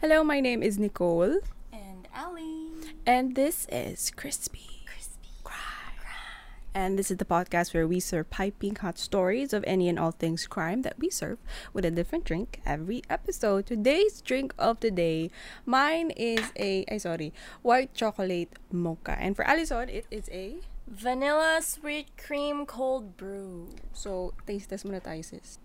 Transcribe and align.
Hello, 0.00 0.22
my 0.22 0.38
name 0.38 0.62
is 0.62 0.78
Nicole, 0.78 1.40
And 1.72 2.06
Ali. 2.14 2.70
and 3.04 3.34
this 3.34 3.66
is 3.66 4.12
Crispy 4.14 4.86
Crispy. 4.86 5.26
And 6.72 6.96
this 6.96 7.10
is 7.10 7.16
the 7.16 7.24
podcast 7.24 7.74
where 7.74 7.88
we 7.88 7.98
serve 7.98 8.30
piping 8.30 8.76
hot 8.76 8.96
stories 8.96 9.52
of 9.52 9.64
any 9.66 9.88
and 9.88 9.98
all 9.98 10.12
things 10.12 10.46
crime 10.46 10.82
that 10.82 10.96
we 11.00 11.10
serve 11.10 11.38
with 11.72 11.84
a 11.84 11.90
different 11.90 12.22
drink 12.24 12.60
every 12.64 13.02
episode. 13.10 13.66
Today's 13.66 14.20
drink 14.20 14.54
of 14.56 14.78
the 14.78 14.92
day, 14.92 15.32
mine 15.66 16.12
is 16.14 16.52
a, 16.54 16.84
ay 16.88 16.98
sorry, 16.98 17.34
white 17.62 17.92
chocolate 17.92 18.54
mocha. 18.70 19.18
And 19.18 19.34
for 19.34 19.42
Alison, 19.44 19.88
it 19.88 20.06
is 20.12 20.28
a, 20.30 20.62
Vanilla 20.86 21.58
sweet 21.60 22.14
cream 22.16 22.66
cold 22.66 23.16
brew. 23.16 23.74
so 23.92 24.32
taste 24.46 24.70
test 24.70 24.86
muna 24.86 25.02
tayo 25.02 25.24
sis. 25.26 25.58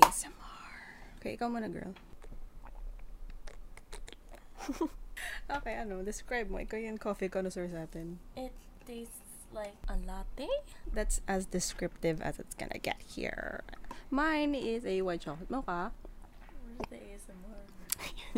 ASMR. 0.00 0.41
Okay, 1.22 1.38
ikaw 1.38 1.46
muna 1.46 1.70
girl. 1.70 1.94
okay, 5.62 5.78
ano, 5.78 6.02
describe 6.02 6.50
mo. 6.50 6.58
Ikaw 6.58 6.82
yung 6.82 6.98
coffee 6.98 7.30
connoisseur 7.30 7.70
sa 7.70 7.86
atin. 7.86 8.18
It 8.34 8.50
tastes 8.82 9.46
like 9.54 9.78
a 9.86 9.94
latte. 10.02 10.50
That's 10.90 11.22
as 11.30 11.46
descriptive 11.46 12.18
as 12.26 12.42
it's 12.42 12.58
gonna 12.58 12.82
get 12.82 12.98
here. 13.06 13.62
Mine 14.10 14.58
is 14.58 14.82
a 14.82 14.98
white 15.06 15.22
chocolate 15.22 15.46
mocha. 15.46 15.94
Where's 16.74 16.90
the 16.90 16.98
ASMR? 16.98 17.70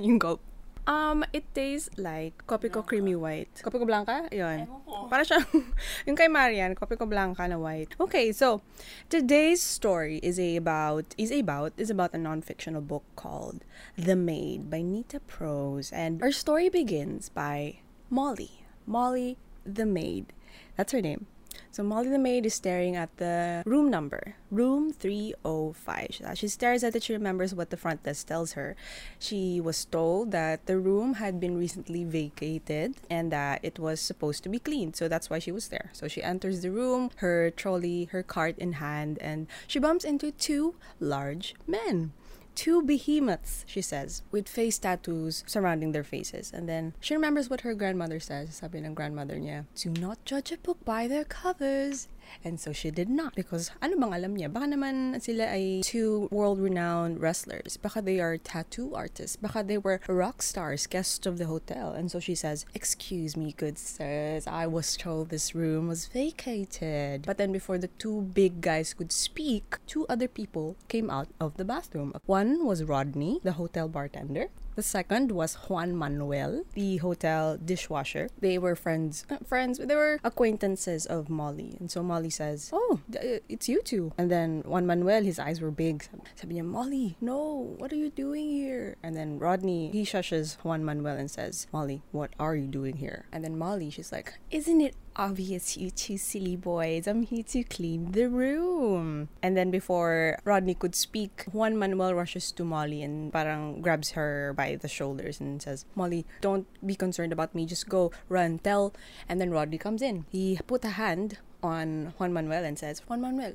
yung 0.05 0.20
gulp. 0.20 0.44
Um, 0.86 1.24
it 1.32 1.44
tastes 1.54 1.88
like 1.96 2.46
Kopiko 2.46 2.84
creamy 2.84 3.16
white. 3.16 3.48
Kopiko 3.64 3.86
blanca? 3.86 4.28
Yun. 4.30 4.68
Ewan. 4.68 5.08
Para 5.08 5.24
siyang, 5.24 5.48
yung 6.06 6.16
kay 6.16 6.28
Marian, 6.28 6.74
Kopiko 6.74 7.08
blanca 7.08 7.48
na 7.48 7.56
white. 7.56 7.96
Okay, 7.98 8.32
so, 8.32 8.60
today's 9.08 9.62
story 9.62 10.20
is 10.20 10.38
a 10.38 10.56
about, 10.56 11.14
is 11.16 11.32
about, 11.32 11.72
is 11.78 11.88
about 11.88 12.12
a 12.12 12.18
non-fictional 12.18 12.82
book 12.82 13.04
called 13.16 13.64
The 13.96 14.16
Maid 14.16 14.68
by 14.68 14.82
Nita 14.82 15.20
Prose. 15.20 15.88
And 15.92 16.22
our 16.22 16.32
story 16.32 16.68
begins 16.68 17.30
by 17.30 17.80
Molly. 18.10 18.64
Molly 18.86 19.38
the 19.64 19.86
Maid. 19.86 20.32
That's 20.76 20.92
her 20.92 21.00
name. 21.00 21.26
So 21.75 21.83
Molly 21.83 22.08
the 22.08 22.20
maid 22.20 22.47
is 22.47 22.55
staring 22.55 22.94
at 22.94 23.11
the 23.17 23.64
room 23.67 23.91
number, 23.91 24.36
room 24.48 24.92
305. 24.92 26.06
She- 26.12 26.22
uh, 26.22 26.34
She 26.34 26.47
stares 26.47 26.84
at 26.84 26.94
it, 26.94 27.03
she 27.03 27.12
remembers 27.12 27.53
what 27.53 27.70
the 27.70 27.77
front 27.77 28.05
desk 28.05 28.28
tells 28.28 28.53
her. 28.53 28.77
She 29.19 29.61
was 29.61 29.84
told 29.84 30.31
that 30.31 30.66
the 30.66 30.78
room 30.78 31.14
had 31.14 31.41
been 31.41 31.58
recently 31.58 32.05
vacated 32.05 32.94
and 33.11 33.33
that 33.33 33.58
it 33.64 33.81
was 33.81 33.98
supposed 33.98 34.44
to 34.44 34.48
be 34.48 34.61
cleaned. 34.61 34.94
So 34.94 35.08
that's 35.08 35.28
why 35.28 35.41
she 35.41 35.50
was 35.50 35.66
there. 35.66 35.91
So 35.92 36.06
she 36.06 36.22
enters 36.22 36.62
the 36.62 36.70
room, 36.70 37.11
her 37.16 37.50
trolley, 37.50 38.05
her 38.12 38.22
cart 38.22 38.56
in 38.56 38.75
hand, 38.75 39.19
and 39.19 39.48
she 39.66 39.81
bumps 39.81 40.05
into 40.05 40.31
two 40.31 40.77
large 41.00 41.56
men 41.66 42.12
two 42.55 42.83
behemoths, 42.83 43.64
she 43.66 43.83
says, 43.83 44.22
with 44.30 44.48
face 44.48 44.78
tattoos 44.78 45.44
surrounding 45.47 45.92
their 45.92 46.05
faces. 46.05 46.52
And 46.52 46.69
then 46.69 46.94
she 47.00 47.14
remembers 47.14 47.50
what 47.50 47.62
her 47.62 47.74
grandmother 47.74 48.20
says. 48.20 48.56
Sabi 48.56 48.78
ng 48.78 48.94
grandmother 48.94 49.36
niya, 49.36 49.66
do 49.74 49.91
not 49.91 50.24
judge 50.24 50.52
a 50.52 50.58
book 50.58 50.78
by 50.84 51.06
their 51.06 51.25
covers. 51.25 52.08
And 52.44 52.61
so 52.61 52.72
she 52.72 52.91
did 52.91 53.08
not. 53.08 53.34
Because 53.34 53.70
ano 53.80 53.97
bang 53.97 54.12
alam 54.14 54.36
niya? 54.36 54.53
Baka 54.53 54.67
naman 54.67 55.20
sila 55.20 55.44
ay 55.50 55.80
two 55.84 56.28
world-renowned 56.31 57.20
wrestlers. 57.20 57.77
Baka 57.77 58.03
they 58.03 58.20
are 58.20 58.36
tattoo 58.36 58.94
artists. 58.94 59.36
Baka 59.36 59.62
they 59.62 59.78
were 59.78 60.00
rock 60.08 60.42
stars, 60.42 60.86
guests 60.86 61.27
of 61.27 61.39
the 61.39 61.47
hotel. 61.47 61.92
And 61.92 62.11
so 62.11 62.20
she 62.20 62.34
says, 62.34 62.66
excuse 62.75 63.36
me, 63.36 63.55
good 63.56 63.78
sirs. 63.78 64.47
I 64.47 64.66
was 64.66 64.97
told 64.97 65.31
this 65.31 65.55
room 65.55 65.89
was 65.89 66.06
vacated. 66.06 67.25
But 67.27 67.39
then 67.39 67.53
before 67.53 67.78
the 67.78 67.89
two 67.98 68.22
big 68.33 68.61
guys 68.61 68.94
could 68.94 69.12
speak, 69.12 69.77
two 69.86 70.06
other 70.09 70.28
people 70.28 70.77
came 70.88 71.11
out 71.11 71.28
of 71.41 71.56
the 71.56 71.64
bathroom. 71.64 72.12
One 72.27 72.64
was 72.64 72.84
Rodney, 72.84 73.41
the 73.42 73.53
hotel 73.53 73.88
bartender. 73.88 74.48
The 74.75 74.83
second 74.83 75.30
was 75.30 75.55
Juan 75.70 75.94
Manuel, 75.94 76.64
the 76.75 76.97
hotel 76.98 77.56
dishwasher. 77.56 78.28
They 78.41 78.58
were 78.58 78.75
friends, 78.75 79.25
friends. 79.47 79.78
They 79.78 79.94
were 79.94 80.19
acquaintances 80.25 81.06
of 81.06 81.31
Molly, 81.31 81.76
and 81.78 81.91
so 81.91 82.03
Molly 82.03 82.31
says, 82.31 82.71
"Oh, 82.72 82.98
uh, 83.15 83.38
it's 83.48 83.69
you 83.69 83.82
two. 83.82 84.12
And 84.19 84.31
then 84.31 84.62
Juan 84.66 84.87
Manuel, 84.87 85.22
his 85.22 85.38
eyes 85.38 85.60
were 85.60 85.71
big. 85.71 86.09
Sabi 86.34 86.56
niya, 86.56 86.65
Molly, 86.65 87.16
no, 87.21 87.76
what 87.78 87.93
are 87.93 88.00
you 88.00 88.10
doing 88.10 88.50
here? 88.50 88.97
And 89.03 89.15
then 89.15 89.38
Rodney, 89.38 89.91
he 89.93 90.03
shushes 90.03 90.56
Juan 90.65 90.84
Manuel 90.84 91.16
and 91.16 91.31
says, 91.31 91.69
Molly, 91.71 92.03
what 92.10 92.34
are 92.41 92.56
you 92.56 92.66
doing 92.66 92.97
here? 92.97 93.27
And 93.31 93.44
then 93.44 93.56
Molly, 93.56 93.91
she's 93.91 94.10
like, 94.10 94.34
Isn't 94.50 94.81
it 94.81 94.97
obvious, 95.16 95.76
you 95.76 95.91
two 95.91 96.19
silly 96.19 96.56
boys? 96.56 97.06
I'm 97.06 97.22
here 97.22 97.42
to 97.44 97.64
clean 97.64 98.12
the 98.12 98.28
room. 98.28 99.28
And 99.42 99.56
then 99.56 99.70
before 99.70 100.38
Rodney 100.44 100.75
could 100.75 100.94
speak, 100.94 101.44
Juan 101.52 101.76
Manuel 101.76 102.14
rushes 102.14 102.52
to 102.52 102.64
Molly 102.64 103.02
and 103.02 103.32
parang 103.32 103.80
grabs 103.80 104.12
her 104.12 104.53
by 104.56 104.76
the 104.76 104.88
shoulders 104.88 105.41
and 105.41 105.60
says, 105.62 105.84
Molly, 105.94 106.26
don't 106.41 106.66
be 106.84 106.94
concerned 106.94 107.32
about 107.32 107.54
me. 107.54 107.66
Just 107.66 107.88
go, 107.88 108.12
run, 108.28 108.58
tell. 108.58 108.92
And 109.28 109.41
then 109.41 109.50
Rodney 109.50 109.78
comes 109.78 110.03
in. 110.03 110.26
He 110.30 110.58
put 110.66 110.84
a 110.84 110.91
hand 110.91 111.38
on 111.62 112.14
Juan 112.19 112.32
Manuel 112.32 112.64
and 112.64 112.78
says, 112.78 113.00
Juan 113.08 113.20
Manuel, 113.20 113.54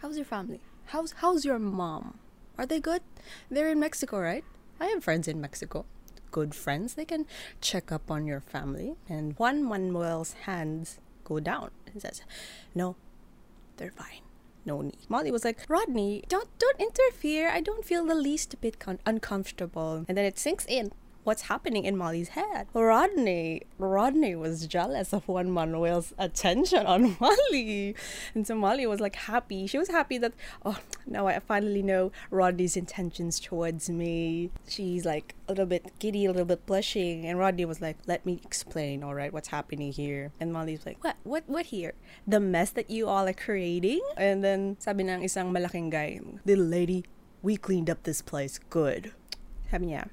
how's 0.00 0.16
your 0.16 0.26
family? 0.26 0.60
How's 0.86 1.12
how's 1.12 1.44
your 1.44 1.58
mom? 1.58 2.18
Are 2.58 2.66
they 2.66 2.80
good? 2.80 3.02
They're 3.50 3.70
in 3.70 3.80
Mexico, 3.80 4.20
right? 4.20 4.44
I 4.78 4.86
have 4.86 5.02
friends 5.04 5.26
in 5.26 5.40
Mexico. 5.40 5.86
Good 6.32 6.54
friends. 6.54 6.94
They 6.94 7.04
can 7.04 7.26
check 7.60 7.92
up 7.92 8.10
on 8.10 8.26
your 8.26 8.40
family. 8.40 8.96
And 9.08 9.38
Juan 9.38 9.62
Manuel's 9.62 10.32
hands 10.46 10.98
go 11.24 11.38
down 11.38 11.70
He 11.92 12.00
says, 12.00 12.22
No, 12.74 12.96
they're 13.76 13.92
fine. 13.92 14.22
No 14.64 14.80
need. 14.80 14.98
Molly 15.08 15.30
was 15.30 15.44
like, 15.44 15.58
Rodney, 15.68 16.24
don't 16.28 16.48
don't 16.58 16.80
interfere. 16.80 17.48
I 17.50 17.60
don't 17.60 17.84
feel 17.84 18.04
the 18.04 18.14
least 18.14 18.60
bit 18.60 18.76
uncomfortable. 19.06 20.04
And 20.08 20.16
then 20.16 20.24
it 20.24 20.38
sinks 20.38 20.66
in 20.66 20.92
what's 21.24 21.42
happening 21.42 21.84
in 21.84 21.96
Molly's 21.96 22.30
head. 22.30 22.66
Rodney, 22.74 23.62
Rodney 23.78 24.34
was 24.34 24.66
jealous 24.66 25.12
of 25.12 25.28
Juan 25.28 25.50
Manuel's 25.50 26.12
attention 26.18 26.86
on 26.86 27.16
Molly. 27.20 27.94
And 28.34 28.46
so 28.46 28.54
Molly 28.54 28.86
was 28.86 29.00
like 29.00 29.16
happy. 29.16 29.66
She 29.66 29.78
was 29.78 29.88
happy 29.88 30.18
that, 30.18 30.32
oh, 30.64 30.78
now 31.06 31.26
I 31.26 31.38
finally 31.38 31.82
know 31.82 32.10
Rodney's 32.30 32.76
intentions 32.76 33.38
towards 33.38 33.88
me. 33.88 34.50
She's 34.66 35.04
like 35.04 35.34
a 35.48 35.52
little 35.52 35.66
bit 35.66 35.98
giddy, 35.98 36.24
a 36.24 36.30
little 36.30 36.46
bit 36.46 36.66
blushing. 36.66 37.26
And 37.26 37.38
Rodney 37.38 37.64
was 37.64 37.80
like, 37.80 37.96
let 38.06 38.26
me 38.26 38.40
explain, 38.44 39.02
all 39.02 39.14
right, 39.14 39.32
what's 39.32 39.48
happening 39.48 39.92
here. 39.92 40.32
And 40.40 40.52
Molly's 40.52 40.84
like, 40.84 41.02
what, 41.02 41.16
what, 41.22 41.44
what 41.46 41.66
here? 41.66 41.94
The 42.26 42.40
mess 42.40 42.70
that 42.70 42.90
you 42.90 43.08
all 43.08 43.28
are 43.28 43.32
creating? 43.32 44.00
And 44.16 44.42
then 44.42 44.76
sabi 44.78 45.04
ng 45.04 45.22
isang 45.22 45.52
malaking 45.52 45.90
guy, 45.90 46.20
little 46.44 46.64
lady, 46.64 47.04
we 47.42 47.56
cleaned 47.56 47.90
up 47.90 48.02
this 48.02 48.22
place 48.22 48.58
good. 48.70 49.12
Sabi 49.70 49.86
niya, 49.86 50.08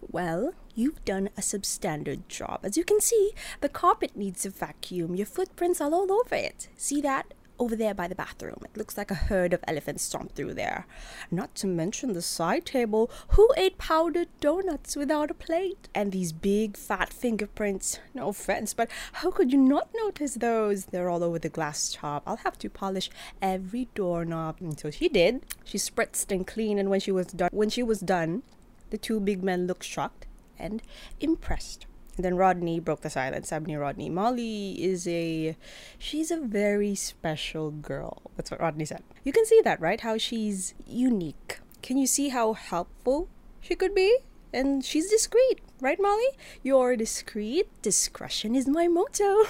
well, 0.00 0.54
you've 0.74 1.04
done 1.04 1.30
a 1.36 1.40
substandard 1.40 2.28
job. 2.28 2.60
As 2.62 2.76
you 2.76 2.84
can 2.84 3.00
see, 3.00 3.32
the 3.60 3.68
carpet 3.68 4.16
needs 4.16 4.44
a 4.46 4.50
vacuum. 4.50 5.14
Your 5.14 5.26
footprints 5.26 5.80
are 5.80 5.92
all 5.92 6.12
over 6.12 6.34
it. 6.34 6.68
See 6.76 7.00
that? 7.02 7.34
Over 7.58 7.74
there 7.74 7.94
by 7.94 8.06
the 8.06 8.14
bathroom. 8.14 8.58
It 8.66 8.76
looks 8.76 8.98
like 8.98 9.10
a 9.10 9.14
herd 9.14 9.54
of 9.54 9.64
elephants 9.66 10.02
stomped 10.02 10.36
through 10.36 10.52
there. 10.52 10.86
Not 11.30 11.54
to 11.54 11.66
mention 11.66 12.12
the 12.12 12.20
side 12.20 12.66
table. 12.66 13.10
Who 13.28 13.48
ate 13.56 13.78
powdered 13.78 14.28
donuts 14.40 14.94
without 14.94 15.30
a 15.30 15.34
plate? 15.34 15.88
And 15.94 16.12
these 16.12 16.34
big 16.34 16.76
fat 16.76 17.14
fingerprints. 17.14 17.98
No 18.12 18.28
offense, 18.28 18.74
but 18.74 18.90
how 19.14 19.30
could 19.30 19.52
you 19.52 19.58
not 19.58 19.88
notice 19.96 20.34
those? 20.34 20.84
They're 20.84 21.08
all 21.08 21.24
over 21.24 21.38
the 21.38 21.48
glass 21.48 21.90
top. 21.94 22.24
I'll 22.26 22.36
have 22.36 22.58
to 22.58 22.68
polish 22.68 23.08
every 23.40 23.88
doorknob. 23.94 24.56
And 24.60 24.78
so 24.78 24.90
she 24.90 25.08
did. 25.08 25.42
She 25.64 25.78
spritzed 25.78 26.30
and 26.30 26.46
cleaned, 26.46 26.78
and 26.78 26.90
when 26.90 27.00
she 27.00 27.10
was 27.10 27.28
done, 27.28 27.48
when 27.52 27.70
she 27.70 27.82
was 27.82 28.00
done, 28.00 28.42
the 28.90 28.98
two 28.98 29.20
big 29.20 29.42
men 29.42 29.66
looked 29.66 29.84
shocked 29.84 30.26
and 30.58 30.82
impressed. 31.20 31.86
And 32.16 32.24
then 32.24 32.36
Rodney 32.36 32.80
broke 32.80 33.02
the 33.02 33.10
silence. 33.10 33.48
Sabi 33.48 33.76
Rodney, 33.76 34.08
Molly 34.08 34.82
is 34.82 35.06
a, 35.06 35.56
she's 35.98 36.30
a 36.30 36.38
very 36.38 36.94
special 36.94 37.70
girl. 37.70 38.22
That's 38.36 38.50
what 38.50 38.60
Rodney 38.60 38.86
said. 38.86 39.02
You 39.22 39.32
can 39.32 39.44
see 39.44 39.60
that, 39.62 39.80
right? 39.80 40.00
How 40.00 40.16
she's 40.16 40.74
unique. 40.86 41.60
Can 41.82 41.98
you 41.98 42.06
see 42.06 42.30
how 42.30 42.54
helpful 42.54 43.28
she 43.60 43.74
could 43.74 43.94
be? 43.94 44.18
And 44.52 44.82
she's 44.82 45.10
discreet, 45.10 45.60
right, 45.80 46.00
Molly? 46.00 46.30
You're 46.62 46.96
discreet. 46.96 47.68
Discretion 47.82 48.54
is 48.54 48.66
my 48.66 48.88
motto. 48.88 49.44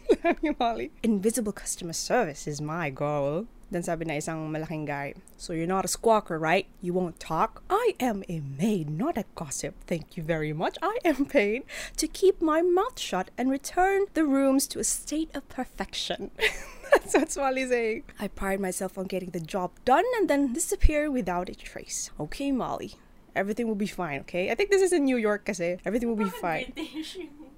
Molly. 0.60 0.92
Invisible 1.02 1.52
customer 1.52 1.92
service 1.92 2.46
is 2.46 2.60
my 2.60 2.90
goal. 2.90 3.46
Then 3.72 3.82
sabi 3.82 4.04
na 4.04 4.20
isang 4.20 4.52
malaking 4.52 4.84
guy, 4.84 5.16
So 5.40 5.56
you're 5.56 5.66
not 5.66 5.88
a 5.88 5.88
squawker, 5.88 6.36
right? 6.36 6.68
You 6.84 6.92
won't 6.92 7.16
talk? 7.18 7.64
I 7.70 7.96
am 7.98 8.22
a 8.28 8.44
maid, 8.44 8.92
not 8.92 9.16
a 9.16 9.24
gossip. 9.34 9.72
Thank 9.88 10.14
you 10.14 10.22
very 10.22 10.52
much. 10.52 10.76
I 10.82 10.98
am 11.08 11.24
paid 11.40 11.64
to 11.96 12.06
keep 12.06 12.42
my 12.44 12.60
mouth 12.60 13.00
shut 13.00 13.32
and 13.40 13.48
return 13.48 14.12
the 14.12 14.28
rooms 14.28 14.68
to 14.68 14.78
a 14.78 14.84
state 14.84 15.32
of 15.32 15.48
perfection. 15.48 16.30
That's 16.92 17.16
what 17.16 17.32
Molly's 17.34 17.70
saying. 17.70 18.04
I 18.20 18.28
pride 18.28 18.60
myself 18.60 18.98
on 18.98 19.08
getting 19.08 19.30
the 19.30 19.40
job 19.40 19.72
done 19.88 20.04
and 20.20 20.28
then 20.28 20.52
disappear 20.52 21.10
without 21.10 21.48
a 21.48 21.54
trace. 21.56 22.10
Okay, 22.20 22.52
Molly. 22.52 23.00
Everything 23.34 23.66
will 23.66 23.80
be 23.80 23.88
fine, 23.88 24.20
okay? 24.28 24.50
I 24.50 24.54
think 24.54 24.68
this 24.68 24.82
is 24.82 24.92
in 24.92 25.08
New 25.08 25.16
York 25.16 25.48
kasi. 25.48 25.80
Everything 25.88 26.12
will 26.12 26.20
be 26.20 26.28
fine. 26.28 26.76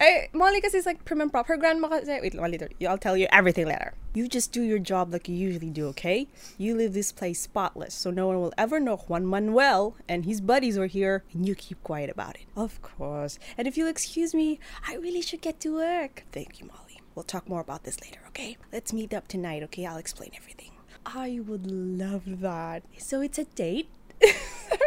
I, 0.00 0.28
Molly 0.32 0.60
kasi 0.60 0.78
is 0.78 0.86
like 0.86 1.04
prim 1.04 1.20
and 1.20 1.30
proper. 1.30 1.54
Her 1.54 1.56
grandma 1.56 1.88
kasi, 1.88 2.18
wait, 2.20 2.34
Molly, 2.34 2.58
I'll 2.86 2.98
tell 2.98 3.16
you 3.16 3.26
everything 3.30 3.66
later. 3.66 3.94
You 4.14 4.28
just 4.28 4.52
do 4.52 4.62
your 4.62 4.78
job 4.78 5.12
like 5.12 5.28
you 5.28 5.34
usually 5.34 5.70
do, 5.70 5.86
okay? 5.88 6.28
You 6.58 6.76
leave 6.76 6.92
this 6.92 7.12
place 7.12 7.40
spotless, 7.40 7.94
so 7.94 8.10
no 8.10 8.26
one 8.26 8.40
will 8.40 8.52
ever 8.56 8.78
know 8.78 8.96
Juan 8.96 9.26
Manuel 9.26 9.96
and 10.08 10.24
his 10.24 10.40
buddies 10.40 10.78
are 10.78 10.86
here, 10.86 11.24
and 11.32 11.46
you 11.46 11.54
keep 11.54 11.82
quiet 11.82 12.10
about 12.10 12.36
it. 12.36 12.46
Of 12.56 12.82
course. 12.82 13.38
And 13.58 13.66
if 13.66 13.76
you'll 13.76 13.88
excuse 13.88 14.34
me, 14.34 14.58
I 14.86 14.96
really 14.96 15.22
should 15.22 15.40
get 15.40 15.60
to 15.60 15.74
work. 15.74 16.24
Thank 16.32 16.60
you, 16.60 16.66
Molly. 16.66 17.00
We'll 17.14 17.24
talk 17.24 17.48
more 17.48 17.60
about 17.60 17.84
this 17.84 18.00
later, 18.00 18.20
okay? 18.28 18.56
Let's 18.72 18.92
meet 18.92 19.14
up 19.14 19.28
tonight, 19.28 19.62
okay? 19.64 19.86
I'll 19.86 19.98
explain 19.98 20.30
everything. 20.36 20.72
I 21.06 21.40
would 21.46 21.66
love 21.66 22.40
that. 22.40 22.82
So 22.98 23.20
it's 23.20 23.38
a 23.38 23.44
date? 23.44 23.88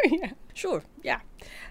yeah. 0.05 0.31
Sure, 0.53 0.83
yeah. 1.03 1.19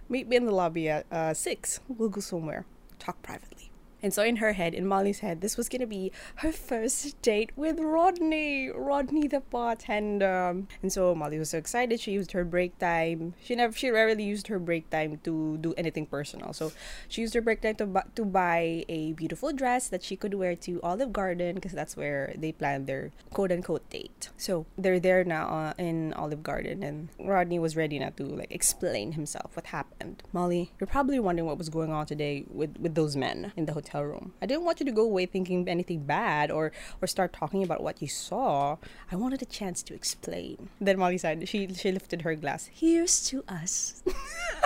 Meet 0.09 0.29
me 0.29 0.37
in 0.37 0.47
the 0.47 0.53
lobby 0.53 0.89
at 0.89 1.07
uh, 1.11 1.35
6. 1.35 1.81
We'll 1.89 2.09
go 2.09 2.21
somewhere. 2.21 2.65
Talk 2.99 3.23
privately. 3.23 3.56
And 4.03 4.13
so 4.13 4.23
in 4.23 4.37
her 4.37 4.53
head, 4.53 4.75
in 4.75 4.87
Molly's 4.87 5.21
head, 5.21 5.41
this 5.41 5.57
was 5.57 5.69
gonna 5.69 5.87
be 5.87 6.13
her 6.37 6.53
first 6.53 7.21
date 7.23 7.51
with 7.57 7.81
Rodney, 7.81 8.71
Rodney 8.71 9.27
the 9.27 9.41
bartender. 9.41 10.63
And 10.83 10.93
so 10.93 11.15
Molly 11.15 11.39
was 11.39 11.51
so 11.51 11.59
excited. 11.59 12.01
She 12.01 12.13
used 12.13 12.33
her 12.33 12.45
break 12.45 12.79
time. 12.79 13.35
She 13.43 13.55
never, 13.55 13.73
she 13.73 13.91
rarely 13.91 14.25
used 14.25 14.49
her 14.49 14.59
break 14.59 14.91
time 14.91 15.19
to 15.25 15.57
do 15.59 15.75
anything 15.77 16.07
personal. 16.07 16.53
So 16.53 16.73
she 17.09 17.23
used 17.23 17.35
her 17.35 17.41
break 17.41 17.63
time 17.63 17.77
to 17.77 18.05
to 18.15 18.25
buy 18.25 18.85
a 18.89 19.13
beautiful 19.13 19.53
dress 19.53 19.89
that 19.89 20.03
she 20.03 20.17
could 20.17 20.35
wear 20.35 20.55
to 20.57 20.81
Olive 20.83 21.13
Garden 21.13 21.55
because 21.55 21.73
that's 21.73 21.97
where 21.97 22.35
they 22.37 22.53
planned 22.53 22.87
their 22.87 23.13
quote 23.33 23.51
unquote 23.51 23.89
date. 23.91 24.29
So 24.37 24.67
they're 24.77 25.01
there 25.01 25.25
now 25.25 25.49
uh, 25.49 25.73
in 25.79 26.13
Olive 26.15 26.43
Garden, 26.43 26.83
and 26.83 27.09
Rodney 27.19 27.59
was 27.59 27.77
ready 27.77 27.99
now 27.99 28.11
to 28.17 28.25
like 28.25 28.53
explain 28.53 29.13
himself 29.13 29.57
what 29.57 29.67
happened. 29.67 30.23
Molly, 30.33 30.73
you're 30.79 30.87
probably 30.87 31.19
wondering 31.19 31.47
what 31.47 31.59
was 31.59 31.69
going 31.69 31.93
on 31.93 32.07
today 32.07 32.45
with 32.51 32.77
with 32.79 32.95
those 32.95 33.17
men 33.17 33.53
in 33.57 33.67
the 33.67 33.73
hotel 33.73 33.86
room. 33.95 34.33
I 34.41 34.47
didn't 34.47 34.65
want 34.65 34.81
you 34.81 34.87
to 34.87 34.93
go 34.93 35.03
away 35.03 35.27
thinking 35.27 35.69
anything 35.69 36.01
bad 36.01 36.51
or 36.51 36.73
or 37.01 37.07
start 37.07 37.33
talking 37.33 37.63
about 37.63 37.83
what 37.83 38.03
you 38.03 38.09
saw. 38.09 38.77
I 39.11 39.17
wanted 39.17 39.43
a 39.43 39.47
chance 39.47 39.83
to 39.85 39.95
explain. 39.95 40.69
Then 40.81 40.99
Molly 40.99 41.19
said 41.19 41.49
she 41.49 41.73
she 41.75 41.93
lifted 41.93 42.23
her 42.23 42.35
glass. 42.35 42.71
Here's 42.73 43.25
to 43.29 43.45
us. 43.49 44.03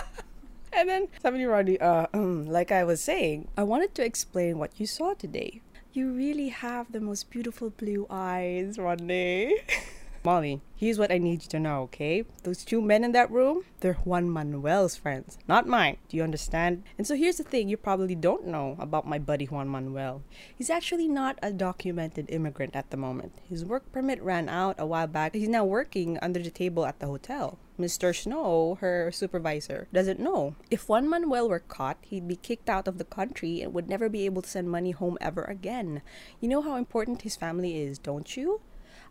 and 0.72 0.88
then 0.88 1.08
somebody 1.22 1.44
Rodney, 1.44 1.80
uh, 1.80 2.06
um, 2.14 2.46
like 2.46 2.72
I 2.72 2.84
was 2.84 3.00
saying, 3.02 3.48
I 3.56 3.62
wanted 3.62 3.94
to 3.96 4.04
explain 4.04 4.58
what 4.58 4.78
you 4.78 4.86
saw 4.86 5.14
today. 5.14 5.60
You 5.92 6.12
really 6.12 6.48
have 6.48 6.92
the 6.92 7.00
most 7.00 7.30
beautiful 7.30 7.70
blue 7.70 8.06
eyes, 8.08 8.78
Rodney. 8.78 9.58
Molly, 10.22 10.60
here's 10.76 10.98
what 10.98 11.10
I 11.10 11.16
need 11.16 11.42
you 11.42 11.48
to 11.48 11.58
know, 11.58 11.80
okay? 11.84 12.24
Those 12.42 12.62
two 12.62 12.82
men 12.82 13.04
in 13.04 13.12
that 13.12 13.30
room, 13.30 13.64
they're 13.80 13.94
Juan 13.94 14.28
Manuel's 14.28 14.94
friends, 14.94 15.38
not 15.48 15.66
mine. 15.66 15.96
Do 16.10 16.16
you 16.18 16.22
understand? 16.22 16.82
And 16.98 17.06
so 17.06 17.16
here's 17.16 17.38
the 17.38 17.42
thing 17.42 17.70
you 17.70 17.78
probably 17.78 18.14
don't 18.14 18.46
know 18.46 18.76
about 18.78 19.08
my 19.08 19.18
buddy 19.18 19.46
Juan 19.46 19.68
Manuel. 19.68 20.22
He's 20.54 20.68
actually 20.68 21.08
not 21.08 21.38
a 21.42 21.52
documented 21.52 22.26
immigrant 22.28 22.76
at 22.76 22.90
the 22.90 22.98
moment. 22.98 23.32
His 23.48 23.64
work 23.64 23.90
permit 23.92 24.22
ran 24.22 24.50
out 24.50 24.76
a 24.78 24.84
while 24.84 25.06
back. 25.06 25.34
He's 25.34 25.48
now 25.48 25.64
working 25.64 26.18
under 26.20 26.40
the 26.42 26.50
table 26.50 26.84
at 26.84 26.98
the 26.98 27.06
hotel. 27.06 27.58
Mr. 27.78 28.14
Snow, 28.14 28.76
her 28.82 29.10
supervisor, 29.10 29.88
doesn't 29.90 30.20
know. 30.20 30.54
If 30.70 30.86
Juan 30.86 31.08
Manuel 31.08 31.48
were 31.48 31.60
caught, 31.60 31.96
he'd 32.02 32.28
be 32.28 32.36
kicked 32.36 32.68
out 32.68 32.86
of 32.86 32.98
the 32.98 33.04
country 33.04 33.62
and 33.62 33.72
would 33.72 33.88
never 33.88 34.10
be 34.10 34.26
able 34.26 34.42
to 34.42 34.50
send 34.50 34.70
money 34.70 34.90
home 34.90 35.16
ever 35.18 35.44
again. 35.44 36.02
You 36.40 36.48
know 36.50 36.60
how 36.60 36.76
important 36.76 37.22
his 37.22 37.36
family 37.36 37.80
is, 37.80 37.98
don't 37.98 38.36
you? 38.36 38.60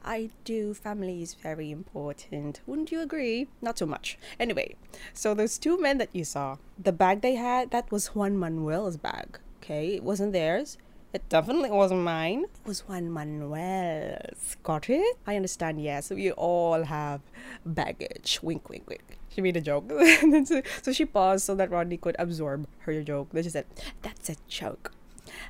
I 0.03 0.29
do. 0.43 0.73
Family 0.73 1.21
is 1.21 1.33
very 1.33 1.71
important. 1.71 2.61
Wouldn't 2.65 2.91
you 2.91 3.01
agree? 3.01 3.47
Not 3.61 3.77
so 3.77 3.85
much. 3.85 4.17
Anyway, 4.39 4.75
so 5.13 5.33
those 5.33 5.57
two 5.57 5.79
men 5.79 5.97
that 5.97 6.09
you 6.13 6.23
saw, 6.23 6.57
the 6.77 6.91
bag 6.91 7.21
they 7.21 7.35
had, 7.35 7.71
that 7.71 7.91
was 7.91 8.07
Juan 8.15 8.37
Manuel's 8.37 8.97
bag. 8.97 9.39
Okay, 9.61 9.95
it 9.95 10.03
wasn't 10.03 10.33
theirs. 10.33 10.77
It 11.11 11.27
definitely 11.27 11.71
wasn't 11.71 12.01
mine. 12.01 12.43
It 12.43 12.67
was 12.67 12.81
Juan 12.87 13.11
Manuel's. 13.11 14.57
Got 14.61 14.89
it? 14.89 15.17
I 15.25 15.35
understand, 15.35 15.81
yes. 15.81 16.11
We 16.11 16.31
all 16.31 16.83
have 16.83 17.21
baggage. 17.65 18.39
Wink, 18.43 18.69
wink, 18.69 18.87
wink. 18.87 19.17
She 19.29 19.41
made 19.41 19.57
a 19.57 19.61
joke. 19.61 19.91
so, 20.83 20.91
she 20.91 21.05
paused 21.05 21.45
so 21.45 21.55
that 21.55 21.71
Rodney 21.71 21.97
could 21.97 22.15
absorb 22.19 22.67
her 22.79 23.01
joke. 23.01 23.29
Then 23.31 23.43
she 23.43 23.49
said, 23.49 23.65
That's 24.03 24.29
a 24.29 24.35
joke. 24.47 24.91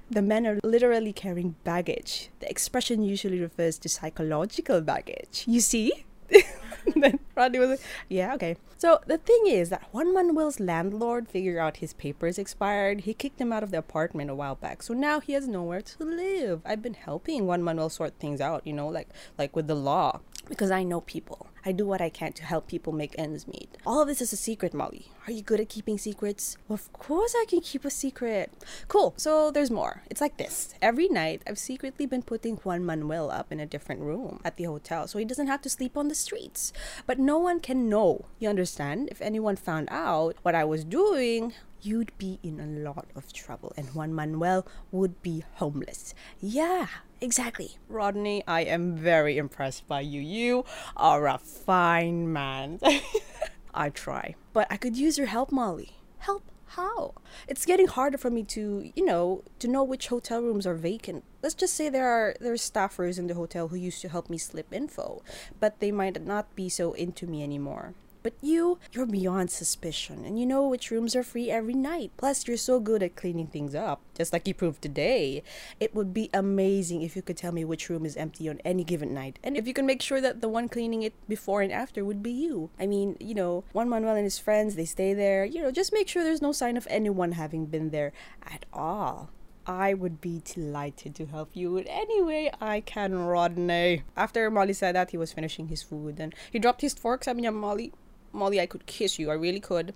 The 0.10 0.22
men 0.22 0.46
are 0.48 0.60
literally 0.64 1.14
carrying 1.14 1.56
baggage. 1.64 2.30
The 2.40 2.50
expression 2.50 3.04
usually 3.04 3.40
refers 3.40 3.78
to 3.80 3.90
psychological 3.90 4.82
baggage. 4.82 5.46
You 5.48 5.60
see? 5.60 6.06
then 6.96 7.20
was 7.36 7.70
like, 7.70 7.80
yeah, 8.10 8.34
okay. 8.36 8.58
So 8.78 9.00
the 9.08 9.18
thing 9.18 9.44
is 9.48 9.70
that 9.70 9.84
Juan 9.92 10.14
Manuel's 10.14 10.60
landlord 10.60 11.28
figured 11.28 11.58
out 11.58 11.78
his 11.78 11.94
papers 11.94 12.38
expired. 12.38 13.02
He 13.02 13.14
kicked 13.14 13.40
him 13.40 13.52
out 13.52 13.64
of 13.64 13.72
the 13.72 13.78
apartment 13.78 14.30
a 14.30 14.36
while 14.36 14.56
back. 14.56 14.84
So 14.84 14.94
now 14.94 15.20
he 15.20 15.34
has 15.34 15.48
nowhere 15.48 15.82
to 15.82 16.04
live. 16.04 16.62
I've 16.66 16.82
been 16.82 16.94
helping 16.94 17.46
Juan 17.46 17.64
Manuel 17.64 17.90
sort 17.90 18.20
things 18.20 18.42
out, 18.42 18.66
you 18.66 18.74
know, 18.74 18.88
like 18.88 19.10
like 19.38 19.56
with 19.56 19.68
the 19.68 19.76
law. 19.76 20.22
Because 20.50 20.72
I 20.72 20.84
know 20.84 21.02
people. 21.02 21.48
I 21.66 21.72
do 21.72 21.86
what 21.86 22.02
I 22.02 22.10
can 22.10 22.34
to 22.34 22.44
help 22.44 22.68
people 22.68 22.92
make 22.92 23.14
ends 23.18 23.48
meet. 23.48 23.78
All 23.86 24.02
of 24.02 24.08
this 24.08 24.22
is 24.22 24.34
a 24.34 24.38
secret, 24.38 24.74
Molly. 24.74 25.12
Are 25.28 25.32
you 25.32 25.44
good 25.44 25.60
at 25.60 25.70
keeping 25.70 25.98
secrets? 25.98 26.58
Of 26.70 26.92
course 26.94 27.36
I 27.38 27.46
can 27.48 27.62
keep 27.62 27.86
a 27.86 27.92
secret. 27.92 28.52
Cool. 28.88 29.14
So 29.18 29.52
there's 29.52 29.70
more. 29.70 30.02
It's 30.10 30.22
like 30.22 30.38
this. 30.38 30.74
Every 30.82 31.08
night, 31.08 31.44
I've 31.46 31.60
secretly 31.60 32.06
been 32.06 32.24
putting 32.24 32.56
Juan 32.58 32.84
Manuel 32.86 33.30
up 33.30 33.52
in 33.52 33.60
a 33.60 33.66
different 33.66 34.02
room 34.02 34.40
at 34.44 34.56
the 34.56 34.64
hotel 34.64 35.08
so 35.08 35.20
he 35.20 35.26
doesn't 35.26 35.48
have 35.48 35.62
to 35.62 35.70
sleep 35.70 35.96
on 35.96 36.08
the 36.08 36.16
streets. 36.16 36.74
But 37.06 37.20
no 37.20 37.38
one 37.38 37.60
can 37.60 37.90
know. 37.90 38.26
You 38.40 38.50
understand? 38.50 39.10
If 39.12 39.22
anyone 39.22 39.56
found 39.56 39.88
out 39.92 40.38
what 40.42 40.56
I 40.56 40.64
was 40.64 40.84
doing, 40.84 41.54
you'd 41.82 42.18
be 42.18 42.40
in 42.42 42.60
a 42.60 42.66
lot 42.66 43.08
of 43.16 43.32
trouble 43.32 43.74
and 43.78 43.94
Juan 43.94 44.14
Manuel 44.14 44.66
would 44.92 45.22
be 45.22 45.44
homeless. 45.56 46.14
Yeah, 46.40 46.88
exactly. 47.22 47.78
Rodney, 47.88 48.44
I 48.48 48.62
am 48.62 48.96
very 48.96 49.38
impressed 49.38 49.88
by 49.88 50.02
you. 50.02 50.22
You 50.22 50.66
are 50.96 51.28
a 51.28 51.38
fine 51.38 52.32
man. 52.32 52.80
I 53.74 53.90
try. 53.90 54.36
But 54.54 54.68
I 54.70 54.78
could 54.78 54.98
use 54.98 55.18
your 55.18 55.28
help, 55.28 55.52
Molly. 55.52 55.92
Help? 56.20 56.44
How? 56.74 57.16
It's 57.48 57.66
getting 57.66 57.88
harder 57.88 58.18
for 58.18 58.30
me 58.30 58.44
to, 58.44 58.92
you 58.96 59.04
know, 59.04 59.44
to 59.58 59.68
know 59.68 59.84
which 59.84 60.10
hotel 60.10 60.42
rooms 60.42 60.68
are 60.68 60.76
vacant. 60.76 61.24
Let's 61.42 61.56
just 61.56 61.74
say 61.74 61.90
there 61.90 62.08
are 62.08 62.36
there 62.40 62.54
are 62.54 62.58
staffers 62.58 63.18
in 63.18 63.26
the 63.26 63.34
hotel 63.34 63.70
who 63.70 63.76
used 63.76 64.02
to 64.02 64.10
help 64.10 64.30
me 64.30 64.38
slip 64.38 64.72
info, 64.72 65.24
but 65.60 65.80
they 65.80 65.92
might 65.92 66.24
not 66.24 66.56
be 66.56 66.70
so 66.70 66.94
into 66.94 67.26
me 67.26 67.42
anymore. 67.42 67.96
But 68.22 68.34
you, 68.42 68.80
you're 68.92 69.06
beyond 69.06 69.50
suspicion, 69.50 70.26
and 70.26 70.38
you 70.38 70.46
know 70.46 70.68
which 70.68 70.92
rooms 70.92 71.16
are 71.16 71.24
free 71.24 71.50
every 71.50 71.74
night. 71.74 72.12
Plus, 72.18 72.48
you're 72.48 72.58
so 72.58 72.80
good 72.82 73.02
at 73.02 73.16
cleaning 73.16 73.48
things 73.48 73.74
up, 73.74 74.02
just 74.14 74.34
like 74.34 74.46
you 74.46 74.54
proved 74.54 74.82
today. 74.82 75.42
It 75.80 75.96
would 75.96 76.14
be 76.14 76.30
amazing 76.34 77.02
if 77.02 77.16
you 77.16 77.22
could 77.22 77.38
tell 77.38 77.54
me 77.54 77.64
which 77.64 77.90
room 77.90 78.06
is 78.06 78.18
empty 78.18 78.50
on 78.50 78.60
any 78.66 78.84
given 78.84 79.14
night, 79.14 79.40
and 79.42 79.56
if 79.56 79.68
you 79.68 79.74
can 79.74 79.86
make 79.86 80.02
sure 80.02 80.20
that 80.20 80.42
the 80.42 80.50
one 80.50 80.68
cleaning 80.68 81.04
it 81.04 81.14
before 81.30 81.62
and 81.62 81.72
after 81.72 82.04
would 82.04 82.22
be 82.22 82.32
you. 82.32 82.70
I 82.78 82.88
mean, 82.88 83.16
you 83.22 83.34
know, 83.34 83.64
Juan 83.72 83.88
Manuel 83.88 84.16
and 84.16 84.26
his 84.26 84.38
friends, 84.38 84.76
they 84.76 84.86
stay 84.86 85.14
there. 85.14 85.46
You 85.46 85.62
know, 85.62 85.72
just 85.72 85.94
make 85.94 86.10
sure 86.10 86.24
there's 86.24 86.42
no 86.42 86.52
sign 86.52 86.76
of 86.76 86.88
anyone 86.90 87.34
having 87.34 87.68
been 87.68 87.92
there 87.92 88.12
at 88.44 88.66
all. 88.74 89.30
I 89.66 89.94
would 89.94 90.20
be 90.20 90.42
delighted 90.44 91.14
to 91.16 91.28
help 91.28 91.52
you 91.54 91.78
in 91.78 91.88
any 91.88 92.24
way 92.24 92.52
I 92.60 92.82
can, 92.82 93.14
Rodney. 93.14 94.02
After 94.18 94.50
Molly 94.50 94.74
said 94.74 94.96
that, 94.96 95.12
he 95.12 95.18
was 95.18 95.32
finishing 95.32 95.68
his 95.68 95.84
food 95.84 96.20
and 96.20 96.34
he 96.52 96.58
dropped 96.58 96.82
his 96.82 96.96
fork. 96.96 97.24
Sabi 97.24 97.44
niya, 97.44 97.54
Molly, 97.54 97.94
Molly, 98.32 98.60
I 98.60 98.66
could 98.66 98.86
kiss 98.86 99.20
you. 99.20 99.30
I 99.32 99.36
really 99.36 99.60
could. 99.60 99.94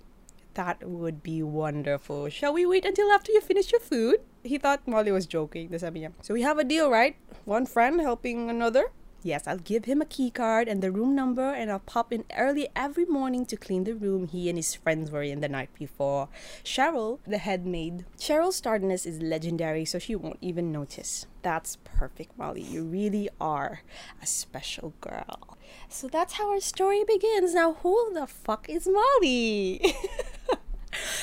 That 0.54 0.86
would 0.88 1.22
be 1.22 1.42
wonderful. 1.42 2.28
Shall 2.28 2.52
we 2.52 2.64
wait 2.64 2.84
until 2.84 3.10
after 3.10 3.32
you 3.32 3.40
finish 3.40 3.72
your 3.72 3.80
food? 3.80 4.20
He 4.44 4.56
thought 4.56 4.86
Molly 4.86 5.10
was 5.10 5.26
joking. 5.26 5.76
So 6.22 6.34
we 6.34 6.42
have 6.42 6.58
a 6.58 6.64
deal, 6.64 6.90
right? 6.90 7.16
One 7.44 7.66
friend 7.66 8.00
helping 8.00 8.48
another? 8.48 8.92
Yes, 9.24 9.46
I'll 9.46 9.56
give 9.56 9.86
him 9.86 10.02
a 10.02 10.04
key 10.04 10.30
card 10.30 10.68
and 10.68 10.82
the 10.82 10.92
room 10.92 11.14
number, 11.14 11.50
and 11.50 11.72
I'll 11.72 11.78
pop 11.78 12.12
in 12.12 12.26
early 12.36 12.68
every 12.76 13.06
morning 13.06 13.46
to 13.46 13.56
clean 13.56 13.84
the 13.84 13.94
room 13.94 14.28
he 14.28 14.50
and 14.50 14.58
his 14.58 14.74
friends 14.74 15.10
were 15.10 15.22
in 15.22 15.40
the 15.40 15.48
night 15.48 15.70
before. 15.78 16.28
Cheryl, 16.62 17.20
the 17.26 17.38
head 17.38 17.64
maid. 17.64 18.04
Cheryl's 18.18 18.60
tardiness 18.60 19.06
is 19.06 19.22
legendary, 19.22 19.86
so 19.86 19.98
she 19.98 20.14
won't 20.14 20.36
even 20.42 20.70
notice. 20.70 21.26
That's 21.40 21.78
perfect, 21.84 22.36
Molly. 22.36 22.60
You 22.60 22.84
really 22.84 23.30
are 23.40 23.80
a 24.22 24.26
special 24.26 24.92
girl. 25.00 25.53
So 25.88 26.08
that's 26.08 26.34
how 26.34 26.50
our 26.50 26.60
story 26.60 27.04
begins. 27.06 27.54
Now, 27.54 27.74
who 27.74 28.12
the 28.12 28.26
fuck 28.26 28.68
is 28.68 28.88
Molly? 28.88 29.94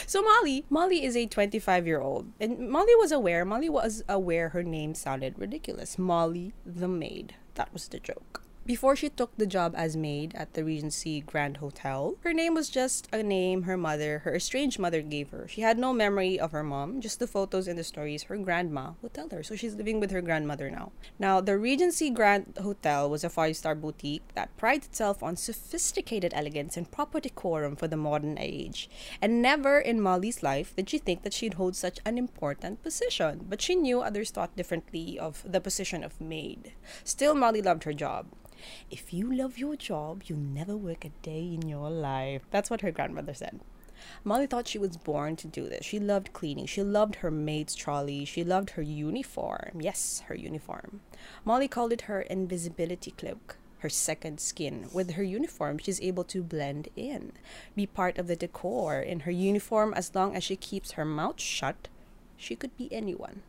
So 0.05 0.22
Molly, 0.22 0.65
Molly 0.70 1.05
is 1.05 1.15
a 1.15 1.25
25 1.25 1.88
year 1.88 2.01
old, 2.01 2.34
and 2.39 2.70
Molly 2.70 2.93
was 2.96 3.13
aware. 3.13 3.46
Molly 3.46 3.70
was 3.70 4.03
aware 4.10 4.50
her 4.50 4.63
name 4.63 4.93
sounded 4.93 5.39
ridiculous. 5.39 5.98
Molly 5.98 6.53
the 6.65 6.89
maid. 6.89 7.36
That 7.55 7.72
was 7.72 7.88
the 7.88 8.00
joke. 8.00 8.43
Before 8.63 8.96
she 8.96 9.10
took 9.10 9.36
the 9.36 9.48
job 9.48 9.74
as 9.75 9.98
maid 9.98 10.36
at 10.36 10.53
the 10.53 10.63
Regency 10.63 11.22
Grand 11.22 11.58
Hotel, 11.58 12.15
her 12.22 12.32
name 12.32 12.53
was 12.53 12.70
just 12.70 13.10
a 13.12 13.24
name 13.24 13.63
her 13.63 13.75
mother, 13.75 14.20
her 14.20 14.36
estranged 14.36 14.77
mother, 14.77 15.01
gave 15.01 15.32
her. 15.32 15.48
She 15.48 15.62
had 15.62 15.80
no 15.80 15.91
memory 15.94 16.39
of 16.39 16.51
her 16.51 16.62
mom, 16.62 17.01
just 17.01 17.20
the 17.20 17.25
photos 17.25 17.68
and 17.68 17.77
the 17.77 17.84
stories 17.84 18.24
her 18.24 18.38
grandma 18.38 18.91
would 19.01 19.15
tell 19.15 19.30
her. 19.30 19.41
So 19.41 19.56
she's 19.56 19.74
living 19.74 20.00
with 20.00 20.12
her 20.12 20.22
grandmother 20.22 20.70
now. 20.70 20.91
Now, 21.18 21.41
the 21.41 21.58
Regency 21.58 22.12
Grand 22.12 22.53
Hotel 22.62 23.10
was 23.10 23.24
a 23.24 23.32
five 23.32 23.58
star 23.58 23.74
boutique 23.74 24.22
that 24.36 24.56
prides 24.58 24.86
itself 24.86 25.24
on 25.24 25.38
sophisticated 25.38 26.32
elegance 26.36 26.77
and 26.77 26.91
proper 26.91 27.20
decorum 27.20 27.75
for 27.75 27.88
the 27.88 27.98
modern 27.98 28.38
age. 28.38 28.91
And 29.24 29.41
never 29.41 29.80
in 29.80 30.00
Molly's 30.00 30.44
life 30.44 30.75
did 30.75 30.88
she 30.88 31.00
think 31.00 31.24
that 31.24 31.34
she'd 31.34 31.56
hold 31.56 31.75
such 31.75 32.00
an 32.06 32.20
important 32.20 32.84
position. 32.84 33.48
But 33.50 33.60
she 33.60 33.74
knew 33.74 34.01
others 34.01 34.30
thought 34.30 34.56
differently 34.56 35.18
of 35.18 35.44
the 35.51 35.60
position 35.60 36.03
of 36.03 36.22
maid. 36.22 36.74
Still, 37.03 37.34
Molly 37.34 37.63
loved 37.63 37.86
her 37.86 37.94
job. 37.94 38.27
If 38.89 39.13
you 39.13 39.32
love 39.34 39.58
your 39.58 39.75
job, 39.75 40.24
you'll 40.25 40.39
never 40.39 40.75
work 40.75 41.06
a 41.06 41.10
day 41.22 41.53
in 41.53 41.68
your 41.68 41.89
life. 41.89 42.44
That's 42.51 42.70
what 42.70 42.82
her 42.82 42.91
grandmother 42.91 43.34
said. 43.34 43.60
Molly 44.24 44.48
thought 44.48 44.68
she 44.68 44.80
was 44.80 44.98
born 44.98 45.36
to 45.38 45.48
do 45.48 45.68
this. 45.68 45.86
She 45.86 46.00
loved 46.00 46.34
cleaning. 46.34 46.65
She 46.65 46.84
loved 46.84 47.15
her 47.18 47.32
maid's 47.32 47.75
trolley. 47.75 48.25
She 48.25 48.44
loved 48.44 48.72
her 48.72 48.82
uniform. 48.82 49.80
Yes, 49.80 50.24
her 50.27 50.36
uniform. 50.36 51.01
Molly 51.46 51.68
called 51.68 51.94
it 51.94 52.01
her 52.01 52.22
invisibility 52.22 53.12
cloak, 53.12 53.58
her 53.80 53.89
second 53.89 54.39
skin. 54.39 54.88
With 54.91 55.12
her 55.12 55.24
uniform, 55.24 55.77
she's 55.77 56.01
able 56.01 56.24
to 56.25 56.44
blend 56.44 56.89
in, 56.96 57.34
be 57.75 57.86
part 57.86 58.18
of 58.18 58.27
the 58.27 58.36
decor. 58.36 59.00
In 59.00 59.22
her 59.22 59.32
uniform, 59.32 59.94
as 59.94 60.13
long 60.15 60.36
as 60.36 60.44
she 60.44 60.56
keeps 60.56 60.91
her 60.94 61.06
mouth 61.06 61.39
shut, 61.39 61.88
she 62.38 62.56
could 62.56 62.75
be 62.77 62.91
anyone. 62.91 63.44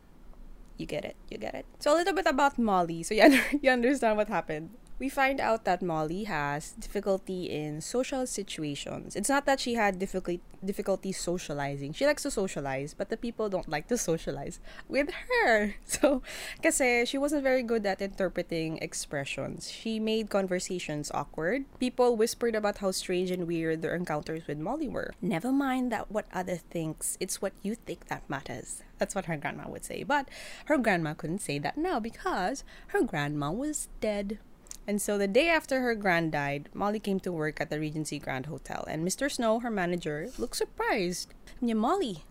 You 0.77 0.85
get 0.85 1.05
it? 1.05 1.15
You 1.29 1.37
get 1.37 1.53
it? 1.53 1.65
So 1.79 1.93
a 1.93 1.97
little 1.97 2.13
bit 2.13 2.25
about 2.25 2.57
Molly, 2.57 3.03
so 3.03 3.13
you, 3.13 3.39
you 3.61 3.69
understand 3.69 4.17
what 4.17 4.27
happened 4.27 4.71
we 4.99 5.09
find 5.09 5.39
out 5.39 5.65
that 5.65 5.81
Molly 5.81 6.25
has 6.25 6.71
difficulty 6.73 7.49
in 7.49 7.81
social 7.81 8.25
situations. 8.25 9.15
It's 9.15 9.29
not 9.29 9.45
that 9.45 9.59
she 9.59 9.73
had 9.75 9.99
difficulty 9.99 10.41
difficulty 10.65 11.11
socializing. 11.11 11.91
She 11.93 12.05
likes 12.05 12.23
to 12.23 12.31
socialize, 12.31 12.93
but 12.93 13.09
the 13.09 13.17
people 13.17 13.49
don't 13.49 13.67
like 13.67 13.87
to 13.87 13.97
socialize 14.09 14.59
with 14.87 15.09
her. 15.11 15.75
So, 15.85 16.23
kasi 16.61 17.05
she 17.05 17.17
wasn't 17.17 17.43
very 17.43 17.61
good 17.61 17.85
at 17.85 18.01
interpreting 18.01 18.79
expressions. 18.79 19.69
She 19.69 19.99
made 19.99 20.29
conversations 20.29 21.11
awkward. 21.13 21.65
People 21.79 22.15
whispered 22.15 22.55
about 22.55 22.79
how 22.79 22.91
strange 22.91 23.29
and 23.29 23.45
weird 23.45 23.81
their 23.81 23.95
encounters 23.95 24.47
with 24.47 24.57
Molly 24.57 24.87
were. 24.87 25.13
Never 25.21 25.51
mind 25.51 25.91
that 25.91 26.09
what 26.09 26.25
other 26.33 26.55
thinks, 26.55 27.17
it's 27.19 27.41
what 27.41 27.53
you 27.61 27.75
think 27.75 28.07
that 28.07 28.27
matters. 28.29 28.81
That's 28.97 29.13
what 29.13 29.25
her 29.25 29.37
grandma 29.37 29.69
would 29.69 29.85
say. 29.85 30.03
But 30.03 30.29
her 30.65 30.77
grandma 30.77 31.13
couldn't 31.13 31.45
say 31.45 31.59
that 31.59 31.77
now 31.77 31.99
because 31.99 32.63
her 32.87 33.03
grandma 33.03 33.51
was 33.51 33.89
dead. 34.01 34.39
And 34.87 35.01
so 35.01 35.17
the 35.17 35.27
day 35.27 35.49
after 35.49 35.81
her 35.81 35.95
grand 35.95 36.31
died, 36.31 36.69
Molly 36.73 36.99
came 36.99 37.19
to 37.21 37.31
work 37.31 37.61
at 37.61 37.69
the 37.69 37.79
Regency 37.79 38.19
Grand 38.19 38.47
Hotel, 38.47 38.83
and 38.87 39.07
Mr. 39.07 39.31
Snow, 39.31 39.59
her 39.59 39.71
manager, 39.71 40.29
looked 40.37 40.57
surprised. 40.57 41.33
Yeah, 41.61 41.75
Molly, 41.75 42.23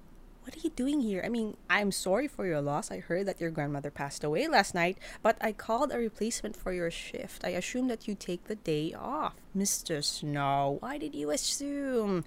what 0.42 0.56
are 0.56 0.60
you 0.60 0.70
doing 0.70 1.00
here? 1.00 1.22
I 1.24 1.28
mean, 1.28 1.56
I'm 1.70 1.92
sorry 1.92 2.26
for 2.26 2.44
your 2.44 2.60
loss. 2.60 2.90
I 2.90 2.98
heard 2.98 3.26
that 3.26 3.40
your 3.40 3.50
grandmother 3.50 3.90
passed 3.90 4.24
away 4.24 4.48
last 4.48 4.74
night, 4.74 4.98
but 5.22 5.36
I 5.40 5.52
called 5.52 5.92
a 5.92 5.98
replacement 5.98 6.56
for 6.56 6.72
your 6.72 6.90
shift. 6.90 7.44
I 7.44 7.50
assume 7.50 7.88
that 7.88 8.08
you 8.08 8.14
take 8.14 8.44
the 8.44 8.56
day 8.56 8.92
off. 8.92 9.34
Mr. 9.56 10.02
Snow, 10.02 10.78
why 10.80 10.98
did 10.98 11.14
you 11.14 11.30
assume? 11.30 12.24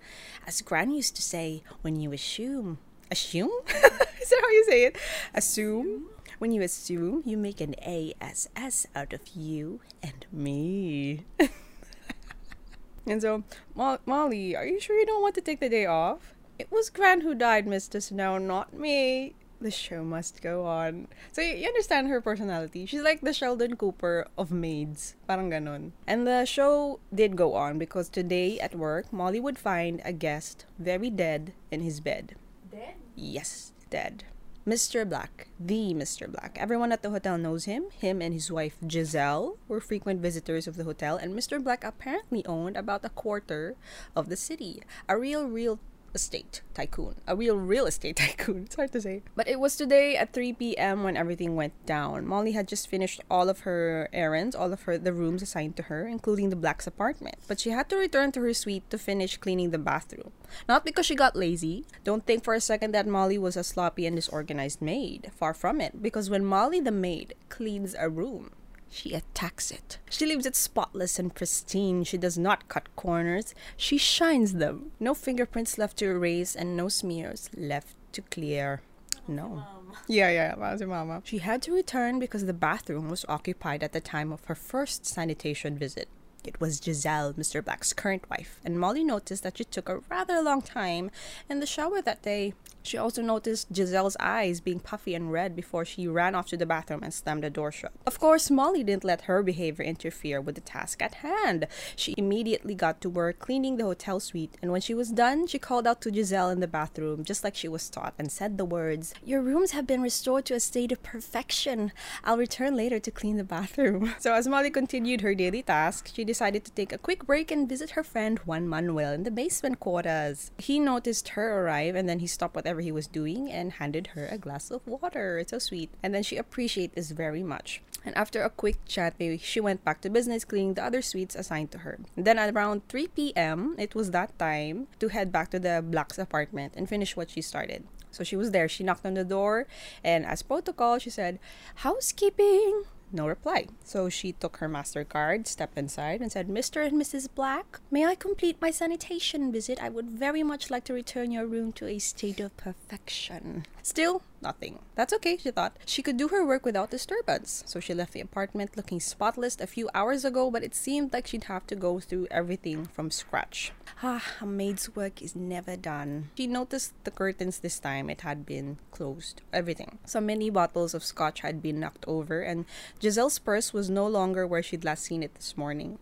As 0.48 0.62
Gran 0.62 0.92
used 0.92 1.16
to 1.18 1.22
say, 1.22 1.62
when 1.82 2.00
you 2.00 2.14
assume. 2.14 2.78
Assume? 3.12 3.52
Is 3.68 4.30
that 4.30 4.40
how 4.42 4.50
you 4.50 4.66
say 4.70 4.86
it? 4.86 4.98
Assume? 5.34 6.08
When 6.38 6.52
you 6.52 6.62
assume, 6.62 7.24
you 7.26 7.38
make 7.38 7.62
an 7.62 7.76
ASS 7.80 8.88
out 8.94 9.14
of 9.14 9.28
you 9.36 9.80
and 10.04 10.26
me. 10.32 11.24
and 13.08 13.22
so, 13.22 13.44
Mo- 13.74 14.00
Molly, 14.06 14.56
are 14.56 14.66
you 14.66 14.80
sure 14.80 15.00
you 15.00 15.06
don't 15.06 15.22
want 15.22 15.36
to 15.36 15.42
take 15.42 15.62
the 15.62 15.70
day 15.70 15.86
off? 15.86 16.36
It 16.60 16.72
was 16.72 16.90
Gran 16.90 17.22
who 17.22 17.36
died, 17.36 17.66
Mr. 17.66 18.02
Snow, 18.02 18.38
not 18.38 18.74
me. 18.74 19.36
The 19.62 19.72
show 19.72 20.04
must 20.04 20.42
go 20.42 20.66
on. 20.66 21.08
So, 21.32 21.42
you, 21.42 21.56
you 21.56 21.68
understand 21.68 22.10
her 22.10 22.20
personality. 22.20 22.86
She's 22.86 23.02
like 23.02 23.22
the 23.22 23.32
Sheldon 23.32 23.78
Cooper 23.78 24.28
of 24.38 24.52
maids. 24.52 25.16
Parang 25.30 25.50
ganon. 25.50 25.92
And 26.06 26.28
the 26.28 26.44
show 26.44 27.00
did 27.14 27.38
go 27.38 27.54
on 27.56 27.80
because 27.80 28.10
today 28.10 28.60
at 28.60 28.76
work, 28.76 29.12
Molly 29.14 29.40
would 29.40 29.58
find 29.58 30.02
a 30.04 30.12
guest 30.12 30.66
very 30.78 31.10
dead 31.10 31.54
in 31.72 31.80
his 31.80 32.02
bed. 32.02 32.36
Dead? 32.70 32.96
Yes, 33.16 33.72
dead. 33.90 34.26
Mr. 34.66 35.08
Black, 35.08 35.48
the 35.60 35.94
Mr. 35.94 36.26
Black. 36.26 36.58
Everyone 36.60 36.92
at 36.92 37.04
the 37.04 37.12
hotel 37.12 37.38
knows 37.38 37.66
him. 37.66 37.86
Him 38.02 38.20
and 38.20 38.34
his 38.34 38.52
wife 38.52 38.78
Giselle 38.90 39.58
were 39.68 39.80
frequent 39.80 40.22
visitors 40.22 40.66
of 40.66 40.76
the 40.76 40.86
hotel, 40.86 41.18
and 41.18 41.38
Mr. 41.38 41.64
Black 41.64 41.84
apparently 41.84 42.44
owned 42.48 42.76
about 42.76 43.06
a 43.06 43.10
quarter 43.10 43.76
of 44.16 44.28
the 44.28 44.36
city. 44.36 44.82
A 45.08 45.20
real, 45.20 45.46
real 45.46 45.78
estate 46.16 46.62
tycoon. 46.74 47.16
A 47.28 47.36
real 47.36 47.58
real 47.58 47.86
estate 47.86 48.16
tycoon. 48.24 48.64
It's 48.64 48.76
hard 48.76 48.92
to 48.94 49.02
say. 49.02 49.24
But 49.36 49.48
it 49.48 49.60
was 49.60 49.76
today 49.76 50.16
at 50.18 50.34
3 50.34 50.54
p.m. 50.54 51.04
when 51.04 51.18
everything 51.18 51.56
went 51.56 51.74
down. 51.86 52.26
Molly 52.26 52.54
had 52.54 52.68
just 52.68 52.88
finished 52.88 53.22
all 53.30 53.50
of 53.50 53.62
her 53.62 54.10
errands, 54.14 54.56
all 54.56 54.74
of 54.74 54.84
her 54.84 54.98
the 54.98 55.14
rooms 55.14 55.42
assigned 55.42 55.76
to 55.78 55.84
her, 55.84 56.08
including 56.08 56.50
the 56.50 56.56
Black's 56.56 56.88
apartment. 56.88 57.36
But 57.48 57.60
she 57.60 57.70
had 57.70 57.90
to 57.90 57.98
return 57.98 58.32
to 58.34 58.42
her 58.42 58.54
suite 58.54 58.90
to 58.90 58.98
finish 58.98 59.38
cleaning 59.38 59.72
the 59.72 59.78
bathroom. 59.78 60.32
Not 60.68 60.86
because 60.86 61.06
she 61.06 61.16
got 61.16 61.36
lazy. 61.36 61.86
Don't 62.04 62.26
think 62.26 62.44
for 62.44 62.54
a 62.54 62.62
second 62.62 62.92
that 62.94 63.08
Molly 63.08 63.38
was 63.38 63.58
a 63.58 63.64
sloppy 63.64 64.06
and 64.06 64.16
disorganized 64.16 64.82
maid. 64.82 65.32
Far 65.36 65.54
from 65.54 65.82
it. 65.82 66.02
Because 66.02 66.30
when 66.30 66.46
Molly 66.46 66.80
the 66.80 66.92
maid 66.92 67.36
cleans 67.50 67.96
a 68.00 68.10
room, 68.10 68.52
she 68.96 69.14
attacks 69.14 69.72
it. 69.72 69.98
She 70.10 70.26
leaves 70.26 70.46
it 70.46 70.56
spotless 70.56 71.20
and 71.20 71.36
pristine. 71.36 72.06
She 72.06 72.18
does 72.18 72.38
not 72.38 72.70
cut 72.70 72.96
corners. 72.96 73.54
She 73.76 73.98
shines 73.98 74.54
them. 74.54 74.92
No 75.02 75.14
fingerprints 75.14 75.78
left 75.78 75.98
to 75.98 76.06
erase 76.06 76.56
and 76.56 76.78
no 76.78 76.88
smears 76.88 77.50
left 77.58 77.96
to 78.14 78.22
clear. 78.22 78.82
No. 79.28 79.66
Yeah, 80.08 80.30
yeah, 80.30 80.56
Mama. 80.58 80.88
Mama. 80.88 81.22
She 81.26 81.40
had 81.40 81.62
to 81.64 81.74
return 81.74 82.20
because 82.20 82.46
the 82.46 82.54
bathroom 82.54 83.10
was 83.10 83.26
occupied 83.28 83.84
at 83.84 83.92
the 83.92 84.00
time 84.00 84.32
of 84.32 84.46
her 84.46 84.56
first 84.56 85.06
sanitation 85.06 85.78
visit. 85.78 86.08
It 86.46 86.62
was 86.62 86.80
Giselle, 86.82 87.34
Mr. 87.34 87.64
Black's 87.64 87.92
current 87.92 88.30
wife, 88.30 88.62
and 88.64 88.80
Molly 88.80 89.04
noticed 89.04 89.44
that 89.44 89.58
she 89.58 89.66
took 89.66 89.90
a 89.90 90.00
rather 90.10 90.42
long 90.42 90.62
time 90.62 91.12
in 91.50 91.60
the 91.60 91.66
shower 91.66 92.02
that 92.02 92.22
day. 92.22 92.54
She 92.86 92.98
also 92.98 93.22
noticed 93.22 93.74
Giselle's 93.74 94.16
eyes 94.20 94.62
being 94.62 94.80
puffy 94.80 95.16
and 95.16 95.32
red 95.32 95.56
before 95.56 95.86
she 95.86 96.08
ran 96.08 96.36
off 96.36 96.48
to 96.48 96.58
the 96.58 96.66
bathroom 96.66 97.02
and 97.04 97.14
slammed 97.14 97.44
the 97.44 97.50
door 97.50 97.72
shut. 97.72 97.92
Of 98.06 98.20
course, 98.20 98.52
Molly 98.52 98.84
didn't 98.84 99.04
let 99.04 99.22
her 99.22 99.42
behavior 99.42 99.84
interfere 99.84 100.40
with 100.40 100.56
the 100.56 100.62
task 100.62 101.02
at 101.02 101.16
hand. 101.16 101.68
She 101.96 102.14
immediately 102.18 102.76
got 102.76 103.02
to 103.02 103.10
work 103.10 103.40
cleaning 103.40 103.78
the 103.78 103.86
hotel 103.86 104.20
suite, 104.20 104.56
and 104.62 104.72
when 104.72 104.82
she 104.82 104.94
was 104.94 105.10
done, 105.12 105.48
she 105.48 105.58
called 105.58 105.88
out 105.88 106.02
to 106.02 106.14
Giselle 106.14 106.50
in 106.50 106.60
the 106.60 106.68
bathroom, 106.68 107.24
just 107.24 107.44
like 107.44 107.56
she 107.56 107.68
was 107.68 107.90
taught, 107.90 108.14
and 108.20 108.32
said 108.32 108.58
the 108.58 108.66
words, 108.66 109.14
Your 109.24 109.42
rooms 109.42 109.72
have 109.72 109.88
been 109.88 110.02
restored 110.02 110.46
to 110.46 110.54
a 110.54 110.60
state 110.60 110.92
of 110.92 111.02
perfection. 111.02 111.92
I'll 112.24 112.38
return 112.38 112.76
later 112.76 113.00
to 113.00 113.12
clean 113.12 113.38
the 113.38 113.44
bathroom. 113.44 114.14
So, 114.26 114.34
as 114.34 114.48
Molly 114.48 114.72
continued 114.72 115.22
her 115.22 115.36
daily 115.36 115.62
task, 115.62 116.10
she 116.14 116.24
decided 116.24 116.66
to 116.66 116.72
take 116.72 116.92
a 116.92 116.98
quick 116.98 117.26
break 117.26 117.52
and 117.52 117.70
visit 117.70 117.92
her 117.92 118.04
friend 118.04 118.40
Juan 118.40 118.68
Manuel 118.68 119.14
in 119.14 119.24
the 119.24 119.30
basement 119.30 119.80
quarters. 119.80 120.52
He 120.58 120.80
noticed 120.80 121.30
her 121.30 121.62
arrive, 121.62 121.96
and 121.96 122.10
then 122.10 122.20
he 122.20 122.28
stopped 122.28 122.56
whatever 122.56 122.75
whatever 122.76 122.84
he 122.84 122.92
was 122.92 123.08
doing 123.08 123.50
and 123.50 123.80
handed 123.80 124.08
her 124.08 124.28
a 124.28 124.38
glass 124.38 124.70
of 124.70 124.86
water. 124.86 125.40
It's 125.40 125.52
so 125.52 125.60
sweet. 125.60 125.90
And 126.04 126.14
then 126.14 126.24
she 126.24 126.36
appreciated 126.36 126.96
this 126.96 127.12
very 127.12 127.42
much. 127.42 127.82
And 128.04 128.14
after 128.18 128.44
a 128.44 128.50
quick 128.50 128.84
chat, 128.86 129.16
she 129.40 129.62
went 129.62 129.86
back 129.86 130.02
to 130.02 130.10
business 130.10 130.44
cleaning 130.44 130.74
the 130.74 130.84
other 130.84 131.02
suites 131.02 131.36
assigned 131.36 131.72
to 131.72 131.80
her. 131.80 132.00
And 132.18 132.26
then 132.26 132.38
around 132.38 132.88
3 132.90 133.08
p.m., 133.16 133.76
it 133.80 133.96
was 133.96 134.12
that 134.12 134.38
time 134.38 134.88
to 135.00 135.08
head 135.08 135.32
back 135.32 135.52
to 135.52 135.60
the 135.60 135.82
Black's 135.82 136.20
apartment 136.20 136.74
and 136.76 136.90
finish 136.90 137.16
what 137.16 137.32
she 137.32 137.42
started. 137.42 137.88
So 138.12 138.24
she 138.24 138.36
was 138.36 138.52
there. 138.52 138.68
She 138.68 138.84
knocked 138.84 139.06
on 139.06 139.16
the 139.16 139.24
door, 139.24 139.68
and 140.04 140.26
as 140.26 140.44
protocol, 140.44 141.00
she 141.00 141.10
said, 141.10 141.40
Housekeeping. 141.88 142.84
No 143.12 143.28
reply. 143.28 143.68
So 143.84 144.10
she 144.10 144.34
took 144.34 144.58
her 144.58 144.68
MasterCard, 144.68 145.48
stepped 145.48 145.78
inside, 145.78 146.22
and 146.22 146.32
said, 146.32 146.48
Mr. 146.48 146.86
and 146.86 147.02
Mrs. 147.02 147.28
Black, 147.34 147.80
may 147.90 148.06
I 148.06 148.16
complete 148.16 148.62
my 148.62 148.72
sanitation 148.72 149.52
visit? 149.52 149.82
I 149.82 149.90
would 149.90 150.10
very 150.10 150.44
much 150.44 150.70
like 150.70 150.84
to 150.86 150.94
return 150.94 151.32
your 151.32 151.46
room 151.46 151.72
to 151.74 151.88
a 151.88 152.00
state 152.00 152.40
of 152.40 152.56
perfection. 152.58 153.66
Still, 153.86 154.24
nothing. 154.42 154.80
That's 154.96 155.14
okay, 155.14 155.38
she 155.38 155.52
thought. 155.52 155.78
She 155.86 156.02
could 156.02 156.18
do 156.18 156.30
her 156.30 156.44
work 156.44 156.66
without 156.66 156.90
disturbance. 156.90 157.64
So 157.68 157.80
she 157.80 157.94
left 157.94 158.14
the 158.14 158.20
apartment 158.20 158.76
looking 158.76 159.00
spotless 159.00 159.62
a 159.62 159.68
few 159.68 159.92
hours 159.94 160.26
ago, 160.26 160.50
but 160.50 160.64
it 160.64 160.74
seemed 160.74 161.14
like 161.14 161.28
she'd 161.28 161.44
have 161.44 161.68
to 161.68 161.76
go 161.76 162.00
through 162.00 162.26
everything 162.32 162.88
from 162.88 163.12
scratch. 163.12 163.74
Ah, 164.02 164.26
a 164.42 164.46
maid's 164.48 164.96
work 164.96 165.22
is 165.22 165.36
never 165.36 165.78
done. 165.78 166.32
She 166.36 166.48
noticed 166.48 166.96
the 167.04 167.12
curtains 167.12 167.60
this 167.60 167.80
time, 167.80 168.10
it 168.10 168.22
had 168.22 168.44
been 168.44 168.80
closed. 168.90 169.44
Everything. 169.54 170.00
So 170.04 170.20
many 170.20 170.50
bottles 170.50 170.96
of 170.96 171.04
scotch 171.04 171.42
had 171.42 171.62
been 171.62 171.80
knocked 171.80 172.06
over, 172.08 172.42
and 172.42 172.66
Giselle's 173.00 173.38
purse 173.38 173.72
was 173.72 173.88
no 173.88 174.08
longer 174.08 174.48
where 174.48 174.64
she'd 174.64 174.84
last 174.84 175.04
seen 175.04 175.22
it 175.22 175.36
this 175.36 175.56
morning. 175.56 176.00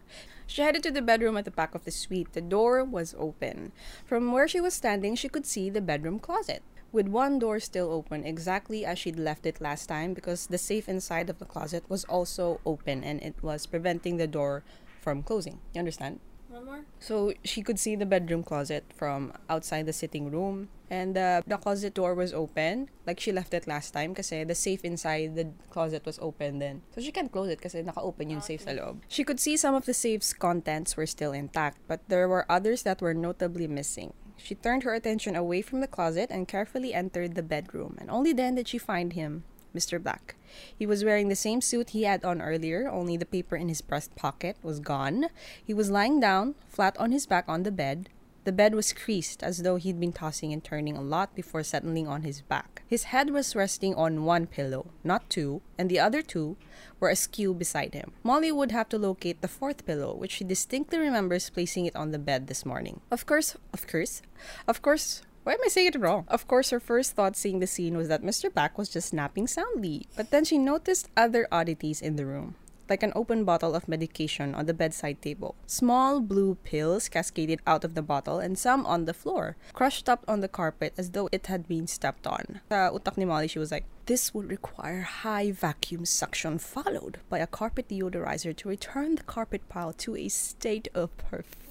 She 0.48 0.62
headed 0.62 0.84
to 0.84 0.92
the 0.92 1.02
bedroom 1.02 1.36
at 1.36 1.44
the 1.44 1.52
back 1.52 1.76
of 1.76 1.84
the 1.84 1.92
suite. 1.92 2.32
The 2.32 2.40
door 2.40 2.82
was 2.82 3.14
open. 3.20 3.74
From 4.06 4.32
where 4.32 4.48
she 4.48 4.62
was 4.62 4.74
standing, 4.74 5.16
she 5.16 5.28
could 5.28 5.46
see 5.46 5.70
the 5.70 5.82
bedroom 5.82 6.20
closet. 6.20 6.64
With 6.94 7.10
one 7.10 7.40
door 7.40 7.60
still 7.60 7.92
open, 7.92 8.24
exactly 8.24 8.86
as 8.86 9.00
she'd 9.00 9.18
left 9.18 9.46
it 9.46 9.60
last 9.60 9.88
time, 9.88 10.14
because 10.14 10.48
the 10.48 10.58
safe 10.62 10.88
inside 10.88 11.30
of 11.30 11.40
the 11.40 11.46
closet 11.46 11.84
was 11.90 12.06
also 12.06 12.62
open 12.66 13.04
and 13.04 13.22
it 13.22 13.36
was 13.42 13.66
preventing 13.66 14.18
the 14.18 14.28
door 14.28 14.64
from 15.02 15.24
closing. 15.24 15.60
You 15.74 15.80
understand? 15.80 16.20
One 16.48 16.66
more? 16.66 16.86
So 17.00 17.34
she 17.44 17.64
could 17.64 17.80
see 17.80 17.96
the 17.96 18.06
bedroom 18.06 18.44
closet 18.44 18.86
from 18.96 19.34
outside 19.50 19.88
the 19.88 19.94
sitting 19.94 20.30
room. 20.30 20.70
And 20.94 21.18
uh, 21.18 21.42
the 21.48 21.58
closet 21.58 21.96
door 21.96 22.14
was 22.14 22.32
open, 22.32 22.90
like 23.08 23.20
she 23.20 23.32
left 23.32 23.56
it 23.56 23.66
last 23.66 23.92
time 23.98 24.14
kasi 24.14 24.44
the 24.44 24.54
safe 24.54 24.86
inside 24.86 25.36
the 25.36 25.50
closet 25.72 26.06
was 26.06 26.20
open 26.22 26.60
then. 26.60 26.84
So 26.94 27.02
she 27.02 27.12
can't 27.12 27.32
close 27.32 27.50
it 27.50 27.60
kasi 27.60 27.82
naka-open 27.82 28.30
yung 28.30 28.46
safe 28.46 28.62
sa 28.62 28.78
loob. 28.78 29.02
She 29.08 29.24
could 29.24 29.40
see 29.40 29.58
some 29.58 29.74
of 29.74 29.90
the 29.90 29.98
safe's 29.98 30.38
contents 30.38 30.96
were 30.96 31.10
still 31.10 31.34
intact, 31.34 31.82
but 31.88 32.06
there 32.08 32.30
were 32.30 32.46
others 32.48 32.84
that 32.84 33.02
were 33.02 33.18
notably 33.18 33.66
missing. 33.66 34.14
She 34.38 34.56
turned 34.56 34.84
her 34.84 34.94
attention 34.94 35.36
away 35.36 35.62
from 35.62 35.80
the 35.82 35.88
closet 35.88 36.30
and 36.32 36.48
carefully 36.48 36.94
entered 36.94 37.36
the 37.36 37.44
bedroom, 37.44 37.98
and 38.00 38.10
only 38.10 38.34
then 38.34 38.56
did 38.56 38.68
she 38.68 38.78
find 38.78 39.14
him, 39.14 39.44
Mr. 39.76 40.02
Black. 40.02 40.36
He 40.78 40.86
was 40.86 41.04
wearing 41.04 41.30
the 41.30 41.36
same 41.36 41.62
suit 41.62 41.92
he 41.92 42.04
had 42.04 42.24
on 42.26 42.42
earlier, 42.42 42.90
only 42.90 43.18
the 43.18 43.26
paper 43.26 43.56
in 43.56 43.70
his 43.70 43.82
breast 43.82 44.16
pocket 44.16 44.58
was 44.62 44.80
gone. 44.80 45.30
He 45.64 45.74
was 45.74 45.90
lying 45.90 46.20
down, 46.20 46.56
flat 46.68 46.98
on 46.98 47.12
his 47.12 47.26
back 47.26 47.46
on 47.48 47.64
the 47.64 47.72
bed. 47.72 48.10
The 48.44 48.52
bed 48.52 48.76
was 48.76 48.92
creased 48.92 49.42
as 49.42 49.60
though 49.60 49.78
he'd 49.78 50.00
been 50.00 50.12
tossing 50.12 50.52
and 50.52 50.62
turning 50.62 50.98
a 50.98 51.02
lot 51.02 51.34
before 51.34 51.64
settling 51.64 52.08
on 52.08 52.24
his 52.24 52.42
back. 52.42 52.84
His 52.88 53.04
head 53.04 53.30
was 53.30 53.56
resting 53.56 53.96
on 53.96 54.26
one 54.26 54.48
pillow, 54.48 54.88
not 55.04 55.30
two, 55.30 55.62
and 55.78 55.90
the 55.90 56.00
other 56.00 56.22
two 56.22 56.58
were 57.00 57.10
askew 57.10 57.54
beside 57.54 57.94
him. 57.94 58.12
Molly 58.22 58.52
would 58.52 58.72
have 58.72 58.90
to 58.90 58.98
locate 58.98 59.42
the 59.42 59.48
fourth 59.48 59.86
pillow, 59.86 60.14
which 60.14 60.32
she 60.32 60.44
distinctly 60.44 61.00
remembers 61.00 61.50
placing 61.50 61.86
it 61.86 61.96
on 61.96 62.12
the 62.12 62.20
bed 62.20 62.48
this 62.48 62.66
morning. 62.66 63.00
Of 63.10 63.26
course, 63.26 63.56
of 63.74 63.88
course, 63.88 64.22
of 64.68 64.82
course, 64.82 65.22
why 65.44 65.54
am 65.54 65.60
I 65.64 65.70
saying 65.70 65.88
it 65.88 66.00
wrong? 66.00 66.26
Of 66.28 66.48
course, 66.48 66.70
her 66.72 66.80
first 66.80 67.14
thought 67.14 67.36
seeing 67.36 67.60
the 67.60 67.68
scene 67.68 67.96
was 67.96 68.08
that 68.10 68.24
Mr. 68.24 68.54
Black 68.54 68.78
was 68.78 68.90
just 68.90 69.14
napping 69.14 69.48
soundly. 69.48 70.08
But 70.16 70.32
then 70.32 70.44
she 70.44 70.58
noticed 70.58 71.10
other 71.16 71.48
oddities 71.52 72.02
in 72.02 72.16
the 72.16 72.26
room 72.26 72.56
like 72.90 73.04
an 73.04 73.14
open 73.16 73.44
bottle 73.44 73.76
of 73.76 73.88
medication 73.88 74.54
on 74.56 74.66
the 74.66 74.74
bedside 74.74 75.22
table. 75.22 75.56
Small 75.66 76.20
blue 76.20 76.56
pills 76.64 77.10
cascaded 77.10 77.60
out 77.66 77.84
of 77.84 77.96
the 77.96 78.02
bottle 78.02 78.40
and 78.40 78.58
some 78.58 78.86
on 78.86 79.06
the 79.06 79.14
floor, 79.14 79.56
crushed 79.74 80.10
up 80.10 80.24
on 80.28 80.42
the 80.42 80.48
carpet 80.48 80.94
as 80.98 81.12
though 81.12 81.30
it 81.32 81.48
had 81.48 81.68
been 81.68 81.88
stepped 81.88 82.28
on. 82.28 82.62
Sa 82.70 82.92
utak 82.92 83.18
ni 83.18 83.26
Molly, 83.26 83.48
she 83.48 83.60
was 83.60 83.72
like, 83.72 83.86
this 84.06 84.34
would 84.34 84.50
require 84.50 85.02
high 85.02 85.52
vacuum 85.52 86.04
suction 86.06 86.60
followed 86.60 87.20
by 87.30 87.40
a 87.40 87.48
carpet 87.48 87.88
deodorizer 87.88 88.56
to 88.56 88.68
return 88.68 89.16
the 89.16 89.24
carpet 89.24 89.68
pile 89.70 89.94
to 89.94 90.16
a 90.16 90.28
state 90.28 90.90
of 90.94 91.16
perfection. 91.18 91.63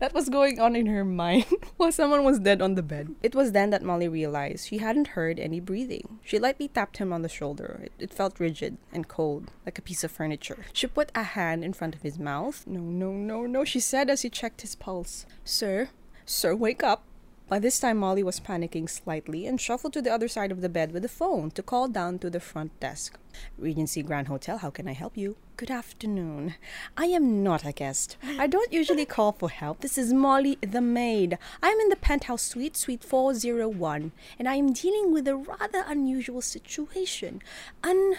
That 0.00 0.14
was 0.14 0.28
going 0.28 0.60
on 0.60 0.74
in 0.74 0.86
her 0.86 1.04
mind 1.04 1.46
while 1.76 1.92
someone 1.92 2.24
was 2.24 2.38
dead 2.38 2.60
on 2.60 2.74
the 2.74 2.82
bed. 2.82 3.14
It 3.22 3.34
was 3.34 3.52
then 3.52 3.70
that 3.70 3.82
Molly 3.82 4.08
realized 4.08 4.66
she 4.66 4.78
hadn't 4.78 5.08
heard 5.08 5.38
any 5.38 5.60
breathing. 5.60 6.18
She 6.24 6.38
lightly 6.38 6.68
tapped 6.68 6.96
him 6.98 7.12
on 7.12 7.22
the 7.22 7.28
shoulder. 7.28 7.80
It, 7.84 7.92
it 7.98 8.14
felt 8.14 8.40
rigid 8.40 8.78
and 8.92 9.08
cold, 9.08 9.50
like 9.64 9.78
a 9.78 9.82
piece 9.82 10.02
of 10.02 10.10
furniture. 10.10 10.66
She 10.72 10.86
put 10.86 11.12
a 11.14 11.22
hand 11.22 11.64
in 11.64 11.72
front 11.72 11.94
of 11.94 12.02
his 12.02 12.18
mouth. 12.18 12.64
No, 12.66 12.80
no, 12.80 13.12
no, 13.12 13.46
no, 13.46 13.64
she 13.64 13.80
said 13.80 14.10
as 14.10 14.22
he 14.22 14.30
checked 14.30 14.62
his 14.62 14.74
pulse. 14.74 15.26
Sir, 15.44 15.90
sir, 16.24 16.54
wake 16.54 16.82
up. 16.82 17.04
By 17.48 17.60
this 17.60 17.78
time, 17.78 17.98
Molly 17.98 18.24
was 18.24 18.40
panicking 18.40 18.90
slightly 18.90 19.46
and 19.46 19.60
shuffled 19.60 19.92
to 19.92 20.02
the 20.02 20.12
other 20.12 20.26
side 20.26 20.50
of 20.50 20.62
the 20.62 20.68
bed 20.68 20.90
with 20.90 21.02
the 21.02 21.08
phone 21.08 21.52
to 21.52 21.62
call 21.62 21.86
down 21.86 22.18
to 22.18 22.28
the 22.28 22.40
front 22.40 22.78
desk. 22.80 23.20
Regency 23.56 24.02
Grand 24.02 24.26
Hotel, 24.26 24.58
how 24.58 24.70
can 24.70 24.88
I 24.88 24.94
help 24.94 25.16
you? 25.16 25.36
Good 25.56 25.70
afternoon. 25.70 26.56
I 26.96 27.04
am 27.06 27.44
not 27.44 27.64
a 27.64 27.70
guest. 27.70 28.16
I 28.36 28.48
don't 28.48 28.72
usually 28.72 29.04
call 29.04 29.30
for 29.30 29.48
help. 29.48 29.80
This 29.80 29.96
is 29.96 30.12
Molly 30.12 30.58
the 30.60 30.80
maid. 30.80 31.38
I 31.62 31.68
am 31.68 31.78
in 31.78 31.88
the 31.88 31.94
penthouse 31.94 32.42
suite, 32.42 32.76
suite 32.76 33.04
401, 33.04 34.10
and 34.40 34.48
I 34.48 34.56
am 34.56 34.72
dealing 34.72 35.12
with 35.12 35.28
a 35.28 35.36
rather 35.36 35.84
unusual 35.86 36.42
situation. 36.42 37.42
An 37.84 38.16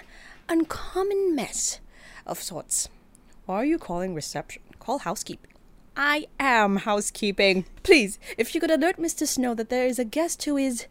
uncommon 0.48 1.36
mess 1.36 1.82
of 2.26 2.42
sorts. 2.42 2.88
Why 3.46 3.56
are 3.58 3.66
you 3.66 3.78
calling 3.78 4.16
reception? 4.16 4.62
Call 4.80 5.00
housekeeping. 5.00 5.52
I 6.00 6.28
am 6.40 6.76
housekeeping. 6.76 7.66
Please, 7.82 8.20
if 8.38 8.54
you 8.54 8.62
could 8.62 8.70
alert 8.70 8.98
Mr. 8.98 9.26
Snow 9.26 9.56
that 9.56 9.70
there 9.70 9.88
is 9.88 9.98
a 9.98 10.06
guest 10.06 10.44
who 10.44 10.56
is 10.56 10.86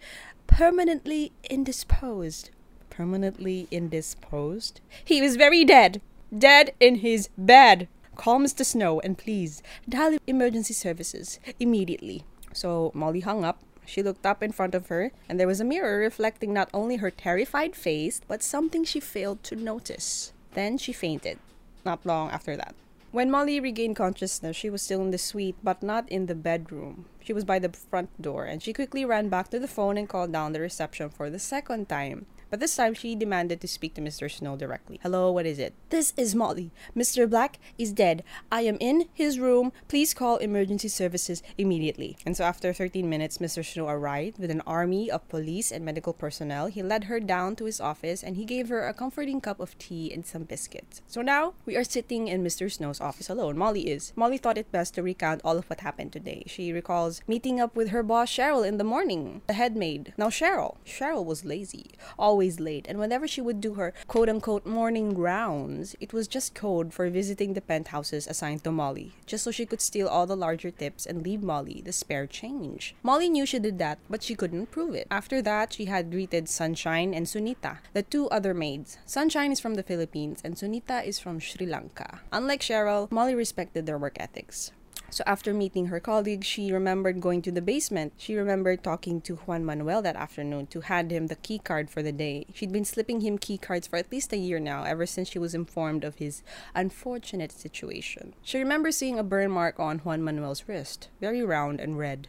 permanently 0.49 1.31
indisposed. 1.49 2.51
Permanently 2.91 3.69
indisposed? 3.71 4.81
He 5.05 5.21
is 5.21 5.37
very 5.37 5.65
dead. 5.65 6.03
Dead 6.37 6.75
in 6.81 6.97
his 6.97 7.29
bed. 7.39 7.87
Call 8.17 8.41
Mr. 8.41 8.65
Snow 8.65 8.99
and 8.99 9.17
please 9.17 9.63
dial 9.89 10.19
emergency 10.27 10.75
services 10.75 11.39
immediately. 11.61 12.25
So 12.53 12.91
Molly 12.93 13.21
hung 13.21 13.45
up. 13.45 13.61
She 13.85 14.03
looked 14.03 14.27
up 14.27 14.43
in 14.43 14.51
front 14.51 14.75
of 14.75 14.89
her, 14.89 15.13
and 15.29 15.39
there 15.39 15.47
was 15.47 15.61
a 15.61 15.65
mirror 15.65 15.99
reflecting 15.99 16.53
not 16.53 16.69
only 16.75 16.97
her 16.97 17.13
terrified 17.13 17.77
face, 17.77 18.21
but 18.27 18.43
something 18.43 18.83
she 18.83 18.99
failed 18.99 19.45
to 19.45 19.55
notice. 19.55 20.33
Then 20.55 20.77
she 20.77 20.93
fainted, 20.93 21.39
not 21.85 22.05
long 22.05 22.31
after 22.31 22.57
that. 22.57 22.75
When 23.17 23.31
Molly 23.31 23.61
regained 23.61 23.97
consciousness, 23.97 24.59
she 24.59 24.69
was 24.69 24.83
still 24.83 25.01
in 25.01 25.11
the 25.11 25.17
suite, 25.17 25.57
but 25.65 25.83
not 25.83 26.07
in 26.11 26.27
the 26.27 26.35
bedroom. 26.35 27.07
She 27.19 27.33
was 27.33 27.47
by 27.47 27.59
the 27.59 27.71
front 27.71 28.11
door, 28.21 28.45
and 28.45 28.63
she 28.63 28.75
quickly 28.75 29.07
ran 29.07 29.31
back 29.31 29.49
to 29.49 29.59
the 29.59 29.67
phone 29.67 29.97
and 29.97 30.07
called 30.07 30.33
down 30.33 30.53
the 30.53 30.61
reception 30.61 31.09
for 31.09 31.31
the 31.31 31.39
second 31.39 31.89
time. 31.89 32.27
But 32.49 32.61
this 32.61 32.77
time 32.77 32.95
she 32.95 33.17
demanded 33.17 33.61
to 33.61 33.69
speak 33.69 33.95
to 33.95 34.01
Mr. 34.01 34.31
Snow 34.31 34.57
directly. 34.57 35.01
Hello, 35.03 35.33
what 35.33 35.47
is 35.47 35.59
it? 35.59 35.75
This 35.91 36.13
is 36.17 36.35
Molly. 36.35 36.71
Mr. 36.97 37.29
Black 37.29 37.59
is 37.77 37.93
dead. 37.93 38.23
I 38.53 38.63
am 38.63 38.77
in 38.79 39.09
his 39.13 39.41
room. 39.41 39.73
Please 39.89 40.15
call 40.15 40.37
emergency 40.37 40.87
services 40.87 41.43
immediately. 41.59 42.17
And 42.25 42.37
so 42.37 42.45
after 42.45 42.73
13 42.73 43.09
minutes, 43.09 43.39
Mr. 43.39 43.65
Snow 43.65 43.89
arrived 43.89 44.39
with 44.39 44.53
an 44.53 44.63
army 44.67 45.11
of 45.11 45.29
police 45.29 45.73
and 45.73 45.85
medical 45.85 46.13
personnel. 46.13 46.69
He 46.69 46.83
led 46.83 47.05
her 47.05 47.19
down 47.19 47.57
to 47.57 47.65
his 47.65 47.81
office 47.81 48.23
and 48.23 48.37
he 48.37 48.45
gave 48.45 48.69
her 48.69 48.87
a 48.87 48.95
comforting 48.95 49.41
cup 49.41 49.59
of 49.59 49.77
tea 49.79 50.13
and 50.13 50.25
some 50.25 50.45
biscuits. 50.45 51.03
So 51.09 51.23
now 51.23 51.55
we 51.65 51.77
are 51.77 51.85
sitting 51.85 52.29
in 52.29 52.45
Mr. 52.45 52.71
Snow's 52.71 53.01
office 53.01 53.29
alone. 53.29 53.59
Molly 53.59 53.89
is. 53.91 54.13
Molly 54.15 54.39
thought 54.39 54.59
it 54.59 54.71
best 54.71 54.95
to 54.95 55.03
recount 55.03 55.41
all 55.45 55.59
of 55.59 55.69
what 55.69 55.81
happened 55.81 56.13
today. 56.13 56.45
She 56.47 56.73
recalls 56.73 57.23
meeting 57.27 57.61
up 57.61 57.75
with 57.75 57.89
her 57.89 58.05
boss 58.05 58.31
Cheryl 58.31 58.67
in 58.67 58.79
the 58.79 58.85
morning, 58.85 59.43
the 59.49 59.55
head 59.55 59.77
maid. 59.77 60.15
Now 60.17 60.29
Cheryl, 60.29 60.77
Cheryl 60.87 61.25
was 61.25 61.45
lazy, 61.45 61.91
always 62.37 62.61
late, 62.61 62.85
and 62.87 62.99
whenever 62.99 63.27
she 63.27 63.41
would 63.41 63.63
do 63.63 63.73
her 63.81 63.95
quote 64.07 64.29
unquote 64.29 64.67
morning 64.67 65.17
rounds, 65.17 65.97
it 66.01 66.13
was 66.13 66.29
just 66.29 66.55
code 66.55 66.93
for 66.93 67.09
visiting 67.09 67.55
the 67.55 67.63
penthouses 67.63 68.27
assigned 68.27 68.63
to 68.63 68.71
Molly, 68.71 69.15
just 69.25 69.43
so 69.43 69.51
she 69.51 69.65
could 69.65 69.81
steal 69.81 70.07
all 70.07 70.27
the 70.27 70.37
larger 70.37 70.71
tips 70.71 71.07
and 71.07 71.25
leave 71.25 71.43
Molly 71.43 71.81
the 71.83 71.93
spare 71.93 72.27
change. 72.27 72.95
Molly 73.03 73.31
knew 73.31 73.47
she 73.47 73.59
did 73.59 73.79
that, 73.79 73.99
but 74.11 74.23
she 74.23 74.35
couldn't 74.35 74.71
prove 74.71 74.95
it. 74.95 75.07
After 75.11 75.41
that, 75.41 75.73
she 75.73 75.87
had 75.87 76.11
greeted 76.11 76.47
Sunshine 76.47 77.15
and 77.15 77.25
Sunita, 77.25 77.79
the 77.95 78.03
two 78.03 78.29
other 78.29 78.53
maids. 78.53 78.99
Sunshine 79.07 79.51
is 79.51 79.59
from 79.59 79.77
the 79.77 79.83
Philippines 79.83 80.43
and 80.45 80.57
Sunita 80.57 81.03
is 81.07 81.19
from 81.19 81.41
Sri 81.41 81.65
Lanka. 81.65 82.21
Unlike 82.33 82.61
Cheryl, 82.61 83.11
Molly 83.11 83.35
respected 83.35 83.87
their 83.87 83.97
work 83.97 84.19
ethics. 84.21 84.73
So 85.11 85.23
after 85.27 85.55
meeting 85.55 85.87
her 85.87 86.01
colleague, 86.01 86.45
she 86.45 86.73
remembered 86.73 87.21
going 87.21 87.41
to 87.43 87.53
the 87.53 87.63
basement. 87.63 88.13
She 88.17 88.35
remembered 88.35 88.83
talking 88.83 89.21
to 89.23 89.37
Juan 89.37 89.65
Manuel 89.65 90.03
that 90.03 90.17
afternoon 90.17 90.67
to 90.69 90.81
hand 90.83 91.11
him 91.11 91.29
the 91.29 91.37
key 91.37 91.59
card 91.59 91.89
for 91.91 92.03
the 92.03 92.13
day. 92.13 92.47
She'd 92.53 92.73
been 92.73 92.85
slipping 92.85 93.21
him 93.21 93.39
key 93.39 93.57
cards 93.57 93.87
for 93.87 93.97
at 93.97 94.11
least 94.11 94.33
a 94.33 94.37
year 94.37 94.59
now, 94.59 94.83
ever 94.83 95.07
since 95.07 95.29
she 95.29 95.39
was 95.39 95.55
informed 95.55 96.05
of 96.05 96.17
his 96.17 96.43
unfortunate 96.75 97.53
situation. 97.53 98.35
She 98.43 98.59
remembers 98.59 98.97
seeing 98.97 99.19
a 99.19 99.23
burn 99.25 99.51
mark 99.53 99.79
on 99.79 99.99
Juan 100.01 100.23
Manuel's 100.23 100.65
wrist, 100.67 101.09
very 101.21 101.43
round 101.43 101.81
and 101.81 101.97
red. 101.99 102.29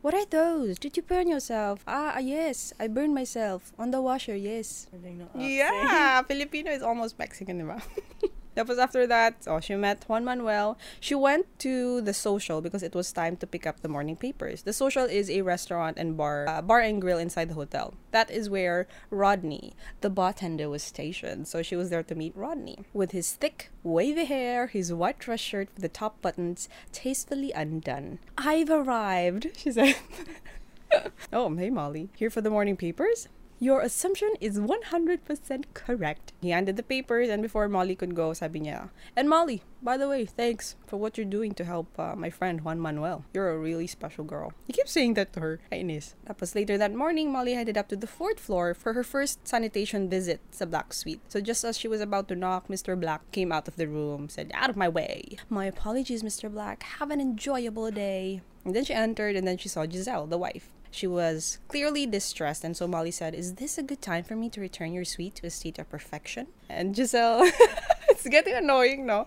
What 0.00 0.14
are 0.14 0.24
those? 0.26 0.78
Did 0.78 0.96
you 0.96 1.02
burn 1.02 1.28
yourself? 1.28 1.82
Ah, 1.86 2.12
ah, 2.16 2.18
yes. 2.20 2.72
I 2.78 2.86
burned 2.86 3.14
myself. 3.14 3.72
On 3.78 3.90
the 3.90 4.00
washer, 4.00 4.36
yes. 4.36 4.86
Yeah, 5.36 6.22
Filipino 6.22 6.70
is 6.70 6.82
almost 6.82 7.18
Mexican, 7.18 7.60
diba? 7.60 7.82
Tapos 8.58 8.76
after 8.76 9.06
that, 9.06 9.46
oh, 9.46 9.60
she 9.60 9.76
met 9.76 10.04
Juan 10.08 10.24
Manuel. 10.24 10.76
She 10.98 11.14
went 11.14 11.46
to 11.60 12.00
the 12.00 12.12
social 12.12 12.60
because 12.60 12.82
it 12.82 12.92
was 12.92 13.12
time 13.12 13.36
to 13.36 13.46
pick 13.46 13.68
up 13.68 13.82
the 13.82 13.88
morning 13.88 14.16
papers. 14.16 14.62
The 14.62 14.72
social 14.72 15.04
is 15.04 15.30
a 15.30 15.42
restaurant 15.42 15.96
and 15.96 16.16
bar, 16.16 16.48
uh, 16.48 16.60
bar 16.60 16.80
and 16.80 17.00
grill 17.00 17.18
inside 17.18 17.50
the 17.50 17.54
hotel. 17.54 17.94
That 18.10 18.32
is 18.32 18.50
where 18.50 18.88
Rodney, 19.10 19.74
the 20.00 20.10
bartender, 20.10 20.68
was 20.68 20.82
stationed. 20.82 21.46
So 21.46 21.62
she 21.62 21.76
was 21.76 21.90
there 21.90 22.02
to 22.02 22.16
meet 22.16 22.34
Rodney 22.34 22.80
with 22.92 23.12
his 23.12 23.30
thick, 23.30 23.70
wavy 23.84 24.24
hair, 24.24 24.66
his 24.66 24.92
white 24.92 25.20
dress 25.20 25.38
shirt 25.38 25.68
with 25.74 25.82
the 25.82 25.88
top 25.88 26.20
buttons 26.20 26.68
tastefully 26.90 27.52
undone. 27.52 28.18
I've 28.36 28.70
arrived, 28.70 29.52
she 29.56 29.70
said. 29.70 29.94
oh, 31.32 31.54
hey 31.54 31.70
Molly, 31.70 32.08
here 32.16 32.30
for 32.30 32.40
the 32.40 32.50
morning 32.50 32.76
papers? 32.76 33.28
Your 33.60 33.80
assumption 33.80 34.30
is 34.40 34.56
100% 34.56 35.64
correct. 35.74 36.32
He 36.40 36.50
handed 36.50 36.76
the 36.76 36.84
papers 36.84 37.28
and 37.28 37.42
before 37.42 37.68
Molly 37.68 37.96
could 37.96 38.14
go, 38.14 38.32
sabi 38.32 38.60
niya, 38.60 38.90
And 39.16 39.28
Molly, 39.28 39.64
by 39.82 39.96
the 39.96 40.08
way, 40.08 40.26
thanks 40.26 40.76
for 40.86 40.96
what 40.96 41.18
you're 41.18 41.26
doing 41.26 41.54
to 41.54 41.64
help 41.64 41.90
uh, 41.98 42.14
my 42.14 42.30
friend 42.30 42.60
Juan 42.60 42.78
Manuel. 42.78 43.24
You're 43.34 43.50
a 43.50 43.58
really 43.58 43.88
special 43.88 44.22
girl. 44.22 44.52
He 44.68 44.72
keeps 44.72 44.92
saying 44.92 45.14
that 45.14 45.32
to 45.32 45.40
her. 45.40 45.58
Kainis. 45.72 46.14
Tapos 46.24 46.54
later 46.54 46.78
that 46.78 46.94
morning, 46.94 47.32
Molly 47.32 47.54
headed 47.54 47.76
up 47.76 47.88
to 47.88 47.96
the 47.96 48.06
fourth 48.06 48.38
floor 48.38 48.74
for 48.74 48.92
her 48.92 49.02
first 49.02 49.42
sanitation 49.42 50.08
visit 50.08 50.38
sa 50.52 50.64
Black 50.64 50.94
Suite. 50.94 51.20
So 51.26 51.40
just 51.40 51.64
as 51.64 51.76
she 51.76 51.88
was 51.88 52.00
about 52.00 52.28
to 52.28 52.38
knock, 52.38 52.68
Mr. 52.68 52.94
Black 52.94 53.26
came 53.32 53.50
out 53.50 53.66
of 53.66 53.74
the 53.74 53.88
room, 53.88 54.28
said, 54.28 54.52
Out 54.54 54.70
of 54.70 54.76
my 54.76 54.88
way. 54.88 55.34
My 55.50 55.66
apologies, 55.66 56.22
Mr. 56.22 56.46
Black. 56.46 56.84
Have 57.02 57.10
an 57.10 57.20
enjoyable 57.20 57.90
day. 57.90 58.40
And 58.64 58.70
then 58.76 58.84
she 58.84 58.94
entered 58.94 59.34
and 59.34 59.46
then 59.48 59.58
she 59.58 59.68
saw 59.68 59.82
Giselle, 59.82 60.26
the 60.26 60.38
wife. 60.38 60.70
She 60.90 61.06
was 61.06 61.58
clearly 61.68 62.06
distressed, 62.06 62.64
and 62.64 62.76
so 62.76 62.86
Molly 62.86 63.10
said, 63.10 63.34
Is 63.34 63.54
this 63.54 63.78
a 63.78 63.82
good 63.82 64.02
time 64.02 64.24
for 64.24 64.36
me 64.36 64.48
to 64.50 64.60
return 64.60 64.92
your 64.92 65.04
suite 65.04 65.36
to 65.36 65.46
a 65.46 65.50
state 65.50 65.78
of 65.78 65.88
perfection? 65.90 66.48
And 66.68 66.94
Giselle, 66.96 67.42
it's 68.08 68.26
getting 68.28 68.54
annoying, 68.54 69.06
no? 69.06 69.26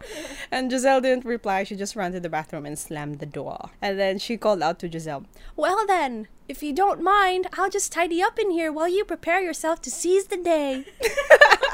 And 0.52 0.72
Giselle 0.72 1.02
didn't 1.02 1.26
reply. 1.26 1.64
She 1.64 1.76
just 1.76 1.96
ran 1.96 2.12
to 2.14 2.20
the 2.20 2.30
bathroom 2.30 2.66
and 2.66 2.78
slammed 2.78 3.20
the 3.20 3.26
door. 3.26 3.70
And 3.82 4.00
then 4.00 4.20
she 4.20 4.38
called 4.38 4.62
out 4.62 4.80
to 4.80 4.92
Giselle, 4.92 5.26
Well 5.56 5.86
then, 5.88 6.28
if 6.48 6.62
you 6.62 6.74
don't 6.74 7.02
mind, 7.02 7.48
I'll 7.54 7.70
just 7.70 7.92
tidy 7.92 8.22
up 8.22 8.38
in 8.38 8.52
here 8.52 8.72
while 8.72 8.90
you 8.90 9.06
prepare 9.06 9.42
yourself 9.42 9.82
to 9.84 9.92
seize 9.92 10.26
the 10.26 10.38
day. 10.38 10.86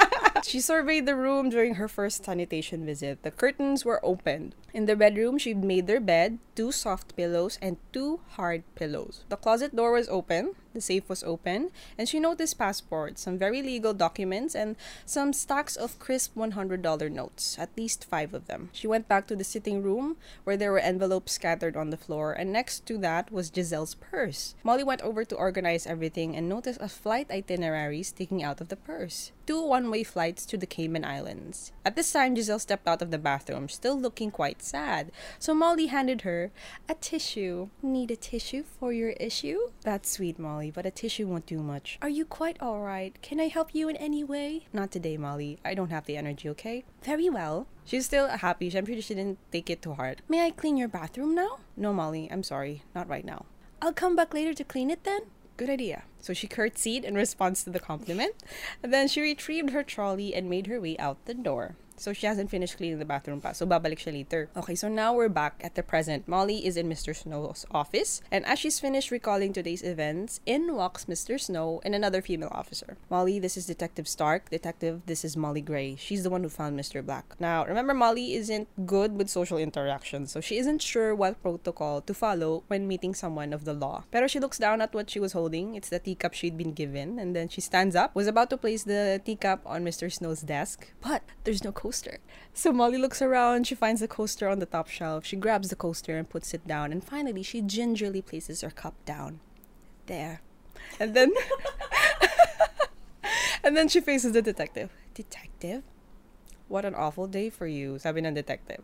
She 0.48 0.62
surveyed 0.62 1.06
the 1.06 1.20
room 1.20 1.50
during 1.50 1.76
her 1.76 1.90
first 1.90 2.24
sanitation 2.24 2.86
visit. 2.86 3.22
The 3.24 3.36
curtains 3.36 3.84
were 3.84 4.00
opened. 4.00 4.56
In 4.74 4.86
the 4.86 4.96
bedroom, 4.96 5.38
she'd 5.38 5.62
made 5.62 5.88
their 5.88 6.00
bed, 6.00 6.40
two 6.56 6.72
soft 6.72 7.18
pillows, 7.18 7.60
and 7.62 7.76
two 7.92 8.22
hard 8.40 8.64
pillows. 8.74 9.26
The 9.28 9.36
closet 9.36 9.76
door 9.76 9.92
was 9.92 10.08
open, 10.08 10.56
the 10.74 10.82
safe 10.82 11.08
was 11.10 11.24
open, 11.24 11.72
and 11.98 12.08
she 12.08 12.20
noticed 12.20 12.58
passports, 12.58 13.22
some 13.22 13.38
very 13.38 13.62
legal 13.62 13.94
documents, 13.94 14.56
and 14.56 14.76
some 15.06 15.34
stacks 15.34 15.76
of 15.76 16.00
crisp 16.00 16.36
$100 16.36 17.12
notes, 17.12 17.58
at 17.60 17.70
least 17.78 18.06
five 18.06 18.34
of 18.34 18.48
them. 18.48 18.70
She 18.74 18.88
went 18.88 19.08
back 19.08 19.28
to 19.28 19.36
the 19.36 19.44
sitting 19.44 19.84
room 19.84 20.18
where 20.44 20.58
there 20.58 20.72
were 20.72 20.80
envelopes 20.80 21.34
scattered 21.34 21.76
on 21.76 21.90
the 21.90 21.98
floor, 21.98 22.34
and 22.34 22.52
next 22.52 22.86
to 22.88 22.98
that 23.00 23.32
was 23.32 23.50
Giselle's 23.50 23.96
purse. 23.96 24.56
Molly 24.64 24.84
went 24.84 25.02
over 25.02 25.24
to 25.26 25.36
organize 25.36 25.88
everything 25.88 26.36
and 26.36 26.50
noticed 26.50 26.82
a 26.82 26.90
flight 26.90 27.32
itinerary 27.32 28.04
sticking 28.04 28.44
out 28.44 28.62
of 28.62 28.70
the 28.70 28.76
purse. 28.76 29.32
Two 29.46 29.62
one 29.66 29.90
way 29.90 30.04
flights 30.04 30.46
to 30.48 30.58
the 30.58 30.66
Cayman 30.66 31.06
Islands. 31.06 31.72
At 31.86 31.96
this 31.96 32.12
time, 32.12 32.36
Giselle 32.36 32.60
stepped 32.60 32.88
out 32.88 33.02
of 33.02 33.12
the 33.12 33.18
bathroom, 33.18 33.70
still 33.70 33.98
looking 33.98 34.30
quite 34.30 34.62
sad. 34.62 35.12
So 35.40 35.54
Molly 35.54 35.88
handed 35.88 36.22
her 36.22 36.52
a 36.90 36.96
tissue. 36.96 37.70
Need 37.82 38.12
a 38.12 38.18
tissue 38.18 38.64
for 38.64 38.92
your 38.92 39.12
issue? 39.12 39.72
That's 39.84 40.12
sweet, 40.12 40.38
Molly, 40.38 40.67
but 40.72 40.86
a 40.86 40.92
tissue 40.92 41.28
won't 41.28 41.46
do 41.46 41.60
much. 41.60 41.98
Are 42.02 42.10
you 42.10 42.26
quite 42.26 42.62
alright? 42.62 43.22
Can 43.22 43.40
I 43.40 43.48
help 43.48 43.74
you 43.74 43.90
in 43.90 43.96
any 43.98 44.24
way? 44.24 44.68
Not 44.74 44.92
today, 44.92 45.18
Molly. 45.18 45.60
I 45.64 45.74
don't 45.74 45.92
have 45.92 46.06
the 46.06 46.18
energy, 46.18 46.50
okay? 46.50 46.86
Very 47.04 47.30
well. 47.30 47.68
She's 47.86 48.06
still 48.06 48.28
happy. 48.28 48.68
I'm 48.68 48.86
pretty 48.86 49.02
sure 49.02 49.08
she 49.08 49.16
didn't 49.16 49.40
take 49.52 49.70
it 49.70 49.82
too 49.82 49.94
hard. 49.94 50.22
May 50.28 50.46
I 50.46 50.52
clean 50.52 50.78
your 50.78 50.88
bathroom 50.88 51.36
now? 51.36 51.60
No, 51.76 51.94
Molly, 51.94 52.28
I'm 52.32 52.44
sorry. 52.44 52.84
Not 52.94 53.08
right 53.08 53.26
now. 53.26 53.46
I'll 53.82 53.94
come 53.94 54.16
back 54.16 54.34
later 54.34 54.54
to 54.54 54.64
clean 54.64 54.90
it 54.90 55.04
then. 55.04 55.22
Good 55.58 55.70
idea. 55.70 56.04
So 56.20 56.34
she 56.34 56.48
curtsied 56.48 57.04
in 57.04 57.16
response 57.16 57.64
to 57.64 57.72
the 57.72 57.80
compliment. 57.80 58.36
And 58.84 58.94
then 58.94 59.08
she 59.08 59.22
retrieved 59.22 59.72
her 59.72 59.84
trolley 59.84 60.36
and 60.36 60.50
made 60.50 60.68
her 60.68 60.80
way 60.80 60.98
out 61.00 61.26
the 61.26 61.34
door. 61.34 61.76
So 61.98 62.14
she 62.14 62.28
hasn't 62.28 62.50
finished 62.50 62.78
cleaning 62.78 63.00
the 63.00 63.06
bathroom 63.06 63.42
pa. 63.42 63.52
So 63.52 63.66
babalik 63.66 63.98
siya 63.98 64.14
later. 64.14 64.50
Okay, 64.56 64.76
so 64.76 64.88
now 64.88 65.14
we're 65.14 65.30
back 65.34 65.60
at 65.66 65.76
the 65.76 65.84
present. 65.84 66.28
Molly 66.28 66.66
is 66.66 66.78
in 66.78 66.88
Mr. 66.88 67.16
Snow's 67.16 67.66
office. 67.72 68.22
And 68.32 68.46
as 68.46 68.60
she's 68.60 68.80
finished 68.80 69.10
recalling 69.10 69.52
today's 69.52 69.82
events, 69.82 70.40
in 70.46 70.76
walks 70.76 71.06
Mr. 71.06 71.40
Snow 71.40 71.82
and 71.84 71.96
another 71.96 72.22
female 72.22 72.54
officer. 72.54 72.98
Molly, 73.10 73.40
this 73.40 73.58
is 73.58 73.66
Detective 73.66 74.08
Stark. 74.08 74.50
Detective, 74.50 75.02
this 75.08 75.26
is 75.26 75.36
Molly 75.36 75.62
Gray. 75.62 75.96
She's 75.96 76.24
the 76.24 76.30
one 76.30 76.44
who 76.44 76.50
found 76.50 76.80
Mr. 76.80 77.04
Black. 77.04 77.36
Now, 77.40 77.66
remember, 77.66 77.94
Molly 77.94 78.36
isn't 78.36 78.70
good 78.86 79.18
with 79.18 79.30
social 79.30 79.58
interactions. 79.58 80.32
So 80.32 80.40
she 80.40 80.58
isn't 80.58 80.82
sure 80.82 81.16
what 81.16 81.42
protocol 81.42 82.02
to 82.02 82.14
follow 82.14 82.64
when 82.68 82.88
meeting 82.88 83.16
someone 83.16 83.54
of 83.54 83.66
the 83.66 83.74
law. 83.74 84.06
Pero 84.12 84.28
she 84.28 84.40
looks 84.40 84.58
down 84.58 84.82
at 84.82 84.94
what 84.94 85.10
she 85.10 85.20
was 85.20 85.34
holding. 85.34 85.74
It's 85.74 85.90
the 85.90 86.00
teacup 86.00 86.34
she'd 86.34 86.58
been 86.58 86.74
given. 86.74 87.18
And 87.18 87.36
then 87.36 87.50
she 87.50 87.62
stands 87.62 87.96
up, 87.96 88.14
was 88.14 88.28
about 88.28 88.50
to 88.52 88.58
place 88.58 88.84
the 88.84 89.20
teacup 89.26 89.62
on 89.66 89.84
Mr. 89.84 90.12
Snow's 90.12 90.42
desk. 90.42 90.94
But 91.02 91.24
there's 91.44 91.64
no 91.64 91.72
coaster. 91.88 92.20
So 92.54 92.74
Molly 92.74 92.98
looks 92.98 93.22
around, 93.22 93.66
she 93.66 93.76
finds 93.76 94.02
the 94.02 94.12
coaster 94.12 94.52
on 94.52 94.60
the 94.60 94.68
top 94.68 94.90
shelf. 94.90 95.24
She 95.24 95.40
grabs 95.40 95.70
the 95.70 95.80
coaster 95.80 96.18
and 96.18 96.28
puts 96.28 96.54
it 96.54 96.68
down, 96.68 96.92
and 96.92 97.00
finally 97.00 97.44
she 97.44 97.62
gingerly 97.62 98.22
places 98.22 98.60
her 98.60 98.72
cup 98.72 98.96
down. 99.06 99.40
There. 100.08 100.42
And 101.00 101.16
then 101.16 101.32
And 103.64 103.76
then 103.76 103.88
she 103.88 104.02
faces 104.02 104.34
the 104.34 104.42
detective. 104.42 104.92
Detective? 105.14 105.84
What 106.68 106.84
an 106.84 106.96
awful 106.96 107.28
day 107.28 107.50
for 107.50 107.68
you, 107.68 108.00
sabi 108.00 108.20
ng 108.20 108.36
detective. 108.36 108.84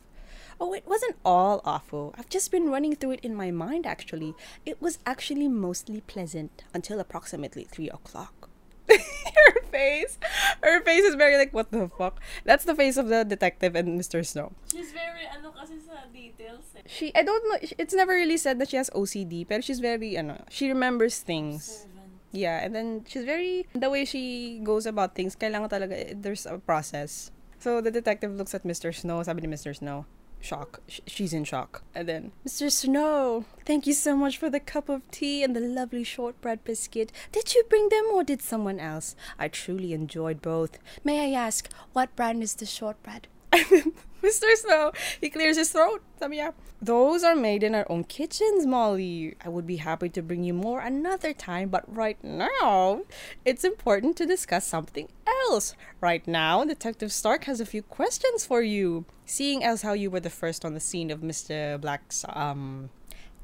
Oh, 0.64 0.72
it 0.72 0.88
wasn't 0.88 1.20
all 1.28 1.60
awful. 1.68 2.16
I've 2.16 2.32
just 2.32 2.56
been 2.56 2.72
running 2.72 2.96
through 2.96 3.20
it 3.20 3.26
in 3.28 3.36
my 3.36 3.52
mind, 3.52 3.86
actually. 3.86 4.32
It 4.66 4.80
was 4.80 5.04
actually 5.04 5.52
mostly 5.52 6.00
pleasant 6.08 6.64
until 6.74 7.04
approximately 7.04 7.68
3 7.68 7.92
o'clock. 7.92 8.53
her 8.90 9.62
face. 9.72 10.18
Her 10.62 10.82
face 10.82 11.04
is 11.04 11.16
very 11.16 11.38
like, 11.38 11.54
what 11.54 11.72
the 11.72 11.90
fuck? 11.98 12.20
That's 12.44 12.66
the 12.66 12.76
face 12.76 12.98
of 12.98 13.08
the 13.08 13.24
detective 13.24 13.76
and 13.76 14.00
Mr. 14.00 14.26
Snow. 14.26 14.52
She's 14.72 14.92
very, 14.92 15.26
ano 15.32 15.52
kasi 15.52 15.80
sa 15.80 16.08
details 16.12 16.64
eh. 16.76 16.84
She, 16.86 17.16
I 17.16 17.24
don't 17.24 17.44
know, 17.50 17.58
it's 17.78 17.94
never 17.94 18.14
really 18.14 18.38
said 18.38 18.60
that 18.60 18.70
she 18.70 18.78
has 18.78 18.90
OCD, 18.92 19.48
but 19.48 19.64
she's 19.64 19.80
very, 19.80 20.18
ano, 20.18 20.44
she 20.50 20.68
remembers 20.68 21.20
things. 21.20 21.88
Yeah, 22.34 22.66
and 22.66 22.74
then 22.74 23.06
she's 23.08 23.26
very, 23.26 23.68
the 23.78 23.90
way 23.90 24.06
she 24.06 24.60
goes 24.64 24.86
about 24.86 25.14
things, 25.14 25.36
kailangan 25.36 25.70
talaga, 25.70 25.94
eh, 25.94 26.14
there's 26.18 26.50
a 26.50 26.58
process. 26.58 27.30
So 27.60 27.80
the 27.80 27.92
detective 27.92 28.34
looks 28.34 28.54
at 28.58 28.66
Mr. 28.66 28.90
Snow, 28.90 29.22
sabi 29.22 29.46
ni 29.46 29.54
Mr. 29.54 29.72
Snow, 29.76 30.06
shock. 30.44 30.82
Sh- 30.88 31.00
she's 31.08 31.34
in 31.34 31.44
shock. 31.44 31.84
And 31.96 32.08
then, 32.08 32.32
Mr. 32.48 32.72
Snow, 32.72 33.46
thank 33.66 33.88
you 33.88 33.94
so 33.94 34.16
much 34.16 34.38
for 34.38 34.50
the 34.50 34.60
cup 34.60 34.90
of 34.90 35.10
tea 35.10 35.44
and 35.44 35.56
the 35.56 35.60
lovely 35.60 36.04
shortbread 36.04 36.64
biscuit. 36.64 37.12
Did 37.32 37.54
you 37.56 37.64
bring 37.70 37.90
them 37.90 38.06
or 38.14 38.24
did 38.24 38.42
someone 38.42 38.80
else? 38.80 39.16
I 39.40 39.48
truly 39.48 39.94
enjoyed 39.94 40.42
both. 40.42 40.78
May 41.04 41.34
I 41.34 41.40
ask, 41.40 41.70
what 41.94 42.16
brand 42.16 42.44
is 42.44 42.56
the 42.56 42.66
shortbread? 42.66 43.28
Mr. 44.28 44.56
Snow, 44.56 44.92
he 45.20 45.30
clears 45.30 45.58
his 45.58 45.72
throat. 45.72 46.02
Sabi 46.18 46.38
niya, 46.38 46.54
those 46.82 47.24
are 47.24 47.36
made 47.36 47.62
in 47.62 47.76
our 47.76 47.86
own 47.90 48.06
kitchens, 48.06 48.66
Molly. 48.66 49.36
I 49.44 49.50
would 49.50 49.68
be 49.68 49.78
happy 49.78 50.08
to 50.10 50.22
bring 50.22 50.46
you 50.46 50.54
more 50.54 50.80
another 50.80 51.34
time, 51.34 51.68
but 51.68 51.84
right 51.94 52.22
now, 52.24 53.02
it's 53.44 53.66
important 53.66 54.16
to 54.18 54.26
discuss 54.26 54.66
something 54.66 55.10
else. 55.28 55.76
Right 56.00 56.26
now, 56.26 56.64
Detective 56.64 57.12
Stark 57.12 57.44
has 57.46 57.60
a 57.60 57.66
few 57.66 57.82
questions 57.82 58.46
for 58.46 58.62
you. 58.62 59.04
Seeing 59.26 59.62
as 59.64 59.82
how 59.82 59.92
you 59.92 60.10
were 60.10 60.22
the 60.22 60.30
first 60.30 60.64
on 60.64 60.74
the 60.74 60.80
scene 60.80 61.12
of 61.12 61.20
Mr. 61.20 61.80
Black's, 61.80 62.24
um, 62.30 62.90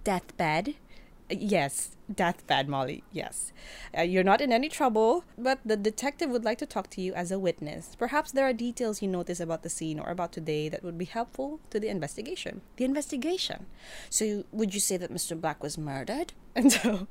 deathbed. 0.05 0.75
Yes, 1.29 1.95
deathbed, 2.13 2.67
Molly. 2.67 3.03
Yes. 3.11 3.53
Uh, 3.95 4.01
you're 4.01 4.23
not 4.23 4.41
in 4.41 4.51
any 4.51 4.67
trouble, 4.67 5.23
but 5.37 5.59
the 5.63 5.77
detective 5.77 6.31
would 6.31 6.43
like 6.43 6.57
to 6.57 6.65
talk 6.65 6.89
to 6.91 7.01
you 7.01 7.13
as 7.13 7.31
a 7.31 7.37
witness. 7.37 7.95
Perhaps 7.99 8.31
there 8.31 8.45
are 8.45 8.53
details 8.53 9.01
you 9.03 9.07
notice 9.07 9.39
about 9.39 9.61
the 9.61 9.69
scene 9.69 9.99
or 9.99 10.09
about 10.09 10.31
today 10.31 10.69
that 10.69 10.83
would 10.83 10.97
be 10.97 11.05
helpful 11.05 11.59
to 11.69 11.79
the 11.79 11.87
investigation. 11.87 12.61
The 12.77 12.85
investigation. 12.85 13.67
So, 14.09 14.43
would 14.51 14.73
you 14.73 14.79
say 14.79 14.97
that 14.97 15.13
Mr. 15.13 15.39
Black 15.39 15.61
was 15.61 15.77
murdered? 15.77 16.33
And 16.55 16.73
so, 16.73 17.07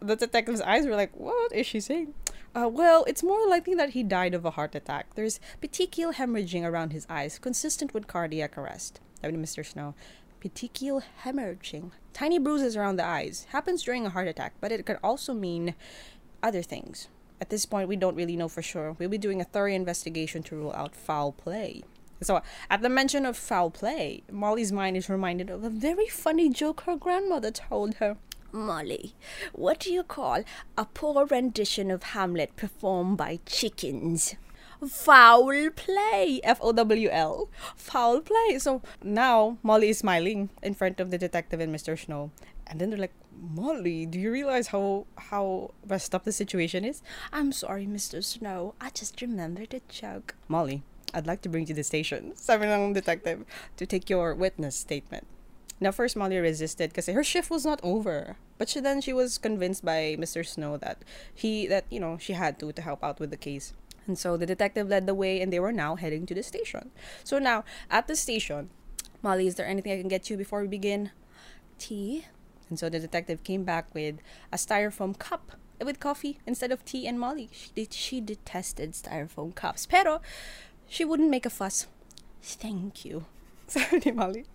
the 0.00 0.16
detective's 0.16 0.62
eyes 0.62 0.86
were 0.86 0.96
like, 0.96 1.14
What 1.14 1.52
is 1.52 1.66
she 1.66 1.80
saying? 1.80 2.14
Uh, 2.54 2.68
well, 2.72 3.04
it's 3.06 3.22
more 3.22 3.46
likely 3.46 3.74
that 3.74 3.90
he 3.90 4.02
died 4.02 4.34
of 4.34 4.44
a 4.44 4.52
heart 4.52 4.74
attack. 4.74 5.14
There's 5.14 5.38
petechial 5.62 6.14
hemorrhaging 6.14 6.64
around 6.64 6.92
his 6.92 7.06
eyes, 7.08 7.38
consistent 7.38 7.94
with 7.94 8.08
cardiac 8.08 8.56
arrest. 8.58 9.00
Sabi 9.20 9.36
ni 9.36 9.44
Mr. 9.44 9.64
Snow, 9.64 9.94
petechial 10.40 11.02
hemorrhaging. 11.24 11.90
Tiny 12.12 12.38
bruises 12.38 12.76
around 12.76 12.96
the 12.96 13.06
eyes. 13.06 13.46
Happens 13.50 13.82
during 13.82 14.06
a 14.06 14.10
heart 14.10 14.28
attack, 14.28 14.54
but 14.60 14.72
it 14.72 14.86
could 14.86 14.98
also 15.02 15.34
mean 15.34 15.74
other 16.42 16.62
things. 16.62 17.08
At 17.40 17.50
this 17.50 17.66
point, 17.66 17.88
we 17.88 17.96
don't 17.96 18.16
really 18.16 18.36
know 18.36 18.48
for 18.48 18.62
sure. 18.62 18.96
We'll 18.98 19.08
be 19.08 19.18
doing 19.18 19.40
a 19.40 19.44
thorough 19.44 19.72
investigation 19.72 20.42
to 20.44 20.56
rule 20.56 20.72
out 20.72 20.94
foul 20.94 21.32
play. 21.32 21.82
So, 22.22 22.42
at 22.68 22.82
the 22.82 22.90
mention 22.90 23.24
of 23.24 23.36
foul 23.36 23.70
play, 23.70 24.22
Molly's 24.30 24.72
mind 24.72 24.96
is 24.96 25.08
reminded 25.08 25.48
of 25.48 25.64
a 25.64 25.70
very 25.70 26.06
funny 26.06 26.50
joke 26.50 26.82
her 26.82 26.96
grandmother 26.96 27.50
told 27.50 27.94
her. 27.94 28.18
Molly, 28.52 29.14
what 29.52 29.78
do 29.78 29.92
you 29.92 30.02
call 30.02 30.42
a 30.76 30.84
poor 30.84 31.24
rendition 31.24 31.90
of 31.90 32.02
Hamlet 32.02 32.56
performed 32.56 33.16
by 33.16 33.38
chickens? 33.46 34.34
Foul 34.88 35.70
play. 35.70 36.40
F 36.42 36.58
O 36.60 36.72
W 36.72 37.08
L. 37.10 37.48
Foul 37.76 38.20
play. 38.20 38.58
So 38.58 38.82
now 39.02 39.58
Molly 39.62 39.90
is 39.90 39.98
smiling 39.98 40.50
in 40.62 40.74
front 40.74 41.00
of 41.00 41.10
the 41.10 41.18
detective 41.18 41.60
and 41.60 41.74
Mr. 41.74 41.98
Snow. 41.98 42.30
And 42.66 42.80
then 42.80 42.90
they're 42.90 42.98
like, 42.98 43.14
Molly, 43.40 44.06
do 44.06 44.18
you 44.20 44.30
realize 44.30 44.68
how 44.68 45.06
how 45.16 45.72
messed 45.88 46.14
up 46.14 46.24
the 46.24 46.32
situation 46.32 46.84
is? 46.84 47.02
I'm 47.32 47.52
sorry, 47.52 47.86
Mr. 47.86 48.22
Snow. 48.22 48.74
I 48.80 48.90
just 48.90 49.20
remembered 49.20 49.74
a 49.74 49.80
joke. 49.88 50.34
Molly, 50.48 50.82
I'd 51.14 51.26
like 51.26 51.42
to 51.42 51.48
bring 51.48 51.62
you 51.62 51.74
to 51.74 51.74
the 51.74 51.84
station, 51.84 52.32
sabi 52.36 52.66
ng 52.66 52.92
detective, 52.92 53.44
to 53.76 53.86
take 53.86 54.10
your 54.10 54.34
witness 54.34 54.76
statement. 54.76 55.26
Now, 55.80 55.90
first, 55.90 56.14
Molly 56.14 56.36
resisted 56.36 56.90
because 56.90 57.06
her 57.06 57.24
shift 57.24 57.50
was 57.50 57.64
not 57.64 57.80
over. 57.82 58.36
But 58.58 58.68
she, 58.68 58.80
then 58.80 59.00
she 59.00 59.14
was 59.14 59.38
convinced 59.38 59.82
by 59.82 60.14
Mr. 60.20 60.44
Snow 60.44 60.76
that 60.76 61.00
he 61.32 61.66
that 61.66 61.86
you 61.88 61.98
know 61.98 62.18
she 62.20 62.34
had 62.34 62.60
to 62.60 62.72
to 62.72 62.82
help 62.82 63.02
out 63.02 63.18
with 63.18 63.30
the 63.30 63.40
case. 63.40 63.72
And 64.06 64.18
so 64.18 64.36
the 64.36 64.46
detective 64.46 64.88
led 64.88 65.06
the 65.06 65.14
way, 65.14 65.40
and 65.40 65.52
they 65.52 65.60
were 65.60 65.72
now 65.72 65.96
heading 65.96 66.26
to 66.26 66.34
the 66.34 66.42
station. 66.42 66.90
So 67.24 67.38
now 67.38 67.64
at 67.90 68.08
the 68.08 68.16
station, 68.16 68.70
Molly, 69.22 69.46
is 69.46 69.56
there 69.56 69.66
anything 69.66 69.92
I 69.92 69.98
can 70.00 70.08
get 70.08 70.30
you 70.30 70.36
before 70.36 70.62
we 70.62 70.68
begin? 70.68 71.10
Tea. 71.78 72.26
And 72.68 72.78
so 72.78 72.88
the 72.88 73.00
detective 73.00 73.42
came 73.44 73.64
back 73.64 73.92
with 73.94 74.16
a 74.52 74.56
styrofoam 74.56 75.18
cup 75.18 75.52
with 75.84 76.00
coffee 76.00 76.38
instead 76.46 76.72
of 76.72 76.84
tea 76.84 77.06
and 77.06 77.18
Molly. 77.18 77.48
She 77.52 77.70
did 77.74 77.92
she 77.92 78.20
detested 78.20 78.92
styrofoam 78.92 79.54
cups. 79.54 79.86
Pero 79.86 80.20
she 80.88 81.04
wouldn't 81.04 81.30
make 81.30 81.46
a 81.46 81.50
fuss. 81.50 81.86
Thank 82.42 83.04
you. 83.04 83.24
Ni 84.04 84.12
Molly. 84.12 84.46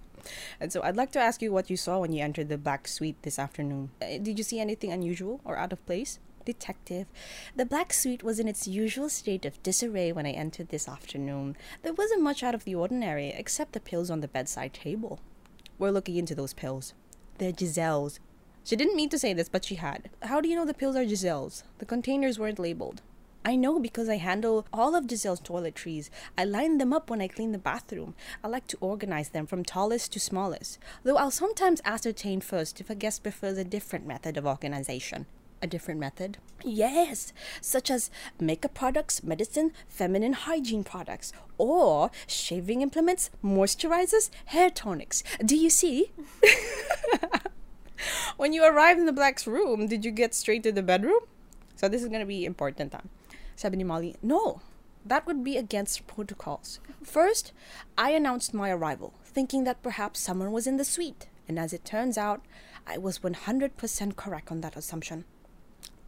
And 0.59 0.71
so 0.71 0.81
I'd 0.81 0.95
like 0.95 1.11
to 1.11 1.19
ask 1.19 1.41
you 1.41 1.51
what 1.51 1.69
you 1.69 1.77
saw 1.77 1.99
when 1.99 2.11
you 2.11 2.23
entered 2.23 2.49
the 2.49 2.57
Black 2.57 2.87
Suite 2.87 3.21
this 3.21 3.37
afternoon. 3.37 3.91
Uh, 4.01 4.17
did 4.17 4.37
you 4.37 4.43
see 4.43 4.59
anything 4.59 4.91
unusual 4.91 5.39
or 5.45 5.57
out 5.57 5.71
of 5.71 5.85
place? 5.85 6.19
Detective, 6.45 7.07
the 7.55 7.65
Black 7.65 7.91
Suite 7.91 8.23
was 8.23 8.39
in 8.39 8.47
its 8.47 8.67
usual 8.67 9.09
state 9.09 9.45
of 9.45 9.61
disarray 9.63 10.11
when 10.11 10.25
I 10.25 10.31
entered 10.31 10.69
this 10.69 10.87
afternoon. 10.87 11.57
There 11.81 11.93
wasn't 11.93 12.21
much 12.21 12.43
out 12.43 12.55
of 12.55 12.63
the 12.63 12.75
ordinary, 12.75 13.29
except 13.29 13.73
the 13.73 13.79
pills 13.79 14.09
on 14.09 14.21
the 14.21 14.27
bedside 14.27 14.73
table. 14.73 15.19
We're 15.77 15.91
looking 15.91 16.15
into 16.15 16.35
those 16.35 16.53
pills. 16.53 16.93
They're 17.39 17.51
Giselle's. 17.51 18.19
She 18.63 18.75
didn't 18.75 18.95
mean 18.95 19.09
to 19.09 19.19
say 19.19 19.33
this, 19.33 19.49
but 19.49 19.65
she 19.65 19.75
had. 19.75 20.09
How 20.23 20.39
do 20.39 20.47
you 20.47 20.55
know 20.55 20.65
the 20.65 20.73
pills 20.73 20.95
are 20.95 21.05
Giselle's? 21.05 21.63
The 21.79 21.85
containers 21.85 22.39
weren't 22.39 22.59
labeled. 22.59 23.01
I 23.47 23.55
know 23.55 23.77
because 23.79 24.09
I 24.09 24.17
handle 24.17 24.65
all 24.73 24.95
of 24.95 25.05
Giselle's 25.05 25.39
toiletries. 25.39 26.09
I 26.35 26.45
line 26.45 26.79
them 26.79 26.91
up 26.91 27.11
when 27.11 27.21
I 27.21 27.27
clean 27.27 27.51
the 27.51 27.59
bathroom. 27.59 28.15
I 28.43 28.47
like 28.47 28.65
to 28.67 28.77
organize 28.81 29.29
them 29.29 29.45
from 29.45 29.63
tallest 29.63 30.13
to 30.13 30.19
smallest, 30.19 30.79
though 31.03 31.17
I'll 31.17 31.29
sometimes 31.29 31.79
ascertain 31.85 32.41
first 32.41 32.81
if 32.81 32.89
a 32.89 32.95
guest 32.95 33.21
prefers 33.21 33.59
a 33.59 33.63
different 33.63 34.07
method 34.07 34.35
of 34.35 34.47
organization. 34.47 35.27
A 35.61 35.67
different 35.67 35.99
method? 35.99 36.37
Yes, 36.63 37.33
such 37.61 37.89
as 37.89 38.11
makeup 38.39 38.73
products, 38.73 39.23
medicine, 39.23 39.71
feminine 39.87 40.33
hygiene 40.33 40.83
products, 40.83 41.31
or 41.57 42.11
shaving 42.27 42.81
implements, 42.81 43.29
moisturizers, 43.43 44.29
hair 44.45 44.69
tonics. 44.69 45.23
Do 45.43 45.55
you 45.55 45.69
see? 45.69 46.11
when 48.37 48.53
you 48.53 48.63
arrived 48.63 48.99
in 48.99 49.05
the 49.05 49.13
Black's 49.13 49.47
room, 49.47 49.87
did 49.87 50.03
you 50.05 50.11
get 50.11 50.33
straight 50.33 50.63
to 50.63 50.71
the 50.71 50.83
bedroom? 50.83 51.21
So 51.75 51.87
this 51.87 52.03
is 52.03 52.09
gonna 52.09 52.25
be 52.25 52.45
important, 52.45 52.93
huh? 52.93 53.01
Sabi 53.55 53.83
Molly, 53.83 54.15
no, 54.21 54.61
that 55.05 55.25
would 55.27 55.43
be 55.43 55.55
against 55.55 56.07
protocols. 56.07 56.79
First, 57.03 57.53
I 57.97 58.11
announced 58.11 58.53
my 58.53 58.69
arrival, 58.71 59.13
thinking 59.23 59.63
that 59.63 59.83
perhaps 59.83 60.19
someone 60.19 60.51
was 60.51 60.67
in 60.67 60.77
the 60.77 60.85
suite, 60.85 61.27
and 61.47 61.59
as 61.59 61.73
it 61.73 61.85
turns 61.85 62.17
out, 62.17 62.41
I 62.87 62.97
was 62.97 63.19
100% 63.19 64.15
correct 64.15 64.51
on 64.51 64.61
that 64.61 64.75
assumption. 64.75 65.25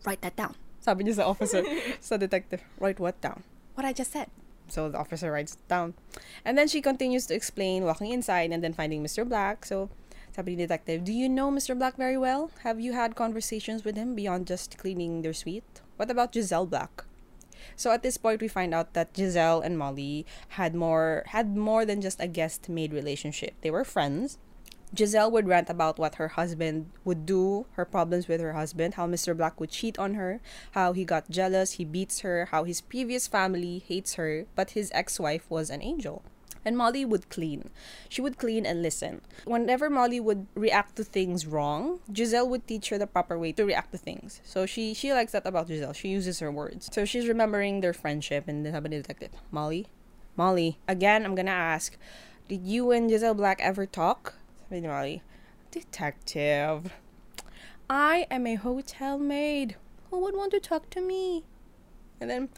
Write 0.08 0.24
that 0.24 0.40
down. 0.40 0.56
Sabi 0.80 1.04
niya 1.04 1.20
sa 1.20 1.28
officer, 1.28 1.68
sa 2.00 2.16
detective, 2.16 2.64
write 2.80 2.96
what 2.96 3.20
down? 3.20 3.44
What 3.76 3.84
I 3.84 3.92
just 3.92 4.16
said. 4.16 4.32
So 4.72 4.88
the 4.88 4.96
officer 4.96 5.36
writes 5.36 5.60
down. 5.68 6.00
And 6.48 6.56
then 6.56 6.72
she 6.72 6.80
continues 6.80 7.28
to 7.28 7.36
explain, 7.36 7.84
walking 7.84 8.16
inside 8.16 8.56
and 8.56 8.64
then 8.64 8.72
finding 8.72 9.04
Mr. 9.04 9.28
Black. 9.28 9.68
So 9.68 9.92
sabi 10.32 10.56
ni 10.56 10.64
detective, 10.64 11.04
do 11.04 11.12
you 11.12 11.28
know 11.28 11.52
Mr. 11.52 11.76
Black 11.76 12.00
very 12.00 12.16
well? 12.16 12.56
Have 12.64 12.80
you 12.80 12.96
had 12.96 13.20
conversations 13.20 13.84
with 13.84 14.00
him 14.00 14.16
beyond 14.16 14.48
just 14.48 14.80
cleaning 14.80 15.28
their 15.28 15.36
suite? 15.36 15.84
What 16.00 16.08
about 16.08 16.32
Giselle 16.32 16.72
Black? 16.72 17.04
So 17.76 17.92
at 17.92 18.02
this 18.02 18.16
point, 18.16 18.40
we 18.40 18.48
find 18.48 18.74
out 18.74 18.94
that 18.94 19.12
Giselle 19.12 19.60
and 19.60 19.78
Molly 19.78 20.26
had 20.56 20.72
more 20.74 21.28
had 21.36 21.58
more 21.58 21.84
than 21.84 22.00
just 22.00 22.24
a 22.24 22.32
guest 22.32 22.70
maid 22.70 22.94
relationship. 22.94 23.60
They 23.60 23.70
were 23.70 23.84
friends. 23.84 24.40
Giselle 24.96 25.32
would 25.32 25.48
rant 25.48 25.70
about 25.70 26.00
what 26.00 26.16
her 26.16 26.30
husband 26.30 26.92
would 27.04 27.26
do, 27.26 27.66
her 27.74 27.86
problems 27.86 28.28
with 28.28 28.40
her 28.42 28.54
husband, 28.54 28.94
how 28.94 29.08
Mr. 29.08 29.36
Black 29.36 29.60
would 29.60 29.70
cheat 29.70 30.00
on 30.00 30.14
her, 30.14 30.40
how 30.72 30.94
he 30.94 31.04
got 31.04 31.30
jealous, 31.30 31.74
he 31.74 31.86
beats 31.86 32.22
her, 32.22 32.48
how 32.52 32.64
his 32.64 32.82
previous 32.82 33.28
family 33.28 33.84
hates 33.86 34.16
her, 34.16 34.46
but 34.56 34.72
his 34.72 34.92
ex 34.94 35.20
wife 35.20 35.46
was 35.50 35.70
an 35.70 35.82
angel 35.82 36.24
and 36.68 36.78
Molly 36.78 37.06
would 37.06 37.30
clean. 37.30 37.70
She 38.10 38.20
would 38.20 38.38
clean 38.38 38.66
and 38.66 38.82
listen. 38.82 39.22
Whenever 39.46 39.90
Molly 39.90 40.20
would 40.20 40.48
react 40.54 40.98
to 40.98 41.04
things 41.06 41.48
wrong, 41.48 42.02
Giselle 42.14 42.50
would 42.50 42.68
teach 42.68 42.90
her 42.90 42.98
the 42.98 43.08
proper 43.08 43.40
way 43.40 43.54
to 43.54 43.64
react 43.64 43.94
to 43.94 43.98
things. 43.98 44.42
So 44.44 44.66
she 44.66 44.94
she 44.94 45.14
likes 45.14 45.32
that 45.32 45.48
about 45.48 45.70
Giselle. 45.70 45.94
She 45.94 46.10
uses 46.10 46.40
her 46.40 46.52
words. 46.52 46.90
So 46.92 47.06
she's 47.06 47.30
remembering 47.30 47.80
their 47.80 47.94
friendship 47.94 48.50
and 48.50 48.66
then 48.66 48.76
ni 48.84 48.98
detective, 48.98 49.32
Molly, 49.50 49.88
Molly, 50.36 50.78
again, 50.90 51.26
I'm 51.26 51.36
gonna 51.36 51.52
ask, 51.52 51.98
did 52.50 52.68
you 52.68 52.92
and 52.92 53.10
Giselle 53.10 53.34
Black 53.34 53.62
ever 53.62 53.86
talk? 53.86 54.36
Sabi 54.70 54.86
Molly, 54.86 55.22
detective. 55.72 56.92
I 57.90 58.28
am 58.30 58.46
a 58.46 58.56
hotel 58.56 59.18
maid. 59.18 59.78
Who 60.10 60.20
would 60.20 60.36
want 60.36 60.52
to 60.52 60.60
talk 60.60 60.90
to 60.90 61.00
me? 61.00 61.46
And 62.20 62.30
then 62.30 62.50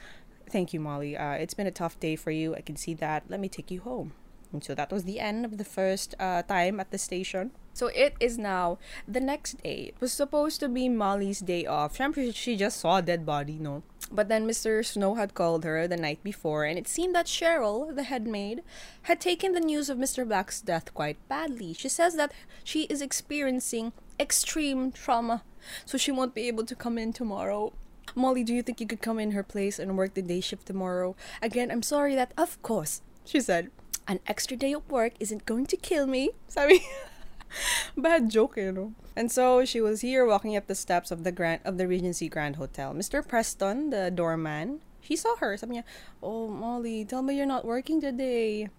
Thank 0.50 0.74
you, 0.74 0.80
Molly. 0.80 1.16
Uh, 1.16 1.34
it's 1.34 1.54
been 1.54 1.68
a 1.68 1.72
tough 1.72 2.00
day 2.00 2.16
for 2.16 2.32
you. 2.32 2.56
I 2.56 2.62
can 2.62 2.76
see 2.76 2.96
that. 2.96 3.26
Let 3.30 3.40
me 3.40 3.48
take 3.48 3.70
you 3.70 3.82
home. 3.82 4.14
And 4.52 4.64
so 4.64 4.74
that 4.74 4.92
was 4.92 5.04
the 5.04 5.20
end 5.20 5.46
of 5.46 5.60
the 5.60 5.64
first 5.64 6.16
uh, 6.20 6.42
time 6.42 6.80
at 6.80 6.90
the 6.90 6.98
station. 6.98 7.52
So 7.76 7.88
it 7.88 8.16
is 8.20 8.40
now 8.40 8.80
the 9.08 9.20
next 9.20 9.62
day. 9.62 9.94
It 9.94 10.02
was 10.02 10.12
supposed 10.12 10.60
to 10.62 10.68
be 10.68 10.90
Molly's 10.90 11.42
day 11.42 11.68
off. 11.68 12.00
She 12.34 12.58
just 12.58 12.80
saw 12.80 12.98
a 12.98 13.02
dead 13.04 13.24
body, 13.24 13.60
no? 13.60 13.84
But 14.12 14.28
then 14.28 14.48
Mr. 14.48 14.84
Snow 14.84 15.16
had 15.16 15.36
called 15.36 15.64
her 15.64 15.88
the 15.88 15.98
night 15.98 16.24
before, 16.24 16.66
and 16.66 16.80
it 16.80 16.88
seemed 16.88 17.14
that 17.16 17.28
Cheryl, 17.28 17.96
the 17.96 18.04
head 18.04 18.26
maid, 18.26 18.64
had 19.04 19.22
taken 19.22 19.52
the 19.52 19.60
news 19.60 19.90
of 19.90 19.98
Mr. 19.98 20.28
Black's 20.28 20.62
death 20.62 20.94
quite 20.94 21.18
badly. 21.28 21.74
She 21.74 21.90
says 21.90 22.16
that 22.16 22.32
she 22.64 22.84
is 22.84 23.02
experiencing 23.02 23.94
extreme 24.20 24.92
trauma, 24.92 25.44
so 25.86 25.98
she 25.98 26.12
won't 26.12 26.34
be 26.34 26.48
able 26.48 26.66
to 26.66 26.76
come 26.76 26.98
in 26.98 27.14
tomorrow. 27.14 27.72
Molly, 28.16 28.44
do 28.44 28.54
you 28.54 28.64
think 28.64 28.82
you 28.82 28.88
could 28.88 29.02
come 29.02 29.20
in 29.20 29.32
her 29.32 29.44
place 29.44 29.78
and 29.78 29.96
work 29.96 30.16
the 30.16 30.22
day 30.22 30.42
shift 30.42 30.66
tomorrow? 30.66 31.16
Again, 31.42 31.70
I'm 31.70 31.84
sorry 31.84 32.16
that, 32.16 32.34
of 32.36 32.62
course, 32.64 33.02
she 33.24 33.40
said, 33.40 33.70
an 34.08 34.20
extra 34.26 34.58
day 34.58 34.74
of 34.74 34.90
work 34.90 35.14
isn't 35.20 35.46
going 35.46 35.68
to 35.68 35.78
kill 35.78 36.08
me. 36.08 36.32
Sorry. 36.48 36.82
Bad 37.98 38.30
joke, 38.30 38.58
you 38.58 38.72
know. 38.72 38.94
And 39.16 39.32
so 39.32 39.66
she 39.66 39.82
was 39.82 40.02
here 40.02 40.26
walking 40.26 40.56
up 40.56 40.68
the 40.68 40.76
steps 40.76 41.12
of 41.12 41.24
the 41.24 41.32
Grand 41.32 41.62
of 41.66 41.78
the 41.78 41.88
Regency 41.88 42.30
Grand 42.30 42.56
Hotel. 42.56 42.94
Mr. 42.94 43.26
Preston, 43.26 43.90
the 43.90 44.12
doorman, 44.12 44.82
he 45.00 45.16
saw 45.16 45.36
her. 45.38 45.58
Sabi 45.58 45.78
niya, 45.78 45.84
Oh, 46.22 46.48
Molly, 46.48 47.06
tell 47.06 47.22
me 47.22 47.36
you're 47.36 47.46
not 47.46 47.66
working 47.66 48.02
today. 48.02 48.70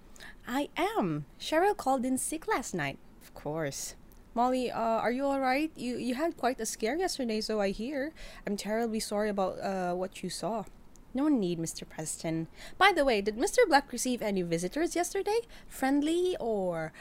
I 0.47 0.69
am. 0.77 1.27
Cheryl 1.39 1.77
called 1.77 2.05
in 2.05 2.19
sick 2.19 2.47
last 2.47 2.75
night. 2.75 2.99
Of 3.23 3.35
course. 3.35 3.95
Molly, 4.35 4.71
uh, 4.71 4.79
are 5.03 5.11
you 5.11 5.25
all 5.25 5.41
right? 5.41 5.73
You 5.75 5.97
you 5.99 6.15
had 6.15 6.37
quite 6.37 6.61
a 6.61 6.67
scare 6.67 6.97
yesterday, 6.97 7.41
so 7.41 7.61
I 7.61 7.71
hear. 7.71 8.13
I'm 8.47 8.57
terribly 8.57 9.01
sorry 9.01 9.29
about 9.29 9.59
uh, 9.59 9.95
what 9.95 10.23
you 10.23 10.31
saw. 10.31 10.65
No 11.13 11.27
need, 11.27 11.59
Mr. 11.59 11.83
Preston. 11.83 12.47
By 12.79 12.93
the 12.95 13.05
way, 13.05 13.21
did 13.21 13.37
Mr. 13.37 13.67
Black 13.67 13.91
receive 13.91 14.23
any 14.23 14.43
visitors 14.43 14.95
yesterday? 14.95 15.41
Friendly 15.67 16.37
or 16.39 16.93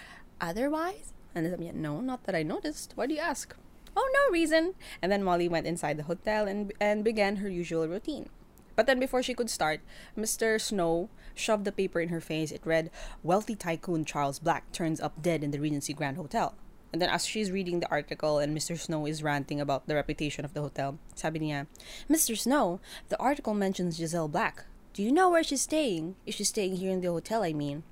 otherwise? 0.41 1.13
And 1.35 1.45
I'm 1.45 1.51
sabi 1.51 1.71
no, 1.73 2.01
not 2.01 2.23
that 2.25 2.35
I 2.35 2.43
noticed. 2.43 2.93
Why 2.95 3.07
do 3.07 3.13
you 3.13 3.19
ask? 3.19 3.55
Oh, 3.95 4.09
no 4.13 4.33
reason. 4.33 4.75
And 5.01 5.11
then 5.11 5.23
Molly 5.23 5.49
went 5.49 5.67
inside 5.67 5.97
the 5.97 6.03
hotel 6.03 6.47
and 6.47 6.73
and 6.79 7.03
began 7.03 7.37
her 7.37 7.49
usual 7.49 7.87
routine. 7.87 8.29
But 8.75 8.87
then 8.87 8.99
before 8.99 9.21
she 9.21 9.33
could 9.33 9.49
start, 9.49 9.81
Mr. 10.17 10.55
Snow 10.55 11.09
shoved 11.35 11.65
the 11.65 11.71
paper 11.71 11.99
in 11.99 12.07
her 12.09 12.21
face. 12.21 12.49
It 12.49 12.61
read, 12.63 12.91
Wealthy 13.23 13.55
tycoon 13.55 14.05
Charles 14.05 14.39
Black 14.39 14.71
turns 14.71 15.01
up 15.01 15.21
dead 15.21 15.43
in 15.43 15.51
the 15.51 15.59
Regency 15.59 15.91
Grand 15.91 16.15
Hotel. 16.15 16.55
And 16.93 17.01
then 17.01 17.09
as 17.09 17.25
she's 17.25 17.51
reading 17.51 17.81
the 17.81 17.91
article 17.91 18.39
and 18.39 18.55
Mr. 18.55 18.79
Snow 18.79 19.05
is 19.05 19.21
ranting 19.21 19.59
about 19.59 19.87
the 19.87 19.95
reputation 19.95 20.45
of 20.45 20.53
the 20.53 20.61
hotel, 20.61 20.97
sabi 21.13 21.41
niya, 21.41 21.67
Mr. 22.09 22.37
Snow, 22.37 22.79
the 23.09 23.19
article 23.19 23.53
mentions 23.53 23.97
Giselle 23.97 24.29
Black. 24.29 24.63
Do 24.93 25.03
you 25.03 25.11
know 25.11 25.29
where 25.29 25.43
she's 25.43 25.61
staying? 25.63 26.15
Is 26.25 26.35
she 26.35 26.45
staying 26.45 26.77
here 26.77 26.91
in 26.91 27.01
the 27.01 27.11
hotel, 27.11 27.43
I 27.43 27.51
mean? 27.51 27.83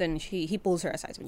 Then 0.00 0.18
she, 0.18 0.46
he 0.46 0.56
pulls 0.56 0.80
her 0.80 0.90
aside. 0.90 1.18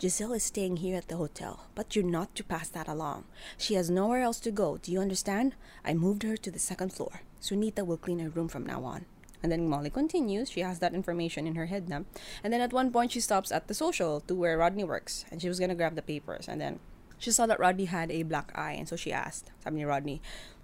Giselle 0.00 0.32
is 0.32 0.42
staying 0.42 0.78
here 0.78 0.96
at 0.96 1.08
the 1.08 1.18
hotel, 1.18 1.66
but 1.74 1.94
you're 1.94 2.06
not 2.06 2.34
to 2.36 2.42
pass 2.42 2.70
that 2.70 2.88
along. 2.88 3.24
She 3.58 3.74
has 3.74 3.90
nowhere 3.90 4.22
else 4.22 4.40
to 4.40 4.50
go, 4.50 4.78
do 4.78 4.90
you 4.90 4.98
understand? 4.98 5.54
I 5.84 5.92
moved 5.92 6.22
her 6.22 6.38
to 6.38 6.50
the 6.50 6.58
second 6.58 6.94
floor. 6.94 7.20
Sunita 7.42 7.84
will 7.84 7.98
clean 7.98 8.20
her 8.20 8.30
room 8.30 8.48
from 8.48 8.64
now 8.64 8.82
on. 8.84 9.04
And 9.42 9.52
then 9.52 9.68
Molly 9.68 9.90
continues. 9.90 10.50
She 10.50 10.60
has 10.60 10.78
that 10.78 10.94
information 10.94 11.46
in 11.46 11.54
her 11.54 11.66
head 11.66 11.86
now. 11.86 12.06
And 12.42 12.50
then 12.50 12.62
at 12.62 12.72
one 12.72 12.90
point, 12.90 13.12
she 13.12 13.20
stops 13.20 13.52
at 13.52 13.68
the 13.68 13.74
social 13.74 14.20
to 14.20 14.34
where 14.34 14.56
Rodney 14.56 14.84
works. 14.84 15.26
And 15.30 15.42
she 15.42 15.48
was 15.48 15.58
going 15.58 15.68
to 15.68 15.74
grab 15.74 15.94
the 15.94 16.00
papers. 16.00 16.48
And 16.48 16.58
then 16.62 16.80
she 17.18 17.30
saw 17.30 17.44
that 17.44 17.60
Rodney 17.60 17.84
had 17.84 18.10
a 18.10 18.22
black 18.22 18.52
eye. 18.54 18.72
And 18.72 18.88
so 18.88 18.96
she 18.96 19.12
asked, 19.12 19.50
sabi 19.62 19.84
Rodney, 19.84 20.22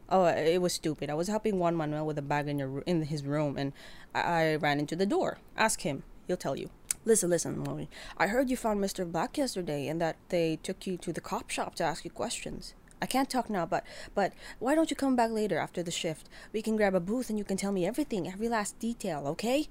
oh, 0.08 0.24
it 0.24 0.62
was 0.62 0.72
stupid. 0.72 1.10
I 1.10 1.14
was 1.14 1.28
helping 1.28 1.58
Juan 1.58 1.76
Manuel 1.76 2.06
with 2.06 2.16
a 2.16 2.22
bag 2.22 2.48
in, 2.48 2.58
your, 2.58 2.80
in 2.86 3.02
his 3.02 3.22
room. 3.22 3.58
And 3.58 3.74
I, 4.14 4.20
I 4.20 4.56
ran 4.56 4.80
into 4.80 4.96
the 4.96 5.04
door. 5.04 5.40
Ask 5.58 5.82
him. 5.82 6.04
He'll 6.26 6.38
tell 6.38 6.56
you. 6.56 6.70
Listen, 7.04 7.30
listen, 7.30 7.58
Molly. 7.58 7.88
I 8.18 8.26
heard 8.26 8.50
you 8.50 8.56
found 8.58 8.78
Mr. 8.80 9.10
Black 9.10 9.38
yesterday 9.38 9.88
and 9.88 10.00
that 10.02 10.16
they 10.28 10.58
took 10.62 10.86
you 10.86 10.98
to 10.98 11.12
the 11.12 11.20
cop 11.20 11.48
shop 11.48 11.74
to 11.76 11.84
ask 11.84 12.04
you 12.04 12.10
questions. 12.10 12.74
I 13.00 13.06
can't 13.06 13.30
talk 13.30 13.48
now, 13.48 13.64
but 13.64 13.84
but 14.14 14.34
why 14.58 14.74
don't 14.74 14.90
you 14.90 14.96
come 14.96 15.16
back 15.16 15.30
later 15.30 15.58
after 15.58 15.82
the 15.82 15.90
shift? 15.90 16.28
We 16.52 16.60
can 16.60 16.76
grab 16.76 16.94
a 16.94 17.00
booth 17.00 17.30
and 17.30 17.38
you 17.38 17.44
can 17.44 17.56
tell 17.56 17.72
me 17.72 17.86
everything, 17.86 18.28
every 18.28 18.48
last 18.48 18.78
detail, 18.78 19.26
okay? 19.28 19.68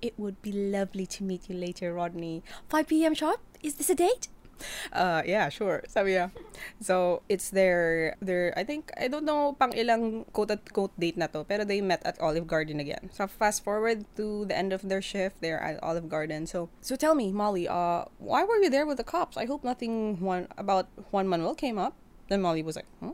It 0.00 0.14
would 0.16 0.40
be 0.40 0.52
lovely 0.52 1.04
to 1.06 1.24
meet 1.24 1.50
you 1.50 1.56
later, 1.56 1.92
Rodney. 1.92 2.42
5 2.70 2.86
p.m. 2.86 3.14
sharp? 3.14 3.40
Is 3.62 3.74
this 3.74 3.90
a 3.90 3.94
date? 3.94 4.28
Uh, 4.92 5.22
yeah, 5.26 5.48
sure. 5.48 5.84
Sabi 5.86 6.16
niya. 6.16 6.32
So, 6.80 7.22
it's 7.28 7.50
their, 7.50 8.16
their, 8.20 8.52
I 8.56 8.64
think, 8.64 8.90
I 8.98 9.06
don't 9.06 9.24
know 9.24 9.54
pang 9.58 9.72
ilang 9.72 10.26
quote-unquote 10.32 10.92
date 10.98 11.16
na 11.16 11.26
to, 11.28 11.44
pero 11.44 11.64
they 11.64 11.80
met 11.80 12.02
at 12.04 12.18
Olive 12.20 12.46
Garden 12.46 12.80
again. 12.80 13.10
So, 13.12 13.26
fast 13.26 13.62
forward 13.62 14.04
to 14.16 14.44
the 14.46 14.56
end 14.56 14.72
of 14.72 14.82
their 14.88 15.02
shift, 15.02 15.40
they're 15.40 15.60
at 15.60 15.78
Olive 15.82 16.08
Garden. 16.08 16.46
So, 16.46 16.68
so 16.80 16.96
tell 16.96 17.14
me, 17.14 17.30
Molly, 17.30 17.68
uh, 17.68 18.06
why 18.18 18.44
were 18.44 18.56
you 18.56 18.70
there 18.70 18.86
with 18.86 18.96
the 18.96 19.04
cops? 19.04 19.36
I 19.36 19.44
hope 19.44 19.62
nothing 19.62 20.20
one 20.20 20.48
about 20.56 20.88
Juan 21.12 21.28
Manuel 21.28 21.54
came 21.54 21.78
up. 21.78 21.94
Then 22.28 22.42
Molly 22.42 22.62
was 22.62 22.76
like, 22.76 22.86
huh? 23.00 23.12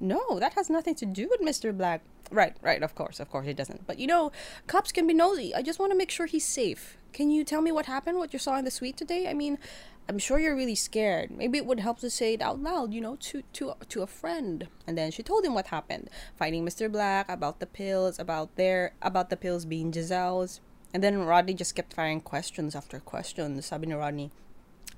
No, 0.00 0.38
that 0.38 0.54
has 0.54 0.68
nothing 0.68 0.94
to 0.96 1.06
do 1.06 1.28
with 1.30 1.40
Mr. 1.40 1.76
Black. 1.76 2.02
Right, 2.30 2.56
right, 2.62 2.82
of 2.82 2.94
course, 2.94 3.20
of 3.20 3.30
course 3.30 3.46
it 3.46 3.56
doesn't. 3.56 3.86
But 3.86 3.98
you 3.98 4.06
know, 4.06 4.32
cops 4.66 4.92
can 4.92 5.06
be 5.06 5.14
nosy. 5.14 5.54
I 5.54 5.62
just 5.62 5.78
want 5.78 5.92
to 5.92 5.98
make 5.98 6.10
sure 6.10 6.26
he's 6.26 6.46
safe. 6.46 6.96
Can 7.12 7.30
you 7.30 7.44
tell 7.44 7.60
me 7.62 7.70
what 7.70 7.86
happened, 7.86 8.18
what 8.18 8.32
you 8.32 8.38
saw 8.38 8.56
in 8.56 8.64
the 8.64 8.70
suite 8.70 8.96
today? 8.96 9.28
I 9.28 9.34
mean, 9.34 9.58
I'm 10.08 10.18
sure 10.18 10.38
you're 10.38 10.56
really 10.56 10.74
scared. 10.74 11.30
Maybe 11.30 11.56
it 11.56 11.64
would 11.64 11.80
help 11.80 12.00
to 12.00 12.10
say 12.10 12.34
it 12.34 12.42
out 12.42 12.60
loud, 12.60 12.92
you 12.92 13.00
know, 13.00 13.16
to 13.16 13.42
to 13.54 13.74
to 13.88 14.02
a 14.02 14.06
friend. 14.06 14.68
And 14.86 14.98
then 14.98 15.10
she 15.10 15.22
told 15.22 15.44
him 15.44 15.54
what 15.54 15.68
happened, 15.68 16.10
finding 16.36 16.64
Mr. 16.64 16.92
Black 16.92 17.28
about 17.28 17.60
the 17.60 17.66
pills, 17.66 18.18
about 18.18 18.56
their 18.56 18.92
about 19.00 19.30
the 19.30 19.36
pills 19.36 19.64
being 19.64 19.92
Giselle's. 19.92 20.60
And 20.92 21.02
then 21.02 21.24
Rodney 21.24 21.54
just 21.54 21.74
kept 21.74 21.94
firing 21.94 22.20
questions 22.20 22.76
after 22.76 23.00
questions. 23.00 23.66
Sabi 23.66 23.86
ni 23.86 23.94
Rodney, 23.94 24.30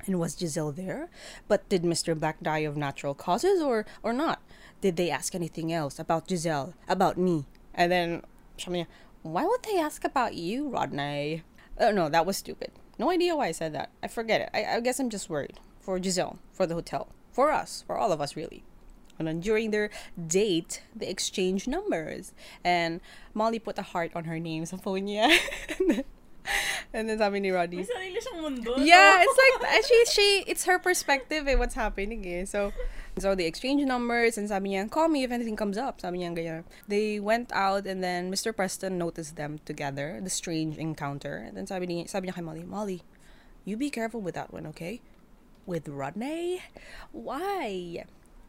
and 0.06 0.18
was 0.18 0.36
Giselle 0.36 0.72
there? 0.72 1.08
But 1.48 1.68
did 1.68 1.82
Mr. 1.82 2.18
Black 2.18 2.42
die 2.42 2.66
of 2.66 2.76
natural 2.76 3.14
causes 3.14 3.62
or 3.62 3.86
or 4.02 4.12
not? 4.12 4.42
Did 4.80 4.96
they 4.96 5.10
ask 5.10 5.34
anything 5.34 5.72
else 5.72 5.98
about 5.98 6.28
Giselle, 6.28 6.74
about 6.88 7.16
me? 7.16 7.46
And 7.74 7.90
then 7.92 8.22
sabi 8.58 8.86
why 9.22 9.44
would 9.44 9.62
they 9.62 9.78
ask 9.78 10.04
about 10.04 10.34
you, 10.34 10.68
Rodney? 10.68 11.42
Oh 11.78 11.90
no, 11.90 12.08
that 12.08 12.26
was 12.26 12.36
stupid. 12.36 12.72
No 12.98 13.10
idea 13.10 13.36
why 13.36 13.48
I 13.48 13.52
said 13.52 13.74
that. 13.74 13.90
I 14.02 14.08
forget 14.08 14.40
it. 14.40 14.50
I, 14.54 14.76
I 14.76 14.80
guess 14.80 14.98
I'm 14.98 15.10
just 15.10 15.28
worried 15.28 15.60
for 15.80 16.02
Giselle, 16.02 16.38
for 16.52 16.66
the 16.66 16.74
hotel, 16.74 17.08
for 17.32 17.50
us, 17.52 17.84
for 17.86 17.96
all 17.96 18.12
of 18.12 18.20
us, 18.20 18.36
really. 18.36 18.64
And 19.18 19.26
then 19.28 19.40
during 19.40 19.70
their 19.70 19.90
date, 20.16 20.82
they 20.94 21.08
exchanged 21.08 21.68
numbers. 21.68 22.32
And 22.64 23.00
Molly 23.34 23.58
put 23.58 23.78
a 23.78 23.82
heart 23.82 24.12
on 24.14 24.24
her 24.24 24.38
name 24.38 24.66
sa 24.66 24.76
phone 24.76 25.06
niya. 25.08 25.32
and, 25.78 25.90
then, 25.90 26.04
and 26.92 27.08
then 27.08 27.18
sabi 27.18 27.40
ni 27.40 27.50
Rodney, 27.50 27.78
May 27.78 27.84
sarili 27.84 28.20
siyang 28.20 28.42
mundo. 28.42 28.76
yeah, 28.76 29.24
it's 29.24 29.38
like 29.40 29.84
she 29.84 30.04
she 30.04 30.44
it's 30.46 30.64
her 30.64 30.78
perspective 30.78 31.48
eh, 31.48 31.54
what's 31.56 31.74
happening 31.74 32.26
eh. 32.28 32.44
So 32.44 32.72
so 33.18 33.34
they 33.34 33.46
exchange 33.46 33.82
numbers 33.84 34.36
and 34.36 34.48
sabi 34.48 34.70
niya, 34.70 34.90
call 34.90 35.08
me 35.08 35.24
if 35.24 35.30
anything 35.30 35.56
comes 35.56 35.78
up. 35.78 36.00
Sabi 36.00 36.18
niya 36.18 36.36
ganyan. 36.36 36.64
They 36.86 37.18
went 37.18 37.50
out 37.52 37.86
and 37.86 38.04
then 38.04 38.30
Mr. 38.30 38.54
Preston 38.54 38.98
noticed 38.98 39.36
them 39.36 39.58
together, 39.64 40.20
the 40.22 40.30
strange 40.30 40.76
encounter. 40.76 41.36
And 41.36 41.56
then 41.56 41.66
sabi 41.66 41.86
niya, 41.86 42.10
sabi 42.10 42.28
niya 42.28 42.34
kay 42.34 42.42
Molly, 42.42 42.64
Molly, 42.64 43.02
you 43.64 43.76
be 43.76 43.90
careful 43.90 44.20
with 44.20 44.34
that 44.34 44.52
one, 44.52 44.66
okay? 44.66 45.00
With 45.64 45.88
Rodney? 45.88 46.62
Why? 47.12 48.04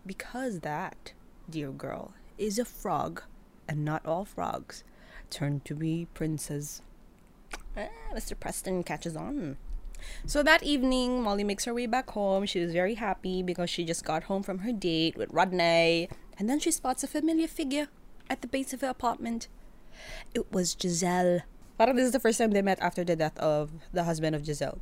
Because 0.06 0.60
that, 0.60 1.13
dear 1.49 1.71
girl, 1.71 2.13
is 2.38 2.60
a 2.60 2.65
frog, 2.65 3.23
and 3.67 3.84
not 3.84 4.06
all 4.06 4.25
frogs 4.25 4.84
turn 5.30 5.62
to 5.65 5.75
be 5.75 6.08
princes. 6.13 6.82
Ah, 7.75 7.88
Mr. 8.13 8.39
Preston 8.39 8.84
catches 8.84 9.15
on. 9.15 9.58
So 10.26 10.44
that 10.44 10.64
evening, 10.64 11.22
Molly 11.22 11.44
makes 11.44 11.66
her 11.66 11.74
way 11.74 11.86
back 11.86 12.10
home. 12.12 12.46
She 12.46 12.60
was 12.60 12.72
very 12.72 12.96
happy 12.96 13.44
because 13.44 13.70
she 13.70 13.84
just 13.84 14.04
got 14.06 14.24
home 14.24 14.44
from 14.44 14.60
her 14.60 14.72
date 14.72 15.18
with 15.18 15.32
Rodney. 15.32 16.10
And 16.38 16.50
then 16.50 16.60
she 16.60 16.72
spots 16.72 17.04
a 17.04 17.08
familiar 17.08 17.48
figure 17.48 17.88
at 18.30 18.42
the 18.42 18.48
base 18.48 18.74
of 18.74 18.82
her 18.82 18.90
apartment. 18.90 19.48
It 20.34 20.52
was 20.52 20.76
Giselle. 20.80 21.42
Parang 21.78 21.96
this 21.96 22.06
is 22.06 22.12
the 22.12 22.20
first 22.20 22.38
time 22.38 22.52
they 22.52 22.62
met 22.62 22.80
after 22.82 23.04
the 23.04 23.16
death 23.16 23.38
of 23.40 23.72
the 23.94 24.04
husband 24.04 24.36
of 24.36 24.46
Giselle. 24.46 24.80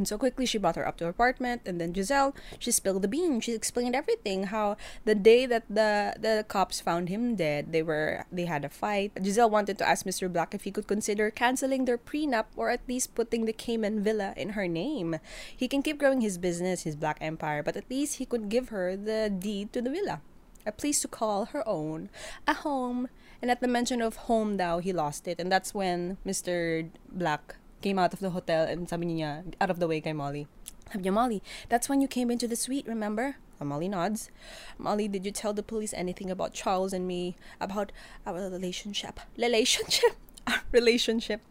And 0.00 0.08
so 0.08 0.16
quickly 0.16 0.46
she 0.46 0.56
brought 0.56 0.80
her 0.80 0.88
up 0.88 0.96
to 0.96 1.04
her 1.04 1.10
apartment 1.10 1.60
and 1.66 1.78
then 1.78 1.92
Giselle, 1.92 2.34
she 2.58 2.70
spilled 2.70 3.02
the 3.02 3.08
beans. 3.08 3.44
She 3.44 3.52
explained 3.52 3.94
everything. 3.94 4.44
How 4.44 4.80
the 5.04 5.14
day 5.14 5.44
that 5.44 5.68
the 5.68 6.16
the 6.16 6.46
cops 6.48 6.80
found 6.80 7.10
him 7.12 7.36
dead, 7.36 7.68
they 7.68 7.82
were 7.84 8.24
they 8.32 8.46
had 8.46 8.64
a 8.64 8.72
fight. 8.72 9.12
Giselle 9.22 9.52
wanted 9.52 9.76
to 9.76 9.86
ask 9.86 10.06
Mr. 10.06 10.32
Black 10.32 10.56
if 10.56 10.64
he 10.64 10.72
could 10.72 10.88
consider 10.88 11.28
canceling 11.30 11.84
their 11.84 12.00
prenup 12.00 12.48
or 12.56 12.70
at 12.70 12.80
least 12.88 13.14
putting 13.14 13.44
the 13.44 13.52
Cayman 13.52 14.00
Villa 14.02 14.32
in 14.40 14.56
her 14.56 14.66
name. 14.66 15.20
He 15.52 15.68
can 15.68 15.82
keep 15.84 15.98
growing 16.00 16.22
his 16.22 16.38
business, 16.38 16.88
his 16.88 16.96
black 16.96 17.18
empire, 17.20 17.62
but 17.62 17.76
at 17.76 17.90
least 17.92 18.16
he 18.16 18.24
could 18.24 18.48
give 18.48 18.70
her 18.70 18.96
the 18.96 19.28
deed 19.28 19.74
to 19.74 19.82
the 19.82 19.92
villa. 19.92 20.24
A 20.64 20.72
place 20.72 21.04
to 21.04 21.08
call 21.08 21.52
her 21.52 21.60
own, 21.68 22.08
a 22.48 22.54
home. 22.54 23.12
And 23.42 23.50
at 23.50 23.60
the 23.60 23.68
mention 23.68 24.00
of 24.00 24.28
home 24.28 24.56
now, 24.56 24.80
he 24.80 24.92
lost 24.92 25.28
it. 25.28 25.40
And 25.40 25.52
that's 25.52 25.72
when 25.72 26.16
Mr. 26.26 26.88
Black 27.12 27.56
came 27.80 27.98
out 27.98 28.12
of 28.12 28.20
the 28.20 28.30
hotel 28.30 28.64
and 28.64 28.88
sabi 28.88 29.06
niya, 29.06 29.54
out 29.60 29.70
of 29.70 29.78
the 29.78 29.88
way 29.88 30.00
kay 30.00 30.12
Molly. 30.12 30.46
Sabi 30.92 31.04
niya, 31.04 31.12
Molly, 31.12 31.42
that's 31.68 31.88
when 31.88 32.00
you 32.00 32.08
came 32.08 32.30
into 32.30 32.46
the 32.46 32.56
suite, 32.56 32.86
remember? 32.86 33.36
And 33.58 33.68
Molly 33.68 33.88
nods. 33.88 34.30
Molly, 34.78 35.08
did 35.08 35.24
you 35.26 35.32
tell 35.32 35.52
the 35.52 35.62
police 35.62 35.92
anything 35.92 36.30
about 36.30 36.54
Charles 36.54 36.92
and 36.92 37.06
me? 37.06 37.36
About 37.60 37.92
our 38.26 38.48
relationship? 38.48 39.20
Relationship? 39.36 40.16
Our 40.46 40.64
relationship? 40.72 41.42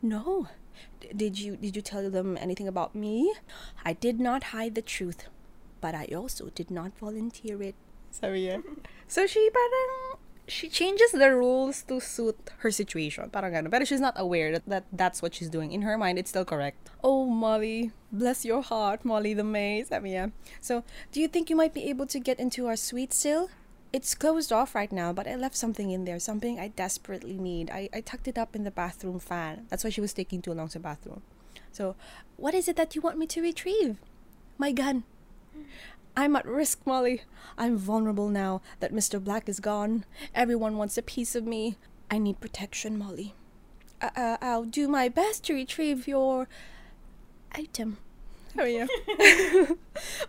No. 0.00 0.46
D- 1.00 1.10
did 1.14 1.38
you 1.38 1.56
did 1.56 1.74
you 1.74 1.82
tell 1.82 2.08
them 2.08 2.38
anything 2.38 2.68
about 2.68 2.94
me? 2.94 3.34
I 3.84 3.92
did 3.92 4.20
not 4.20 4.54
hide 4.54 4.76
the 4.76 4.86
truth, 4.86 5.26
but 5.80 5.94
I 5.94 6.06
also 6.14 6.50
did 6.54 6.70
not 6.70 6.96
volunteer 6.96 7.60
it. 7.60 7.74
Sabi 8.14 8.46
niya. 8.46 8.62
So 9.10 9.26
she 9.26 9.50
parang 9.50 10.22
she 10.48 10.68
changes 10.68 11.10
the 11.12 11.34
rules 11.34 11.82
to 11.82 12.00
suit 12.00 12.38
her 12.58 12.70
situation. 12.70 13.30
Parang 13.30 13.52
ganun. 13.52 13.70
Pero 13.70 13.84
she's 13.84 14.00
not 14.00 14.14
aware 14.16 14.52
that, 14.52 14.64
that 14.66 14.84
that's 14.92 15.20
what 15.20 15.34
she's 15.34 15.50
doing. 15.50 15.72
In 15.72 15.82
her 15.82 15.98
mind, 15.98 16.18
it's 16.18 16.30
still 16.30 16.44
correct. 16.44 16.90
Oh, 17.02 17.26
Molly. 17.26 17.90
Bless 18.12 18.44
your 18.44 18.62
heart, 18.62 19.04
Molly 19.04 19.34
the 19.34 19.44
maid. 19.44 19.88
Sabi 19.88 20.14
niya. 20.14 20.32
So, 20.60 20.84
do 21.10 21.20
you 21.20 21.28
think 21.28 21.50
you 21.50 21.56
might 21.56 21.74
be 21.74 21.90
able 21.90 22.06
to 22.06 22.20
get 22.20 22.38
into 22.38 22.66
our 22.66 22.76
suite 22.76 23.12
still? 23.12 23.50
It's 23.92 24.14
closed 24.14 24.52
off 24.52 24.74
right 24.74 24.90
now, 24.92 25.12
but 25.12 25.26
I 25.26 25.34
left 25.34 25.56
something 25.56 25.90
in 25.90 26.04
there. 26.04 26.18
Something 26.18 26.58
I 26.60 26.68
desperately 26.68 27.38
need. 27.38 27.70
I, 27.70 27.88
I 27.94 28.00
tucked 28.00 28.28
it 28.28 28.38
up 28.38 28.54
in 28.54 28.64
the 28.64 28.70
bathroom 28.70 29.18
fan. 29.18 29.66
That's 29.68 29.84
why 29.84 29.90
she 29.90 30.00
was 30.00 30.12
taking 30.12 30.42
too 30.42 30.52
long 30.54 30.68
sa 30.68 30.78
bathroom. 30.78 31.22
So, 31.72 31.96
what 32.36 32.54
is 32.54 32.68
it 32.68 32.76
that 32.76 32.94
you 32.94 33.02
want 33.02 33.18
me 33.18 33.26
to 33.26 33.42
retrieve? 33.42 33.98
My 34.58 34.70
gun. 34.72 35.04
I'm 36.16 36.34
at 36.34 36.46
risk, 36.46 36.80
Molly. 36.86 37.22
I'm 37.58 37.76
vulnerable 37.76 38.30
now 38.30 38.62
that 38.80 38.92
Mr. 38.92 39.22
Black 39.22 39.48
is 39.48 39.60
gone. 39.60 40.04
Everyone 40.34 40.78
wants 40.78 40.96
a 40.96 41.02
piece 41.02 41.34
of 41.36 41.44
me. 41.44 41.76
I 42.10 42.16
need 42.18 42.40
protection, 42.40 42.96
Molly. 42.96 43.34
Uh, 44.00 44.10
uh, 44.16 44.36
I'll 44.40 44.64
do 44.64 44.88
my 44.88 45.08
best 45.08 45.44
to 45.44 45.54
retrieve 45.54 46.08
your 46.08 46.48
item. 47.52 47.98
Oh 48.58 48.64
yeah. 48.64 48.86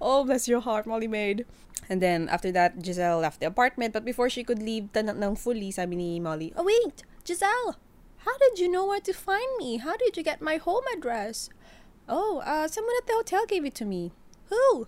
oh 0.02 0.26
bless 0.26 0.48
your 0.48 0.60
heart, 0.60 0.86
Molly 0.86 1.08
maid. 1.08 1.46
And 1.90 2.02
then 2.02 2.28
after 2.28 2.52
that, 2.52 2.84
Giselle 2.84 3.20
left 3.20 3.40
the 3.40 3.48
apartment. 3.48 3.94
But 3.94 4.04
before 4.04 4.30
she 4.30 4.44
could 4.44 4.62
leave 4.62 4.92
tan- 4.92 5.08
ng 5.08 5.36
fully, 5.36 5.72
sabi 5.72 5.96
ni 5.96 6.20
Molly, 6.20 6.52
Oh 6.58 6.66
wait, 6.66 7.04
Giselle, 7.26 7.80
how 8.28 8.38
did 8.38 8.60
you 8.60 8.68
know 8.68 8.86
where 8.86 9.00
to 9.00 9.14
find 9.14 9.48
me? 9.58 9.78
How 9.78 9.96
did 9.96 10.18
you 10.18 10.24
get 10.24 10.42
my 10.42 10.58
home 10.58 10.84
address? 10.92 11.50
Oh, 12.10 12.44
uh, 12.44 12.68
someone 12.68 12.96
at 13.00 13.08
the 13.08 13.14
hotel 13.14 13.46
gave 13.46 13.64
it 13.64 13.76
to 13.76 13.86
me. 13.86 14.12
Who? 14.50 14.88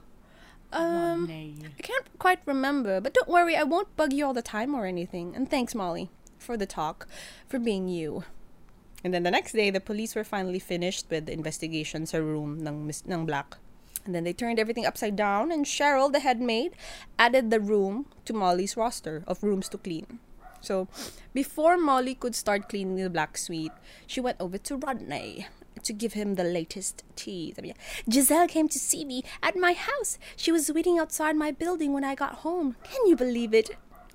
Um, 0.71 1.27
I 1.29 1.81
can't 1.81 2.05
quite 2.19 2.39
remember, 2.45 3.01
but 3.01 3.13
don't 3.13 3.27
worry, 3.27 3.55
I 3.55 3.63
won't 3.63 3.95
bug 3.95 4.13
you 4.13 4.25
all 4.25 4.33
the 4.33 4.41
time 4.41 4.75
or 4.75 4.85
anything. 4.85 5.35
And 5.35 5.49
thanks, 5.49 5.73
Molly, 5.73 6.09
for 6.37 6.57
the 6.57 6.67
talk, 6.67 7.07
for 7.47 7.57
being 7.57 7.87
you. 7.87 8.23
And 9.03 9.13
then 9.13 9.23
the 9.23 9.31
next 9.31 9.53
day, 9.53 9.69
the 9.69 9.79
police 9.79 10.15
were 10.15 10.23
finally 10.23 10.59
finished 10.59 11.05
with 11.09 11.25
the 11.25 11.33
investigation 11.33 12.05
sa 12.05 12.17
room 12.17 12.67
ng, 12.67 12.85
Miss- 12.85 13.03
ng 13.07 13.25
Black. 13.25 13.57
And 14.05 14.13
then 14.13 14.23
they 14.23 14.33
turned 14.33 14.59
everything 14.59 14.85
upside 14.85 15.15
down, 15.15 15.51
and 15.51 15.65
Cheryl, 15.65 16.11
the 16.11 16.19
head 16.19 16.41
maid, 16.41 16.73
added 17.17 17.49
the 17.49 17.59
room 17.59 18.05
to 18.25 18.33
Molly's 18.33 18.77
roster 18.77 19.23
of 19.27 19.43
rooms 19.43 19.69
to 19.69 19.77
clean. 19.77 20.19
So, 20.61 20.87
before 21.33 21.77
Molly 21.77 22.15
could 22.15 22.35
start 22.35 22.69
cleaning 22.69 22.97
the 22.97 23.09
Black 23.09 23.37
Suite, 23.37 23.71
she 24.05 24.19
went 24.19 24.37
over 24.39 24.57
to 24.57 24.77
Rodney 24.77 25.47
to 25.83 25.93
give 25.93 26.13
him 26.13 26.35
the 26.35 26.43
latest 26.43 27.03
tea. 27.15 27.53
Sabi 27.55 27.69
niya, 27.69 27.75
Giselle 28.11 28.47
came 28.47 28.67
to 28.69 28.79
see 28.79 29.05
me 29.05 29.23
at 29.41 29.55
my 29.55 29.73
house. 29.73 30.17
She 30.35 30.51
was 30.51 30.71
waiting 30.71 30.99
outside 30.99 31.35
my 31.35 31.51
building 31.51 31.93
when 31.93 32.03
I 32.03 32.15
got 32.15 32.45
home. 32.45 32.75
Can 32.83 33.05
you 33.07 33.15
believe 33.15 33.53
it? 33.53 33.71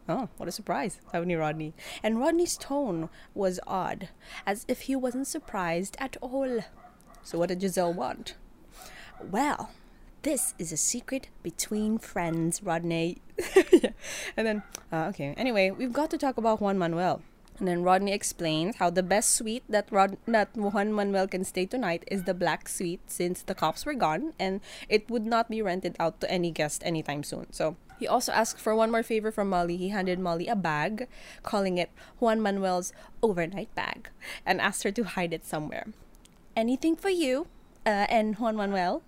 Oh, 0.08 0.28
what 0.36 0.48
a 0.48 0.52
surprise, 0.52 1.00
sabi 1.10 1.26
ni 1.26 1.34
Rodney. 1.34 1.72
And 2.02 2.20
Rodney's 2.20 2.58
tone 2.58 3.08
was 3.32 3.58
odd, 3.66 4.10
as 4.46 4.66
if 4.68 4.82
he 4.82 4.94
wasn't 4.94 5.26
surprised 5.26 5.96
at 5.98 6.16
all. 6.20 6.60
So 7.22 7.38
what 7.38 7.48
did 7.48 7.62
Giselle 7.62 7.94
want? 7.94 8.34
Well, 9.30 9.70
this 10.22 10.54
is 10.58 10.72
a 10.72 10.76
secret 10.76 11.28
between 11.42 11.98
friends, 11.98 12.62
Rodney. 12.62 13.18
And 14.36 14.46
then, 14.46 14.62
uh, 14.92 15.06
okay. 15.08 15.34
Anyway, 15.36 15.70
we've 15.70 15.92
got 15.92 16.10
to 16.10 16.18
talk 16.18 16.36
about 16.36 16.60
Juan 16.60 16.78
Manuel. 16.78 17.22
And 17.58 17.68
then 17.68 17.82
Rodney 17.82 18.12
explains 18.12 18.76
how 18.76 18.90
the 18.90 19.02
best 19.02 19.30
suite 19.30 19.62
that 19.68 19.86
Rod 19.90 20.16
that 20.26 20.56
Juan 20.56 20.92
Manuel 20.92 21.28
can 21.28 21.44
stay 21.44 21.66
tonight 21.66 22.02
is 22.10 22.24
the 22.24 22.34
black 22.34 22.68
suite 22.68 23.00
since 23.06 23.42
the 23.42 23.54
cops 23.54 23.86
were 23.86 23.94
gone 23.94 24.34
and 24.40 24.60
it 24.88 25.08
would 25.08 25.24
not 25.24 25.48
be 25.48 25.62
rented 25.62 25.94
out 26.00 26.20
to 26.20 26.30
any 26.30 26.50
guest 26.50 26.82
anytime 26.84 27.22
soon. 27.22 27.52
So 27.52 27.76
he 27.98 28.08
also 28.08 28.32
asked 28.32 28.58
for 28.58 28.74
one 28.74 28.90
more 28.90 29.02
favor 29.04 29.30
from 29.30 29.48
Molly. 29.48 29.76
He 29.76 29.90
handed 29.90 30.18
Molly 30.18 30.48
a 30.48 30.56
bag, 30.56 31.06
calling 31.42 31.78
it 31.78 31.90
Juan 32.18 32.40
Manuel's 32.40 32.92
overnight 33.22 33.72
bag, 33.74 34.10
and 34.44 34.60
asked 34.60 34.82
her 34.82 34.90
to 34.90 35.04
hide 35.04 35.32
it 35.32 35.46
somewhere. 35.46 35.86
Anything 36.56 36.96
for 36.96 37.08
you, 37.08 37.46
uh, 37.86 38.06
and 38.08 38.36
Juan 38.36 38.56
Manuel. 38.56 39.02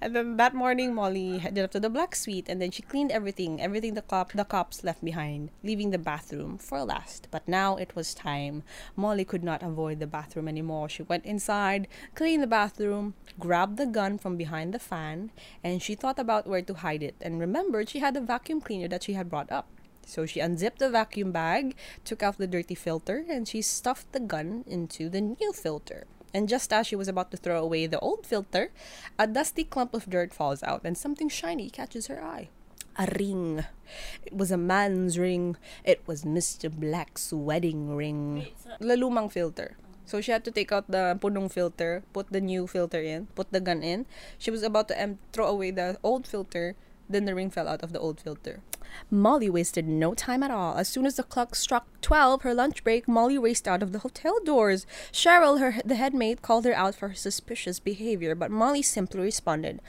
And 0.00 0.14
then 0.14 0.36
that 0.36 0.54
morning, 0.54 0.94
Molly 0.94 1.38
headed 1.38 1.64
up 1.64 1.70
to 1.72 1.80
the 1.80 1.90
black 1.90 2.14
suite, 2.14 2.48
and 2.48 2.60
then 2.60 2.70
she 2.70 2.82
cleaned 2.82 3.12
everything, 3.12 3.60
everything 3.60 3.94
the 3.94 4.02
cop 4.02 4.32
the 4.32 4.44
cops 4.44 4.84
left 4.84 5.04
behind, 5.04 5.50
leaving 5.62 5.90
the 5.90 5.98
bathroom 5.98 6.58
for 6.58 6.82
last. 6.84 7.28
But 7.30 7.46
now 7.48 7.76
it 7.76 7.94
was 7.96 8.14
time. 8.14 8.62
Molly 8.94 9.24
could 9.24 9.44
not 9.44 9.62
avoid 9.62 10.00
the 10.00 10.06
bathroom 10.06 10.48
anymore. 10.48 10.88
She 10.88 11.02
went 11.02 11.24
inside, 11.24 11.88
cleaned 12.14 12.42
the 12.42 12.46
bathroom, 12.46 13.14
grabbed 13.38 13.76
the 13.76 13.86
gun 13.86 14.18
from 14.18 14.36
behind 14.36 14.72
the 14.72 14.78
fan, 14.78 15.30
and 15.62 15.82
she 15.82 15.94
thought 15.94 16.18
about 16.18 16.46
where 16.46 16.62
to 16.62 16.74
hide 16.74 17.02
it, 17.02 17.16
and 17.20 17.40
remembered 17.40 17.88
she 17.88 18.00
had 18.00 18.16
a 18.16 18.20
vacuum 18.20 18.60
cleaner 18.60 18.88
that 18.88 19.04
she 19.04 19.14
had 19.14 19.30
brought 19.30 19.50
up. 19.50 19.68
So 20.06 20.24
she 20.24 20.38
unzipped 20.38 20.78
the 20.78 20.88
vacuum 20.88 21.32
bag, 21.32 21.74
took 22.04 22.22
out 22.22 22.38
the 22.38 22.46
dirty 22.46 22.76
filter, 22.76 23.24
and 23.28 23.48
she 23.48 23.60
stuffed 23.60 24.12
the 24.12 24.20
gun 24.20 24.62
into 24.66 25.08
the 25.08 25.20
new 25.20 25.52
filter. 25.52 26.06
And 26.36 26.52
just 26.52 26.68
as 26.68 26.84
she 26.84 27.00
was 27.00 27.08
about 27.08 27.32
to 27.32 27.40
throw 27.40 27.64
away 27.64 27.88
the 27.88 27.98
old 28.04 28.28
filter, 28.28 28.68
a 29.16 29.24
dusty 29.24 29.64
clump 29.64 29.96
of 29.96 30.04
dirt 30.04 30.36
falls 30.36 30.60
out 30.60 30.84
and 30.84 30.92
something 30.92 31.32
shiny 31.32 31.72
catches 31.72 32.12
her 32.12 32.20
eye. 32.20 32.52
A 33.00 33.08
ring. 33.16 33.64
It 34.20 34.36
was 34.36 34.52
a 34.52 34.60
man's 34.60 35.16
ring. 35.16 35.56
It 35.80 36.04
was 36.04 36.28
Mr. 36.28 36.68
Black's 36.68 37.32
wedding 37.32 37.96
ring. 37.96 38.52
Lalumang 38.84 39.32
filter. 39.32 39.80
So 40.04 40.20
she 40.20 40.28
had 40.28 40.44
to 40.44 40.52
take 40.52 40.76
out 40.76 40.92
the 40.92 41.16
punong 41.16 41.48
filter, 41.48 42.04
put 42.12 42.28
the 42.28 42.44
new 42.44 42.68
filter 42.68 43.00
in, 43.00 43.32
put 43.32 43.48
the 43.50 43.60
gun 43.64 43.80
in. 43.80 44.04
She 44.36 44.52
was 44.52 44.62
about 44.62 44.92
to 44.92 45.00
em- 45.00 45.18
throw 45.32 45.48
away 45.48 45.72
the 45.72 45.96
old 46.04 46.28
filter, 46.28 46.76
then 47.08 47.24
the 47.24 47.34
ring 47.34 47.50
fell 47.50 47.68
out 47.68 47.82
of 47.82 47.92
the 47.92 48.00
old 48.00 48.20
filter. 48.20 48.60
Molly 49.10 49.50
wasted 49.50 49.86
no 49.86 50.14
time 50.14 50.42
at 50.42 50.50
all. 50.50 50.76
As 50.76 50.88
soon 50.88 51.06
as 51.06 51.16
the 51.16 51.22
clock 51.22 51.54
struck 51.54 51.86
12, 52.00 52.42
her 52.42 52.54
lunch 52.54 52.82
break, 52.82 53.06
Molly 53.06 53.38
raced 53.38 53.68
out 53.68 53.82
of 53.82 53.92
the 53.92 54.00
hotel 54.00 54.38
doors. 54.44 54.86
Cheryl, 55.12 55.60
her 55.60 55.80
the 55.84 55.96
headmate, 55.96 56.42
called 56.42 56.64
her 56.64 56.74
out 56.74 56.94
for 56.94 57.08
her 57.08 57.14
suspicious 57.14 57.78
behavior, 57.78 58.34
but 58.34 58.50
Molly 58.50 58.82
simply 58.82 59.20
responded, 59.20 59.80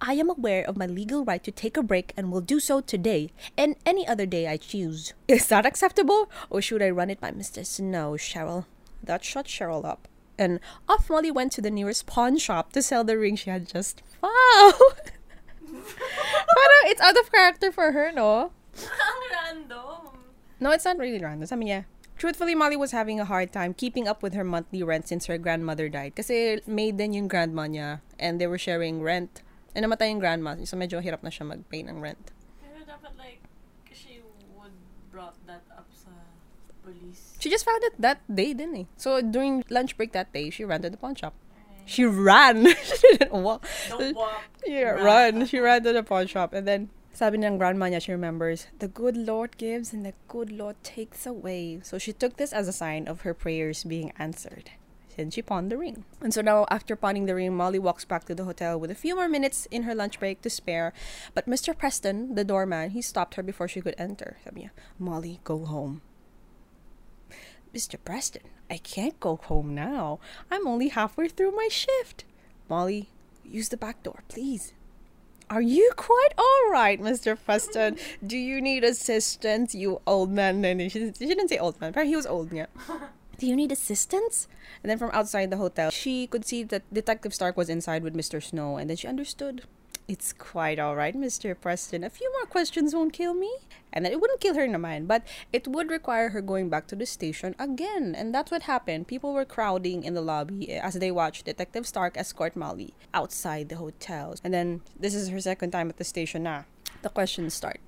I 0.00 0.14
am 0.14 0.30
aware 0.30 0.64
of 0.64 0.76
my 0.76 0.86
legal 0.86 1.24
right 1.24 1.42
to 1.44 1.52
take 1.52 1.76
a 1.76 1.82
break 1.82 2.12
and 2.16 2.30
will 2.30 2.40
do 2.40 2.60
so 2.60 2.80
today 2.80 3.30
and 3.56 3.76
any 3.86 4.06
other 4.06 4.26
day 4.26 4.48
I 4.48 4.56
choose. 4.56 5.14
Is 5.28 5.46
that 5.48 5.66
acceptable? 5.66 6.30
Or 6.50 6.60
should 6.60 6.82
I 6.82 6.90
run 6.90 7.10
it 7.10 7.20
by 7.20 7.30
Mr. 7.30 7.64
Snow, 7.64 8.12
Cheryl? 8.12 8.66
That 9.02 9.24
shut 9.24 9.46
Cheryl 9.46 9.84
up. 9.84 10.08
And 10.38 10.60
off 10.88 11.08
Molly 11.08 11.30
went 11.30 11.52
to 11.52 11.60
the 11.60 11.70
nearest 11.70 12.06
pawn 12.06 12.38
shop 12.38 12.72
to 12.72 12.82
sell 12.82 13.04
the 13.04 13.18
ring 13.18 13.36
she 13.36 13.50
had 13.50 13.68
just 13.68 14.02
found. 14.20 14.74
Parang 15.82 16.82
it's 16.86 17.00
out 17.00 17.18
of 17.18 17.30
character 17.32 17.72
for 17.72 17.92
her, 17.92 18.12
no? 18.12 18.52
ang 18.78 19.20
random. 19.30 20.00
No, 20.60 20.70
it's 20.70 20.84
not 20.84 20.98
really 20.98 21.18
random. 21.18 21.46
Sabi 21.46 21.66
niya, 21.66 21.84
truthfully, 22.16 22.54
Molly 22.54 22.76
was 22.76 22.92
having 22.92 23.18
a 23.18 23.26
hard 23.26 23.52
time 23.52 23.74
keeping 23.74 24.06
up 24.06 24.22
with 24.22 24.34
her 24.34 24.44
monthly 24.44 24.82
rent 24.82 25.08
since 25.08 25.26
her 25.26 25.38
grandmother 25.38 25.88
died. 25.88 26.14
Kasi 26.14 26.62
maid 26.66 26.96
din 26.96 27.12
yung 27.12 27.28
grandma 27.28 27.66
niya 27.66 28.00
and 28.18 28.40
they 28.40 28.46
were 28.46 28.60
sharing 28.60 29.02
rent. 29.02 29.42
And 29.74 29.84
namatay 29.84 30.12
yung 30.12 30.20
grandma, 30.20 30.56
so 30.64 30.76
medyo 30.76 31.00
hirap 31.00 31.24
na 31.24 31.32
siya 31.32 31.48
mag-pay 31.48 31.82
ng 31.82 31.98
rent. 31.98 32.30
Pero 32.60 32.84
dapat 32.84 33.16
like, 33.16 33.40
she 33.90 34.20
would 34.54 34.76
brought 35.10 35.34
that 35.48 35.64
up 35.72 35.88
sa 35.96 36.12
police. 36.84 37.34
She 37.40 37.48
just 37.48 37.64
found 37.64 37.82
it 37.82 37.96
that 37.98 38.20
day 38.28 38.52
din 38.54 38.76
eh. 38.76 38.86
So 39.00 39.24
during 39.24 39.64
lunch 39.72 39.96
break 39.96 40.12
that 40.12 40.30
day, 40.30 40.52
she 40.52 40.62
ran 40.62 40.84
to 40.84 40.90
the 40.92 41.00
pawn 41.00 41.16
shop. 41.16 41.34
She 41.84 42.04
ran. 42.04 42.66
she 42.84 43.16
didn't 43.16 43.32
walk. 43.32 43.66
Don't 43.88 44.16
walk. 44.16 44.42
Yeah, 44.66 44.90
Run. 44.90 45.04
run. 45.38 45.46
She 45.46 45.58
ran 45.58 45.82
to 45.84 45.92
the 45.92 46.02
pawn 46.02 46.26
shop 46.26 46.52
and 46.52 46.66
then 46.66 46.90
sabi 47.12 47.38
ng 47.38 47.58
grandma 47.58 47.86
niya, 47.86 48.00
she 48.00 48.12
remembers, 48.12 48.66
the 48.78 48.88
good 48.88 49.16
Lord 49.16 49.56
gives 49.58 49.92
and 49.92 50.04
the 50.04 50.14
good 50.28 50.50
Lord 50.50 50.76
takes 50.82 51.26
away. 51.26 51.80
So 51.82 51.98
she 51.98 52.12
took 52.12 52.36
this 52.36 52.52
as 52.52 52.68
a 52.68 52.72
sign 52.72 53.06
of 53.06 53.22
her 53.22 53.34
prayers 53.34 53.84
being 53.84 54.12
answered. 54.18 54.70
Then 55.16 55.30
she 55.30 55.42
pawned 55.42 55.70
the 55.70 55.76
ring. 55.76 56.04
And 56.22 56.32
so 56.32 56.40
now, 56.40 56.64
after 56.70 56.96
pawning 56.96 57.26
the 57.26 57.34
ring, 57.34 57.54
Molly 57.54 57.78
walks 57.78 58.04
back 58.06 58.24
to 58.24 58.34
the 58.34 58.44
hotel 58.44 58.80
with 58.80 58.90
a 58.90 58.94
few 58.94 59.14
more 59.14 59.28
minutes 59.28 59.66
in 59.70 59.82
her 59.82 59.94
lunch 59.94 60.18
break 60.18 60.40
to 60.40 60.48
spare. 60.48 60.94
But 61.34 61.46
Mr. 61.46 61.76
Preston, 61.76 62.34
the 62.34 62.44
doorman, 62.44 62.90
he 62.90 63.02
stopped 63.02 63.34
her 63.34 63.42
before 63.42 63.68
she 63.68 63.82
could 63.82 63.94
enter. 63.98 64.38
Sabi 64.42 64.62
niya, 64.62 64.70
Molly, 64.98 65.40
go 65.44 65.66
home. 65.66 66.00
Mr. 67.74 67.96
Preston, 68.04 68.42
I 68.70 68.76
can't 68.76 69.18
go 69.18 69.36
home 69.36 69.74
now. 69.74 70.18
I'm 70.50 70.66
only 70.66 70.88
halfway 70.88 71.28
through 71.28 71.52
my 71.52 71.68
shift. 71.70 72.24
Molly, 72.68 73.08
use 73.44 73.70
the 73.70 73.78
back 73.78 74.02
door, 74.02 74.22
please. 74.28 74.74
Are 75.48 75.62
you 75.62 75.90
quite 75.96 76.32
all 76.36 76.70
right, 76.70 77.00
Mr. 77.00 77.36
Preston? 77.42 77.96
Do 78.26 78.36
you 78.36 78.60
need 78.60 78.84
assistance, 78.84 79.74
you 79.74 80.00
old 80.06 80.30
man? 80.30 80.60
No, 80.60 80.76
she, 80.88 81.12
she 81.12 81.26
didn't 81.26 81.48
say 81.48 81.58
old 81.58 81.80
man, 81.80 81.92
but 81.92 82.06
he 82.06 82.16
was 82.16 82.26
old, 82.26 82.52
yeah. 82.52 82.66
Do 83.38 83.46
you 83.46 83.56
need 83.56 83.72
assistance? 83.72 84.48
And 84.82 84.90
then 84.90 84.98
from 84.98 85.10
outside 85.12 85.50
the 85.50 85.56
hotel, 85.56 85.90
she 85.90 86.26
could 86.26 86.44
see 86.44 86.62
that 86.64 86.82
Detective 86.92 87.34
Stark 87.34 87.56
was 87.56 87.68
inside 87.68 88.02
with 88.02 88.14
Mr. 88.14 88.42
Snow, 88.42 88.76
and 88.76 88.88
then 88.88 88.96
she 88.96 89.08
understood. 89.08 89.64
It's 90.08 90.32
quite 90.32 90.78
all 90.78 90.96
right, 90.96 91.14
Mr. 91.14 91.58
Preston. 91.58 92.02
A 92.02 92.10
few 92.10 92.30
more 92.32 92.46
questions 92.46 92.94
won't 92.94 93.12
kill 93.12 93.34
me. 93.34 93.50
And 93.92 94.06
it 94.06 94.20
wouldn't 94.20 94.40
kill 94.40 94.54
her 94.54 94.66
naman, 94.66 95.06
but 95.06 95.22
it 95.52 95.68
would 95.68 95.90
require 95.90 96.30
her 96.30 96.40
going 96.40 96.68
back 96.68 96.86
to 96.88 96.96
the 96.96 97.06
station 97.06 97.54
again. 97.58 98.14
And 98.16 98.34
that's 98.34 98.50
what 98.50 98.62
happened. 98.62 99.06
People 99.06 99.32
were 99.32 99.44
crowding 99.44 100.02
in 100.02 100.14
the 100.14 100.20
lobby 100.20 100.70
eh, 100.70 100.80
as 100.82 100.94
they 100.94 101.10
watched 101.10 101.44
Detective 101.44 101.86
Stark 101.86 102.16
escort 102.16 102.56
Molly 102.56 102.94
outside 103.14 103.68
the 103.68 103.76
hotel. 103.76 104.34
And 104.42 104.52
then 104.52 104.80
this 104.98 105.14
is 105.14 105.28
her 105.28 105.40
second 105.40 105.70
time 105.70 105.88
at 105.88 105.98
the 105.98 106.04
station 106.04 106.42
now. 106.42 106.64
The 107.02 107.08
questions 107.08 107.54
start. 107.54 107.80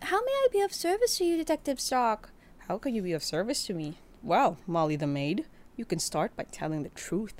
How 0.00 0.20
may 0.20 0.32
I 0.32 0.48
be 0.52 0.60
of 0.60 0.72
service 0.72 1.18
to 1.18 1.24
you, 1.24 1.36
Detective 1.36 1.80
Stark? 1.80 2.30
How 2.68 2.78
can 2.78 2.94
you 2.94 3.02
be 3.02 3.12
of 3.12 3.24
service 3.24 3.66
to 3.66 3.74
me? 3.74 3.96
Well, 4.22 4.58
Molly 4.66 4.96
the 4.96 5.06
maid, 5.06 5.46
you 5.76 5.84
can 5.84 5.98
start 5.98 6.36
by 6.36 6.44
telling 6.44 6.82
the 6.82 6.88
truth. 6.90 7.34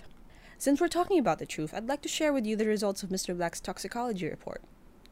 Since 0.62 0.80
we're 0.80 0.86
talking 0.86 1.18
about 1.18 1.40
the 1.40 1.44
truth, 1.44 1.74
I'd 1.74 1.88
like 1.88 2.02
to 2.02 2.08
share 2.08 2.32
with 2.32 2.46
you 2.46 2.54
the 2.54 2.68
results 2.68 3.02
of 3.02 3.08
Mr. 3.08 3.36
Black's 3.36 3.58
toxicology 3.58 4.28
report. 4.28 4.62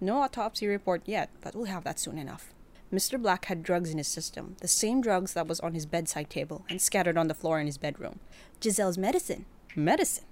No 0.00 0.22
autopsy 0.22 0.68
report 0.68 1.02
yet, 1.06 1.28
but 1.40 1.56
we'll 1.56 1.64
have 1.64 1.82
that 1.82 1.98
soon 1.98 2.18
enough. 2.18 2.54
Mr. 2.92 3.20
Black 3.20 3.46
had 3.46 3.64
drugs 3.64 3.90
in 3.90 3.98
his 3.98 4.06
system, 4.06 4.54
the 4.60 4.68
same 4.68 5.00
drugs 5.00 5.32
that 5.32 5.48
was 5.48 5.58
on 5.58 5.74
his 5.74 5.86
bedside 5.86 6.30
table 6.30 6.64
and 6.70 6.80
scattered 6.80 7.18
on 7.18 7.26
the 7.26 7.34
floor 7.34 7.58
in 7.58 7.66
his 7.66 7.78
bedroom. 7.78 8.20
Giselle's 8.60 8.96
medicine. 8.96 9.44
Medicine. 9.74 10.22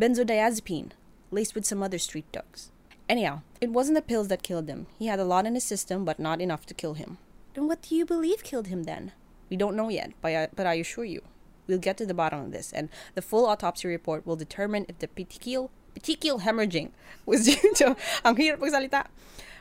Benzodiazepine, 0.00 0.92
laced 1.32 1.56
with 1.56 1.66
some 1.66 1.82
other 1.82 1.98
street 1.98 2.30
drugs. 2.30 2.70
Anyhow, 3.08 3.40
it 3.60 3.72
wasn't 3.72 3.96
the 3.96 4.02
pills 4.02 4.28
that 4.28 4.44
killed 4.44 4.68
him. 4.68 4.86
He 4.96 5.08
had 5.08 5.18
a 5.18 5.24
lot 5.24 5.44
in 5.44 5.54
his 5.54 5.64
system, 5.64 6.04
but 6.04 6.20
not 6.20 6.40
enough 6.40 6.66
to 6.66 6.74
kill 6.74 6.94
him. 6.94 7.18
Then 7.54 7.66
what 7.66 7.82
do 7.82 7.96
you 7.96 8.06
believe 8.06 8.44
killed 8.44 8.68
him 8.68 8.84
then? 8.84 9.10
We 9.50 9.56
don't 9.56 9.74
know 9.74 9.88
yet, 9.88 10.12
but 10.22 10.36
I, 10.36 10.48
but 10.54 10.68
I 10.68 10.74
assure 10.74 11.04
you, 11.04 11.22
we'll 11.68 11.78
get 11.78 11.96
to 11.98 12.06
the 12.06 12.14
bottom 12.14 12.40
of 12.40 12.52
this, 12.52 12.72
and 12.72 12.88
the 13.14 13.22
full 13.22 13.46
autopsy 13.46 13.86
report 13.86 14.26
will 14.26 14.36
determine 14.36 14.86
if 14.88 14.98
the 14.98 15.06
petechial 15.06 15.70
petechial 15.94 16.42
hemorrhaging 16.42 16.90
was 17.26 17.46
due 17.54 17.74
to 17.74 17.96
ang 18.24 18.36
hirap 18.36 18.58
magsalita. 18.58 19.06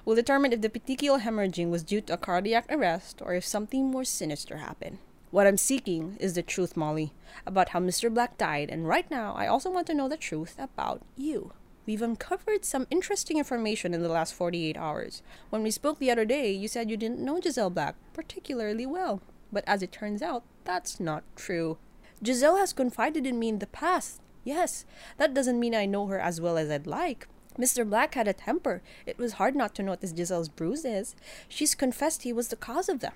Will 0.05 0.15
determine 0.15 0.53
if 0.53 0.61
the 0.61 0.69
petechial 0.69 1.21
hemorrhaging 1.21 1.69
was 1.69 1.83
due 1.83 2.01
to 2.01 2.13
a 2.13 2.17
cardiac 2.17 2.65
arrest 2.69 3.21
or 3.21 3.33
if 3.35 3.45
something 3.45 3.91
more 3.91 4.05
sinister 4.05 4.57
happened. 4.57 4.99
What 5.29 5.45
I'm 5.45 5.57
seeking 5.57 6.15
is 6.21 6.35
the 6.35 6.41
truth, 6.41 6.77
Molly, 6.77 7.11
about 7.45 7.69
how 7.69 7.81
Mr. 7.81 8.13
Black 8.13 8.37
died, 8.37 8.69
and 8.69 8.87
right 8.87 9.11
now 9.11 9.33
I 9.35 9.45
also 9.45 9.69
want 9.69 9.87
to 9.87 9.93
know 9.93 10.07
the 10.07 10.15
truth 10.15 10.55
about 10.57 11.01
you. 11.17 11.51
We've 11.85 12.01
uncovered 12.01 12.63
some 12.63 12.87
interesting 12.89 13.37
information 13.37 13.93
in 13.93 14.01
the 14.01 14.09
last 14.09 14.33
48 14.33 14.77
hours. 14.77 15.21
When 15.49 15.63
we 15.63 15.71
spoke 15.71 15.99
the 15.99 16.11
other 16.11 16.25
day, 16.25 16.51
you 16.51 16.67
said 16.67 16.89
you 16.89 16.97
didn't 16.97 17.19
know 17.19 17.39
Giselle 17.41 17.69
Black 17.69 17.95
particularly 18.13 18.85
well. 18.85 19.21
But 19.51 19.63
as 19.65 19.81
it 19.81 19.91
turns 19.91 20.21
out, 20.21 20.43
that's 20.65 20.99
not 20.99 21.23
true. 21.35 21.77
Giselle 22.23 22.57
has 22.57 22.73
confided 22.73 23.25
in 23.25 23.37
me 23.39 23.49
in 23.49 23.59
the 23.59 23.67
past. 23.67 24.21
Yes, 24.43 24.85
that 25.17 25.33
doesn't 25.33 25.59
mean 25.59 25.75
I 25.75 25.85
know 25.85 26.07
her 26.07 26.19
as 26.19 26.41
well 26.41 26.57
as 26.57 26.69
I'd 26.69 26.87
like. 26.87 27.27
Mr. 27.57 27.87
Black 27.87 28.13
had 28.13 28.27
a 28.27 28.33
temper. 28.33 28.81
It 29.05 29.17
was 29.17 29.33
hard 29.33 29.55
not 29.55 29.73
to 29.75 29.83
notice 29.83 30.13
Giselle's 30.13 30.49
bruises. 30.49 31.15
She's 31.49 31.75
confessed 31.75 32.23
he 32.23 32.31
was 32.31 32.47
the 32.49 32.55
cause 32.55 32.87
of 32.87 32.99
them. 32.99 33.13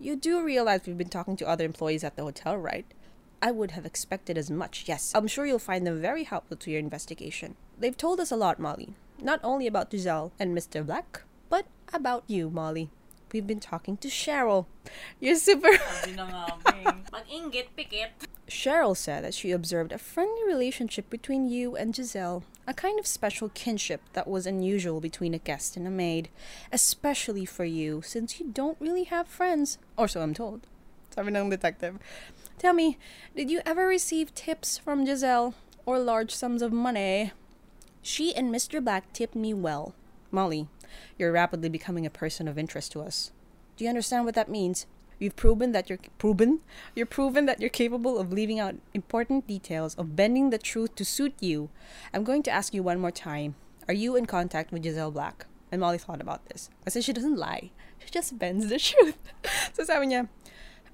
You 0.00 0.16
do 0.16 0.42
realize 0.42 0.82
we've 0.86 0.98
been 0.98 1.08
talking 1.08 1.36
to 1.36 1.48
other 1.48 1.64
employees 1.64 2.02
at 2.02 2.16
the 2.16 2.24
hotel, 2.24 2.56
right? 2.56 2.84
I 3.40 3.50
would 3.50 3.72
have 3.72 3.86
expected 3.86 4.36
as 4.36 4.50
much, 4.50 4.84
yes. 4.86 5.12
I'm 5.14 5.26
sure 5.26 5.46
you'll 5.46 5.58
find 5.58 5.86
them 5.86 6.00
very 6.00 6.24
helpful 6.24 6.56
to 6.56 6.70
your 6.70 6.80
investigation. 6.80 7.56
They've 7.78 7.96
told 7.96 8.20
us 8.20 8.30
a 8.30 8.36
lot, 8.36 8.58
Molly. 8.58 8.94
Not 9.20 9.40
only 9.42 9.66
about 9.66 9.90
Giselle 9.90 10.32
and 10.38 10.56
Mr. 10.56 10.84
Black, 10.84 11.22
but 11.48 11.66
about 11.92 12.24
you, 12.26 12.50
Molly. 12.50 12.90
We've 13.32 13.46
been 13.46 13.60
talking 13.60 13.96
to 13.98 14.08
Cheryl. 14.08 14.66
You're 15.18 15.36
super. 15.36 15.72
Sabi 16.04 16.12
na 16.12 16.28
nga, 16.28 16.44
Bing. 16.68 17.04
Pag-inggit, 17.08 17.72
pikit. 17.72 18.12
Cheryl 18.44 18.94
said 18.94 19.24
that 19.24 19.32
she 19.32 19.52
observed 19.52 19.90
a 19.90 19.98
friendly 19.98 20.44
relationship 20.44 21.08
between 21.08 21.48
you 21.48 21.74
and 21.74 21.96
Giselle, 21.96 22.44
a 22.66 22.74
kind 22.74 23.00
of 23.00 23.06
special 23.06 23.48
kinship 23.54 24.02
that 24.12 24.28
was 24.28 24.46
unusual 24.46 25.00
between 25.00 25.32
a 25.32 25.40
guest 25.40 25.76
and 25.76 25.86
a 25.86 25.90
maid, 25.90 26.28
especially 26.70 27.46
for 27.46 27.64
you, 27.64 28.02
since 28.04 28.38
you 28.38 28.52
don't 28.52 28.76
really 28.78 29.04
have 29.04 29.26
friends, 29.28 29.78
or 29.96 30.06
so 30.06 30.20
I'm 30.20 30.34
told. 30.34 30.66
Sabi 31.08 31.32
ng 31.32 31.48
detective. 31.48 31.96
Tell 32.58 32.76
me, 32.76 32.98
did 33.34 33.50
you 33.50 33.64
ever 33.64 33.88
receive 33.88 34.34
tips 34.34 34.76
from 34.76 35.06
Giselle, 35.06 35.54
or 35.86 35.98
large 35.98 36.34
sums 36.34 36.60
of 36.60 36.72
money? 36.72 37.32
She 38.02 38.34
and 38.36 38.52
Mr. 38.52 38.84
Black 38.84 39.10
tipped 39.16 39.34
me 39.34 39.54
well. 39.54 39.94
Molly, 40.30 40.68
you're 41.18 41.32
rapidly 41.32 41.68
becoming 41.68 42.06
a 42.06 42.10
person 42.10 42.48
of 42.48 42.58
interest 42.58 42.92
to 42.92 43.00
us. 43.00 43.32
Do 43.76 43.84
you 43.84 43.90
understand 43.90 44.24
what 44.24 44.34
that 44.34 44.48
means? 44.48 44.86
You've 45.18 45.36
proven 45.36 45.70
that 45.72 45.88
you're 45.88 46.00
proven. 46.18 46.60
You're 46.96 47.06
proven 47.06 47.46
that 47.46 47.60
you're 47.60 47.70
capable 47.70 48.18
of 48.18 48.32
leaving 48.32 48.58
out 48.58 48.74
important 48.92 49.46
details, 49.46 49.94
of 49.94 50.16
bending 50.16 50.50
the 50.50 50.58
truth 50.58 50.96
to 50.96 51.04
suit 51.04 51.34
you. 51.38 51.70
I'm 52.12 52.24
going 52.24 52.42
to 52.42 52.50
ask 52.50 52.74
you 52.74 52.82
one 52.82 52.98
more 52.98 53.12
time. 53.12 53.54
Are 53.86 53.94
you 53.94 54.16
in 54.16 54.26
contact 54.26 54.72
with 54.72 54.82
Giselle 54.82 55.12
Black? 55.12 55.46
And 55.70 55.80
Molly 55.80 55.98
thought 55.98 56.20
about 56.20 56.46
this. 56.46 56.70
I 56.86 56.90
said 56.90 57.04
she 57.04 57.12
doesn't 57.12 57.36
lie. 57.36 57.70
She 57.98 58.10
just 58.10 58.38
bends 58.38 58.68
the 58.68 58.78
truth. 58.80 59.16
so 59.72 59.84
sabi 59.84 60.08
niya, 60.08 60.28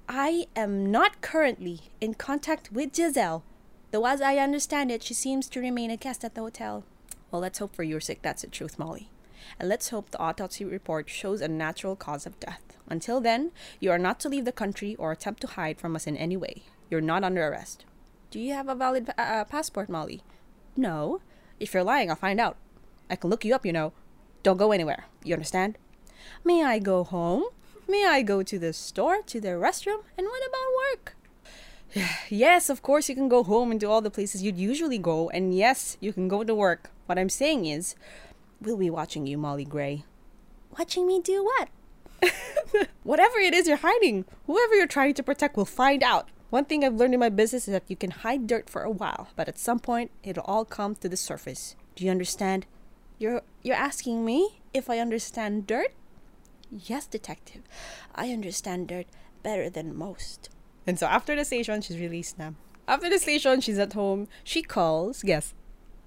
I 0.08 0.46
am 0.54 0.90
not 0.90 1.20
currently 1.20 1.80
in 2.00 2.14
contact 2.14 2.70
with 2.70 2.94
Giselle. 2.94 3.44
Though 3.90 4.06
as 4.06 4.20
I 4.20 4.36
understand 4.36 4.92
it, 4.92 5.02
she 5.02 5.14
seems 5.14 5.48
to 5.48 5.60
remain 5.60 5.90
a 5.90 5.96
guest 5.96 6.22
at 6.22 6.34
the 6.34 6.42
hotel. 6.42 6.84
Well, 7.30 7.40
let's 7.40 7.58
hope 7.58 7.74
for 7.74 7.82
your 7.82 8.00
sake 8.00 8.20
that's 8.22 8.42
the 8.42 8.48
truth, 8.48 8.78
Molly. 8.78 9.10
And 9.58 9.68
let's 9.68 9.90
hope 9.90 10.10
the 10.10 10.18
autopsy 10.18 10.64
report 10.64 11.08
shows 11.08 11.40
a 11.40 11.48
natural 11.48 11.96
cause 11.96 12.26
of 12.26 12.38
death. 12.40 12.62
Until 12.88 13.20
then, 13.20 13.52
you 13.80 13.90
are 13.90 13.98
not 13.98 14.18
to 14.20 14.28
leave 14.28 14.44
the 14.44 14.52
country 14.52 14.96
or 14.96 15.12
attempt 15.12 15.40
to 15.42 15.46
hide 15.46 15.78
from 15.78 15.94
us 15.94 16.06
in 16.06 16.16
any 16.16 16.36
way. 16.36 16.62
You're 16.90 17.00
not 17.00 17.24
under 17.24 17.46
arrest. 17.46 17.84
Do 18.30 18.40
you 18.40 18.54
have 18.54 18.68
a 18.68 18.74
valid 18.74 19.10
uh, 19.16 19.44
passport, 19.44 19.88
Molly? 19.88 20.22
No. 20.76 21.20
If 21.60 21.74
you're 21.74 21.84
lying, 21.84 22.10
I'll 22.10 22.16
find 22.16 22.40
out. 22.40 22.56
I 23.10 23.16
can 23.16 23.30
look 23.30 23.44
you 23.44 23.54
up, 23.54 23.66
you 23.66 23.72
know. 23.72 23.92
Don't 24.42 24.56
go 24.56 24.72
anywhere. 24.72 25.06
You 25.24 25.34
understand? 25.34 25.76
May 26.44 26.64
I 26.64 26.78
go 26.78 27.04
home? 27.04 27.44
May 27.88 28.06
I 28.06 28.22
go 28.22 28.42
to 28.42 28.58
the 28.58 28.72
store, 28.72 29.22
to 29.22 29.40
the 29.40 29.48
restroom? 29.48 30.02
And 30.16 30.26
what 30.26 30.42
about 30.46 30.68
work? 30.92 31.16
yes, 32.28 32.68
of 32.68 32.82
course 32.82 33.08
you 33.08 33.14
can 33.14 33.28
go 33.28 33.42
home 33.42 33.70
and 33.70 33.80
do 33.80 33.90
all 33.90 34.00
the 34.00 34.10
places 34.10 34.42
you'd 34.42 34.58
usually 34.58 34.98
go, 34.98 35.30
and 35.30 35.54
yes, 35.54 35.96
you 36.00 36.12
can 36.12 36.28
go 36.28 36.44
to 36.44 36.54
work. 36.54 36.90
What 37.06 37.18
I'm 37.18 37.30
saying 37.30 37.64
is, 37.66 37.94
we'll 38.60 38.76
be 38.76 38.90
watching 38.90 39.26
you, 39.26 39.38
Molly 39.38 39.64
Gray. 39.64 40.04
Watching 40.78 41.06
me 41.06 41.20
do 41.20 41.44
what? 41.44 41.68
Whatever 43.02 43.38
it 43.38 43.54
is 43.54 43.66
you're 43.66 43.78
hiding, 43.78 44.24
whoever 44.46 44.74
you're 44.74 44.86
trying 44.86 45.14
to 45.14 45.22
protect 45.22 45.56
will 45.56 45.64
find 45.64 46.02
out. 46.02 46.28
One 46.50 46.64
thing 46.64 46.84
I've 46.84 46.94
learned 46.94 47.14
in 47.14 47.20
my 47.20 47.28
business 47.28 47.68
is 47.68 47.72
that 47.72 47.88
you 47.88 47.96
can 47.96 48.10
hide 48.10 48.46
dirt 48.46 48.70
for 48.70 48.82
a 48.82 48.90
while, 48.90 49.28
but 49.36 49.48
at 49.48 49.58
some 49.58 49.78
point 49.78 50.10
it'll 50.22 50.44
all 50.44 50.64
come 50.64 50.94
to 50.96 51.08
the 51.08 51.16
surface. 51.16 51.76
Do 51.94 52.04
you 52.04 52.10
understand? 52.10 52.66
You're 53.18 53.42
you're 53.62 53.76
asking 53.76 54.24
me 54.24 54.60
if 54.72 54.88
I 54.88 54.98
understand 54.98 55.66
dirt? 55.66 55.92
Yes, 56.70 57.06
detective. 57.06 57.62
I 58.14 58.30
understand 58.30 58.88
dirt 58.88 59.06
better 59.42 59.68
than 59.68 59.96
most. 59.96 60.48
And 60.86 60.98
so 60.98 61.06
after 61.06 61.36
the 61.36 61.44
station, 61.44 61.82
she's 61.82 61.98
released 61.98 62.38
now. 62.38 62.54
After 62.86 63.10
the 63.10 63.18
station, 63.18 63.60
she's 63.60 63.78
at 63.78 63.92
home. 63.92 64.28
She 64.44 64.62
calls, 64.62 65.22
guess, 65.22 65.52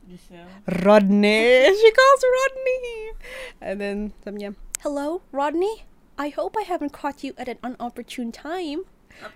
Giselle. 0.10 0.48
Rodney. 0.84 1.66
she 1.80 1.92
calls 1.92 2.24
Rodney. 2.24 3.12
And 3.62 3.82
then, 3.82 3.98
um, 3.98 4.14
sabi 4.24 4.38
niya, 4.42 4.56
Hello, 4.82 5.22
Rodney? 5.32 5.86
I 6.18 6.30
hope 6.30 6.56
I 6.58 6.64
haven't 6.64 6.94
caught 6.94 7.24
you 7.24 7.34
at 7.38 7.48
an 7.48 7.58
unopportune 7.64 8.34
time. 8.34 8.86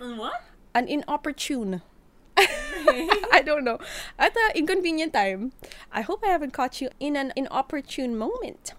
An 0.00 0.16
what? 0.16 0.42
an 0.76 0.86
inopportune. 0.88 1.80
I 2.36 3.42
don't 3.44 3.64
know. 3.64 3.78
At 4.18 4.36
an 4.36 4.52
inconvenient 4.54 5.14
time. 5.14 5.52
I 5.90 6.02
hope 6.02 6.20
I 6.22 6.28
haven't 6.28 6.52
caught 6.52 6.82
you 6.82 6.90
in 7.00 7.16
an 7.16 7.32
inopportune 7.34 8.16
moment. 8.16 8.74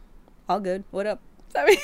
All 0.47 0.59
good. 0.59 0.85
What 0.91 1.07
up? 1.07 1.19
Sabi, 1.49 1.81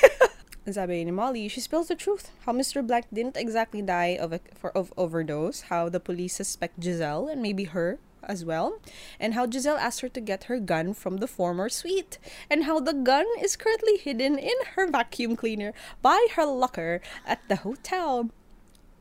sabi 0.69 1.03
ni 1.03 1.11
Molly, 1.11 1.49
she 1.49 1.59
spills 1.59 1.87
the 1.87 1.95
truth. 1.95 2.29
How 2.45 2.53
Mr. 2.53 2.85
Black 2.85 3.09
didn't 3.11 3.35
exactly 3.35 3.81
die 3.81 4.15
of 4.21 4.31
a, 4.31 4.39
for 4.53 4.69
of 4.77 4.93
overdose. 4.95 5.73
How 5.73 5.89
the 5.89 5.99
police 5.99 6.35
suspect 6.35 6.77
Giselle 6.77 7.27
and 7.27 7.41
maybe 7.41 7.65
her 7.65 7.97
as 8.27 8.45
well. 8.45 8.79
And 9.19 9.33
how 9.33 9.49
Giselle 9.49 9.77
asked 9.77 10.01
her 10.01 10.09
to 10.09 10.21
get 10.21 10.45
her 10.45 10.59
gun 10.59 10.93
from 10.93 11.17
the 11.17 11.27
former 11.27 11.69
suite. 11.69 12.17
And 12.49 12.63
how 12.63 12.79
the 12.79 12.93
gun 12.93 13.25
is 13.41 13.55
currently 13.55 13.97
hidden 13.97 14.37
in 14.37 14.55
her 14.75 14.87
vacuum 14.87 15.35
cleaner 15.35 15.73
by 16.01 16.27
her 16.35 16.45
locker 16.45 17.01
at 17.25 17.41
the 17.47 17.57
hotel. 17.57 18.29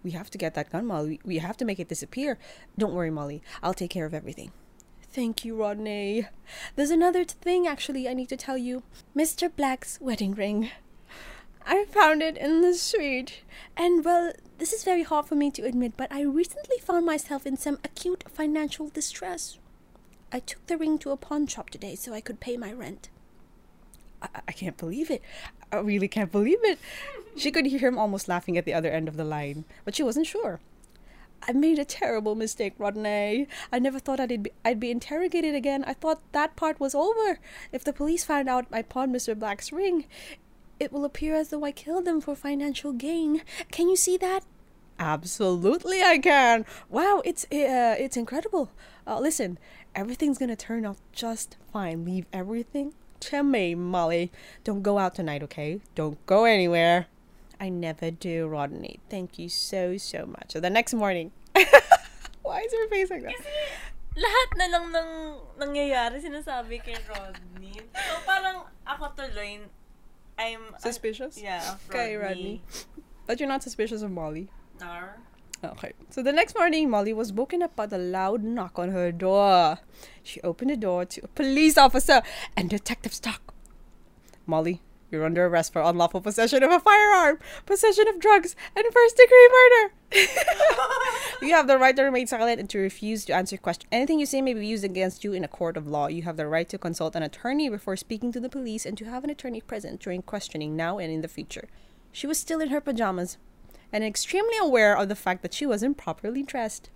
We 0.02 0.12
have 0.12 0.30
to 0.30 0.38
get 0.38 0.54
that 0.54 0.70
gun, 0.70 0.86
Molly. 0.86 1.20
We 1.24 1.38
have 1.38 1.56
to 1.58 1.64
make 1.64 1.78
it 1.78 1.88
disappear. 1.88 2.38
Don't 2.76 2.94
worry, 2.94 3.10
Molly. 3.10 3.42
I'll 3.62 3.74
take 3.74 3.90
care 3.90 4.06
of 4.06 4.14
everything. 4.14 4.50
Thank 5.12 5.44
you, 5.44 5.54
Rodney. 5.54 6.26
There's 6.74 6.90
another 6.90 7.24
thing, 7.24 7.66
actually, 7.66 8.08
I 8.08 8.14
need 8.14 8.30
to 8.30 8.36
tell 8.36 8.56
you. 8.56 8.82
Mr. 9.14 9.54
Black's 9.54 10.00
wedding 10.00 10.34
ring. 10.34 10.70
I 11.66 11.84
found 11.86 12.22
it 12.22 12.36
in 12.36 12.60
the 12.60 12.74
street. 12.74 13.42
And, 13.76 14.04
well, 14.04 14.32
this 14.58 14.72
is 14.72 14.84
very 14.84 15.02
hard 15.02 15.26
for 15.26 15.34
me 15.34 15.50
to 15.52 15.62
admit, 15.62 15.94
but 15.96 16.12
I 16.12 16.22
recently 16.22 16.78
found 16.78 17.06
myself 17.06 17.46
in 17.46 17.56
some 17.56 17.78
acute 17.84 18.24
financial 18.28 18.88
distress. 18.88 19.58
I 20.32 20.40
took 20.40 20.66
the 20.66 20.78
ring 20.78 20.98
to 20.98 21.10
a 21.10 21.16
pawn 21.16 21.46
shop 21.46 21.70
today 21.70 21.94
so 21.94 22.12
I 22.14 22.20
could 22.20 22.40
pay 22.40 22.56
my 22.56 22.72
rent. 22.72 23.10
I, 24.22 24.28
I 24.48 24.52
can't 24.52 24.76
believe 24.76 25.10
it. 25.10 25.22
I 25.70 25.76
really 25.76 26.08
can't 26.08 26.32
believe 26.32 26.62
it. 26.62 26.78
She 27.36 27.50
could 27.50 27.66
hear 27.66 27.80
him 27.80 27.98
almost 27.98 28.28
laughing 28.28 28.56
at 28.56 28.64
the 28.64 28.74
other 28.74 28.90
end 28.90 29.08
of 29.08 29.16
the 29.16 29.24
line, 29.24 29.64
but 29.84 29.94
she 29.94 30.02
wasn't 30.02 30.26
sure. 30.26 30.60
I 31.46 31.52
made 31.52 31.78
a 31.78 31.84
terrible 31.84 32.36
mistake, 32.36 32.74
Rodney. 32.78 33.48
I 33.72 33.78
never 33.80 33.98
thought 33.98 34.20
I'd 34.20 34.44
be, 34.44 34.52
I'd 34.64 34.78
be 34.78 34.92
interrogated 34.92 35.56
again. 35.56 35.82
I 35.84 35.92
thought 35.92 36.20
that 36.32 36.54
part 36.54 36.78
was 36.78 36.94
over. 36.94 37.40
If 37.72 37.82
the 37.82 37.92
police 37.92 38.22
find 38.24 38.48
out 38.48 38.66
I 38.70 38.82
pawned 38.82 39.14
Mr. 39.14 39.36
Black's 39.36 39.72
ring, 39.72 40.04
it 40.82 40.92
will 40.92 41.04
appear 41.06 41.38
as 41.38 41.50
though 41.50 41.62
I 41.62 41.70
killed 41.70 42.08
him 42.08 42.20
for 42.20 42.34
financial 42.34 42.92
gain. 42.92 43.42
Can 43.70 43.88
you 43.88 43.94
see 43.94 44.16
that? 44.18 44.42
Absolutely, 44.98 46.02
I 46.02 46.18
can. 46.18 46.66
Wow, 46.90 47.22
it's 47.24 47.44
uh, 47.44 47.94
it's 47.98 48.16
incredible. 48.16 48.70
Uh, 49.06 49.18
listen, 49.22 49.58
everything's 49.94 50.38
gonna 50.38 50.58
turn 50.58 50.84
out 50.84 50.98
just 51.12 51.56
fine. 51.72 52.04
Leave 52.04 52.26
everything 52.32 52.94
to 53.30 53.42
me, 53.42 53.74
Molly. 53.74 54.32
Don't 54.64 54.82
go 54.82 54.98
out 54.98 55.14
tonight, 55.14 55.42
okay? 55.44 55.80
Don't 55.94 56.18
go 56.26 56.44
anywhere. 56.44 57.06
I 57.62 57.68
never 57.68 58.10
do, 58.10 58.48
Rodney. 58.48 58.98
Thank 59.08 59.38
you 59.38 59.48
so, 59.48 59.96
so 59.96 60.26
much. 60.26 60.50
So 60.50 60.58
the 60.58 60.70
next 60.70 60.94
morning. 60.94 61.30
Why 62.42 62.58
is 62.58 62.72
her 62.74 62.88
face 62.90 63.10
like 63.10 63.22
that? 63.22 63.38
Lahat 64.18 64.48
na 64.58 64.66
lang 64.66 64.86
ng 64.90 65.10
nangyayari 65.62 66.18
sinasabi 66.18 66.82
kay 66.82 66.98
Rodney. 67.06 67.78
So, 67.94 68.12
parang 68.26 68.66
ako 68.84 69.14
tuloy, 69.14 69.62
I'm... 70.42 70.60
Suspicious? 70.78 71.40
yeah, 71.40 71.76
Okay, 71.88 72.16
Rodney. 72.16 72.62
But 73.26 73.38
you're 73.38 73.48
not 73.48 73.62
suspicious 73.62 74.02
of 74.02 74.10
Molly. 74.10 74.48
No. 74.80 75.04
Oh, 75.64 75.68
okay. 75.68 75.92
So 76.10 76.22
the 76.22 76.32
next 76.32 76.56
morning, 76.56 76.90
Molly 76.90 77.12
was 77.12 77.32
woken 77.32 77.62
up 77.62 77.76
by 77.76 77.86
the 77.86 77.98
loud 77.98 78.42
knock 78.42 78.78
on 78.78 78.90
her 78.90 79.12
door. 79.12 79.78
She 80.22 80.40
opened 80.40 80.70
the 80.70 80.76
door 80.76 81.04
to 81.04 81.24
a 81.24 81.28
police 81.28 81.78
officer 81.78 82.22
and 82.56 82.68
Detective 82.68 83.14
Stark. 83.14 83.54
Molly, 84.44 84.80
you're 85.12 85.24
under 85.24 85.46
arrest 85.46 85.72
for 85.72 85.82
unlawful 85.82 86.20
possession 86.20 86.62
of 86.62 86.72
a 86.72 86.80
firearm, 86.80 87.38
possession 87.66 88.08
of 88.08 88.18
drugs, 88.18 88.56
and 88.74 88.84
first 88.92 89.16
degree 89.16 89.50
murder. 89.52 89.94
you 91.42 91.54
have 91.54 91.66
the 91.66 91.78
right 91.78 91.94
to 91.96 92.02
remain 92.02 92.26
silent 92.26 92.58
and 92.58 92.68
to 92.70 92.78
refuse 92.78 93.24
to 93.26 93.34
answer 93.34 93.56
questions. 93.56 93.88
Anything 93.92 94.18
you 94.18 94.26
say 94.26 94.42
may 94.42 94.54
be 94.54 94.66
used 94.66 94.84
against 94.84 95.22
you 95.22 95.32
in 95.32 95.44
a 95.44 95.48
court 95.48 95.76
of 95.76 95.86
law. 95.86 96.06
You 96.06 96.22
have 96.22 96.36
the 96.36 96.46
right 96.46 96.68
to 96.68 96.78
consult 96.78 97.14
an 97.14 97.22
attorney 97.22 97.68
before 97.68 97.96
speaking 97.96 98.32
to 98.32 98.40
the 98.40 98.48
police 98.48 98.86
and 98.86 98.96
to 98.98 99.04
have 99.04 99.24
an 99.24 99.30
attorney 99.30 99.60
present 99.60 100.00
during 100.00 100.22
questioning 100.22 100.76
now 100.76 100.98
and 100.98 101.12
in 101.12 101.20
the 101.20 101.28
future. 101.28 101.68
She 102.10 102.26
was 102.26 102.38
still 102.38 102.60
in 102.60 102.70
her 102.70 102.80
pajamas 102.80 103.38
and 103.92 104.02
extremely 104.02 104.56
aware 104.58 104.96
of 104.96 105.08
the 105.08 105.14
fact 105.14 105.42
that 105.42 105.54
she 105.54 105.66
wasn't 105.66 105.98
properly 105.98 106.42
dressed. 106.42 106.90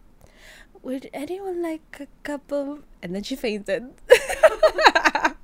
Would 0.83 1.11
anyone 1.13 1.63
like 1.63 1.99
a 2.01 2.07
cup 2.23 2.53
of. 2.53 2.85
And 3.03 3.15
then 3.15 3.23
she 3.23 3.37
fainted. 3.37 3.93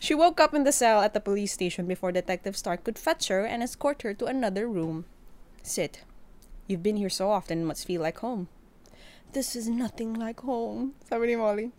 she 0.00 0.14
woke 0.14 0.40
up 0.40 0.54
in 0.54 0.64
the 0.64 0.72
cell 0.72 1.02
at 1.02 1.12
the 1.12 1.20
police 1.20 1.52
station 1.52 1.86
before 1.86 2.10
Detective 2.10 2.56
Stark 2.56 2.84
could 2.84 2.98
fetch 2.98 3.28
her 3.28 3.44
and 3.44 3.62
escort 3.62 4.00
her 4.00 4.14
to 4.14 4.24
another 4.24 4.66
room. 4.66 5.04
Sit. 5.62 6.04
You've 6.66 6.82
been 6.82 6.96
here 6.96 7.10
so 7.10 7.30
often, 7.30 7.60
it 7.60 7.64
must 7.66 7.86
feel 7.86 8.00
like 8.00 8.18
home. 8.18 8.48
This 9.32 9.54
is 9.54 9.68
nothing 9.68 10.14
like 10.14 10.40
home, 10.40 10.94
sabi 11.06 11.26
ni 11.26 11.36
Molly. 11.36 11.70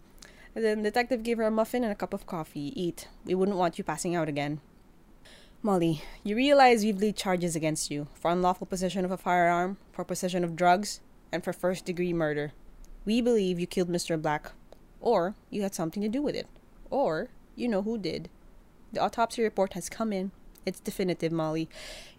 And 0.53 0.63
then 0.63 0.83
Detective 0.83 1.23
gave 1.23 1.37
her 1.37 1.45
a 1.45 1.51
muffin 1.51 1.83
and 1.83 1.91
a 1.91 1.95
cup 1.95 2.13
of 2.13 2.27
coffee. 2.27 2.71
Eat. 2.79 3.07
We 3.25 3.33
wouldn't 3.33 3.57
want 3.57 3.79
you 3.79 3.83
passing 3.83 4.15
out 4.15 4.29
again. 4.29 4.61
Molly, 5.63 6.03
you 6.23 6.35
realize 6.35 6.83
we've 6.83 7.01
laid 7.01 7.15
charges 7.15 7.55
against 7.55 7.89
you 7.89 8.07
for 8.13 8.29
unlawful 8.29 8.67
possession 8.67 9.03
of 9.03 9.11
a 9.11 9.17
firearm, 9.17 9.77
for 9.91 10.05
possession 10.05 10.43
of 10.43 10.55
drugs, 10.55 10.99
and 11.31 11.43
for 11.43 11.53
first 11.53 11.85
degree 11.85 12.13
murder. 12.13 12.51
We 13.03 13.19
believe 13.21 13.59
you 13.59 13.65
killed 13.65 13.89
Mr. 13.89 14.21
Black, 14.21 14.51
or 14.99 15.33
you 15.49 15.63
had 15.63 15.73
something 15.73 16.03
to 16.03 16.09
do 16.09 16.21
with 16.21 16.35
it, 16.35 16.47
or 16.91 17.29
you 17.61 17.67
know 17.67 17.83
who 17.83 17.97
did. 17.97 18.29
The 18.91 18.99
autopsy 18.99 19.43
report 19.43 19.73
has 19.73 19.87
come 19.87 20.11
in. 20.11 20.31
It's 20.65 20.79
definitive, 20.79 21.31
Molly. 21.31 21.69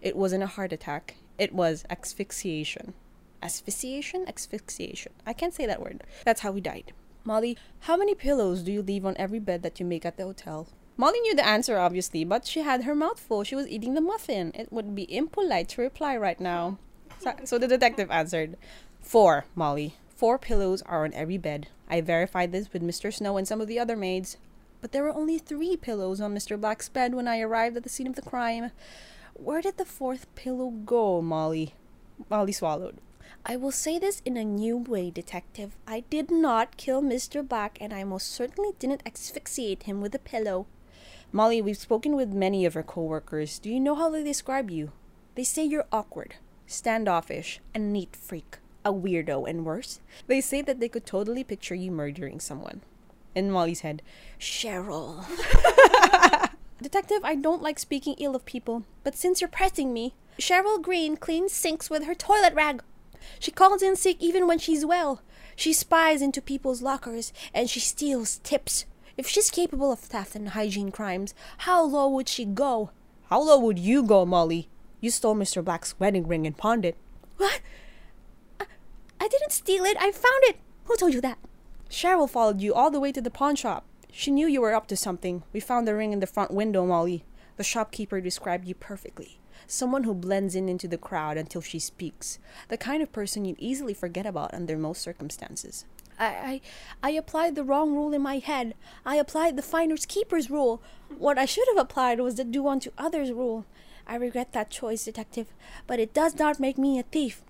It 0.01 0.15
wasn't 0.15 0.43
a 0.43 0.47
heart 0.47 0.73
attack, 0.73 1.15
it 1.37 1.53
was 1.53 1.85
asphyxiation. 1.89 2.93
Asphyxiation? 3.41 4.25
Asphyxiation. 4.27 5.11
I 5.25 5.33
can't 5.33 5.53
say 5.53 5.65
that 5.65 5.81
word. 5.81 6.03
That's 6.23 6.41
how 6.41 6.53
he 6.53 6.61
died. 6.61 6.93
Molly, 7.25 7.57
how 7.81 7.97
many 7.97 8.15
pillows 8.15 8.63
do 8.63 8.71
you 8.71 8.81
leave 8.81 9.05
on 9.05 9.15
every 9.17 9.39
bed 9.39 9.63
that 9.63 9.79
you 9.79 9.85
make 9.85 10.05
at 10.05 10.17
the 10.17 10.23
hotel? 10.23 10.67
Molly 10.95 11.19
knew 11.21 11.35
the 11.35 11.45
answer, 11.45 11.77
obviously, 11.77 12.23
but 12.23 12.45
she 12.45 12.61
had 12.61 12.83
her 12.83 12.93
mouth 12.93 13.19
full. 13.19 13.43
She 13.43 13.55
was 13.55 13.67
eating 13.67 13.93
the 13.93 14.01
muffin. 14.01 14.51
It 14.53 14.71
would 14.71 14.93
be 14.93 15.13
impolite 15.13 15.69
to 15.69 15.81
reply 15.81 16.15
right 16.15 16.39
now. 16.39 16.77
So, 17.19 17.33
so 17.45 17.57
the 17.57 17.67
detective 17.67 18.11
answered, 18.11 18.57
Four, 19.01 19.45
Molly. 19.55 19.95
Four 20.15 20.37
pillows 20.37 20.81
are 20.83 21.03
on 21.03 21.13
every 21.13 21.37
bed. 21.37 21.67
I 21.89 22.01
verified 22.01 22.51
this 22.51 22.71
with 22.71 22.81
Mr. 22.83 23.13
Snow 23.13 23.37
and 23.37 23.47
some 23.47 23.59
of 23.59 23.67
the 23.67 23.79
other 23.79 23.95
maids. 23.97 24.37
But 24.83 24.91
there 24.91 25.03
were 25.03 25.15
only 25.15 25.37
three 25.37 25.77
pillows 25.77 26.19
on 26.19 26.35
Mr. 26.35 26.59
Black's 26.59 26.89
bed 26.89 27.15
when 27.15 27.25
I 27.25 27.39
arrived 27.39 27.77
at 27.77 27.83
the 27.83 27.89
scene 27.89 28.05
of 28.05 28.15
the 28.15 28.21
crime. 28.21 28.71
Where 29.33 29.61
did 29.61 29.77
the 29.77 29.85
fourth 29.85 30.27
pillow 30.35 30.71
go, 30.71 31.21
Molly? 31.21 31.75
Molly 32.29 32.51
swallowed. 32.51 32.97
I 33.45 33.55
will 33.55 33.71
say 33.71 33.97
this 33.97 34.21
in 34.25 34.35
a 34.35 34.43
new 34.43 34.75
way, 34.75 35.09
Detective. 35.09 35.77
I 35.87 36.01
did 36.09 36.29
not 36.29 36.75
kill 36.75 37.01
Mr. 37.01 37.47
Black, 37.47 37.77
and 37.79 37.93
I 37.93 38.03
most 38.03 38.27
certainly 38.27 38.71
didn't 38.77 39.03
asphyxiate 39.05 39.83
him 39.83 40.01
with 40.01 40.13
a 40.15 40.19
pillow. 40.19 40.67
Molly, 41.31 41.61
we've 41.61 41.77
spoken 41.77 42.13
with 42.17 42.33
many 42.33 42.65
of 42.65 42.75
your 42.75 42.83
coworkers. 42.83 43.59
Do 43.59 43.69
you 43.69 43.79
know 43.79 43.95
how 43.95 44.09
they 44.09 44.21
describe 44.21 44.69
you? 44.69 44.91
They 45.35 45.45
say 45.45 45.63
you're 45.63 45.87
awkward, 45.93 46.35
standoffish, 46.67 47.61
a 47.73 47.79
neat 47.79 48.17
freak, 48.17 48.57
a 48.83 48.91
weirdo, 48.91 49.49
and 49.49 49.65
worse. 49.65 50.01
They 50.27 50.41
say 50.41 50.61
that 50.61 50.81
they 50.81 50.89
could 50.89 51.05
totally 51.05 51.45
picture 51.45 51.73
you 51.73 51.89
murdering 51.89 52.41
someone. 52.41 52.81
In 53.35 53.49
Molly's 53.49 53.81
head, 53.81 54.01
Cheryl. 54.39 55.25
Detective, 56.81 57.19
I 57.23 57.35
don't 57.35 57.61
like 57.61 57.79
speaking 57.79 58.15
ill 58.19 58.35
of 58.35 58.45
people, 58.45 58.83
but 59.03 59.15
since 59.15 59.41
you're 59.41 59.47
pressing 59.47 59.93
me, 59.93 60.13
Cheryl 60.39 60.81
Green 60.81 61.17
cleans 61.17 61.53
sinks 61.53 61.89
with 61.89 62.05
her 62.05 62.13
toilet 62.13 62.53
rag. 62.53 62.83
She 63.39 63.51
calls 63.51 63.81
in 63.81 63.95
sick 63.95 64.17
even 64.19 64.47
when 64.47 64.59
she's 64.59 64.85
well. 64.85 65.21
She 65.55 65.73
spies 65.73 66.21
into 66.21 66.41
people's 66.41 66.81
lockers 66.81 67.31
and 67.53 67.69
she 67.69 67.79
steals 67.79 68.39
tips. 68.43 68.85
If 69.15 69.27
she's 69.27 69.51
capable 69.51 69.91
of 69.91 69.99
theft 69.99 70.35
and 70.35 70.49
hygiene 70.49 70.91
crimes, 70.91 71.33
how 71.59 71.83
low 71.83 72.09
would 72.09 72.27
she 72.27 72.45
go? 72.45 72.91
How 73.29 73.41
low 73.41 73.59
would 73.59 73.79
you 73.79 74.03
go, 74.03 74.25
Molly? 74.25 74.69
You 74.99 75.11
stole 75.11 75.35
Mr. 75.35 75.63
Black's 75.63 75.99
wedding 75.99 76.27
ring 76.27 76.47
and 76.47 76.57
pawned 76.57 76.85
it. 76.85 76.97
What? 77.37 77.61
I, 78.59 78.65
I 79.19 79.27
didn't 79.27 79.51
steal 79.51 79.85
it. 79.85 79.97
I 79.99 80.11
found 80.11 80.43
it. 80.43 80.57
Who 80.85 80.95
told 80.97 81.13
you 81.13 81.21
that? 81.21 81.37
Cheryl 81.89 82.29
followed 82.29 82.61
you 82.61 82.73
all 82.73 82.91
the 82.91 82.99
way 82.99 83.11
to 83.11 83.21
the 83.21 83.29
pawn 83.29 83.55
shop. 83.55 83.85
She 84.11 84.31
knew 84.31 84.47
you 84.47 84.61
were 84.61 84.73
up 84.73 84.87
to 84.87 84.95
something. 84.95 85.43
We 85.53 85.59
found 85.59 85.87
the 85.87 85.95
ring 85.95 86.13
in 86.13 86.19
the 86.19 86.27
front 86.27 86.51
window, 86.51 86.85
Molly. 86.85 87.23
The 87.57 87.63
shopkeeper 87.63 88.21
described 88.21 88.67
you 88.67 88.75
perfectly. 88.75 89.39
Someone 89.67 90.03
who 90.03 90.13
blends 90.13 90.55
in 90.55 90.69
into 90.69 90.87
the 90.87 90.97
crowd 90.97 91.37
until 91.37 91.61
she 91.61 91.79
speaks. 91.79 92.39
The 92.67 92.77
kind 92.77 93.01
of 93.01 93.11
person 93.11 93.45
you'd 93.45 93.59
easily 93.59 93.93
forget 93.93 94.25
about 94.25 94.53
under 94.53 94.77
most 94.77 95.01
circumstances. 95.01 95.85
I, 96.19 96.25
I, 96.25 96.61
I 97.01 97.09
applied 97.11 97.55
the 97.55 97.63
wrong 97.63 97.93
rule 97.93 98.13
in 98.13 98.21
my 98.21 98.37
head. 98.39 98.75
I 99.05 99.15
applied 99.15 99.55
the 99.55 99.61
finders 99.61 100.05
keepers 100.05 100.49
rule. 100.49 100.81
What 101.17 101.37
I 101.37 101.45
should 101.45 101.67
have 101.69 101.77
applied 101.77 102.19
was 102.19 102.35
the 102.35 102.43
do 102.43 102.67
unto 102.67 102.91
others 102.97 103.31
rule. 103.31 103.65
I 104.05 104.15
regret 104.15 104.53
that 104.53 104.69
choice, 104.69 105.05
detective, 105.05 105.47
but 105.87 105.99
it 105.99 106.13
does 106.13 106.37
not 106.37 106.59
make 106.59 106.77
me 106.77 106.99
a 106.99 107.03
thief. 107.03 107.41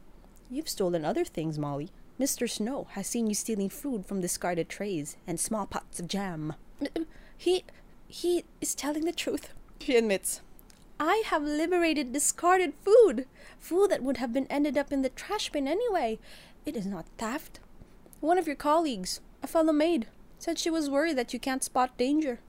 You've 0.50 0.70
stolen 0.70 1.04
other 1.04 1.26
things, 1.26 1.58
Molly. 1.58 1.90
Mr. 2.20 2.50
Snow 2.50 2.88
has 2.92 3.08
seen 3.08 3.28
you 3.28 3.34
stealing 3.34 3.70
food 3.70 4.06
from 4.06 4.22
discarded 4.22 4.70
trays 4.70 5.18
and 5.26 5.40
small 5.40 5.66
pots 5.66 6.00
of 6.00 6.08
jam. 6.08 6.54
He 7.38 7.64
he 8.08 8.46
is 8.62 8.76
telling 8.76 9.06
the 9.06 9.12
truth. 9.12 9.50
She 9.80 9.96
admits. 9.96 10.42
I 11.00 11.24
have 11.26 11.44
liberated 11.44 12.14
discarded 12.14 12.74
food. 12.86 13.26
Food 13.60 13.90
that 13.90 14.04
would 14.04 14.18
have 14.18 14.32
been 14.32 14.48
ended 14.48 14.78
up 14.78 14.94
in 14.94 15.02
the 15.02 15.10
trash 15.10 15.50
bin 15.50 15.68
anyway. 15.68 16.20
It 16.66 16.76
is 16.76 16.86
not 16.86 17.08
theft. 17.18 17.60
One 18.22 18.38
of 18.38 18.48
your 18.48 18.56
colleagues, 18.56 19.20
a 19.42 19.48
fellow 19.48 19.74
maid, 19.74 20.08
said 20.38 20.60
she 20.60 20.70
was 20.70 20.90
worried 20.90 21.18
that 21.18 21.34
you 21.34 21.40
can't 21.40 21.64
spot 21.64 21.98
danger. 21.98 22.40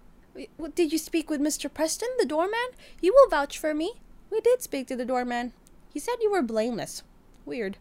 Did 0.75 0.93
you 0.93 0.99
speak 0.99 1.31
with 1.31 1.41
Mr. 1.41 1.73
Preston, 1.73 2.11
the 2.19 2.27
doorman? 2.27 2.69
You 3.01 3.13
will 3.15 3.31
vouch 3.31 3.59
for 3.59 3.73
me. 3.73 3.95
We 4.31 4.41
did 4.41 4.63
speak 4.63 4.87
to 4.89 4.97
the 4.97 5.05
doorman. 5.05 5.53
He 5.93 5.99
said 5.99 6.17
you 6.21 6.31
were 6.31 6.43
blameless. 6.43 7.03
Weird. 7.45 7.79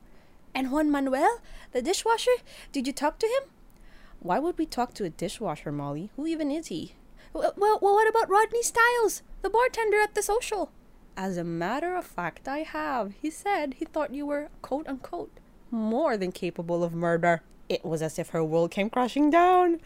And 0.55 0.71
Juan 0.71 0.91
Manuel, 0.91 1.39
the 1.71 1.81
dishwasher, 1.81 2.31
did 2.71 2.85
you 2.85 2.93
talk 2.93 3.17
to 3.19 3.27
him? 3.27 3.49
Why 4.19 4.39
would 4.39 4.57
we 4.57 4.65
talk 4.65 4.93
to 4.95 5.03
a 5.03 5.09
dishwasher, 5.09 5.71
Molly? 5.71 6.11
Who 6.15 6.27
even 6.27 6.51
is 6.51 6.67
he? 6.67 6.93
Well, 7.33 7.53
well, 7.57 7.79
what 7.81 8.07
about 8.07 8.29
Rodney 8.29 8.61
Stiles, 8.61 9.23
the 9.41 9.49
bartender 9.49 9.99
at 9.99 10.13
the 10.13 10.21
social? 10.21 10.71
As 11.17 11.37
a 11.37 11.43
matter 11.43 11.95
of 11.95 12.05
fact, 12.05 12.47
I 12.47 12.59
have. 12.59 13.13
He 13.21 13.29
said 13.29 13.75
he 13.75 13.85
thought 13.85 14.13
you 14.13 14.25
were, 14.25 14.49
quote 14.61 14.87
unquote, 14.87 15.31
more 15.71 16.15
than 16.17 16.31
capable 16.31 16.83
of 16.83 16.93
murder. 16.93 17.41
It 17.67 17.83
was 17.83 18.01
as 18.01 18.19
if 18.19 18.29
her 18.29 18.43
world 18.43 18.71
came 18.71 18.89
crashing 18.89 19.29
down. 19.29 19.79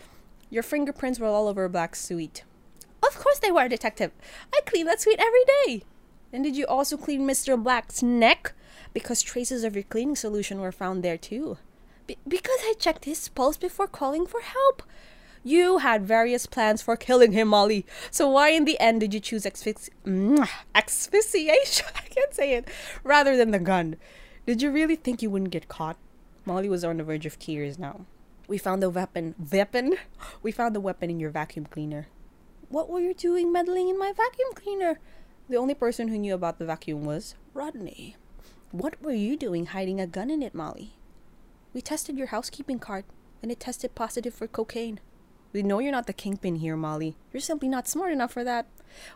Your 0.50 0.64
fingerprints 0.64 1.20
were 1.20 1.28
all 1.28 1.48
over 1.48 1.68
Black's 1.70 2.02
suite. 2.02 2.44
Of 3.02 3.18
course 3.18 3.40
they 3.40 3.52
were, 3.52 3.68
detective. 3.68 4.12
I 4.54 4.60
clean 4.66 4.86
that 4.86 5.02
suite 5.02 5.20
every 5.20 5.44
day. 5.66 5.84
And 6.34 6.44
did 6.44 6.56
you 6.56 6.66
also 6.66 6.98
clean 6.98 7.22
Mr. 7.28 7.62
Black's 7.62 8.04
neck? 8.04 8.54
Because 8.98 9.22
traces 9.22 9.64
of 9.64 9.76
your 9.76 9.84
cleaning 9.84 10.16
solution 10.16 10.60
were 10.60 10.72
found 10.72 11.04
there 11.04 11.20
too. 11.20 11.60
Be- 12.08 12.18
because 12.28 12.58
I 12.64 12.74
checked 12.80 13.06
his 13.06 13.30
pulse 13.30 13.56
before 13.56 13.86
calling 13.86 14.26
for 14.26 14.42
help. 14.42 14.82
You 15.44 15.78
had 15.78 16.04
various 16.04 16.48
plans 16.48 16.82
for 16.82 16.98
killing 16.98 17.32
him, 17.32 17.50
Molly. 17.50 17.86
So 18.10 18.28
why 18.28 18.50
in 18.50 18.66
the 18.66 18.80
end 18.80 19.02
did 19.02 19.14
you 19.14 19.20
choose 19.20 19.46
asphyxi- 19.46 19.92
asphyxiation? 20.74 21.86
I 21.96 22.08
can't 22.10 22.34
say 22.34 22.56
it. 22.56 22.68
Rather 23.04 23.38
than 23.38 23.52
the 23.52 23.60
gun. 23.60 23.98
Did 24.48 24.64
you 24.64 24.72
really 24.72 24.96
think 24.96 25.22
you 25.22 25.30
wouldn't 25.30 25.52
get 25.52 25.68
caught? 25.68 25.98
Molly 26.44 26.68
was 26.68 26.84
on 26.84 26.98
the 26.98 27.04
verge 27.04 27.28
of 27.28 27.38
tears 27.38 27.78
now. 27.78 28.08
We 28.48 28.58
found 28.58 28.82
the 28.82 28.90
weapon. 28.90 29.36
Weapon? 29.52 29.98
We 30.42 30.52
found 30.52 30.76
the 30.76 30.82
weapon 30.82 31.12
in 31.12 31.20
your 31.20 31.30
vacuum 31.30 31.68
cleaner. 31.68 32.08
What 32.70 32.90
were 32.90 33.00
you 33.00 33.14
doing 33.14 33.52
meddling 33.52 33.90
in 33.90 34.00
my 34.00 34.12
vacuum 34.12 34.50
cleaner? 34.56 35.00
The 35.48 35.58
only 35.58 35.76
person 35.76 36.08
who 36.08 36.18
knew 36.18 36.34
about 36.34 36.58
the 36.58 36.66
vacuum 36.66 37.06
was 37.06 37.36
Rodney. 37.54 38.16
What 38.72 39.02
were 39.02 39.14
you 39.14 39.38
doing 39.38 39.68
hiding 39.68 40.02
a 40.02 40.06
gun 40.06 40.30
in 40.30 40.44
it, 40.44 40.54
Molly? 40.54 40.94
We 41.74 41.82
tested 41.82 42.18
your 42.18 42.28
housekeeping 42.28 42.80
card, 42.80 43.06
and 43.42 43.50
it 43.50 43.62
tested 43.62 43.96
positive 43.96 44.34
for 44.34 44.46
cocaine. 44.46 45.00
We 45.54 45.64
know 45.64 45.80
you're 45.80 45.94
not 45.94 46.06
the 46.06 46.12
kingpin 46.12 46.56
here, 46.56 46.76
Molly. 46.76 47.16
You're 47.32 47.40
simply 47.40 47.70
not 47.70 47.88
smart 47.88 48.12
enough 48.12 48.34
for 48.34 48.44
that. 48.44 48.68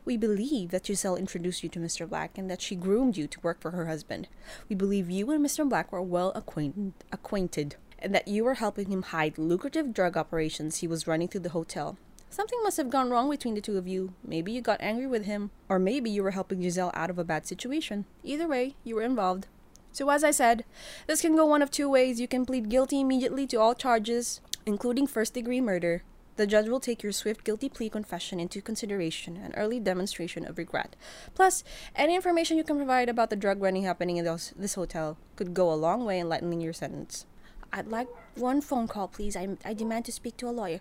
We 0.06 0.16
believe 0.16 0.72
that 0.72 0.86
Giselle 0.86 1.18
introduced 1.18 1.64
you 1.64 1.70
to 1.70 1.80
Mr. 1.80 2.08
Black 2.08 2.38
and 2.38 2.50
that 2.50 2.62
she 2.62 2.76
groomed 2.76 3.18
you 3.18 3.28
to 3.28 3.40
work 3.42 3.60
for 3.60 3.72
her 3.72 3.88
husband. 3.88 4.30
We 4.70 4.76
believe 4.76 5.10
you 5.10 5.30
and 5.32 5.46
Mr. 5.46 5.68
Black 5.68 5.92
were 5.92 6.02
well 6.02 6.32
acquainted, 6.34 6.94
acquainted 7.12 7.76
and 8.00 8.16
that 8.16 8.28
you 8.28 8.44
were 8.44 8.56
helping 8.56 8.90
him 8.90 9.04
hide 9.04 9.38
lucrative 9.38 9.94
drug 9.94 10.18
operations 10.18 10.78
he 10.78 10.88
was 10.88 11.08
running 11.08 11.28
through 11.28 11.42
the 11.42 11.50
hotel. 11.50 11.98
Something 12.32 12.64
must 12.64 12.78
have 12.78 12.90
gone 12.90 13.10
wrong 13.10 13.30
between 13.30 13.56
the 13.56 13.62
two 13.62 13.78
of 13.78 13.90
you. 13.90 14.14
Maybe 14.26 14.54
you 14.54 14.62
got 14.62 14.80
angry 14.80 15.06
with 15.06 15.26
him, 15.26 15.52
or 15.68 15.78
maybe 15.78 16.10
you 16.10 16.24
were 16.24 16.32
helping 16.32 16.62
Giselle 16.62 16.92
out 16.94 17.10
of 17.10 17.20
a 17.20 17.26
bad 17.26 17.46
situation. 17.46 18.06
Either 18.24 18.48
way, 18.48 18.76
you 18.86 18.96
were 18.96 19.02
involved. 19.02 19.48
So, 19.92 20.10
as 20.10 20.24
I 20.24 20.32
said, 20.32 20.64
this 21.08 21.20
can 21.20 21.36
go 21.36 21.46
one 21.46 21.62
of 21.62 21.70
two 21.70 21.90
ways. 21.90 22.22
You 22.22 22.30
can 22.30 22.46
plead 22.46 22.70
guilty 22.70 23.02
immediately 23.02 23.46
to 23.48 23.58
all 23.58 23.76
charges, 23.76 24.40
including 24.66 25.08
first 25.08 25.34
degree 25.34 25.60
murder. 25.60 26.04
The 26.38 26.48
judge 26.48 26.70
will 26.70 26.80
take 26.80 27.04
your 27.04 27.12
swift 27.12 27.44
guilty 27.44 27.68
plea 27.68 27.90
confession 27.90 28.40
into 28.40 28.62
consideration, 28.62 29.36
an 29.36 29.54
early 29.58 29.82
demonstration 29.82 30.48
of 30.48 30.58
regret. 30.58 30.96
Plus, 31.36 31.66
any 31.98 32.16
information 32.16 32.56
you 32.56 32.64
can 32.64 32.78
provide 32.78 33.10
about 33.10 33.30
the 33.30 33.36
drug 33.36 33.62
running 33.62 33.84
happening 33.84 34.16
in 34.16 34.24
those, 34.24 34.54
this 34.56 34.76
hotel 34.76 35.18
could 35.36 35.54
go 35.54 35.70
a 35.70 35.76
long 35.76 36.06
way 36.06 36.18
in 36.18 36.30
lightening 36.30 36.62
your 36.62 36.72
sentence. 36.72 37.26
I'd 37.74 37.90
like 37.90 38.08
one 38.36 38.62
phone 38.62 38.88
call, 38.88 39.10
please. 39.10 39.36
I, 39.36 39.58
I 39.66 39.74
demand 39.74 40.06
to 40.06 40.14
speak 40.14 40.38
to 40.38 40.48
a 40.48 40.52
lawyer. 40.52 40.80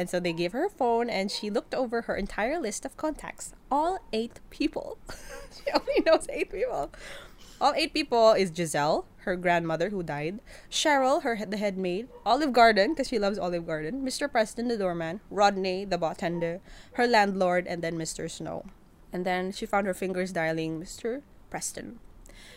And 0.00 0.08
so 0.08 0.18
they 0.18 0.32
gave 0.32 0.52
her 0.52 0.64
a 0.64 0.70
phone 0.70 1.10
and 1.10 1.30
she 1.30 1.50
looked 1.50 1.74
over 1.74 2.00
her 2.08 2.16
entire 2.16 2.58
list 2.58 2.86
of 2.86 2.96
contacts. 2.96 3.52
All 3.70 3.98
eight 4.14 4.40
people. 4.48 4.96
she 5.52 5.70
only 5.72 6.00
knows 6.06 6.26
eight 6.30 6.50
people. 6.50 6.90
All 7.60 7.74
eight 7.76 7.92
people 7.92 8.32
is 8.32 8.50
Giselle, 8.50 9.04
her 9.28 9.36
grandmother 9.36 9.90
who 9.90 10.02
died, 10.02 10.40
Cheryl, 10.70 11.22
her 11.22 11.44
the 11.44 11.58
head 11.58 11.76
maid, 11.76 12.08
Olive 12.24 12.54
Garden 12.54 12.94
because 12.94 13.08
she 13.08 13.18
loves 13.18 13.38
Olive 13.38 13.66
Garden, 13.66 14.02
Mr. 14.02 14.24
Preston 14.32 14.68
the 14.68 14.78
doorman, 14.78 15.20
Rodney 15.28 15.84
the 15.84 15.98
bartender, 15.98 16.62
her 16.94 17.06
landlord, 17.06 17.66
and 17.66 17.84
then 17.84 17.98
Mr. 17.98 18.30
Snow. 18.30 18.64
And 19.12 19.26
then 19.26 19.52
she 19.52 19.66
found 19.66 19.86
her 19.86 19.92
fingers 19.92 20.32
dialing 20.32 20.80
Mr. 20.80 21.20
Preston. 21.50 21.98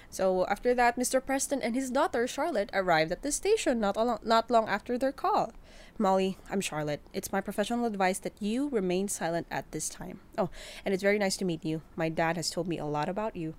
So 0.09 0.45
after 0.45 0.73
that, 0.75 0.95
Mr. 0.95 1.19
Preston 1.19 1.61
and 1.61 1.75
his 1.75 1.91
daughter 1.91 2.25
Charlotte 2.25 2.69
arrived 2.71 3.11
at 3.11 3.21
the 3.21 3.33
station 3.33 3.81
not 3.81 3.97
long, 3.97 4.19
not 4.23 4.49
long 4.49 4.69
after 4.69 4.97
their 4.97 5.11
call. 5.11 5.51
Molly, 5.99 6.39
I'm 6.49 6.59
Charlotte. 6.59 7.01
It's 7.13 7.31
my 7.31 7.39
professional 7.39 7.85
advice 7.85 8.17
that 8.19 8.33
you 8.39 8.67
remain 8.69 9.07
silent 9.07 9.45
at 9.51 9.71
this 9.71 9.89
time. 9.89 10.21
Oh, 10.37 10.49
and 10.83 10.91
it's 10.91 11.03
very 11.03 11.19
nice 11.19 11.37
to 11.37 11.45
meet 11.45 11.63
you. 11.63 11.83
My 11.95 12.09
dad 12.09 12.35
has 12.35 12.49
told 12.49 12.67
me 12.67 12.79
a 12.79 12.85
lot 12.85 13.07
about 13.07 13.35
you. 13.35 13.53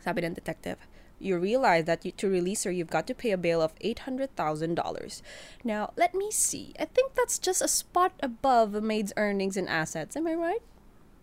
Sabi 0.00 0.22
ng 0.22 0.34
detective. 0.34 0.78
You 1.18 1.38
realize 1.38 1.84
that 1.84 2.06
you, 2.06 2.12
to 2.12 2.30
release 2.30 2.62
her, 2.62 2.70
you've 2.70 2.94
got 2.94 3.06
to 3.08 3.14
pay 3.14 3.32
a 3.32 3.36
bail 3.36 3.60
of 3.60 3.74
$800,000. 3.80 5.22
Now, 5.64 5.92
let 5.96 6.14
me 6.14 6.30
see. 6.30 6.72
I 6.78 6.86
think 6.86 7.14
that's 7.14 7.38
just 7.38 7.60
a 7.60 7.68
spot 7.68 8.12
above 8.22 8.74
a 8.74 8.80
maid's 8.80 9.12
earnings 9.16 9.56
and 9.56 9.68
assets. 9.68 10.16
Am 10.16 10.28
I 10.28 10.34
right? 10.34 10.62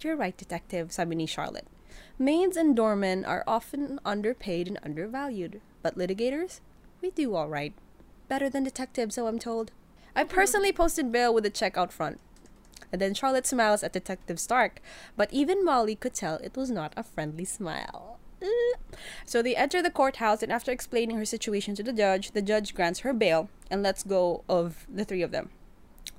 You're 0.01 0.17
right, 0.17 0.35
detective, 0.35 0.91
sabi 0.91 1.15
ni 1.15 1.25
Charlotte. 1.25 1.67
Maids 2.19 2.57
and 2.57 2.75
doormen 2.75 3.23
are 3.23 3.45
often 3.47 3.99
underpaid 4.03 4.67
and 4.67 4.77
undervalued, 4.83 5.61
but 5.81 5.97
litigators, 5.97 6.59
we 7.01 7.11
do 7.11 7.33
all 7.33 7.47
right. 7.47 7.73
Better 8.27 8.49
than 8.49 8.65
detectives, 8.65 9.15
so 9.15 9.27
I'm 9.27 9.39
told. 9.39 9.71
I 10.17 10.23
personally 10.23 10.71
posted 10.71 11.11
bail 11.11 11.31
with 11.31 11.45
a 11.45 11.51
check 11.51 11.77
out 11.77 11.93
front. 11.93 12.19
And 12.91 12.99
then 12.99 13.13
Charlotte 13.13 13.45
smiles 13.45 13.83
at 13.83 13.93
Detective 13.93 14.39
Stark, 14.39 14.81
but 15.15 15.31
even 15.31 15.63
Molly 15.63 15.95
could 15.95 16.15
tell 16.15 16.37
it 16.37 16.57
was 16.57 16.71
not 16.71 16.91
a 16.97 17.03
friendly 17.03 17.45
smile. 17.45 18.17
Mm. 18.41 18.73
So 19.25 19.43
they 19.43 19.55
enter 19.55 19.79
the 19.83 19.91
courthouse, 19.91 20.41
and 20.41 20.51
after 20.51 20.71
explaining 20.71 21.17
her 21.17 21.25
situation 21.25 21.75
to 21.75 21.83
the 21.83 21.93
judge, 21.93 22.31
the 22.31 22.41
judge 22.41 22.73
grants 22.73 23.01
her 23.01 23.13
bail 23.13 23.49
and 23.69 23.83
lets 23.83 24.01
go 24.01 24.43
of 24.49 24.87
the 24.91 25.05
three 25.05 25.21
of 25.21 25.29
them. 25.29 25.51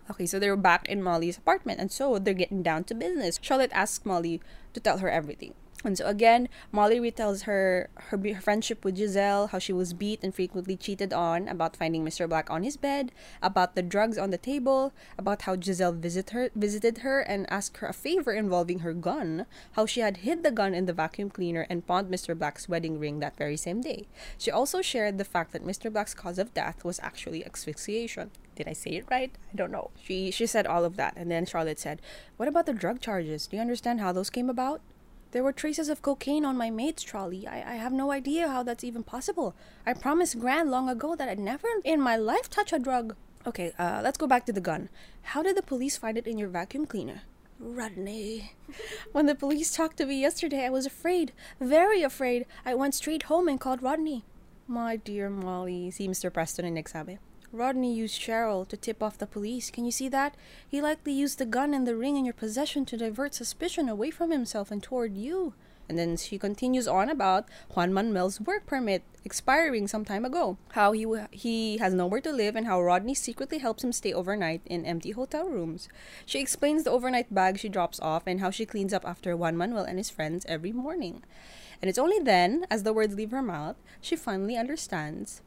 Okay, 0.09 0.27
so 0.27 0.39
they're 0.39 0.57
back 0.57 0.89
in 0.89 1.03
Molly's 1.03 1.39
apartment, 1.39 1.81
and 1.81 1.91
so 1.91 2.21
they're 2.21 2.35
getting 2.35 2.63
down 2.63 2.85
to 2.85 2.95
business. 2.95 3.41
Charlotte 3.43 3.73
asks 3.75 4.07
Molly 4.07 4.41
to 4.75 4.81
tell 4.81 4.99
her 4.99 5.11
everything. 5.11 5.55
And 5.85 5.97
so 5.97 6.07
again, 6.07 6.49
Molly 6.73 6.99
retells 6.99 7.45
her, 7.45 7.89
her 8.11 8.19
her 8.19 8.41
friendship 8.41 8.85
with 8.85 8.97
Giselle, 8.97 9.47
how 9.47 9.61
she 9.61 9.73
was 9.73 9.93
beat 9.93 10.19
and 10.25 10.35
frequently 10.35 10.77
cheated 10.77 11.13
on, 11.13 11.47
about 11.47 11.77
finding 11.77 12.05
Mr. 12.05 12.29
Black 12.29 12.51
on 12.51 12.65
his 12.65 12.77
bed, 12.77 13.13
about 13.41 13.77
the 13.77 13.83
drugs 13.83 14.19
on 14.19 14.31
the 14.31 14.39
table, 14.39 14.93
about 15.17 15.43
how 15.43 15.55
Giselle 15.55 15.93
visit 15.93 16.31
her 16.31 16.51
visited 16.57 16.99
her 16.99 17.21
and 17.21 17.47
asked 17.49 17.77
her 17.77 17.87
a 17.87 17.93
favor 17.93 18.33
involving 18.33 18.81
her 18.81 18.93
gun, 18.93 19.47
how 19.73 19.87
she 19.87 20.01
had 20.01 20.19
hid 20.19 20.43
the 20.43 20.51
gun 20.51 20.75
in 20.75 20.87
the 20.87 20.93
vacuum 20.93 21.31
cleaner 21.31 21.65
and 21.71 21.87
pawned 21.87 22.11
Mr. 22.11 22.37
Black's 22.37 22.69
wedding 22.69 22.99
ring 22.99 23.21
that 23.21 23.37
very 23.37 23.57
same 23.57 23.81
day. 23.81 24.09
She 24.37 24.51
also 24.51 24.83
shared 24.83 25.17
the 25.17 25.25
fact 25.25 25.53
that 25.53 25.65
Mr. 25.65 25.93
Black's 25.93 26.13
cause 26.15 26.41
of 26.41 26.55
death 26.55 26.85
was 26.85 26.99
actually 27.05 27.47
asphyxiation. 27.47 28.33
Did 28.57 28.67
I 28.67 28.73
say 28.73 28.97
it 28.97 29.07
right? 29.09 29.31
I 29.53 29.57
don't 29.57 29.71
know. 29.71 29.93
She 30.03 30.33
she 30.33 30.47
said 30.47 30.67
all 30.67 30.85
of 30.85 30.97
that, 30.97 31.15
and 31.17 31.31
then 31.31 31.47
Charlotte 31.47 31.79
said, 31.79 32.03
"What 32.37 32.49
about 32.49 32.67
the 32.67 32.73
drug 32.75 33.01
charges? 33.01 33.47
Do 33.47 33.55
you 33.55 33.63
understand 33.63 34.01
how 34.01 34.11
those 34.11 34.29
came 34.29 34.51
about?" 34.51 34.81
There 35.33 35.45
were 35.45 35.53
traces 35.53 35.91
of 35.91 36.01
cocaine 36.01 36.47
on 36.47 36.57
my 36.57 36.71
maid's 36.71 37.03
trolley. 37.03 37.47
I, 37.47 37.75
I 37.75 37.77
have 37.77 37.93
no 37.93 38.11
idea 38.13 38.49
how 38.49 38.63
that's 38.63 38.83
even 38.83 39.03
possible. 39.03 39.55
I 39.85 39.93
promised 39.93 40.39
Gran 40.39 40.71
long 40.71 40.89
ago 40.89 41.15
that 41.15 41.29
I'd 41.29 41.39
never 41.39 41.69
in 41.85 42.01
my 42.01 42.17
life 42.17 42.49
touch 42.49 42.73
a 42.73 42.79
drug. 42.79 43.15
Okay, 43.47 43.73
uh, 43.79 44.01
let's 44.03 44.17
go 44.17 44.27
back 44.27 44.47
to 44.47 44.53
the 44.53 44.61
gun. 44.61 44.89
How 45.23 45.43
did 45.43 45.57
the 45.57 45.63
police 45.63 45.99
find 45.99 46.17
it 46.17 46.27
in 46.27 46.39
your 46.39 46.49
vacuum 46.49 46.87
cleaner? 46.87 47.23
Rodney. 47.61 48.53
when 49.13 49.27
the 49.27 49.35
police 49.35 49.75
talked 49.75 49.99
to 49.99 50.07
me 50.07 50.21
yesterday, 50.21 50.65
I 50.65 50.71
was 50.71 50.87
afraid. 50.87 51.33
Very 51.61 52.03
afraid. 52.03 52.47
I 52.65 52.75
went 52.75 52.95
straight 52.95 53.25
home 53.25 53.49
and 53.49 53.61
called 53.61 53.83
Rodney. 53.83 54.25
My 54.67 54.97
dear 54.97 55.29
Molly, 55.29 55.91
si 55.91 56.09
Mr. 56.09 56.33
Preston 56.33 56.65
and 56.65 56.77
nagsabi. 56.77 57.19
Rodney 57.51 57.95
used 57.95 58.21
Cheryl 58.21 58.69
to 58.69 58.77
tip 58.77 59.03
off 59.03 59.17
the 59.17 59.27
police. 59.27 59.71
Can 59.71 59.87
you 59.87 59.91
see 59.91 60.09
that? 60.11 60.35
He 60.69 60.83
likely 60.83 61.13
used 61.13 61.39
the 61.39 61.47
gun 61.47 61.73
and 61.73 61.87
the 61.87 61.97
ring 61.97 62.17
in 62.17 62.27
your 62.27 62.35
possession 62.35 62.85
to 62.87 62.97
divert 62.99 63.35
suspicion 63.35 63.89
away 63.89 64.11
from 64.11 64.31
himself 64.31 64.71
and 64.71 64.83
toward 64.83 65.17
you. 65.17 65.55
And 65.89 65.99
then 65.99 66.19
she 66.19 66.37
continues 66.37 66.87
on 66.87 67.09
about 67.09 67.47
Juan 67.75 67.95
Manuel's 67.95 68.43
work 68.43 68.67
permit 68.67 69.03
expiring 69.25 69.89
some 69.89 70.05
time 70.05 70.27
ago, 70.27 70.59
how 70.73 70.93
he 70.93 71.07
he 71.31 71.79
has 71.79 71.95
nowhere 71.95 72.21
to 72.21 72.31
live, 72.31 72.55
and 72.55 72.67
how 72.67 72.83
Rodney 72.83 73.15
secretly 73.15 73.57
helps 73.57 73.83
him 73.83 73.93
stay 73.93 74.13
overnight 74.13 74.61
in 74.67 74.85
empty 74.85 75.13
hotel 75.13 75.49
rooms. 75.49 75.89
She 76.27 76.41
explains 76.41 76.85
the 76.85 76.91
overnight 76.91 77.33
bag 77.33 77.59
she 77.59 77.71
drops 77.71 77.99
off 78.01 78.27
and 78.27 78.41
how 78.41 78.51
she 78.51 78.67
cleans 78.67 78.93
up 78.93 79.07
after 79.07 79.35
Juan 79.35 79.57
Manuel 79.57 79.85
and 79.85 79.97
his 79.97 80.11
friends 80.11 80.45
every 80.47 80.73
morning. 80.73 81.23
And 81.81 81.89
it's 81.89 81.99
only 81.99 82.19
then, 82.19 82.67
as 82.71 82.83
the 82.83 82.93
words 82.93 83.15
leave 83.15 83.31
her 83.31 83.43
mouth, 83.43 83.77
she 84.03 84.17
finally 84.17 84.59
understands. 84.59 85.41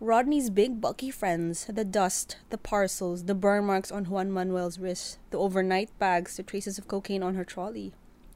Rodney's 0.00 0.50
big, 0.50 0.80
bulky 0.80 1.10
friends, 1.10 1.66
the 1.66 1.84
dust, 1.84 2.36
the 2.50 2.58
parcels, 2.58 3.24
the 3.24 3.34
burn 3.34 3.64
marks 3.64 3.92
on 3.92 4.04
Juan 4.04 4.30
Manuel's 4.30 4.78
wrists, 4.78 5.18
the 5.30 5.38
overnight 5.38 5.96
bags, 6.00 6.36
the 6.36 6.42
traces 6.42 6.78
of 6.78 6.88
cocaine 6.88 7.22
on 7.22 7.36
her 7.36 7.44
trolley. 7.44 7.92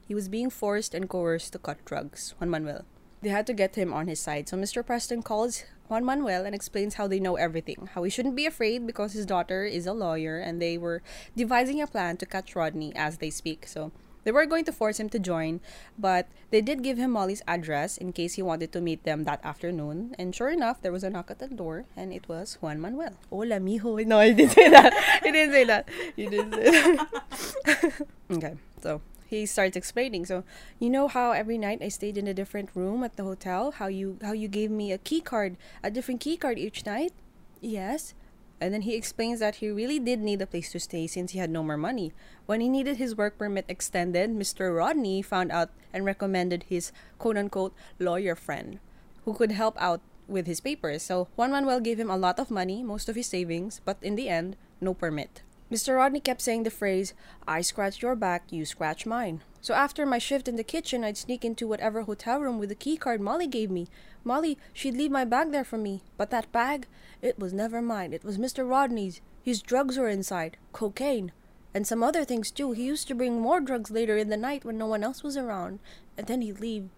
He 0.06 0.14
was 0.14 0.28
being 0.28 0.50
forced 0.50 0.94
and 0.94 1.08
coerced 1.08 1.52
to 1.52 1.58
cut 1.58 1.84
drugs, 1.84 2.34
Juan 2.38 2.48
Manuel. 2.48 2.84
They 3.22 3.30
had 3.30 3.46
to 3.48 3.52
get 3.52 3.74
him 3.74 3.92
on 3.92 4.06
his 4.06 4.20
side, 4.20 4.48
so 4.48 4.56
Mr. 4.56 4.86
Preston 4.86 5.22
calls 5.22 5.64
Juan 5.88 6.04
Manuel 6.04 6.46
and 6.46 6.54
explains 6.54 6.94
how 6.94 7.08
they 7.08 7.18
know 7.18 7.34
everything, 7.34 7.88
how 7.92 8.04
he 8.04 8.10
shouldn't 8.10 8.36
be 8.36 8.46
afraid 8.46 8.86
because 8.86 9.12
his 9.12 9.26
daughter 9.26 9.64
is 9.64 9.86
a 9.86 9.92
lawyer 9.92 10.38
and 10.38 10.62
they 10.62 10.78
were 10.78 11.02
devising 11.36 11.82
a 11.82 11.88
plan 11.88 12.16
to 12.18 12.26
catch 12.26 12.54
Rodney 12.54 12.94
as 12.94 13.18
they 13.18 13.30
speak. 13.30 13.66
So 13.66 13.90
they 14.28 14.32
were 14.32 14.44
going 14.44 14.68
to 14.68 14.72
force 14.76 15.00
him 15.00 15.08
to 15.08 15.18
join, 15.18 15.58
but 15.96 16.28
they 16.50 16.60
did 16.60 16.82
give 16.82 16.98
him 16.98 17.12
Molly's 17.12 17.40
address 17.48 17.96
in 17.96 18.12
case 18.12 18.34
he 18.34 18.42
wanted 18.42 18.72
to 18.76 18.80
meet 18.82 19.04
them 19.04 19.24
that 19.24 19.40
afternoon. 19.42 20.14
And 20.18 20.36
sure 20.36 20.50
enough, 20.50 20.82
there 20.82 20.92
was 20.92 21.02
a 21.02 21.08
knock 21.08 21.30
at 21.30 21.38
the 21.38 21.48
door, 21.48 21.86
and 21.96 22.12
it 22.12 22.28
was 22.28 22.58
Juan 22.60 22.78
Manuel. 22.78 23.16
Hola, 23.30 23.56
mijo. 23.56 24.04
No, 24.04 24.20
he 24.20 24.34
didn't 24.34 24.52
say 24.52 24.68
that. 24.68 24.92
He 25.24 25.32
didn't 25.32 25.54
say 25.54 25.64
that. 25.64 25.88
He 26.14 26.26
didn't 26.28 26.52
say 26.52 26.68
that. 26.68 28.06
okay, 28.36 28.54
so 28.82 29.00
he 29.24 29.46
starts 29.46 29.80
explaining. 29.80 30.26
So, 30.26 30.44
you 30.78 30.90
know 30.90 31.08
how 31.08 31.32
every 31.32 31.56
night 31.56 31.80
I 31.80 31.88
stayed 31.88 32.18
in 32.18 32.28
a 32.28 32.34
different 32.36 32.68
room 32.76 33.00
at 33.04 33.16
the 33.16 33.24
hotel? 33.24 33.80
How 33.80 33.88
you 33.88 34.20
how 34.20 34.36
you 34.36 34.48
gave 34.48 34.68
me 34.68 34.92
a 34.92 35.00
key 35.00 35.24
card, 35.24 35.56
a 35.80 35.88
different 35.88 36.20
key 36.20 36.36
card 36.36 36.60
each 36.60 36.84
night? 36.84 37.16
Yes. 37.64 38.12
And 38.60 38.74
then 38.74 38.82
he 38.82 38.94
explains 38.94 39.40
that 39.40 39.56
he 39.56 39.70
really 39.70 39.98
did 39.98 40.20
need 40.20 40.42
a 40.42 40.46
place 40.46 40.72
to 40.72 40.80
stay 40.80 41.06
since 41.06 41.32
he 41.32 41.38
had 41.38 41.50
no 41.50 41.62
more 41.62 41.76
money. 41.76 42.12
When 42.46 42.60
he 42.60 42.68
needed 42.68 42.96
his 42.96 43.16
work 43.16 43.38
permit 43.38 43.64
extended, 43.68 44.30
Mr. 44.30 44.76
Rodney 44.76 45.22
found 45.22 45.52
out 45.52 45.70
and 45.92 46.04
recommended 46.04 46.64
his 46.64 46.90
quote 47.18 47.36
unquote 47.36 47.74
lawyer 47.98 48.34
friend 48.34 48.80
who 49.24 49.34
could 49.34 49.52
help 49.52 49.76
out 49.78 50.00
with 50.26 50.46
his 50.46 50.60
papers. 50.60 51.02
So 51.02 51.28
Juan 51.36 51.52
Manuel 51.52 51.80
gave 51.80 51.98
him 51.98 52.10
a 52.10 52.16
lot 52.16 52.38
of 52.38 52.50
money, 52.50 52.82
most 52.82 53.08
of 53.08 53.16
his 53.16 53.26
savings, 53.26 53.80
but 53.84 53.96
in 54.02 54.16
the 54.16 54.28
end, 54.28 54.56
no 54.80 54.94
permit. 54.94 55.42
Mr. 55.70 55.96
Rodney 55.96 56.20
kept 56.20 56.40
saying 56.40 56.62
the 56.62 56.70
phrase, 56.70 57.12
I 57.46 57.60
scratch 57.60 58.00
your 58.00 58.16
back, 58.16 58.44
you 58.50 58.64
scratch 58.64 59.04
mine. 59.04 59.42
So 59.60 59.74
after 59.74 60.06
my 60.06 60.18
shift 60.18 60.48
in 60.48 60.56
the 60.56 60.64
kitchen, 60.64 61.04
I'd 61.04 61.18
sneak 61.18 61.44
into 61.44 61.68
whatever 61.68 62.02
hotel 62.02 62.40
room 62.40 62.58
with 62.58 62.70
the 62.70 62.74
key 62.74 62.96
card 62.96 63.20
Molly 63.20 63.46
gave 63.46 63.70
me. 63.70 63.88
Molly, 64.24 64.56
she'd 64.72 64.96
leave 64.96 65.10
my 65.10 65.26
bag 65.26 65.52
there 65.52 65.64
for 65.64 65.76
me. 65.76 66.02
But 66.16 66.30
that 66.30 66.50
bag, 66.52 66.86
it 67.20 67.38
was 67.38 67.52
never 67.52 67.82
mine. 67.82 68.14
It 68.14 68.24
was 68.24 68.38
Mr. 68.38 68.68
Rodney's. 68.68 69.20
His 69.42 69.60
drugs 69.60 69.98
were 69.98 70.08
inside. 70.08 70.56
Cocaine. 70.72 71.32
And 71.74 71.86
some 71.86 72.02
other 72.02 72.24
things 72.24 72.50
too. 72.50 72.72
He 72.72 72.84
used 72.84 73.06
to 73.08 73.14
bring 73.14 73.40
more 73.40 73.60
drugs 73.60 73.90
later 73.90 74.16
in 74.16 74.30
the 74.30 74.36
night 74.38 74.64
when 74.64 74.78
no 74.78 74.86
one 74.86 75.04
else 75.04 75.22
was 75.22 75.36
around. 75.36 75.80
And 76.16 76.26
then 76.26 76.40
he'd 76.40 76.60
leave. 76.60 76.88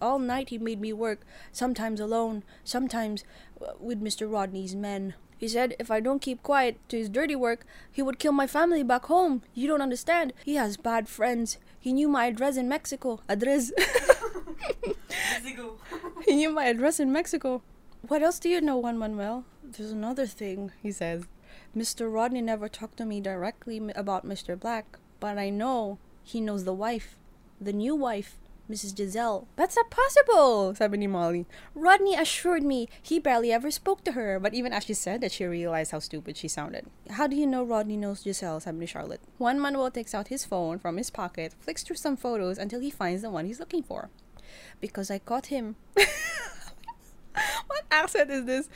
All 0.00 0.18
night 0.18 0.50
he 0.50 0.58
made 0.58 0.80
me 0.80 0.92
work, 0.92 1.26
sometimes 1.52 2.00
alone, 2.00 2.42
sometimes 2.64 3.24
uh, 3.60 3.72
with 3.78 4.02
Mr. 4.02 4.30
Rodney's 4.30 4.74
men. 4.74 5.14
He 5.40 5.48
said 5.48 5.74
if 5.78 5.90
I 5.90 6.00
don't 6.00 6.20
keep 6.20 6.42
quiet 6.42 6.76
to 6.90 6.98
his 6.98 7.08
dirty 7.08 7.34
work, 7.34 7.64
he 7.90 8.02
would 8.02 8.18
kill 8.18 8.32
my 8.32 8.46
family 8.46 8.82
back 8.82 9.06
home. 9.06 9.40
You 9.54 9.68
don't 9.68 9.80
understand. 9.80 10.34
He 10.44 10.56
has 10.56 10.76
bad 10.76 11.08
friends. 11.08 11.56
He 11.78 11.94
knew 11.94 12.10
my 12.10 12.26
address 12.26 12.58
in 12.58 12.68
Mexico. 12.68 13.20
Address. 13.26 13.72
Mexico. 15.32 15.78
he 16.26 16.36
knew 16.36 16.50
my 16.50 16.66
address 16.66 17.00
in 17.00 17.10
Mexico. 17.10 17.62
What 18.06 18.22
else 18.22 18.38
do 18.38 18.50
you 18.50 18.60
know, 18.60 18.76
Juan 18.76 18.98
Manuel? 18.98 19.46
There's 19.64 19.92
another 19.92 20.26
thing, 20.26 20.72
he 20.82 20.92
says. 20.92 21.24
Mr. 21.74 22.12
Rodney 22.12 22.42
never 22.42 22.68
talked 22.68 22.98
to 22.98 23.06
me 23.06 23.22
directly 23.22 23.80
about 23.96 24.26
Mr. 24.26 24.60
Black, 24.60 24.98
but 25.20 25.38
I 25.38 25.48
know 25.48 25.98
he 26.22 26.42
knows 26.42 26.64
the 26.64 26.74
wife, 26.74 27.16
the 27.58 27.72
new 27.72 27.96
wife, 27.96 28.36
Mrs. 28.70 28.96
Giselle. 28.96 29.48
That's 29.56 29.74
not 29.74 29.90
possible, 29.90 30.74
sabi 30.74 30.98
ni 30.98 31.06
Molly. 31.08 31.46
Rodney 31.74 32.14
assured 32.14 32.62
me 32.62 32.88
he 33.02 33.18
barely 33.18 33.50
ever 33.52 33.70
spoke 33.70 34.04
to 34.04 34.12
her, 34.12 34.38
but 34.38 34.54
even 34.54 34.72
as 34.72 34.84
she 34.84 34.94
said 34.94 35.20
that, 35.20 35.32
she 35.32 35.44
realized 35.44 35.90
how 35.90 35.98
stupid 35.98 36.36
she 36.36 36.46
sounded. 36.46 36.86
How 37.10 37.26
do 37.26 37.34
you 37.34 37.46
know 37.46 37.64
Rodney 37.64 37.96
knows 37.96 38.22
Giselle, 38.22 38.60
sabi 38.60 38.78
ni 38.78 38.86
Charlotte. 38.86 39.20
Juan 39.38 39.58
Manuel 39.58 39.90
takes 39.90 40.14
out 40.14 40.28
his 40.28 40.44
phone 40.44 40.78
from 40.78 40.96
his 40.96 41.10
pocket, 41.10 41.54
flicks 41.58 41.82
through 41.82 41.96
some 41.96 42.16
photos 42.16 42.58
until 42.58 42.80
he 42.80 42.90
finds 42.90 43.22
the 43.22 43.30
one 43.30 43.44
he's 43.44 43.58
looking 43.58 43.82
for. 43.82 44.08
Because 44.80 45.10
I 45.10 45.18
caught 45.18 45.46
him. 45.46 45.74
what 47.66 47.84
accent 47.90 48.30
is 48.30 48.44
this? 48.44 48.68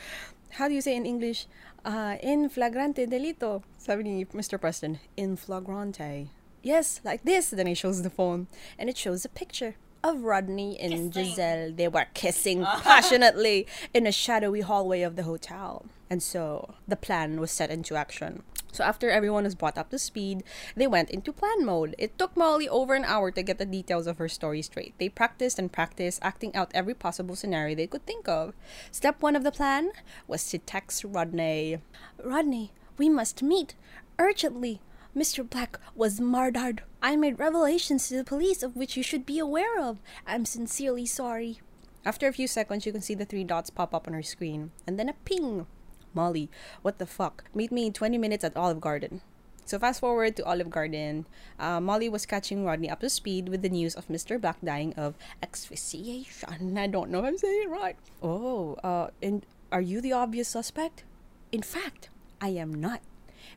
How 0.51 0.69
do 0.69 0.75
you 0.75 0.81
say 0.81 0.97
in 0.97 1.07
English? 1.07 1.47
Uh, 1.85 2.17
in 2.23 2.49
flagrante 2.49 3.07
delito. 3.07 3.63
Sabi 3.79 4.03
ni 4.03 4.25
Mr. 4.27 4.61
Preston, 4.61 4.99
in 5.17 5.37
flagrante. 5.37 6.31
Yes, 6.63 7.01
like 7.05 7.23
this. 7.25 7.51
Then 7.51 7.67
he 7.67 7.75
shows 7.75 8.03
the 8.03 8.11
phone, 8.11 8.49
and 8.79 8.89
it 8.89 8.97
shows 8.97 9.25
a 9.25 9.29
picture 9.29 9.77
of 10.05 10.23
Rodney 10.23 10.79
and 10.79 11.13
Kissing. 11.13 11.31
Giselle. 11.31 11.73
They 11.73 11.89
were 11.89 12.07
kissing 12.13 12.63
passionately 12.83 13.67
in 13.93 14.07
a 14.07 14.13
shadowy 14.13 14.61
hallway 14.61 15.01
of 15.01 15.17
the 15.17 15.23
hotel. 15.25 15.87
And 16.11 16.23
so 16.23 16.75
the 16.87 16.95
plan 16.95 17.41
was 17.41 17.51
set 17.51 17.71
into 17.71 17.97
action. 17.97 18.43
So 18.71 18.85
after 18.85 19.09
everyone 19.09 19.45
was 19.45 19.55
brought 19.55 19.79
up 19.79 19.91
to 19.91 19.99
speed, 19.99 20.43
they 20.77 20.87
went 20.87 21.09
into 21.09 21.33
plan 21.33 21.65
mode. 21.65 21.95
It 21.97 22.19
took 22.19 22.37
Molly 22.37 22.69
over 22.69 22.95
an 22.95 23.05
hour 23.05 23.31
to 23.31 23.43
get 23.43 23.59
the 23.59 23.65
details 23.65 24.07
of 24.07 24.19
her 24.19 24.29
story 24.29 24.63
straight. 24.63 24.95
They 24.99 25.09
practiced 25.09 25.59
and 25.59 25.73
practiced, 25.73 26.19
acting 26.23 26.55
out 26.55 26.73
every 26.75 26.95
possible 26.95 27.37
scenario 27.37 27.77
they 27.77 27.87
could 27.87 28.05
think 28.05 28.29
of. 28.29 28.53
Step 28.91 29.23
one 29.23 29.37
of 29.37 29.45
the 29.45 29.53
plan 29.53 29.93
was 30.27 30.47
to 30.51 30.59
text 30.59 31.05
Rodney. 31.05 31.79
Rodney, 32.23 32.73
we 32.99 33.09
must 33.09 33.43
meet 33.43 33.75
urgently. 34.19 34.81
Mr. 35.17 35.49
Black 35.49 35.79
was 35.95 36.21
murdered. 36.21 36.83
I 37.05 37.17
made 37.17 37.39
revelations 37.39 38.09
to 38.09 38.17
the 38.17 38.25
police 38.25 38.63
of 38.63 38.77
which 38.77 38.97
you 38.97 39.03
should 39.03 39.27
be 39.27 39.39
aware 39.39 39.79
of. 39.79 39.99
I'm 40.27 40.47
sincerely 40.47 41.05
sorry. 41.05 41.61
After 42.03 42.27
a 42.27 42.33
few 42.33 42.49
seconds, 42.49 42.87
you 42.87 42.93
can 42.93 43.03
see 43.03 43.15
the 43.15 43.27
three 43.27 43.45
dots 43.45 43.69
pop 43.69 43.93
up 43.95 44.09
on 44.09 44.15
her 44.15 44.23
screen, 44.23 44.71
and 44.87 44.99
then 44.99 45.11
a 45.11 45.13
ping. 45.13 45.67
Molly, 46.15 46.49
what 46.81 46.97
the 46.97 47.05
fuck? 47.05 47.45
Meet 47.53 47.73
me 47.73 47.89
in 47.89 47.93
20 47.93 48.17
minutes 48.17 48.43
at 48.43 48.57
Olive 48.57 48.81
Garden. 48.81 49.21
So 49.67 49.79
fast 49.79 50.01
forward 50.01 50.35
to 50.37 50.47
Olive 50.47 50.71
Garden. 50.71 51.27
Uh, 51.59 51.79
Molly 51.79 52.09
was 52.09 52.25
catching 52.25 52.65
Rodney 52.65 52.89
up 52.89 53.01
to 53.01 53.11
speed 53.11 53.51
with 53.51 53.61
the 53.61 53.69
news 53.69 53.95
of 53.95 54.09
Mr. 54.09 54.41
Black 54.41 54.57
dying 54.65 54.95
of 54.95 55.13
asphyxiation. 55.43 56.79
I 56.79 56.87
don't 56.87 57.11
know 57.11 57.19
if 57.19 57.27
I'm 57.27 57.37
saying 57.37 57.65
it 57.65 57.71
right. 57.71 57.97
Oh, 58.23 58.77
uh, 58.83 59.09
and 59.23 59.45
are 59.71 59.83
you 59.83 60.01
the 60.01 60.15
obvious 60.15 60.49
suspect? 60.49 61.05
In 61.53 61.61
fact, 61.61 62.09
I 62.41 62.49
am 62.57 62.73
not. 62.73 63.03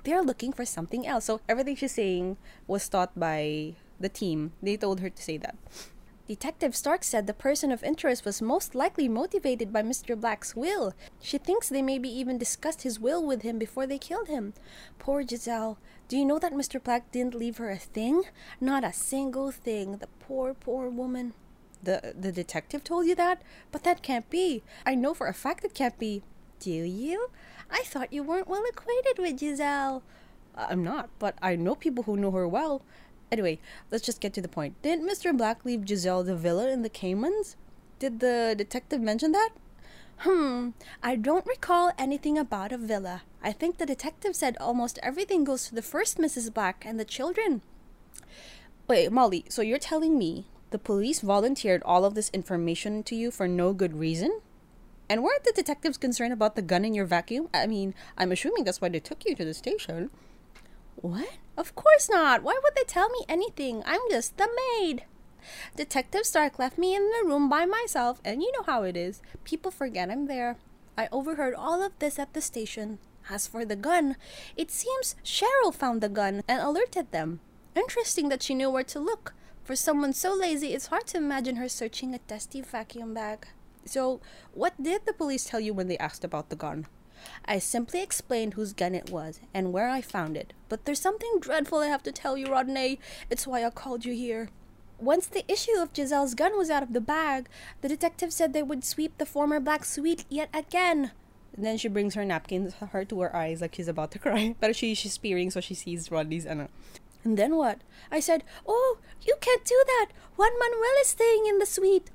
They're 0.03 0.23
looking 0.23 0.53
for 0.53 0.65
something 0.65 1.05
else. 1.05 1.25
So 1.25 1.41
everything 1.47 1.75
she's 1.75 1.93
saying 1.93 2.37
was 2.67 2.87
taught 2.87 3.17
by 3.17 3.75
the 3.99 4.09
team. 4.09 4.53
They 4.61 4.77
told 4.77 4.99
her 4.99 5.09
to 5.09 5.21
say 5.21 5.37
that. 5.37 5.55
Detective 6.27 6.75
Stark 6.75 7.05
said 7.05 7.25
the 7.25 7.33
person 7.33 7.71
of 7.71 7.83
interest 7.83 8.25
was 8.25 8.41
most 8.41 8.75
likely 8.75 9.07
motivated 9.07 9.71
by 9.71 9.81
Mr. 9.81 10.19
Black's 10.19 10.57
will. 10.57 10.93
She 11.21 11.37
thinks 11.37 11.69
they 11.69 11.81
maybe 11.81 12.09
even 12.09 12.37
discussed 12.37 12.81
his 12.81 12.99
will 12.99 13.25
with 13.25 13.43
him 13.43 13.57
before 13.57 13.87
they 13.87 13.97
killed 13.97 14.27
him. 14.27 14.53
Poor 14.99 15.25
Giselle. 15.25 15.77
Do 16.09 16.17
you 16.17 16.25
know 16.25 16.37
that 16.37 16.51
Mr. 16.51 16.83
Black 16.83 17.09
didn't 17.13 17.33
leave 17.33 17.57
her 17.57 17.69
a 17.69 17.77
thing? 17.77 18.23
Not 18.59 18.83
a 18.83 18.91
single 18.91 19.51
thing. 19.51 19.97
The 19.97 20.07
poor, 20.19 20.53
poor 20.53 20.89
woman. 20.89 21.33
The 21.81 22.13
the 22.19 22.33
detective 22.33 22.83
told 22.83 23.05
you 23.05 23.15
that? 23.15 23.41
But 23.71 23.83
that 23.83 24.01
can't 24.01 24.29
be. 24.29 24.63
I 24.85 24.95
know 24.95 25.13
for 25.13 25.27
a 25.27 25.33
fact 25.33 25.63
it 25.63 25.73
can't 25.73 25.97
be. 25.97 26.23
Do 26.59 26.71
you? 26.71 27.29
I 27.69 27.83
thought 27.83 28.13
you 28.13 28.23
weren't 28.23 28.47
well 28.47 28.63
acquainted 28.69 29.17
with 29.19 29.39
Giselle. 29.39 30.03
I'm 30.55 30.83
not, 30.83 31.09
but 31.19 31.35
I 31.41 31.55
know 31.55 31.75
people 31.75 32.03
who 32.03 32.17
know 32.17 32.31
her 32.31 32.47
well. 32.47 32.81
Anyway, 33.31 33.59
let's 33.91 34.05
just 34.05 34.21
get 34.21 34.33
to 34.33 34.41
the 34.41 34.47
point. 34.47 34.81
Didn't 34.81 35.07
Mr. 35.09 35.35
Black 35.35 35.65
leave 35.65 35.87
Giselle 35.87 36.23
the 36.23 36.35
villa 36.35 36.69
in 36.69 36.81
the 36.81 36.89
Caymans? 36.89 37.55
Did 37.99 38.19
the 38.19 38.55
detective 38.57 39.01
mention 39.01 39.31
that? 39.33 39.49
Hmm, 40.19 40.69
I 41.03 41.15
don't 41.15 41.45
recall 41.45 41.91
anything 41.97 42.37
about 42.37 42.71
a 42.71 42.77
villa. 42.77 43.21
I 43.43 43.51
think 43.51 43.77
the 43.77 43.85
detective 43.85 44.35
said 44.35 44.57
almost 44.59 44.97
everything 45.03 45.43
goes 45.43 45.67
to 45.67 45.75
the 45.75 45.81
first 45.81 46.17
Mrs. 46.17 46.51
Black 46.53 46.83
and 46.87 46.99
the 46.99 47.05
children. 47.05 47.61
Wait, 48.87 49.11
Molly, 49.11 49.45
so 49.49 49.61
you're 49.61 49.77
telling 49.77 50.17
me 50.17 50.47
The 50.69 50.79
police 50.79 51.21
volunteered 51.21 51.81
all 51.83 52.03
of 52.03 52.13
this 52.13 52.29
information 52.33 53.01
to 53.03 53.15
you 53.15 53.31
for 53.31 53.47
no 53.47 53.71
good 53.71 53.97
reason? 53.97 54.41
And 55.09 55.23
weren't 55.23 55.43
the 55.43 55.53
detectives 55.53 55.97
concerned 55.97 56.33
about 56.33 56.55
the 56.55 56.61
gun 56.61 56.83
in 56.83 56.93
your 56.93 57.05
vacuum? 57.05 57.49
I 57.53 57.67
mean, 57.67 57.95
I'm 58.17 58.31
assuming 58.31 58.63
that's 58.63 58.81
why 58.81 58.89
they 58.89 58.99
took 58.99 59.25
you 59.25 59.35
to 59.35 59.45
the 59.45 59.53
station. 59.53 60.09
What? 60.95 61.29
Of 61.57 61.75
course 61.75 62.09
not. 62.09 62.43
Why 62.43 62.59
would 62.61 62.75
they 62.75 62.83
tell 62.83 63.09
me 63.09 63.23
anything? 63.29 63.83
I'm 63.85 64.01
just 64.09 64.37
the 64.37 64.49
maid. 64.79 65.05
Detective 65.75 66.25
Stark 66.25 66.59
left 66.59 66.77
me 66.77 66.95
in 66.95 67.03
the 67.03 67.27
room 67.27 67.47
by 67.47 67.65
myself, 67.65 68.19
and 68.25 68.41
you 68.41 68.51
know 68.53 68.63
how 68.65 68.83
it 68.83 68.97
is. 68.97 69.21
People 69.43 69.71
forget 69.71 70.09
I'm 70.09 70.27
there. 70.27 70.57
I 70.97 71.07
overheard 71.11 71.53
all 71.53 71.81
of 71.81 71.97
this 71.99 72.19
at 72.19 72.33
the 72.33 72.41
station. 72.41 72.99
As 73.29 73.45
for 73.45 73.63
the 73.63 73.75
gun, 73.75 74.15
it 74.55 74.71
seems 74.71 75.15
Cheryl 75.23 75.73
found 75.73 76.01
the 76.01 76.09
gun 76.09 76.41
and 76.47 76.61
alerted 76.61 77.11
them. 77.11 77.39
Interesting 77.75 78.29
that 78.29 78.41
she 78.41 78.55
knew 78.55 78.69
where 78.69 78.83
to 78.83 78.99
look. 78.99 79.33
For 79.63 79.75
someone 79.75 80.13
so 80.13 80.33
lazy, 80.33 80.73
it's 80.73 80.87
hard 80.87 81.07
to 81.07 81.17
imagine 81.17 81.57
her 81.57 81.69
searching 81.69 82.15
a 82.15 82.19
dusty 82.19 82.61
vacuum 82.61 83.13
bag. 83.13 83.47
So, 83.87 84.19
what 84.53 84.81
did 84.81 85.05
the 85.05 85.13
police 85.13 85.45
tell 85.45 85.59
you 85.59 85.73
when 85.73 85.87
they 85.87 85.97
asked 85.97 86.23
about 86.23 86.49
the 86.49 86.55
gun? 86.55 86.87
I 87.45 87.59
simply 87.59 88.01
explained 88.01 88.53
whose 88.53 88.73
gun 88.73 88.93
it 88.93 89.09
was 89.09 89.39
and 89.53 89.73
where 89.73 89.89
I 89.89 90.01
found 90.01 90.37
it. 90.37 90.53
But 90.69 90.85
there's 90.85 91.01
something 91.01 91.39
dreadful 91.39 91.79
I 91.79 91.87
have 91.87 92.03
to 92.03 92.11
tell 92.11 92.37
you, 92.37 92.47
Rodney. 92.47 92.99
It's 93.29 93.47
why 93.47 93.65
I 93.65 93.69
called 93.69 94.05
you 94.05 94.13
here. 94.13 94.49
Once 94.99 95.27
the 95.27 95.49
issue 95.51 95.77
of 95.79 95.93
Giselle's 95.93 96.33
gun 96.33 96.57
was 96.57 96.69
out 96.69 96.83
of 96.83 96.93
the 96.93 97.01
bag, 97.01 97.47
the 97.81 97.89
detective 97.89 98.33
said 98.33 98.53
they 98.53 98.63
would 98.63 98.83
sweep 98.83 99.17
the 99.17 99.25
former 99.25 99.59
black 99.59 99.85
suite 99.85 100.25
yet 100.29 100.49
again. 100.53 101.11
And 101.55 101.65
then 101.65 101.77
she 101.77 101.87
brings 101.87 102.15
her 102.15 102.25
napkin 102.25 102.73
her 102.91 103.05
to 103.05 103.21
her 103.21 103.35
eyes 103.35 103.61
like 103.61 103.75
she's 103.75 103.87
about 103.87 104.11
to 104.11 104.19
cry. 104.19 104.55
But 104.59 104.75
she, 104.75 104.93
she's 104.95 105.17
peering 105.17 105.51
so 105.51 105.59
she 105.61 105.75
sees 105.75 106.11
Rodney's 106.11 106.45
ano. 106.45 106.65
Uh, 106.65 106.67
and 107.23 107.37
then 107.37 107.55
what? 107.55 107.81
I 108.11 108.19
said, 108.19 108.43
Oh, 108.65 108.97
you 109.21 109.35
can't 109.41 109.65
do 109.65 109.83
that. 109.85 110.07
Juan 110.35 110.57
Manuel 110.59 111.01
is 111.01 111.09
staying 111.09 111.45
in 111.47 111.59
the 111.59 111.65
suite. 111.65 112.09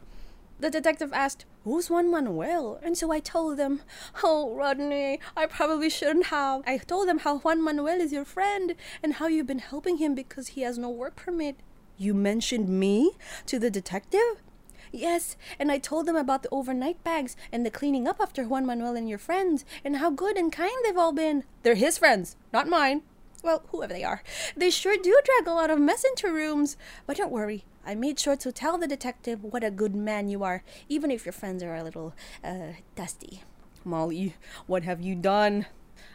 The 0.58 0.70
detective 0.70 1.12
asked, 1.12 1.44
Who's 1.64 1.88
Juan 1.88 2.10
Manuel? 2.10 2.80
And 2.82 2.98
so 2.98 3.12
I 3.12 3.20
told 3.20 3.56
them, 3.56 3.82
Oh, 4.24 4.52
Rodney, 4.52 5.20
I 5.36 5.46
probably 5.46 5.88
shouldn't 5.88 6.26
have. 6.26 6.62
I 6.66 6.78
told 6.78 7.08
them 7.08 7.20
how 7.20 7.38
Juan 7.38 7.62
Manuel 7.62 8.00
is 8.00 8.12
your 8.12 8.24
friend 8.24 8.74
and 9.00 9.14
how 9.14 9.28
you've 9.28 9.46
been 9.46 9.60
helping 9.60 9.98
him 9.98 10.16
because 10.16 10.48
he 10.48 10.62
has 10.62 10.76
no 10.76 10.90
work 10.90 11.14
permit. 11.14 11.56
You 11.96 12.14
mentioned 12.14 12.68
me 12.68 13.12
to 13.46 13.60
the 13.60 13.70
detective? 13.70 14.42
Yes, 14.90 15.36
and 15.58 15.70
I 15.70 15.78
told 15.78 16.06
them 16.06 16.16
about 16.16 16.42
the 16.42 16.48
overnight 16.50 17.02
bags 17.04 17.36
and 17.52 17.64
the 17.64 17.70
cleaning 17.70 18.08
up 18.08 18.20
after 18.20 18.44
Juan 18.44 18.66
Manuel 18.66 18.96
and 18.96 19.08
your 19.08 19.18
friends 19.18 19.64
and 19.84 19.96
how 19.96 20.10
good 20.10 20.36
and 20.36 20.50
kind 20.50 20.72
they've 20.84 20.98
all 20.98 21.12
been. 21.12 21.44
They're 21.62 21.76
his 21.76 21.96
friends, 21.96 22.36
not 22.52 22.68
mine. 22.68 23.02
Well, 23.42 23.64
whoever 23.68 23.92
they 23.92 24.04
are. 24.04 24.22
They 24.56 24.70
sure 24.70 24.96
do 24.96 25.20
drag 25.24 25.46
a 25.46 25.54
lot 25.54 25.70
of 25.70 25.80
mess 25.80 26.04
into 26.04 26.32
rooms. 26.32 26.76
But 27.06 27.16
don't 27.16 27.32
worry, 27.32 27.64
I 27.84 27.94
made 27.94 28.18
sure 28.18 28.36
to 28.36 28.52
tell 28.52 28.78
the 28.78 28.86
detective 28.86 29.42
what 29.42 29.64
a 29.64 29.70
good 29.70 29.94
man 29.94 30.28
you 30.28 30.44
are, 30.44 30.62
even 30.88 31.10
if 31.10 31.26
your 31.26 31.32
friends 31.32 31.62
are 31.62 31.74
a 31.74 31.82
little, 31.82 32.14
uh, 32.44 32.74
dusty. 32.94 33.42
Molly, 33.84 34.36
what 34.66 34.84
have 34.84 35.00
you 35.00 35.16
done? 35.16 35.66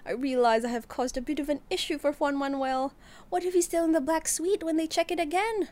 I 0.06 0.12
realize 0.12 0.64
I 0.64 0.70
have 0.70 0.88
caused 0.88 1.18
a 1.18 1.22
bit 1.22 1.40
of 1.40 1.50
an 1.50 1.60
issue 1.70 1.98
for 1.98 2.14
Juan 2.14 2.38
Manuel. 2.38 2.94
What 3.30 3.44
if 3.44 3.54
he's 3.54 3.66
still 3.66 3.84
in 3.84 3.92
the 3.92 4.00
black 4.00 4.30
suite 4.30 4.64
when 4.64 4.78
they 4.78 4.88
check 4.88 5.12
it 5.12 5.20
again? 5.20 5.68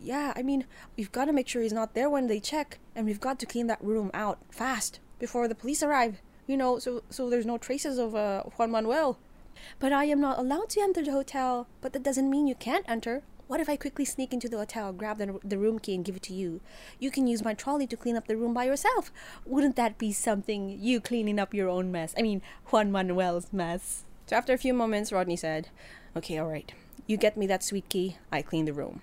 Yeah, 0.00 0.32
I 0.36 0.42
mean, 0.42 0.64
we've 0.96 1.10
got 1.10 1.24
to 1.24 1.32
make 1.32 1.48
sure 1.48 1.60
he's 1.60 1.72
not 1.72 1.94
there 1.94 2.08
when 2.08 2.28
they 2.28 2.38
check, 2.38 2.78
and 2.94 3.04
we've 3.04 3.20
got 3.20 3.40
to 3.40 3.46
clean 3.46 3.66
that 3.66 3.82
room 3.82 4.12
out 4.14 4.38
fast 4.50 5.00
before 5.18 5.48
the 5.48 5.56
police 5.56 5.82
arrive. 5.82 6.22
You 6.46 6.56
know, 6.56 6.78
so 6.78 7.02
so 7.10 7.28
there's 7.28 7.46
no 7.46 7.58
traces 7.58 7.98
of 7.98 8.14
uh, 8.14 8.42
Juan 8.56 8.70
Manuel. 8.70 9.18
But 9.78 9.92
I 9.92 10.04
am 10.04 10.20
not 10.20 10.38
allowed 10.38 10.70
to 10.70 10.80
enter 10.80 11.02
the 11.02 11.12
hotel. 11.12 11.66
But 11.80 11.92
that 11.92 12.02
doesn't 12.02 12.30
mean 12.30 12.46
you 12.46 12.54
can't 12.54 12.88
enter. 12.88 13.22
What 13.50 13.58
if 13.58 13.68
I 13.68 13.74
quickly 13.76 14.04
sneak 14.04 14.32
into 14.32 14.48
the 14.48 14.58
hotel, 14.58 14.92
grab 14.92 15.18
the, 15.18 15.40
the 15.42 15.58
room 15.58 15.80
key, 15.80 15.96
and 15.96 16.04
give 16.04 16.14
it 16.14 16.22
to 16.22 16.32
you? 16.32 16.60
You 17.00 17.10
can 17.10 17.26
use 17.26 17.42
my 17.42 17.52
trolley 17.52 17.88
to 17.88 17.96
clean 17.96 18.16
up 18.16 18.28
the 18.28 18.36
room 18.36 18.54
by 18.54 18.62
yourself. 18.62 19.10
Wouldn't 19.44 19.74
that 19.74 19.98
be 19.98 20.12
something, 20.12 20.78
you 20.80 21.00
cleaning 21.00 21.40
up 21.40 21.52
your 21.52 21.68
own 21.68 21.90
mess? 21.90 22.14
I 22.16 22.22
mean, 22.22 22.42
Juan 22.66 22.92
Manuel's 22.92 23.52
mess. 23.52 24.04
So 24.26 24.36
after 24.36 24.52
a 24.52 24.58
few 24.58 24.72
moments, 24.72 25.10
Rodney 25.10 25.34
said, 25.34 25.68
Okay, 26.16 26.40
alright. 26.40 26.72
You 27.08 27.16
get 27.16 27.36
me 27.36 27.48
that 27.48 27.64
suite 27.64 27.88
key, 27.88 28.18
I 28.30 28.40
clean 28.42 28.66
the 28.66 28.72
room. 28.72 29.02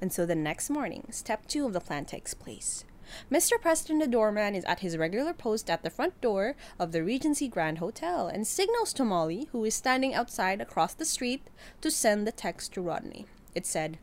And 0.00 0.12
so 0.12 0.24
the 0.24 0.36
next 0.36 0.70
morning, 0.70 1.08
step 1.10 1.48
two 1.48 1.66
of 1.66 1.72
the 1.72 1.80
plan 1.80 2.04
takes 2.04 2.34
place. 2.34 2.84
Mr. 3.30 3.60
Preston, 3.60 3.98
the 3.98 4.06
doorman, 4.06 4.54
is 4.54 4.64
at 4.64 4.80
his 4.80 4.96
regular 4.96 5.32
post 5.32 5.70
at 5.70 5.82
the 5.82 5.90
front 5.90 6.20
door 6.20 6.54
of 6.78 6.92
the 6.92 7.02
Regency 7.02 7.48
Grand 7.48 7.78
Hotel 7.78 8.28
and 8.28 8.46
signals 8.46 8.92
to 8.94 9.04
Molly, 9.04 9.48
who 9.52 9.64
is 9.64 9.74
standing 9.74 10.14
outside 10.14 10.60
across 10.60 10.94
the 10.94 11.04
street, 11.04 11.42
to 11.80 11.90
send 11.90 12.26
the 12.26 12.32
text 12.32 12.72
to 12.74 12.80
Rodney. 12.80 13.26
It 13.54 13.66
said, 13.66 13.98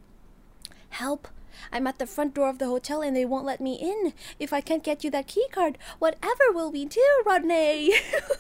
Help! 0.89 1.27
I'm 1.71 1.87
at 1.87 1.99
the 1.99 2.07
front 2.07 2.33
door 2.33 2.49
of 2.49 2.59
the 2.59 2.67
hotel 2.67 3.01
and 3.01 3.15
they 3.15 3.25
won't 3.25 3.45
let 3.45 3.61
me 3.61 3.75
in. 3.75 4.13
If 4.39 4.51
I 4.51 4.61
can't 4.61 4.83
get 4.83 5.03
you 5.03 5.11
that 5.11 5.27
key 5.27 5.47
card, 5.51 5.77
whatever 5.99 6.51
will 6.51 6.71
we 6.71 6.85
do, 6.85 7.05
Rodney? 7.25 7.93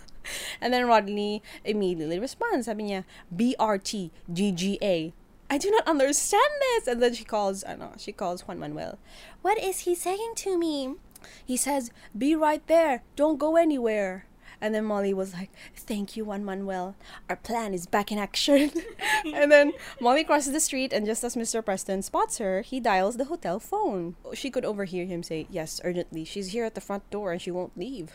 and 0.61 0.73
then 0.73 0.87
Rodney 0.87 1.41
immediately 1.63 2.19
responds, 2.19 2.65
sabi 2.65 2.83
niya, 2.85 3.03
BRT, 3.33 4.11
GGA. 4.31 5.13
I 5.49 5.57
do 5.57 5.69
not 5.71 5.87
understand 5.87 6.51
this. 6.59 6.87
And 6.87 7.01
then 7.01 7.13
she 7.13 7.23
calls, 7.23 7.63
I 7.63 7.75
know, 7.75 7.93
she 7.97 8.11
calls 8.11 8.47
Juan 8.47 8.59
Manuel. 8.59 8.97
What 9.41 9.57
is 9.57 9.81
he 9.81 9.95
saying 9.95 10.33
to 10.37 10.57
me? 10.57 10.95
He 11.43 11.57
says, 11.57 11.91
Be 12.17 12.35
right 12.35 12.65
there. 12.67 13.03
Don't 13.15 13.37
go 13.37 13.55
anywhere. 13.55 14.25
And 14.61 14.73
then 14.73 14.85
Molly 14.85 15.13
was 15.13 15.33
like, 15.33 15.51
Thank 15.75 16.15
you, 16.15 16.25
Juan 16.25 16.45
Manuel. 16.45 16.95
Our 17.29 17.35
plan 17.35 17.73
is 17.73 17.85
back 17.85 18.11
in 18.11 18.17
action. 18.17 18.71
and 19.25 19.51
then 19.51 19.73
Molly 19.99 20.23
crosses 20.23 20.53
the 20.53 20.59
street, 20.59 20.93
and 20.93 21.05
just 21.05 21.23
as 21.23 21.35
Mr. 21.35 21.63
Preston 21.63 22.01
spots 22.01 22.37
her, 22.37 22.61
he 22.61 22.79
dials 22.79 23.17
the 23.17 23.25
hotel 23.25 23.59
phone. 23.59 24.15
She 24.33 24.49
could 24.49 24.65
overhear 24.65 25.05
him 25.05 25.23
say, 25.23 25.47
Yes, 25.49 25.81
urgently. 25.83 26.25
She's 26.25 26.49
here 26.49 26.65
at 26.65 26.75
the 26.75 26.81
front 26.81 27.09
door 27.09 27.31
and 27.31 27.41
she 27.41 27.51
won't 27.51 27.77
leave. 27.77 28.13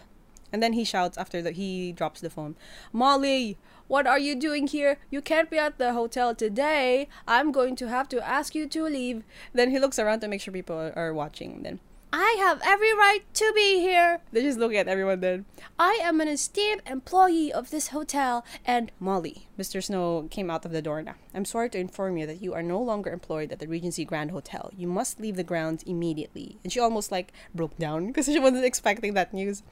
And 0.52 0.62
then 0.62 0.72
he 0.72 0.84
shouts 0.84 1.16
after 1.16 1.42
that 1.42 1.54
he 1.54 1.92
drops 1.92 2.20
the 2.20 2.30
phone, 2.30 2.56
Molly, 2.92 3.56
what 3.90 4.06
are 4.06 4.20
you 4.20 4.36
doing 4.36 4.68
here? 4.68 4.98
You 5.10 5.20
can't 5.20 5.50
be 5.50 5.58
at 5.58 5.78
the 5.78 5.92
hotel 5.92 6.32
today. 6.32 7.08
I'm 7.26 7.50
going 7.50 7.74
to 7.74 7.88
have 7.88 8.08
to 8.10 8.24
ask 8.24 8.54
you 8.54 8.68
to 8.68 8.84
leave. 8.84 9.24
Then 9.52 9.70
he 9.70 9.80
looks 9.80 9.98
around 9.98 10.20
to 10.20 10.28
make 10.28 10.40
sure 10.40 10.54
people 10.54 10.92
are 10.94 11.12
watching. 11.12 11.64
Then 11.64 11.80
I 12.12 12.36
have 12.38 12.60
every 12.64 12.94
right 12.94 13.22
to 13.34 13.52
be 13.52 13.80
here. 13.80 14.20
They 14.30 14.42
just 14.42 14.60
look 14.60 14.72
at 14.74 14.86
everyone 14.86 15.18
then. 15.18 15.44
I 15.76 15.98
am 16.04 16.20
an 16.20 16.28
esteemed 16.28 16.82
employee 16.86 17.52
of 17.52 17.70
this 17.70 17.88
hotel 17.88 18.44
and 18.64 18.92
Molly. 19.00 19.48
Mr. 19.58 19.82
Snow 19.82 20.28
came 20.30 20.50
out 20.50 20.64
of 20.64 20.70
the 20.70 20.82
door 20.82 21.02
now. 21.02 21.16
I'm 21.34 21.44
sorry 21.44 21.68
to 21.70 21.78
inform 21.78 22.16
you 22.16 22.28
that 22.28 22.40
you 22.40 22.54
are 22.54 22.62
no 22.62 22.80
longer 22.80 23.10
employed 23.10 23.50
at 23.50 23.58
the 23.58 23.66
Regency 23.66 24.04
Grand 24.04 24.30
Hotel. 24.30 24.70
You 24.76 24.86
must 24.86 25.18
leave 25.18 25.34
the 25.34 25.42
grounds 25.42 25.82
immediately. 25.82 26.60
And 26.62 26.72
she 26.72 26.78
almost 26.78 27.10
like 27.10 27.32
broke 27.52 27.76
down 27.76 28.06
because 28.08 28.26
she 28.26 28.38
wasn't 28.38 28.64
expecting 28.64 29.14
that 29.14 29.34
news. 29.34 29.64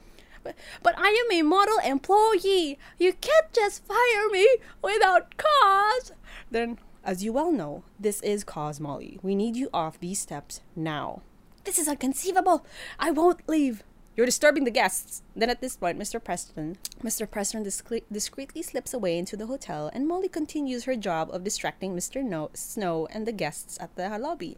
But, 0.43 0.55
but 0.83 0.95
I 0.97 1.09
am 1.25 1.37
a 1.37 1.47
model 1.47 1.77
employee. 1.83 2.77
You 2.97 3.13
can't 3.13 3.53
just 3.53 3.85
fire 3.85 4.29
me 4.31 4.47
without 4.81 5.35
cause. 5.37 6.11
Then, 6.51 6.79
as 7.03 7.23
you 7.23 7.33
well 7.33 7.51
know, 7.51 7.83
this 7.99 8.21
is 8.21 8.43
cause, 8.43 8.79
Molly. 8.79 9.19
We 9.21 9.35
need 9.35 9.55
you 9.55 9.69
off 9.73 9.99
these 9.99 10.19
steps 10.19 10.61
now. 10.75 11.21
This 11.63 11.77
is 11.77 11.87
inconceivable. 11.87 12.65
I 12.97 13.11
won't 13.11 13.47
leave. 13.47 13.83
You're 14.15 14.25
disturbing 14.25 14.65
the 14.65 14.71
guests. 14.71 15.21
Then 15.35 15.49
at 15.49 15.61
this 15.61 15.77
point, 15.77 15.97
Mr. 15.97 16.21
Preston, 16.21 16.77
Mr. 17.01 17.29
Preston 17.29 17.63
discre- 17.63 18.03
discreetly 18.11 18.61
slips 18.61 18.93
away 18.93 19.17
into 19.17 19.37
the 19.37 19.45
hotel, 19.45 19.89
and 19.93 20.07
Molly 20.07 20.27
continues 20.27 20.83
her 20.83 20.95
job 20.95 21.29
of 21.31 21.43
distracting 21.43 21.95
Mr. 21.95 22.21
No- 22.23 22.49
Snow 22.53 23.07
and 23.11 23.25
the 23.25 23.31
guests 23.31 23.77
at 23.79 23.95
the 23.95 24.09
lobby. 24.17 24.57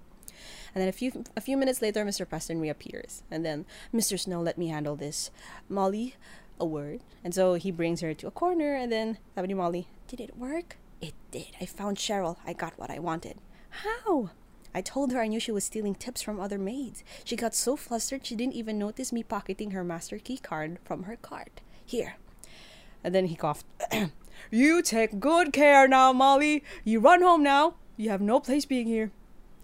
And 0.73 0.81
then 0.81 0.87
a 0.87 0.91
few 0.91 1.23
a 1.35 1.41
few 1.41 1.57
minutes 1.57 1.81
later, 1.81 2.05
Mr. 2.05 2.27
Preston 2.27 2.61
reappears, 2.61 3.23
and 3.29 3.45
then 3.45 3.65
Mr. 3.93 4.19
Snow, 4.19 4.41
let 4.41 4.57
me 4.57 4.67
handle 4.67 4.95
this. 4.95 5.31
Molly, 5.67 6.15
a 6.59 6.65
word, 6.65 7.01
and 7.23 7.33
so 7.33 7.55
he 7.55 7.71
brings 7.71 8.01
her 8.01 8.13
to 8.13 8.27
a 8.27 8.31
corner, 8.31 8.75
and 8.75 8.91
then 8.91 9.17
sabi 9.35 9.53
Molly, 9.53 9.87
did 10.07 10.21
it 10.21 10.37
work? 10.37 10.77
It 11.01 11.13
did. 11.31 11.55
I 11.59 11.65
found 11.65 11.97
Cheryl. 11.97 12.37
I 12.45 12.53
got 12.53 12.77
what 12.77 12.91
I 12.91 12.99
wanted. 12.99 13.37
How? 13.69 14.29
I 14.73 14.81
told 14.81 15.11
her 15.11 15.19
I 15.21 15.27
knew 15.27 15.39
she 15.39 15.51
was 15.51 15.65
stealing 15.65 15.95
tips 15.95 16.21
from 16.21 16.39
other 16.39 16.57
maids. 16.57 17.03
She 17.25 17.35
got 17.35 17.55
so 17.55 17.75
flustered 17.75 18.25
she 18.25 18.35
didn't 18.35 18.53
even 18.53 18.77
notice 18.77 19.11
me 19.11 19.23
pocketing 19.23 19.71
her 19.71 19.83
master 19.83 20.17
key 20.17 20.37
card 20.37 20.77
from 20.85 21.03
her 21.03 21.17
cart. 21.17 21.61
Here. 21.85 22.15
And 23.03 23.13
then 23.13 23.25
he 23.25 23.35
coughed. 23.35 23.65
you 24.51 24.81
take 24.81 25.19
good 25.19 25.51
care 25.51 25.87
now, 25.87 26.13
Molly. 26.13 26.63
You 26.85 26.99
run 26.99 27.21
home 27.21 27.43
now. 27.43 27.75
You 27.97 28.09
have 28.11 28.21
no 28.21 28.39
place 28.39 28.65
being 28.65 28.87
here. 28.87 29.11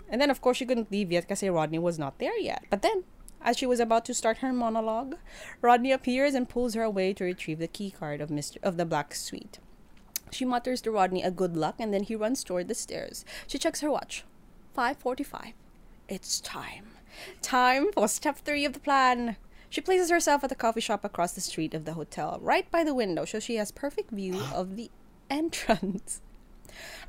And 0.10 0.22
then, 0.22 0.30
of 0.30 0.41
course, 0.41 0.58
she 0.58 0.66
couldn't 0.66 0.91
leave 0.91 1.12
yet 1.12 1.28
because 1.28 1.43
Rodney 1.43 1.80
was 1.80 1.99
not 1.99 2.20
there 2.20 2.38
yet. 2.39 2.64
But 2.70 2.82
then, 2.82 3.03
as 3.41 3.58
she 3.58 3.66
was 3.66 3.80
about 3.80 4.05
to 4.05 4.14
start 4.14 4.38
her 4.38 4.53
monologue, 4.53 5.16
Rodney 5.62 5.91
appears 5.91 6.34
and 6.34 6.49
pulls 6.49 6.74
her 6.74 6.84
away 6.84 7.14
to 7.14 7.24
retrieve 7.24 7.60
the 7.60 7.68
key 7.68 7.91
card 7.91 8.22
of 8.22 8.30
Mr. 8.30 8.58
of 8.64 8.78
the 8.78 8.86
Black 8.86 9.14
Suite. 9.14 9.60
She 10.32 10.45
mutters 10.45 10.82
to 10.82 10.91
Rodney 10.91 11.24
a 11.24 11.32
good 11.32 11.55
luck, 11.55 11.76
and 11.80 11.93
then 11.93 12.03
he 12.03 12.16
runs 12.16 12.43
toward 12.43 12.68
the 12.68 12.76
stairs. 12.76 13.24
She 13.47 13.58
checks 13.58 13.82
her 13.82 13.91
watch. 13.91 14.26
5:45. 14.76 15.53
It's 16.08 16.39
time. 16.39 16.91
Time 17.41 17.91
for 17.93 18.08
step 18.08 18.38
3 18.38 18.66
of 18.66 18.74
the 18.74 18.80
plan. 18.80 19.38
She 19.70 19.82
places 19.82 20.10
herself 20.10 20.43
at 20.43 20.49
the 20.49 20.55
coffee 20.55 20.82
shop 20.82 21.03
across 21.03 21.34
the 21.34 21.41
street 21.41 21.74
of 21.74 21.86
the 21.86 21.93
hotel, 21.93 22.39
right 22.41 22.70
by 22.72 22.84
the 22.84 22.93
window, 22.93 23.26
so 23.26 23.39
she 23.39 23.55
has 23.55 23.72
perfect 23.72 24.12
view 24.12 24.39
of 24.53 24.76
the 24.76 24.91
entrance. 25.30 26.22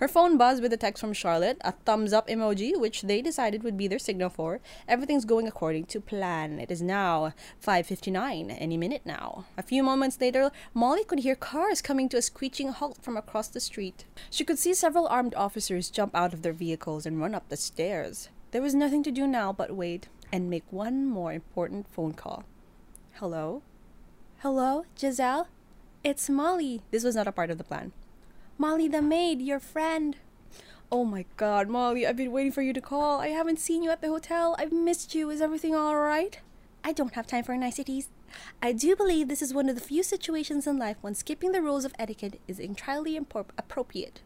Her 0.01 0.09
phone 0.09 0.37
buzzed 0.37 0.63
with 0.63 0.73
a 0.73 0.77
text 0.77 1.01
from 1.01 1.13
Charlotte, 1.13 1.59
a 1.63 1.73
thumbs 1.73 2.13
up 2.13 2.29
emoji, 2.29 2.79
which 2.79 3.03
they 3.03 3.23
decided 3.23 3.63
would 3.63 3.77
be 3.77 3.89
their 3.89 3.99
signal 3.99 4.31
for 4.31 4.61
everything's 4.87 5.25
going 5.25 5.47
according 5.47 5.87
to 5.87 6.01
plan. 6.01 6.59
It 6.59 6.71
is 6.71 6.83
now 6.83 7.33
5:59, 7.61 8.51
any 8.51 8.77
minute 8.77 9.03
now. 9.05 9.45
A 9.57 9.63
few 9.63 9.83
moments 9.83 10.21
later, 10.21 10.51
Molly 10.75 11.05
could 11.05 11.21
hear 11.21 11.35
cars 11.35 11.83
coming 11.83 12.09
to 12.09 12.17
a 12.17 12.23
screeching 12.23 12.69
halt 12.69 12.99
from 13.03 13.17
across 13.17 13.49
the 13.49 13.61
street. 13.61 14.05
She 14.31 14.45
could 14.45 14.59
see 14.59 14.75
several 14.75 15.07
armed 15.09 15.35
officers 15.35 15.91
jump 15.91 16.15
out 16.15 16.33
of 16.33 16.43
their 16.43 16.53
vehicles 16.53 17.07
and 17.07 17.21
run 17.21 17.35
up 17.35 17.49
the 17.49 17.57
stairs. 17.57 18.29
There 18.51 18.63
was 18.63 18.75
nothing 18.75 19.03
to 19.03 19.11
do 19.11 19.27
now 19.27 19.53
but 19.53 19.77
wait 19.77 20.09
and 20.33 20.49
make 20.49 20.65
one 20.71 21.07
more 21.07 21.33
important 21.33 21.89
phone 21.89 22.15
call. 22.15 22.45
Hello? 23.15 23.63
Hello, 24.39 24.85
Giselle? 24.99 25.49
It's 26.05 26.31
Molly. 26.31 26.83
This 26.91 27.03
was 27.05 27.17
not 27.17 27.27
a 27.27 27.33
part 27.33 27.51
of 27.51 27.59
the 27.59 27.65
plan. 27.65 27.93
Molly 28.61 28.89
the 28.89 29.01
maid, 29.01 29.41
your 29.41 29.61
friend. 29.61 30.17
Oh 30.91 31.05
my 31.05 31.27
god, 31.37 31.69
Molly, 31.69 32.05
I've 32.05 32.17
been 32.17 32.33
waiting 32.33 32.51
for 32.51 32.63
you 32.63 32.73
to 32.73 32.81
call. 32.81 33.21
I 33.21 33.29
haven't 33.29 33.61
seen 33.61 33.85
you 33.85 33.91
at 33.91 34.01
the 34.01 34.09
hotel. 34.09 34.57
I've 34.59 34.73
missed 34.73 35.15
you. 35.15 35.31
Is 35.31 35.41
everything 35.41 35.77
alright? 35.77 36.41
I 36.83 36.93
don't 36.93 37.15
have 37.15 37.29
time 37.29 37.45
for 37.45 37.57
niceties. 37.57 38.09
I 38.61 38.73
do 38.73 38.97
believe 38.97 39.29
this 39.29 39.43
is 39.43 39.55
one 39.55 39.69
of 39.69 39.77
the 39.77 39.81
few 39.81 40.03
situations 40.03 40.67
in 40.67 40.77
life 40.77 40.97
when 41.03 41.15
skipping 41.15 41.53
the 41.53 41.63
rules 41.63 41.85
of 41.85 41.95
etiquette 42.01 42.41
is 42.49 42.59
entirely 42.59 43.17
appropriate. 43.17 44.23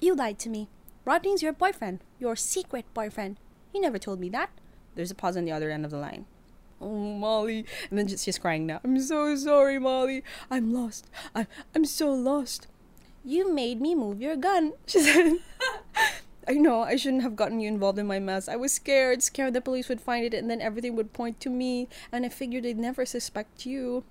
You 0.00 0.16
lied 0.16 0.40
to 0.40 0.48
me. 0.48 0.68
Rodney's 1.04 1.42
your 1.42 1.52
boyfriend. 1.52 2.00
Your 2.18 2.34
secret 2.34 2.86
boyfriend. 2.92 3.38
You 3.72 3.80
never 3.80 4.00
told 4.00 4.18
me 4.18 4.28
that. 4.30 4.50
There's 4.96 5.12
a 5.12 5.14
pause 5.14 5.36
on 5.36 5.44
the 5.44 5.52
other 5.52 5.70
end 5.70 5.84
of 5.84 5.92
the 5.92 5.98
line. 5.98 6.26
Oh, 6.80 7.14
Molly. 7.14 7.64
And 7.88 7.98
then 8.00 8.08
she's 8.08 8.38
crying 8.38 8.66
now. 8.66 8.80
I'm 8.82 9.00
so 9.00 9.36
sorry, 9.36 9.78
Molly. 9.78 10.24
I'm 10.50 10.72
lost. 10.72 11.08
I'm, 11.36 11.46
I'm 11.72 11.84
so 11.84 12.12
lost. 12.12 12.66
You 13.26 13.52
made 13.52 13.80
me 13.80 13.96
move 13.96 14.22
your 14.22 14.36
gun, 14.36 14.74
she 14.86 15.00
said. 15.00 15.38
I 16.46 16.52
know, 16.52 16.82
I 16.82 16.94
shouldn't 16.94 17.24
have 17.24 17.34
gotten 17.34 17.58
you 17.58 17.66
involved 17.66 17.98
in 17.98 18.06
my 18.06 18.20
mess. 18.20 18.48
I 18.48 18.54
was 18.54 18.72
scared, 18.72 19.20
scared 19.20 19.52
the 19.52 19.60
police 19.60 19.88
would 19.88 20.00
find 20.00 20.24
it 20.24 20.32
and 20.32 20.48
then 20.48 20.60
everything 20.60 20.94
would 20.94 21.12
point 21.12 21.40
to 21.40 21.50
me, 21.50 21.88
and 22.12 22.24
I 22.24 22.28
figured 22.28 22.62
they'd 22.62 22.78
never 22.78 23.04
suspect 23.04 23.66
you. 23.66 24.04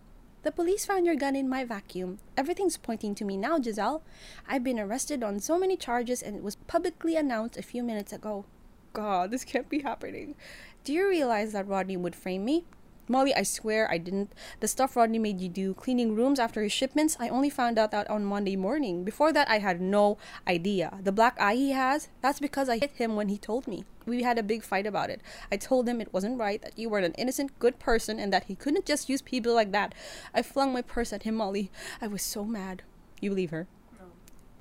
The 0.44 0.52
police 0.52 0.86
found 0.86 1.06
your 1.06 1.16
gun 1.16 1.34
in 1.34 1.48
my 1.48 1.64
vacuum. 1.64 2.20
Everything's 2.36 2.76
pointing 2.76 3.16
to 3.16 3.24
me 3.24 3.38
now, 3.38 3.58
Giselle. 3.58 4.04
I've 4.50 4.66
been 4.66 4.82
arrested 4.82 5.24
on 5.24 5.40
so 5.40 5.58
many 5.58 5.78
charges 5.78 6.22
and 6.22 6.36
it 6.36 6.44
was 6.44 6.58
publicly 6.58 7.16
announced 7.16 7.58
a 7.58 7.64
few 7.64 7.84
minutes 7.84 8.12
ago. 8.12 8.44
God, 8.92 9.32
this 9.32 9.46
can't 9.46 9.70
be 9.70 9.80
happening. 9.80 10.36
Do 10.84 10.92
you 10.92 11.08
realize 11.08 11.54
that 11.54 11.70
Rodney 11.70 11.96
would 11.96 12.16
frame 12.18 12.44
me? 12.44 12.66
Molly, 13.08 13.36
I 13.36 13.44
swear 13.44 13.90
I 13.90 14.00
didn't. 14.00 14.32
The 14.60 14.68
stuff 14.68 14.96
Rodney 14.96 15.20
made 15.20 15.40
you 15.40 15.50
do, 15.50 15.74
cleaning 15.76 16.16
rooms 16.16 16.40
after 16.40 16.64
his 16.64 16.72
shipments, 16.72 17.16
I 17.20 17.30
only 17.30 17.50
found 17.50 17.78
out 17.78 17.92
that 17.92 18.10
on 18.10 18.26
Monday 18.26 18.56
morning. 18.56 19.04
Before 19.04 19.32
that, 19.32 19.48
I 19.50 19.60
had 19.60 19.80
no 19.80 20.18
idea. 20.48 20.98
The 21.04 21.12
black 21.12 21.40
eye 21.40 21.56
he 21.56 21.72
has, 21.72 22.10
that's 22.22 22.40
because 22.40 22.68
I 22.68 22.80
hit 22.80 22.92
him 22.92 23.16
when 23.16 23.30
he 23.30 23.38
told 23.38 23.68
me. 23.68 23.86
We 24.08 24.24
had 24.24 24.40
a 24.40 24.44
big 24.44 24.64
fight 24.64 24.88
about 24.88 25.10
it. 25.10 25.22
I 25.52 25.58
told 25.58 25.88
him 25.88 26.02
it 26.02 26.14
wasn't 26.14 26.40
right, 26.40 26.62
that 26.62 26.78
you 26.78 26.90
were 26.90 27.00
an 27.00 27.14
innocent, 27.14 27.58
good 27.60 27.78
person, 27.78 28.20
and 28.20 28.34
that 28.34 28.46
he 28.46 28.56
couldn't 28.56 28.86
just 28.86 29.10
use 29.10 29.22
people 29.22 29.54
like 29.54 29.72
that. 29.72 29.94
I 30.34 30.42
flung 30.42 30.74
my 30.74 30.82
purse 30.82 31.14
at 31.14 31.24
him, 31.24 31.36
Molly. 31.36 31.72
I 32.02 32.08
was 32.08 32.24
so 32.24 32.44
mad. 32.44 32.82
You 33.22 33.30
believe 33.30 33.52
her? 33.52 33.68
No. 34.00 34.06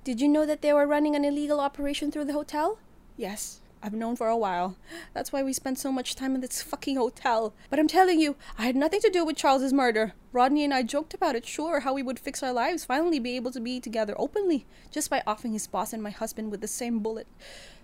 Did 0.05 0.21
you 0.21 0.29
know 0.29 0.45
that 0.45 0.61
they 0.61 0.73
were 0.73 0.87
running 0.87 1.17
an 1.17 1.25
illegal 1.25 1.61
operation 1.61 2.11
through 2.11 2.27
the 2.27 2.33
hotel? 2.35 2.79
Yes. 3.17 3.61
I've 3.85 3.93
known 3.93 4.17
for 4.17 4.29
a 4.29 4.37
while. 4.37 4.79
That's 5.13 5.31
why 5.31 5.43
we 5.43 5.53
spent 5.53 5.79
so 5.79 5.93
much 5.93 6.15
time 6.15 6.35
in 6.35 6.41
this 6.41 6.63
fucking 6.63 6.97
hotel. 6.97 7.53
But 7.69 7.79
I'm 7.79 7.87
telling 7.87 8.19
you, 8.19 8.35
I 8.57 8.65
had 8.65 8.77
nothing 8.77 9.03
to 9.03 9.11
do 9.11 9.27
with 9.27 9.37
Charles's 9.37 9.75
murder. 9.75 10.15
Rodney 10.33 10.65
and 10.65 10.73
I 10.73 10.83
joked 10.83 11.13
about 11.13 11.37
it, 11.37 11.47
sure, 11.47 11.81
how 11.81 11.93
we 11.93 12.03
would 12.03 12.19
fix 12.19 12.43
our 12.43 12.55
lives, 12.55 12.87
finally 12.87 13.19
be 13.19 13.37
able 13.37 13.51
to 13.51 13.61
be 13.61 13.81
together 13.81 14.15
openly, 14.17 14.65
just 14.91 15.11
by 15.11 15.23
offing 15.27 15.53
his 15.53 15.67
boss 15.67 15.93
and 15.93 16.03
my 16.03 16.09
husband 16.09 16.51
with 16.51 16.63
the 16.63 16.67
same 16.67 17.01
bullet. 17.01 17.27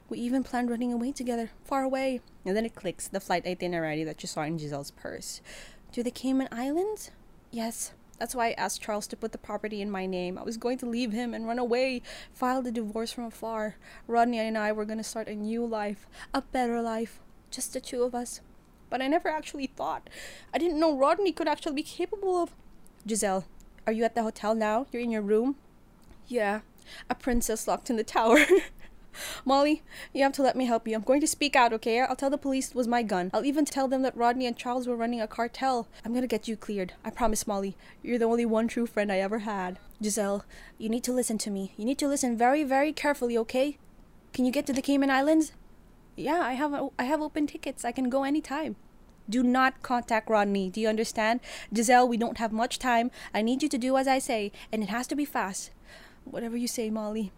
We 0.08 0.18
even 0.20 0.42
planned 0.42 0.70
running 0.70 0.90
away 0.90 1.12
together, 1.12 1.50
far 1.64 1.82
away. 1.82 2.22
And 2.46 2.56
then 2.56 2.64
it 2.64 2.74
clicks, 2.74 3.06
the 3.06 3.20
flight 3.20 3.46
itinerary 3.46 4.02
that 4.04 4.22
you 4.22 4.26
saw 4.26 4.40
in 4.44 4.56
Giselle's 4.56 4.92
purse. 4.92 5.42
To 5.92 6.02
the 6.02 6.10
Cayman 6.10 6.48
Islands? 6.50 7.10
Yes. 7.50 7.92
That's 8.20 8.34
why 8.34 8.48
I 8.48 8.52
asked 8.52 8.82
Charles 8.82 9.06
to 9.08 9.16
put 9.16 9.32
the 9.32 9.38
property 9.38 9.80
in 9.80 9.90
my 9.90 10.04
name. 10.04 10.36
I 10.36 10.42
was 10.42 10.58
going 10.58 10.76
to 10.78 10.86
leave 10.86 11.10
him 11.10 11.32
and 11.32 11.46
run 11.46 11.58
away, 11.58 12.02
file 12.34 12.60
the 12.60 12.70
divorce 12.70 13.10
from 13.10 13.24
afar. 13.24 13.76
Rodney 14.06 14.38
and 14.38 14.58
I 14.58 14.72
were 14.72 14.84
going 14.84 14.98
to 14.98 15.04
start 15.04 15.26
a 15.26 15.34
new 15.34 15.64
life, 15.64 16.06
a 16.34 16.42
better 16.42 16.82
life, 16.82 17.20
just 17.50 17.72
the 17.72 17.80
two 17.80 18.02
of 18.02 18.14
us. 18.14 18.42
But 18.90 19.00
I 19.00 19.08
never 19.08 19.30
actually 19.30 19.68
thought. 19.68 20.10
I 20.52 20.58
didn't 20.58 20.78
know 20.78 20.94
Rodney 20.94 21.32
could 21.32 21.48
actually 21.48 21.74
be 21.74 21.82
capable 21.82 22.36
of. 22.42 22.54
Giselle, 23.08 23.46
are 23.86 23.92
you 23.92 24.04
at 24.04 24.14
the 24.14 24.22
hotel 24.22 24.54
now? 24.54 24.86
You're 24.92 25.02
in 25.02 25.10
your 25.10 25.22
room? 25.22 25.56
Yeah, 26.26 26.60
a 27.08 27.14
princess 27.14 27.66
locked 27.66 27.88
in 27.88 27.96
the 27.96 28.04
tower. 28.04 28.44
Molly, 29.44 29.82
you 30.12 30.22
have 30.22 30.32
to 30.32 30.42
let 30.42 30.56
me 30.56 30.66
help 30.66 30.86
you. 30.86 30.94
I'm 30.94 31.02
going 31.02 31.20
to 31.20 31.26
speak 31.26 31.56
out, 31.56 31.72
okay? 31.72 32.00
I'll 32.00 32.16
tell 32.16 32.30
the 32.30 32.38
police 32.38 32.70
it 32.70 32.74
was 32.74 32.88
my 32.88 33.02
gun. 33.02 33.30
I'll 33.32 33.44
even 33.44 33.64
tell 33.64 33.88
them 33.88 34.02
that 34.02 34.16
Rodney 34.16 34.46
and 34.46 34.56
Charles 34.56 34.86
were 34.86 34.96
running 34.96 35.20
a 35.20 35.26
cartel. 35.26 35.88
I'm 36.04 36.14
gonna 36.14 36.26
get 36.26 36.48
you 36.48 36.56
cleared. 36.56 36.94
I 37.04 37.10
promise, 37.10 37.46
Molly. 37.46 37.76
You're 38.02 38.18
the 38.18 38.24
only 38.24 38.46
one 38.46 38.68
true 38.68 38.86
friend 38.86 39.10
I 39.10 39.18
ever 39.18 39.40
had. 39.40 39.78
Giselle, 40.02 40.44
you 40.78 40.88
need 40.88 41.04
to 41.04 41.12
listen 41.12 41.38
to 41.38 41.50
me. 41.50 41.74
You 41.76 41.84
need 41.84 41.98
to 41.98 42.08
listen 42.08 42.36
very, 42.36 42.64
very 42.64 42.92
carefully, 42.92 43.36
okay? 43.38 43.78
Can 44.32 44.44
you 44.44 44.52
get 44.52 44.66
to 44.66 44.72
the 44.72 44.82
Cayman 44.82 45.10
Islands? 45.10 45.52
Yeah, 46.16 46.40
I 46.40 46.52
have 46.52 46.90
I 46.98 47.04
have 47.04 47.20
open 47.20 47.46
tickets. 47.46 47.84
I 47.84 47.92
can 47.92 48.08
go 48.10 48.24
anytime. 48.24 48.76
Do 49.28 49.42
not 49.42 49.82
contact 49.82 50.28
Rodney. 50.28 50.70
Do 50.70 50.80
you 50.80 50.88
understand? 50.88 51.40
Giselle, 51.74 52.08
we 52.08 52.16
don't 52.16 52.38
have 52.38 52.52
much 52.52 52.78
time. 52.78 53.10
I 53.32 53.42
need 53.42 53.62
you 53.62 53.68
to 53.68 53.78
do 53.78 53.96
as 53.96 54.08
I 54.08 54.18
say, 54.18 54.50
and 54.72 54.82
it 54.82 54.88
has 54.88 55.06
to 55.08 55.14
be 55.14 55.24
fast. 55.24 55.70
Whatever 56.24 56.56
you 56.56 56.66
say, 56.66 56.90
Molly. 56.90 57.32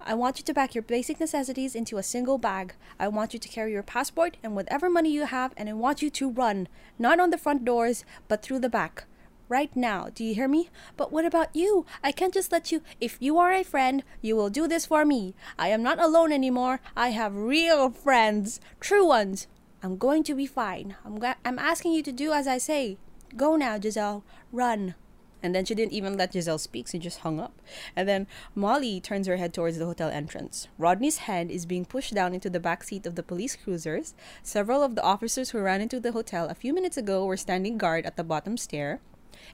I 0.00 0.14
want 0.14 0.38
you 0.38 0.44
to 0.44 0.54
pack 0.54 0.74
your 0.74 0.82
basic 0.82 1.18
necessities 1.18 1.74
into 1.74 1.96
a 1.96 2.02
single 2.02 2.38
bag. 2.38 2.74
I 2.98 3.08
want 3.08 3.32
you 3.32 3.40
to 3.40 3.48
carry 3.48 3.72
your 3.72 3.82
passport 3.82 4.36
and 4.42 4.54
whatever 4.54 4.88
money 4.88 5.10
you 5.10 5.26
have, 5.26 5.52
and 5.56 5.68
I 5.68 5.72
want 5.72 6.02
you 6.02 6.10
to 6.10 6.30
run, 6.30 6.68
not 6.98 7.18
on 7.18 7.30
the 7.30 7.38
front 7.38 7.64
doors, 7.64 8.04
but 8.28 8.42
through 8.42 8.60
the 8.60 8.68
back. 8.68 9.06
Right 9.48 9.74
now, 9.76 10.08
do 10.12 10.24
you 10.24 10.34
hear 10.34 10.48
me? 10.48 10.70
But 10.96 11.12
what 11.12 11.24
about 11.24 11.54
you? 11.54 11.86
I 12.02 12.10
can't 12.10 12.34
just 12.34 12.50
let 12.50 12.72
you. 12.72 12.82
If 13.00 13.16
you 13.20 13.38
are 13.38 13.52
a 13.52 13.62
friend, 13.62 14.02
you 14.20 14.34
will 14.34 14.50
do 14.50 14.66
this 14.66 14.86
for 14.86 15.04
me. 15.04 15.34
I 15.56 15.68
am 15.68 15.82
not 15.82 16.00
alone 16.00 16.32
anymore. 16.32 16.80
I 16.96 17.10
have 17.10 17.36
real 17.36 17.90
friends, 17.90 18.60
true 18.80 19.06
ones. 19.06 19.46
I'm 19.82 19.98
going 19.98 20.24
to 20.24 20.34
be 20.34 20.46
fine. 20.46 20.96
I'm, 21.04 21.20
ga- 21.20 21.36
I'm 21.44 21.60
asking 21.60 21.92
you 21.92 22.02
to 22.02 22.12
do 22.12 22.32
as 22.32 22.48
I 22.48 22.58
say. 22.58 22.98
Go 23.36 23.54
now, 23.54 23.78
Giselle. 23.80 24.24
Run. 24.50 24.96
And 25.42 25.54
then 25.54 25.64
she 25.64 25.74
didn't 25.74 25.92
even 25.92 26.16
let 26.16 26.32
Giselle 26.32 26.58
speak, 26.58 26.88
she 26.88 26.98
just 26.98 27.20
hung 27.20 27.38
up. 27.38 27.60
And 27.94 28.08
then 28.08 28.26
Molly 28.54 29.00
turns 29.00 29.26
her 29.26 29.36
head 29.36 29.52
towards 29.52 29.78
the 29.78 29.86
hotel 29.86 30.08
entrance. 30.08 30.68
Rodney's 30.78 31.18
head 31.18 31.50
is 31.50 31.66
being 31.66 31.84
pushed 31.84 32.14
down 32.14 32.34
into 32.34 32.50
the 32.50 32.60
back 32.60 32.82
seat 32.82 33.06
of 33.06 33.14
the 33.14 33.22
police 33.22 33.54
cruisers. 33.56 34.14
Several 34.42 34.82
of 34.82 34.94
the 34.94 35.02
officers 35.02 35.50
who 35.50 35.58
ran 35.60 35.80
into 35.80 36.00
the 36.00 36.12
hotel 36.12 36.48
a 36.48 36.54
few 36.54 36.72
minutes 36.72 36.96
ago 36.96 37.24
were 37.24 37.36
standing 37.36 37.78
guard 37.78 38.06
at 38.06 38.16
the 38.16 38.24
bottom 38.24 38.56
stair. 38.56 39.00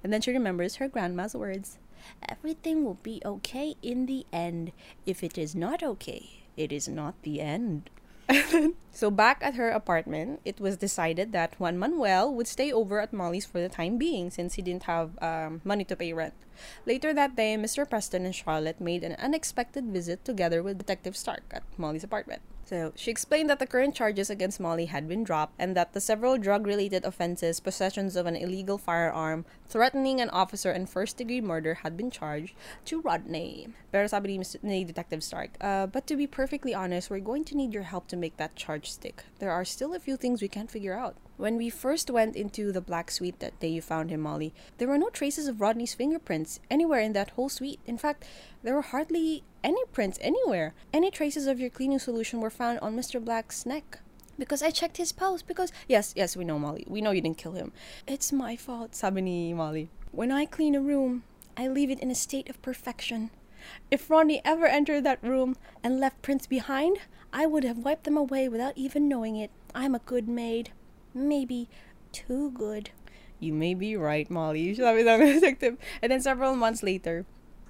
And 0.02 0.12
then 0.12 0.20
she 0.20 0.30
remembers 0.30 0.76
her 0.76 0.88
grandma's 0.88 1.34
words 1.34 1.78
Everything 2.28 2.84
will 2.84 2.98
be 3.02 3.20
okay 3.24 3.74
in 3.82 4.06
the 4.06 4.26
end. 4.32 4.72
If 5.06 5.22
it 5.22 5.38
is 5.38 5.54
not 5.54 5.82
okay, 5.82 6.42
it 6.56 6.72
is 6.72 6.88
not 6.88 7.14
the 7.22 7.40
end. 7.40 7.90
so 8.92 9.10
back 9.10 9.38
at 9.42 9.54
her 9.54 9.70
apartment, 9.70 10.40
it 10.44 10.60
was 10.60 10.76
decided 10.76 11.32
that 11.32 11.58
Juan 11.58 11.78
Manuel 11.78 12.32
would 12.32 12.46
stay 12.46 12.72
over 12.72 13.00
at 13.00 13.12
Molly's 13.12 13.46
for 13.46 13.60
the 13.60 13.68
time 13.68 13.98
being 13.98 14.30
since 14.30 14.54
he 14.54 14.62
didn't 14.62 14.84
have 14.84 15.18
um, 15.22 15.60
money 15.64 15.84
to 15.84 15.96
pay 15.96 16.12
rent. 16.12 16.34
Later 16.86 17.12
that 17.14 17.36
day, 17.36 17.56
Mr. 17.56 17.88
Preston 17.88 18.24
and 18.24 18.34
Charlotte 18.34 18.80
made 18.80 19.02
an 19.02 19.16
unexpected 19.18 19.86
visit 19.86 20.24
together 20.24 20.62
with 20.62 20.78
Detective 20.78 21.16
Stark 21.16 21.42
at 21.50 21.62
Molly's 21.76 22.04
apartment. 22.04 22.42
So 22.64 22.92
she 22.94 23.10
explained 23.10 23.50
that 23.50 23.58
the 23.58 23.66
current 23.66 23.94
charges 23.94 24.30
against 24.30 24.60
Molly 24.60 24.86
had 24.86 25.08
been 25.08 25.24
dropped 25.24 25.54
and 25.58 25.76
that 25.76 25.92
the 25.92 26.00
several 26.00 26.38
drug 26.38 26.66
related 26.66 27.04
offenses, 27.04 27.60
possessions 27.60 28.16
of 28.16 28.26
an 28.26 28.36
illegal 28.36 28.78
firearm, 28.78 29.44
threatening 29.68 30.20
an 30.20 30.30
officer, 30.30 30.70
and 30.70 30.88
first 30.88 31.16
degree 31.16 31.40
murder 31.40 31.74
had 31.82 31.96
been 31.96 32.10
charged 32.10 32.54
to 32.86 33.00
Rodney. 33.00 33.68
Pero 33.90 34.06
sabi 34.06 34.40
ni, 34.62 34.84
Detective 34.84 35.22
Stark, 35.22 35.50
uh, 35.60 35.86
but 35.86 36.06
to 36.06 36.16
be 36.16 36.26
perfectly 36.26 36.74
honest, 36.74 37.10
we're 37.10 37.20
going 37.20 37.44
to 37.44 37.56
need 37.56 37.74
your 37.74 37.82
help 37.82 38.06
to 38.08 38.16
make 38.16 38.36
that 38.36 38.56
charge 38.56 38.90
stick. 38.90 39.24
There 39.38 39.50
are 39.50 39.64
still 39.64 39.94
a 39.94 40.00
few 40.00 40.16
things 40.16 40.40
we 40.40 40.48
can't 40.48 40.70
figure 40.70 40.94
out. 40.94 41.16
When 41.42 41.56
we 41.56 41.70
first 41.70 42.08
went 42.08 42.36
into 42.36 42.70
the 42.70 42.80
black 42.80 43.10
suite 43.10 43.40
that 43.40 43.58
day 43.58 43.66
you 43.66 43.82
found 43.82 44.10
him, 44.10 44.20
Molly, 44.20 44.54
there 44.78 44.86
were 44.86 44.96
no 44.96 45.08
traces 45.08 45.48
of 45.48 45.60
Rodney's 45.60 45.92
fingerprints 45.92 46.60
anywhere 46.70 47.00
in 47.00 47.14
that 47.14 47.30
whole 47.30 47.48
suite. 47.48 47.80
In 47.84 47.98
fact, 47.98 48.24
there 48.62 48.76
were 48.76 48.94
hardly 48.94 49.42
any 49.64 49.84
prints 49.86 50.20
anywhere. 50.20 50.72
Any 50.92 51.10
traces 51.10 51.48
of 51.48 51.58
your 51.58 51.68
cleaning 51.68 51.98
solution 51.98 52.40
were 52.40 52.48
found 52.48 52.78
on 52.78 52.96
Mr. 52.96 53.20
Black's 53.20 53.66
neck. 53.66 53.98
Because 54.38 54.62
I 54.62 54.70
checked 54.70 54.98
his 54.98 55.10
pulse. 55.10 55.42
Because 55.42 55.72
yes, 55.88 56.12
yes, 56.14 56.36
we 56.36 56.44
know 56.44 56.60
Molly. 56.60 56.84
We 56.86 57.00
know 57.00 57.10
you 57.10 57.20
didn't 57.20 57.38
kill 57.38 57.54
him. 57.54 57.72
It's 58.06 58.30
my 58.30 58.54
fault, 58.54 58.94
sabi 58.94 59.22
ni 59.22 59.52
Molly. 59.52 59.90
When 60.12 60.30
I 60.30 60.44
clean 60.46 60.76
a 60.76 60.80
room, 60.80 61.24
I 61.56 61.66
leave 61.66 61.90
it 61.90 61.98
in 61.98 62.12
a 62.12 62.14
state 62.14 62.48
of 62.50 62.62
perfection. 62.62 63.30
If 63.90 64.08
Rodney 64.08 64.42
ever 64.44 64.66
entered 64.66 65.02
that 65.02 65.24
room 65.24 65.56
and 65.82 65.98
left 65.98 66.22
prints 66.22 66.46
behind, 66.46 66.98
I 67.32 67.46
would 67.46 67.64
have 67.64 67.78
wiped 67.78 68.04
them 68.04 68.16
away 68.16 68.48
without 68.48 68.78
even 68.78 69.08
knowing 69.08 69.34
it. 69.34 69.50
I'm 69.74 69.96
a 69.96 70.06
good 70.06 70.28
maid. 70.28 70.70
Maybe 71.14 71.68
too 72.12 72.50
good. 72.52 72.90
You 73.40 73.52
may 73.52 73.74
be 73.74 73.96
right, 73.96 74.30
Molly. 74.30 74.60
You 74.60 74.74
should 74.74 74.84
have 74.84 74.96
Sabi 74.96 75.24
ng 75.26 75.40
detective. 75.40 75.76
And 76.00 76.12
then 76.12 76.20
several 76.20 76.54
months 76.54 76.82
later, 76.82 77.26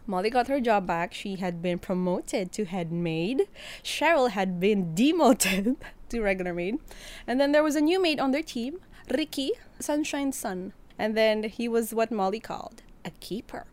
Molly 0.07 0.31
got 0.31 0.49
her 0.49 0.61
job 0.61 0.87
back. 0.87 1.15
She 1.15 1.37
had 1.37 1.63
been 1.63 1.79
promoted 1.79 2.53
to 2.53 2.65
head 2.65 2.93
maid. 2.93 3.49
Cheryl 3.83 4.31
had 4.31 4.61
been 4.61 4.95
demoted 4.99 5.77
to 6.11 6.21
regular 6.21 6.53
maid. 6.53 6.77
And 7.27 7.41
then 7.41 7.53
there 7.53 7.63
was 7.63 7.77
a 7.77 7.81
new 7.81 8.03
maid 8.03 8.21
on 8.21 8.33
their 8.33 8.43
team, 8.43 8.81
Ricky, 9.11 9.53
Sunshine's 9.81 10.37
son. 10.37 10.73
And 10.99 11.17
then 11.17 11.45
he 11.45 11.69
was 11.69 11.95
what 11.95 12.11
Molly 12.11 12.41
called 12.41 12.83
a 13.05 13.11
keeper. 13.11 13.67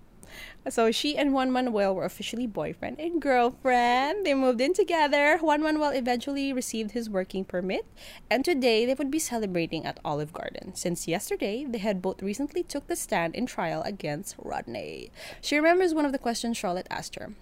So 0.70 0.92
she 0.92 1.18
and 1.18 1.34
Juan 1.34 1.52
Manuel 1.52 1.96
were 1.96 2.06
officially 2.06 2.46
boyfriend 2.46 3.00
and 3.00 3.20
girlfriend. 3.20 4.24
They 4.24 4.36
moved 4.36 4.62
in 4.62 4.74
together. 4.74 5.40
Juan 5.40 5.64
Manuel 5.64 5.90
eventually 5.90 6.54
received 6.54 6.92
his 6.92 7.10
working 7.10 7.44
permit, 7.44 7.88
and 8.30 8.46
today 8.46 8.86
they 8.86 8.94
would 8.94 9.10
be 9.10 9.18
celebrating 9.18 9.86
at 9.86 10.00
Olive 10.06 10.32
Garden. 10.32 10.76
Since 10.76 11.08
yesterday, 11.08 11.66
they 11.68 11.80
had 11.80 12.04
both 12.04 12.22
recently 12.22 12.62
took 12.62 12.86
the 12.86 12.96
stand 12.96 13.34
in 13.34 13.48
trial 13.48 13.82
against 13.82 14.36
Rodney. 14.38 15.12
She 15.42 15.56
remembers 15.56 15.96
one 15.96 16.06
of 16.06 16.12
the 16.12 16.20
questions 16.20 16.56
Charlotte 16.56 16.88
asked 16.92 17.16
her. 17.16 17.34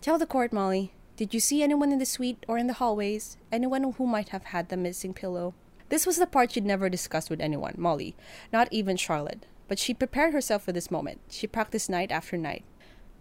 Tell 0.00 0.16
the 0.16 0.26
court, 0.26 0.52
Molly. 0.52 0.92
Did 1.16 1.34
you 1.34 1.40
see 1.40 1.62
anyone 1.62 1.92
in 1.92 1.98
the 1.98 2.06
suite 2.06 2.44
or 2.48 2.56
in 2.56 2.68
the 2.68 2.80
hallways? 2.80 3.36
Anyone 3.52 3.92
who 3.92 4.06
might 4.06 4.30
have 4.30 4.44
had 4.44 4.70
the 4.70 4.78
missing 4.78 5.12
pillow? 5.12 5.52
This 5.90 6.06
was 6.06 6.16
the 6.16 6.26
part 6.26 6.52
she'd 6.52 6.64
never 6.64 6.88
discussed 6.88 7.28
with 7.28 7.42
anyone, 7.42 7.74
Molly, 7.76 8.16
not 8.50 8.66
even 8.70 8.96
Charlotte. 8.96 9.44
But 9.72 9.78
she 9.78 9.94
prepared 9.94 10.34
herself 10.34 10.64
for 10.64 10.72
this 10.72 10.90
moment. 10.90 11.22
She 11.30 11.46
practiced 11.46 11.88
night 11.88 12.12
after 12.12 12.36
night. 12.36 12.62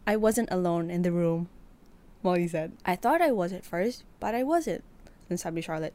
I 0.06 0.18
wasn't 0.18 0.52
alone 0.52 0.92
in 0.92 1.02
the 1.02 1.14
room, 1.14 1.48
Molly 2.24 2.46
said. 2.46 2.74
I 2.84 2.98
thought 2.98 3.22
I 3.22 3.32
was 3.32 3.54
at 3.54 3.64
first, 3.64 4.04
but 4.20 4.36
I 4.36 4.44
wasn't. 4.44 4.84
Then 5.30 5.38
sabi 5.38 5.62
Charlotte, 5.62 5.94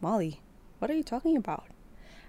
Molly, 0.00 0.42
what 0.78 0.92
are 0.92 0.94
you 0.94 1.02
talking 1.02 1.36
about? 1.36 1.64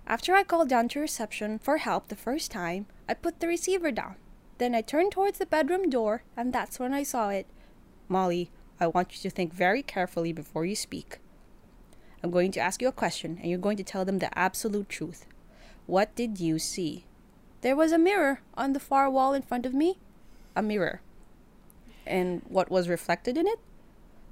After 0.07 0.34
I 0.34 0.41
called 0.41 0.70
down 0.70 0.88
to 0.89 0.99
reception 0.99 1.59
for 1.59 1.78
help 1.78 2.07
the 2.07 2.16
first 2.16 2.49
time, 2.49 2.88
I 3.07 3.14
put 3.14 3.39
the 3.39 3.47
receiver 3.47 3.91
down. 3.91 4.16
Then 4.57 4.74
I 4.74 4.82
turned 4.82 5.12
towards 5.12 5.38
the 5.38 5.45
bedroom 5.45 5.88
door, 5.88 6.24
and 6.36 6.51
that's 6.51 6.80
when 6.80 6.95
I 6.95 7.03
saw 7.03 7.30
it. 7.30 7.45
Molly, 8.09 8.49
I 8.80 8.88
want 8.88 9.14
you 9.14 9.22
to 9.22 9.30
think 9.30 9.53
very 9.53 9.84
carefully 9.84 10.34
before 10.34 10.66
you 10.66 10.76
speak. 10.76 11.20
I'm 12.24 12.32
going 12.32 12.51
to 12.53 12.59
ask 12.59 12.82
you 12.82 12.88
a 12.88 12.91
question, 12.91 13.38
and 13.39 13.51
you're 13.51 13.59
going 13.59 13.78
to 13.78 13.84
tell 13.84 14.03
them 14.03 14.18
the 14.18 14.36
absolute 14.36 14.89
truth. 14.89 15.28
What 15.86 16.16
did 16.16 16.39
you 16.39 16.57
see? 16.57 17.05
There 17.62 17.76
was 17.76 17.91
a 17.91 17.97
mirror 17.97 18.41
on 18.55 18.74
the 18.74 18.80
far 18.80 19.09
wall 19.09 19.34
in 19.34 19.43
front 19.43 19.66
of 19.66 19.74
me. 19.74 19.99
A 20.55 20.62
mirror. 20.62 21.01
And 22.05 22.41
what 22.47 22.72
was 22.72 22.89
reflected 22.89 23.38
in 23.38 23.47
it? 23.47 23.59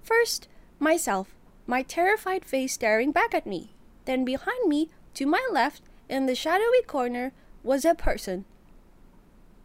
First, 0.01 0.47
myself, 0.79 1.35
my 1.67 1.83
terrified 1.83 2.43
face 2.43 2.73
staring 2.73 3.11
back 3.11 3.33
at 3.33 3.45
me. 3.45 3.73
Then 4.05 4.25
behind 4.25 4.67
me, 4.67 4.89
to 5.13 5.27
my 5.27 5.47
left, 5.51 5.83
in 6.09 6.25
the 6.25 6.33
shadowy 6.33 6.81
corner, 6.87 7.31
was 7.63 7.85
a 7.85 7.93
person. 7.93 8.45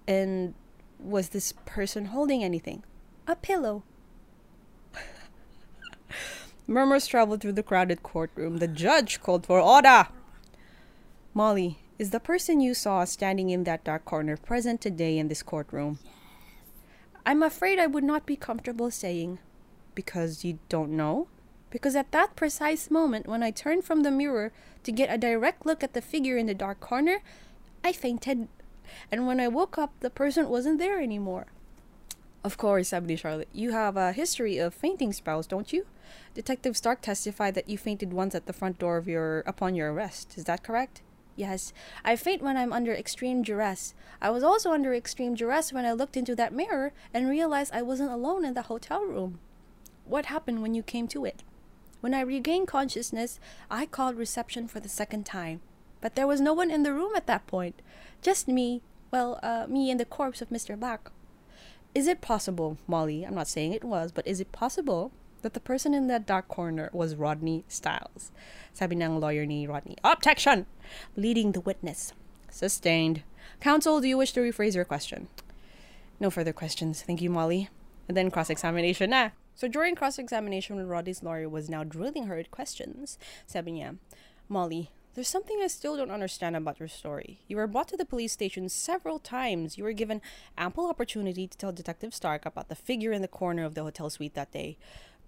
And 0.07 0.55
was 0.99 1.31
this 1.31 1.53
person 1.65 2.07
holding 2.07 2.45
anything? 2.45 2.85
A 3.27 3.35
pillow. 3.35 3.85
Murmurs 6.67 7.07
traveled 7.07 7.41
through 7.41 7.53
the 7.53 7.63
crowded 7.63 8.03
courtroom. 8.03 8.59
The 8.59 8.69
judge 8.69 9.23
called 9.23 9.47
for 9.47 9.61
order. 9.61 10.09
Molly, 11.33 11.79
is 11.99 12.11
the 12.11 12.21
person 12.21 12.61
you 12.61 12.75
saw 12.75 13.05
standing 13.05 13.51
in 13.51 13.65
that 13.65 13.85
dark 13.85 14.05
corner 14.05 14.37
present 14.37 14.81
today 14.81 15.19
in 15.19 15.29
this 15.29 15.43
courtroom? 15.43 15.99
I'm 17.25 17.43
afraid 17.43 17.79
I 17.79 17.87
would 17.87 18.05
not 18.05 18.27
be 18.27 18.37
comfortable 18.37 18.91
saying. 18.91 19.39
Because 19.95 20.45
you 20.45 20.59
don't 20.69 20.91
know? 20.91 21.29
Because 21.71 21.95
at 21.97 22.13
that 22.13 22.37
precise 22.37 22.91
moment 22.91 23.27
when 23.27 23.43
I 23.43 23.51
turned 23.51 23.85
from 23.85 24.03
the 24.03 24.11
mirror 24.11 24.53
to 24.83 24.93
get 24.93 25.13
a 25.13 25.19
direct 25.19 25.65
look 25.65 25.83
at 25.83 25.95
the 25.95 26.03
figure 26.03 26.37
in 26.37 26.47
the 26.47 26.55
dark 26.55 26.81
corner, 26.81 27.21
I 27.85 27.93
fainted. 27.93 28.49
And 29.11 29.27
when 29.27 29.41
I 29.41 29.49
woke 29.49 29.79
up, 29.79 29.93
the 30.01 30.11
person 30.11 30.49
wasn't 30.49 30.79
there 30.79 31.01
anymore. 31.01 31.47
Of 32.43 32.59
course, 32.59 32.93
Ebony 32.93 33.17
Charlotte, 33.17 33.49
you 33.53 33.71
have 33.71 33.97
a 33.97 34.13
history 34.13 34.59
of 34.59 34.75
fainting 34.75 35.13
spells, 35.13 35.47
don't 35.47 35.73
you? 35.73 35.87
Detective 36.35 36.77
Stark 36.77 37.01
testified 37.01 37.55
that 37.55 37.69
you 37.69 37.79
fainted 37.79 38.13
once 38.13 38.35
at 38.35 38.47
the 38.47 38.53
front 38.53 38.79
door 38.79 38.99
of 38.99 39.09
your 39.09 39.41
upon 39.41 39.75
your 39.75 39.93
arrest. 39.93 40.35
Is 40.37 40.45
that 40.45 40.63
correct? 40.63 41.01
Yes, 41.37 41.73
I 42.05 42.15
faint 42.17 42.43
when 42.43 42.57
I'm 42.57 42.73
under 42.73 42.93
extreme 42.93 43.43
duress. 43.43 43.95
I 44.23 44.31
was 44.31 44.45
also 44.45 44.73
under 44.73 44.95
extreme 44.95 45.35
duress 45.35 45.73
when 45.73 45.85
I 45.85 45.93
looked 45.93 46.17
into 46.17 46.37
that 46.37 46.53
mirror 46.53 46.93
and 47.13 47.29
realized 47.29 47.73
I 47.75 47.83
wasn't 47.83 48.13
alone 48.13 48.45
in 48.45 48.55
the 48.55 48.63
hotel 48.63 49.03
room. 49.03 49.41
What 50.05 50.27
happened 50.27 50.63
when 50.63 50.75
you 50.75 50.83
came 50.83 51.09
to 51.09 51.25
it? 51.25 51.43
When 52.01 52.15
I 52.15 52.21
regained 52.21 52.69
consciousness, 52.69 53.41
I 53.71 53.87
called 53.87 54.17
reception 54.17 54.69
for 54.69 54.79
the 54.79 54.89
second 54.89 55.25
time. 55.25 55.61
But 56.01 56.15
there 56.15 56.27
was 56.27 56.41
no 56.41 56.53
one 56.53 56.71
in 56.71 56.83
the 56.83 56.93
room 56.93 57.13
at 57.17 57.27
that 57.27 57.47
point. 57.47 57.81
Just 58.21 58.47
me, 58.47 58.83
well, 59.11 59.41
uh, 59.43 59.67
me 59.69 59.91
and 59.91 59.99
the 59.99 60.05
corpse 60.05 60.43
of 60.43 60.51
Mr. 60.51 60.79
Black. 60.79 61.11
Is 61.95 62.07
it 62.07 62.21
possible, 62.21 62.77
Molly, 62.87 63.25
I'm 63.25 63.35
not 63.35 63.49
saying 63.49 63.73
it 63.73 63.85
was, 63.85 64.13
but 64.13 64.27
is 64.27 64.41
it 64.41 64.53
possible 64.53 65.13
that 65.45 65.53
the 65.53 65.61
person 65.61 65.93
in 65.93 66.09
that 66.09 66.27
dark 66.27 66.49
corner 66.49 66.89
was 66.93 67.15
Rodney 67.15 67.65
Stiles? 67.69 68.33
Sabi 68.73 68.97
ng 68.97 69.21
lawyer 69.21 69.45
ni 69.45 69.69
Rodney. 69.69 69.97
Objection! 70.03 70.65
Leading 71.17 71.53
the 71.53 71.61
witness. 71.61 72.13
Sustained. 72.49 73.23
Counsel, 73.61 74.01
do 74.01 74.09
you 74.09 74.17
wish 74.17 74.33
to 74.33 74.41
rephrase 74.41 74.75
your 74.75 74.89
question? 74.89 75.29
No 76.19 76.31
further 76.31 76.53
questions. 76.53 77.03
Thank 77.03 77.21
you, 77.21 77.29
Molly. 77.29 77.69
And 78.09 78.17
then 78.17 78.31
cross-examination 78.31 79.11
na. 79.11 79.37
So 79.55 79.69
during 79.69 79.95
cross-examination 79.95 80.81
Rodney's 80.89 81.23
lawyer 81.23 81.49
was 81.49 81.69
now 81.69 81.85
drilling 81.85 82.27
her 82.27 82.37
with 82.37 82.51
questions, 82.51 83.19
sabi 83.47 83.73
niya, 83.73 83.99
Molly, 84.49 84.91
there's 85.15 85.29
something 85.29 85.61
I 85.63 85.69
still 85.69 85.97
don't 85.97 86.11
understand 86.11 86.57
about 86.57 86.81
your 86.81 86.89
story. 86.89 87.39
You 87.47 87.57
were 87.57 87.69
brought 87.69 87.87
to 87.89 87.97
the 87.97 88.05
police 88.05 88.33
station 88.33 88.69
several 88.69 89.21
times. 89.21 89.79
You 89.79 89.85
were 89.85 89.93
given 89.93 90.21
ample 90.59 90.89
opportunity 90.89 91.47
to 91.47 91.57
tell 91.57 91.71
Detective 91.71 92.13
Stark 92.13 92.45
about 92.45 92.69
the 92.69 92.75
figure 92.75 93.13
in 93.13 93.23
the 93.23 93.29
corner 93.29 93.65
of 93.65 93.77
the 93.77 93.85
hotel 93.85 94.11
suite 94.11 94.35
that 94.35 94.51
day. 94.51 94.77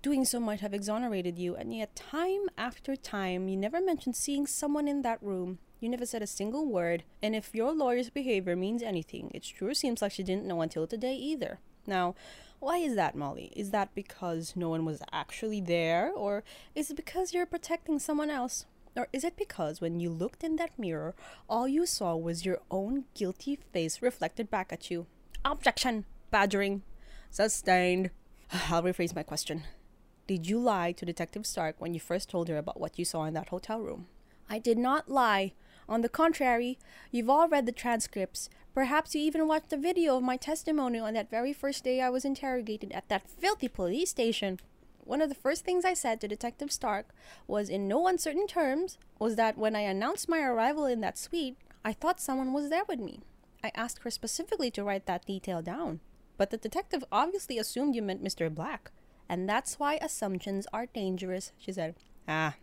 Doing 0.06 0.24
so 0.24 0.38
might 0.38 0.60
have 0.60 0.72
exonerated 0.72 1.36
you, 1.36 1.56
and 1.56 1.74
yet, 1.74 1.96
time 1.96 2.42
after 2.56 2.94
time, 2.94 3.48
you 3.48 3.56
never 3.56 3.80
mentioned 3.80 4.14
seeing 4.14 4.46
someone 4.46 4.86
in 4.86 5.02
that 5.02 5.20
room. 5.20 5.58
You 5.80 5.88
never 5.88 6.06
said 6.06 6.22
a 6.22 6.28
single 6.28 6.64
word, 6.64 7.02
and 7.20 7.34
if 7.34 7.56
your 7.56 7.72
lawyer's 7.72 8.08
behavior 8.08 8.54
means 8.54 8.84
anything, 8.84 9.32
it 9.34 9.44
sure 9.44 9.74
seems 9.74 10.00
like 10.00 10.12
she 10.12 10.22
didn't 10.22 10.46
know 10.46 10.60
until 10.60 10.86
today 10.86 11.16
either. 11.16 11.58
Now, 11.88 12.14
why 12.60 12.76
is 12.76 12.94
that, 12.94 13.16
Molly? 13.16 13.52
Is 13.56 13.72
that 13.72 13.96
because 13.96 14.52
no 14.54 14.68
one 14.68 14.84
was 14.84 15.02
actually 15.10 15.60
there, 15.60 16.12
or 16.14 16.44
is 16.76 16.88
it 16.88 16.96
because 16.96 17.34
you're 17.34 17.44
protecting 17.44 17.98
someone 17.98 18.30
else? 18.30 18.64
Or 18.94 19.08
is 19.12 19.24
it 19.24 19.36
because 19.36 19.80
when 19.80 19.98
you 19.98 20.08
looked 20.08 20.44
in 20.44 20.54
that 20.54 20.78
mirror, 20.78 21.16
all 21.48 21.66
you 21.66 21.84
saw 21.84 22.14
was 22.14 22.46
your 22.46 22.60
own 22.70 23.06
guilty 23.14 23.58
face 23.72 24.00
reflected 24.00 24.52
back 24.52 24.72
at 24.72 24.88
you? 24.88 25.06
Objection! 25.44 26.04
Badgering. 26.30 26.82
Sustained. 27.32 28.10
I'll 28.70 28.84
rephrase 28.84 29.12
my 29.12 29.24
question. 29.24 29.64
Did 30.26 30.48
you 30.48 30.58
lie 30.58 30.90
to 30.90 31.06
Detective 31.06 31.46
Stark 31.46 31.76
when 31.78 31.94
you 31.94 32.00
first 32.00 32.28
told 32.28 32.48
her 32.48 32.58
about 32.58 32.80
what 32.80 32.98
you 32.98 33.04
saw 33.04 33.24
in 33.24 33.34
that 33.34 33.50
hotel 33.50 33.80
room? 33.80 34.08
I 34.50 34.58
did 34.58 34.76
not 34.76 35.08
lie. 35.08 35.52
On 35.88 36.02
the 36.02 36.08
contrary, 36.08 36.78
you've 37.12 37.30
all 37.30 37.48
read 37.48 37.64
the 37.64 37.70
transcripts. 37.70 38.50
Perhaps 38.74 39.14
you 39.14 39.20
even 39.20 39.46
watched 39.46 39.70
the 39.70 39.76
video 39.76 40.16
of 40.16 40.24
my 40.24 40.36
testimony 40.36 40.98
on 40.98 41.14
that 41.14 41.30
very 41.30 41.52
first 41.52 41.84
day 41.84 42.00
I 42.00 42.10
was 42.10 42.24
interrogated 42.24 42.90
at 42.90 43.08
that 43.08 43.30
filthy 43.30 43.68
police 43.68 44.10
station. 44.10 44.58
One 45.04 45.22
of 45.22 45.28
the 45.28 45.36
first 45.36 45.64
things 45.64 45.84
I 45.84 45.94
said 45.94 46.20
to 46.20 46.28
Detective 46.28 46.72
Stark 46.72 47.14
was 47.46 47.68
in 47.68 47.86
no 47.86 48.08
uncertain 48.08 48.48
terms 48.48 48.98
was 49.20 49.36
that 49.36 49.56
when 49.56 49.76
I 49.76 49.82
announced 49.82 50.28
my 50.28 50.40
arrival 50.40 50.86
in 50.86 51.02
that 51.02 51.18
suite, 51.18 51.56
I 51.84 51.92
thought 51.92 52.20
someone 52.20 52.52
was 52.52 52.68
there 52.68 52.84
with 52.88 52.98
me. 52.98 53.20
I 53.62 53.70
asked 53.76 54.00
her 54.02 54.10
specifically 54.10 54.72
to 54.72 54.82
write 54.82 55.06
that 55.06 55.24
detail 55.24 55.62
down. 55.62 56.00
But 56.36 56.50
the 56.50 56.56
detective 56.56 57.04
obviously 57.12 57.58
assumed 57.58 57.94
you 57.94 58.02
meant 58.02 58.24
Mr. 58.24 58.52
Black. 58.52 58.90
And 59.28 59.48
that's 59.48 59.78
why 59.78 59.94
assumptions 59.94 60.66
are 60.72 60.86
dangerous, 60.86 61.52
she 61.58 61.72
said. 61.72 61.96
Ah, 62.28 62.54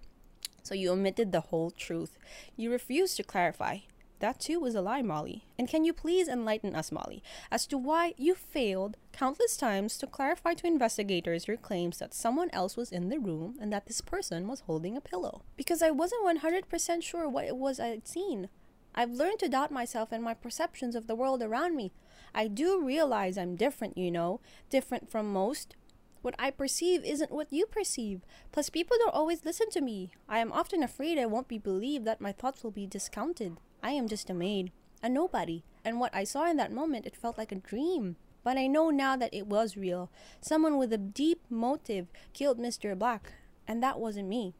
so 0.63 0.73
you 0.73 0.91
omitted 0.91 1.31
the 1.31 1.41
whole 1.41 1.71
truth. 1.71 2.17
You 2.55 2.71
refused 2.71 3.17
to 3.17 3.23
clarify. 3.23 3.79
That 4.19 4.39
too 4.39 4.61
was 4.61 4.73
a 4.73 4.81
lie, 4.81 5.01
Molly. 5.01 5.43
And 5.59 5.67
can 5.67 5.83
you 5.83 5.91
please 5.91 6.29
enlighten 6.29 6.73
us, 6.73 6.93
Molly, 6.93 7.21
as 7.51 7.67
to 7.67 7.77
why 7.77 8.13
you 8.17 8.33
failed 8.33 8.95
countless 9.11 9.57
times 9.57 9.97
to 9.97 10.07
clarify 10.07 10.53
to 10.53 10.67
investigators 10.67 11.45
your 11.45 11.57
claims 11.57 11.97
that 11.99 12.13
someone 12.13 12.49
else 12.53 12.77
was 12.77 12.93
in 12.93 13.09
the 13.09 13.19
room 13.19 13.57
and 13.59 13.73
that 13.73 13.85
this 13.87 13.99
person 13.99 14.47
was 14.47 14.61
holding 14.61 14.95
a 14.95 15.01
pillow? 15.01 15.41
Because 15.57 15.81
I 15.81 15.91
wasn't 15.91 16.25
100% 16.25 17.03
sure 17.03 17.27
what 17.27 17.43
it 17.43 17.57
was 17.57 17.81
I'd 17.81 18.07
seen. 18.07 18.47
I've 18.95 19.11
learned 19.11 19.39
to 19.39 19.49
doubt 19.49 19.71
myself 19.71 20.13
and 20.13 20.23
my 20.23 20.33
perceptions 20.33 20.95
of 20.95 21.07
the 21.07 21.15
world 21.15 21.43
around 21.43 21.75
me. 21.75 21.91
I 22.33 22.47
do 22.47 22.81
realize 22.81 23.37
I'm 23.37 23.57
different, 23.57 23.97
you 23.97 24.09
know, 24.09 24.39
different 24.69 25.11
from 25.11 25.33
most, 25.33 25.75
what 26.23 26.35
I 26.39 26.51
perceive 26.51 27.03
isn't 27.03 27.31
what 27.31 27.51
you 27.51 27.65
perceive. 27.65 28.21
Plus, 28.53 28.69
people 28.69 28.97
don't 28.97 29.13
always 29.13 29.43
listen 29.43 29.69
to 29.71 29.81
me. 29.81 30.09
I 30.27 30.39
am 30.39 30.53
often 30.53 30.81
afraid 30.81 31.19
I 31.19 31.25
won't 31.25 31.49
be 31.49 31.57
believed, 31.57 32.05
that 32.05 32.21
my 32.21 32.31
thoughts 32.31 32.63
will 32.63 32.71
be 32.71 32.87
discounted. 32.87 33.57
I 33.83 33.91
am 33.91 34.07
just 34.07 34.29
a 34.29 34.33
maid, 34.33 34.71
a 35.03 35.09
nobody. 35.09 35.63
And 35.83 35.99
what 35.99 36.15
I 36.15 36.23
saw 36.23 36.49
in 36.49 36.55
that 36.57 36.71
moment, 36.71 37.05
it 37.05 37.17
felt 37.17 37.37
like 37.37 37.51
a 37.51 37.55
dream. 37.55 38.15
But 38.41 38.57
I 38.57 38.67
know 38.67 38.89
now 38.89 39.17
that 39.17 39.33
it 39.33 39.47
was 39.47 39.75
real. 39.75 40.09
Someone 40.39 40.77
with 40.77 40.93
a 40.93 40.97
deep 40.97 41.41
motive 41.49 42.07
killed 42.31 42.57
Mr. 42.57 42.97
Black, 42.97 43.33
and 43.67 43.83
that 43.83 43.99
wasn't 43.99 44.29
me. 44.29 44.53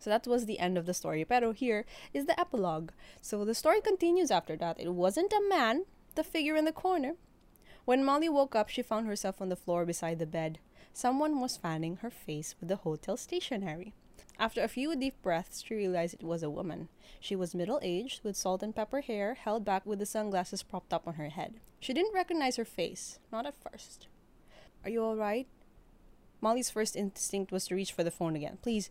So 0.00 0.10
that 0.10 0.26
was 0.26 0.46
the 0.46 0.58
end 0.58 0.76
of 0.76 0.86
the 0.86 0.94
story. 0.94 1.24
Pero 1.24 1.52
here 1.52 1.84
is 2.12 2.26
the 2.26 2.38
epilogue. 2.38 2.90
So 3.20 3.44
the 3.44 3.54
story 3.54 3.80
continues 3.80 4.32
after 4.32 4.56
that. 4.56 4.80
It 4.80 4.92
wasn't 4.92 5.32
a 5.32 5.48
man, 5.48 5.84
the 6.16 6.24
figure 6.24 6.56
in 6.56 6.64
the 6.64 6.72
corner. 6.72 7.14
When 7.84 8.04
Molly 8.04 8.28
woke 8.28 8.54
up, 8.54 8.68
she 8.68 8.82
found 8.82 9.06
herself 9.06 9.40
on 9.40 9.48
the 9.48 9.56
floor 9.56 9.84
beside 9.84 10.18
the 10.18 10.26
bed. 10.26 10.58
Someone 10.92 11.40
was 11.40 11.56
fanning 11.56 11.96
her 11.96 12.10
face 12.10 12.54
with 12.60 12.68
the 12.68 12.76
hotel 12.76 13.16
stationery. 13.16 13.94
After 14.38 14.62
a 14.62 14.68
few 14.68 14.94
deep 14.96 15.20
breaths, 15.22 15.62
she 15.66 15.74
realized 15.74 16.14
it 16.14 16.22
was 16.22 16.42
a 16.42 16.50
woman. 16.50 16.88
She 17.20 17.36
was 17.36 17.54
middle 17.54 17.78
aged, 17.82 18.24
with 18.24 18.36
salt 18.36 18.62
and 18.62 18.74
pepper 18.74 19.00
hair 19.00 19.34
held 19.34 19.64
back 19.64 19.86
with 19.86 19.98
the 19.98 20.06
sunglasses 20.06 20.62
propped 20.62 20.92
up 20.92 21.06
on 21.06 21.14
her 21.14 21.28
head. 21.28 21.54
She 21.80 21.92
didn't 21.92 22.14
recognize 22.14 22.56
her 22.56 22.64
face, 22.64 23.18
not 23.30 23.46
at 23.46 23.54
first. 23.54 24.06
Are 24.84 24.90
you 24.90 25.02
alright? 25.02 25.46
Molly's 26.40 26.70
first 26.70 26.96
instinct 26.96 27.52
was 27.52 27.66
to 27.66 27.74
reach 27.74 27.92
for 27.92 28.02
the 28.02 28.10
phone 28.10 28.34
again. 28.34 28.58
Please, 28.62 28.90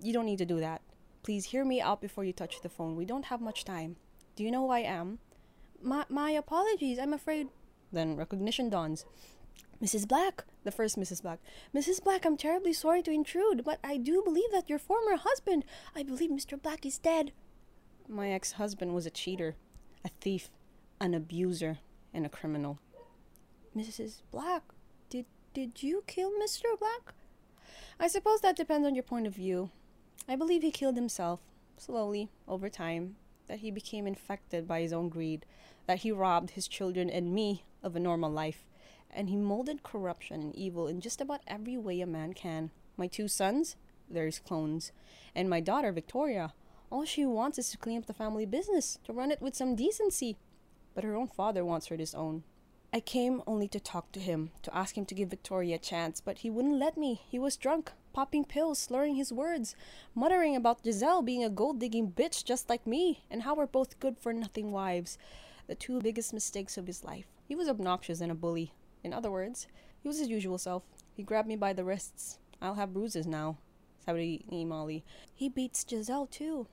you 0.00 0.12
don't 0.12 0.26
need 0.26 0.38
to 0.38 0.46
do 0.46 0.58
that. 0.60 0.80
Please 1.22 1.46
hear 1.46 1.64
me 1.64 1.80
out 1.80 2.00
before 2.00 2.24
you 2.24 2.32
touch 2.32 2.62
the 2.62 2.68
phone. 2.68 2.96
We 2.96 3.04
don't 3.04 3.26
have 3.26 3.40
much 3.40 3.64
time. 3.64 3.96
Do 4.36 4.42
you 4.42 4.50
know 4.50 4.66
who 4.66 4.72
I 4.72 4.80
am? 4.80 5.18
My, 5.82 6.04
my 6.08 6.30
apologies. 6.30 6.98
I'm 6.98 7.12
afraid. 7.12 7.48
Then 7.92 8.16
recognition 8.16 8.70
dawns. 8.70 9.04
Mrs. 9.82 10.08
Black, 10.08 10.44
the 10.64 10.70
first 10.70 10.98
Mrs. 10.98 11.22
Black. 11.22 11.38
Mrs. 11.74 12.02
Black, 12.02 12.24
I'm 12.24 12.36
terribly 12.36 12.72
sorry 12.72 13.02
to 13.02 13.10
intrude, 13.10 13.64
but 13.64 13.78
I 13.82 13.96
do 13.96 14.22
believe 14.22 14.50
that 14.52 14.68
your 14.68 14.78
former 14.78 15.16
husband, 15.16 15.64
I 15.94 16.02
believe 16.02 16.30
Mr. 16.30 16.60
Black 16.60 16.84
is 16.84 16.98
dead. 16.98 17.32
My 18.08 18.30
ex 18.30 18.52
husband 18.52 18.94
was 18.94 19.06
a 19.06 19.10
cheater, 19.10 19.56
a 20.04 20.08
thief, 20.20 20.50
an 21.00 21.14
abuser, 21.14 21.78
and 22.12 22.24
a 22.24 22.30
criminal. 22.30 22.78
Mrs. 23.76 24.22
Black, 24.30 24.62
did 25.10 25.26
did 25.52 25.82
you 25.82 26.02
kill 26.06 26.30
Mr. 26.32 26.78
Black? 26.78 27.14
I 28.00 28.08
suppose 28.08 28.40
that 28.40 28.56
depends 28.56 28.86
on 28.86 28.94
your 28.94 29.02
point 29.02 29.26
of 29.26 29.34
view. 29.34 29.70
I 30.28 30.36
believe 30.36 30.62
he 30.62 30.70
killed 30.70 30.96
himself, 30.96 31.40
slowly, 31.76 32.28
over 32.46 32.68
time, 32.68 33.16
that 33.48 33.58
he 33.58 33.70
became 33.70 34.06
infected 34.06 34.68
by 34.68 34.80
his 34.80 34.92
own 34.92 35.08
greed, 35.08 35.44
that 35.86 35.98
he 36.00 36.12
robbed 36.12 36.50
his 36.50 36.68
children 36.68 37.10
and 37.10 37.34
me 37.34 37.64
of 37.82 37.96
a 37.96 38.00
normal 38.00 38.30
life 38.30 38.64
and 39.10 39.28
he 39.28 39.36
molded 39.36 39.82
corruption 39.82 40.40
and 40.40 40.54
evil 40.56 40.86
in 40.86 41.00
just 41.00 41.20
about 41.20 41.40
every 41.46 41.76
way 41.76 42.00
a 42.00 42.06
man 42.06 42.32
can. 42.32 42.70
My 42.96 43.06
two 43.06 43.28
sons, 43.28 43.76
they're 44.10 44.26
his 44.26 44.38
clones, 44.38 44.92
and 45.34 45.48
my 45.48 45.60
daughter, 45.60 45.92
Victoria, 45.92 46.52
all 46.90 47.04
she 47.04 47.26
wants 47.26 47.58
is 47.58 47.70
to 47.70 47.76
clean 47.76 47.98
up 47.98 48.06
the 48.06 48.14
family 48.14 48.46
business, 48.46 48.98
to 49.04 49.12
run 49.12 49.30
it 49.30 49.42
with 49.42 49.54
some 49.54 49.76
decency. 49.76 50.36
But 50.94 51.04
her 51.04 51.14
own 51.14 51.28
father 51.28 51.64
wants 51.64 51.88
her 51.88 51.96
to 51.96 52.02
disown. 52.02 52.44
I 52.90 53.00
came 53.00 53.42
only 53.46 53.68
to 53.68 53.80
talk 53.80 54.12
to 54.12 54.20
him, 54.20 54.50
to 54.62 54.74
ask 54.74 54.96
him 54.96 55.04
to 55.04 55.14
give 55.14 55.28
Victoria 55.28 55.76
a 55.76 55.78
chance, 55.78 56.22
but 56.22 56.38
he 56.38 56.48
wouldn't 56.48 56.78
let 56.78 56.96
me. 56.96 57.20
He 57.28 57.38
was 57.38 57.58
drunk, 57.58 57.92
popping 58.14 58.46
pills, 58.46 58.78
slurring 58.78 59.16
his 59.16 59.30
words, 59.30 59.76
muttering 60.14 60.56
about 60.56 60.82
Giselle 60.82 61.20
being 61.20 61.44
a 61.44 61.50
gold 61.50 61.78
digging 61.78 62.10
bitch 62.10 62.44
just 62.44 62.70
like 62.70 62.86
me, 62.86 63.24
and 63.30 63.42
how 63.42 63.54
we're 63.54 63.66
both 63.66 64.00
good 64.00 64.16
for 64.18 64.32
nothing 64.32 64.72
wives. 64.72 65.18
The 65.66 65.74
two 65.74 66.00
biggest 66.00 66.32
mistakes 66.32 66.78
of 66.78 66.86
his 66.86 67.04
life. 67.04 67.26
He 67.46 67.54
was 67.54 67.68
obnoxious 67.68 68.22
and 68.22 68.32
a 68.32 68.34
bully, 68.34 68.72
in 69.08 69.14
other 69.14 69.30
words, 69.30 69.66
he 70.02 70.06
was 70.06 70.18
his 70.18 70.28
usual 70.28 70.58
self. 70.58 70.82
He 71.14 71.22
grabbed 71.22 71.48
me 71.48 71.56
by 71.56 71.72
the 71.72 71.82
wrists. 71.82 72.38
I'll 72.60 72.74
have 72.74 72.92
bruises 72.92 73.26
now, 73.26 73.56
sabi 74.04 74.44
ni 74.50 74.66
Molly. 74.66 75.02
He 75.34 75.48
beats 75.48 75.84
Giselle 75.88 76.26
too. 76.26 76.66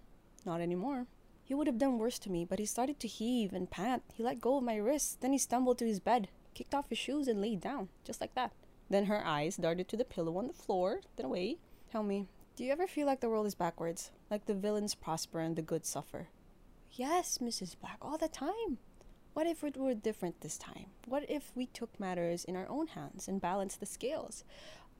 Not 0.45 0.59
anymore. 0.59 1.07
He 1.45 1.53
would 1.53 1.67
have 1.67 1.77
done 1.77 1.97
worse 1.97 2.19
to 2.19 2.31
me, 2.31 2.43
but 2.43 2.59
he 2.59 2.65
started 2.65 2.99
to 2.99 3.07
heave 3.07 3.53
and 3.53 3.71
pant. 3.71 4.03
He 4.13 4.21
let 4.23 4.41
go 4.41 4.57
of 4.57 4.63
my 4.63 4.75
wrists. 4.75 5.15
Then 5.15 5.31
he 5.31 5.37
stumbled 5.37 5.77
to 5.77 5.87
his 5.87 6.01
bed, 6.01 6.27
kicked 6.53 6.75
off 6.75 6.89
his 6.89 6.97
shoes, 6.97 7.27
and 7.29 7.39
laid 7.39 7.61
down, 7.61 7.87
just 8.03 8.19
like 8.19 8.35
that. 8.35 8.51
Then 8.89 9.05
her 9.05 9.25
eyes 9.25 9.55
darted 9.55 9.87
to 9.87 9.97
the 9.97 10.03
pillow 10.03 10.37
on 10.37 10.47
the 10.47 10.53
floor, 10.53 11.01
then 11.15 11.27
away. 11.27 11.57
Tell 11.89 12.03
me, 12.03 12.27
do 12.57 12.65
you 12.65 12.71
ever 12.71 12.87
feel 12.87 13.05
like 13.07 13.21
the 13.21 13.29
world 13.29 13.45
is 13.45 13.55
backwards? 13.55 14.11
Like 14.29 14.45
the 14.45 14.53
villains 14.53 14.95
prosper 14.95 15.39
and 15.39 15.55
the 15.55 15.61
good 15.61 15.85
suffer? 15.85 16.27
Yes, 16.91 17.37
Mrs. 17.37 17.79
Black, 17.79 17.97
all 18.01 18.17
the 18.17 18.27
time. 18.27 18.79
What 19.35 19.47
if 19.47 19.65
it 19.65 19.75
were 19.75 19.93
different 19.93 20.39
this 20.39 20.57
time? 20.57 20.85
What 21.07 21.29
if 21.29 21.51
we 21.55 21.65
took 21.65 21.99
matters 21.99 22.45
in 22.45 22.55
our 22.55 22.69
own 22.69 22.87
hands 22.87 23.27
and 23.27 23.41
balanced 23.41 23.81
the 23.81 23.85
scales? 23.85 24.45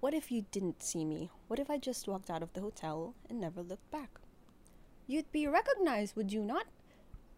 What 0.01 0.13
if 0.13 0.29
you 0.29 0.43
didn't 0.51 0.83
see 0.83 1.05
me? 1.05 1.29
What 1.47 1.57
if 1.57 1.69
I 1.69 1.77
just 1.77 2.05
walked 2.05 2.29
out 2.29 2.43
of 2.43 2.51
the 2.51 2.59
hotel 2.59 3.15
and 3.29 3.39
never 3.39 3.61
looked 3.61 3.89
back? 3.91 4.19
You'd 5.07 5.31
be 5.31 5.47
recognized, 5.47 6.17
would 6.17 6.33
you 6.33 6.43
not? 6.43 6.65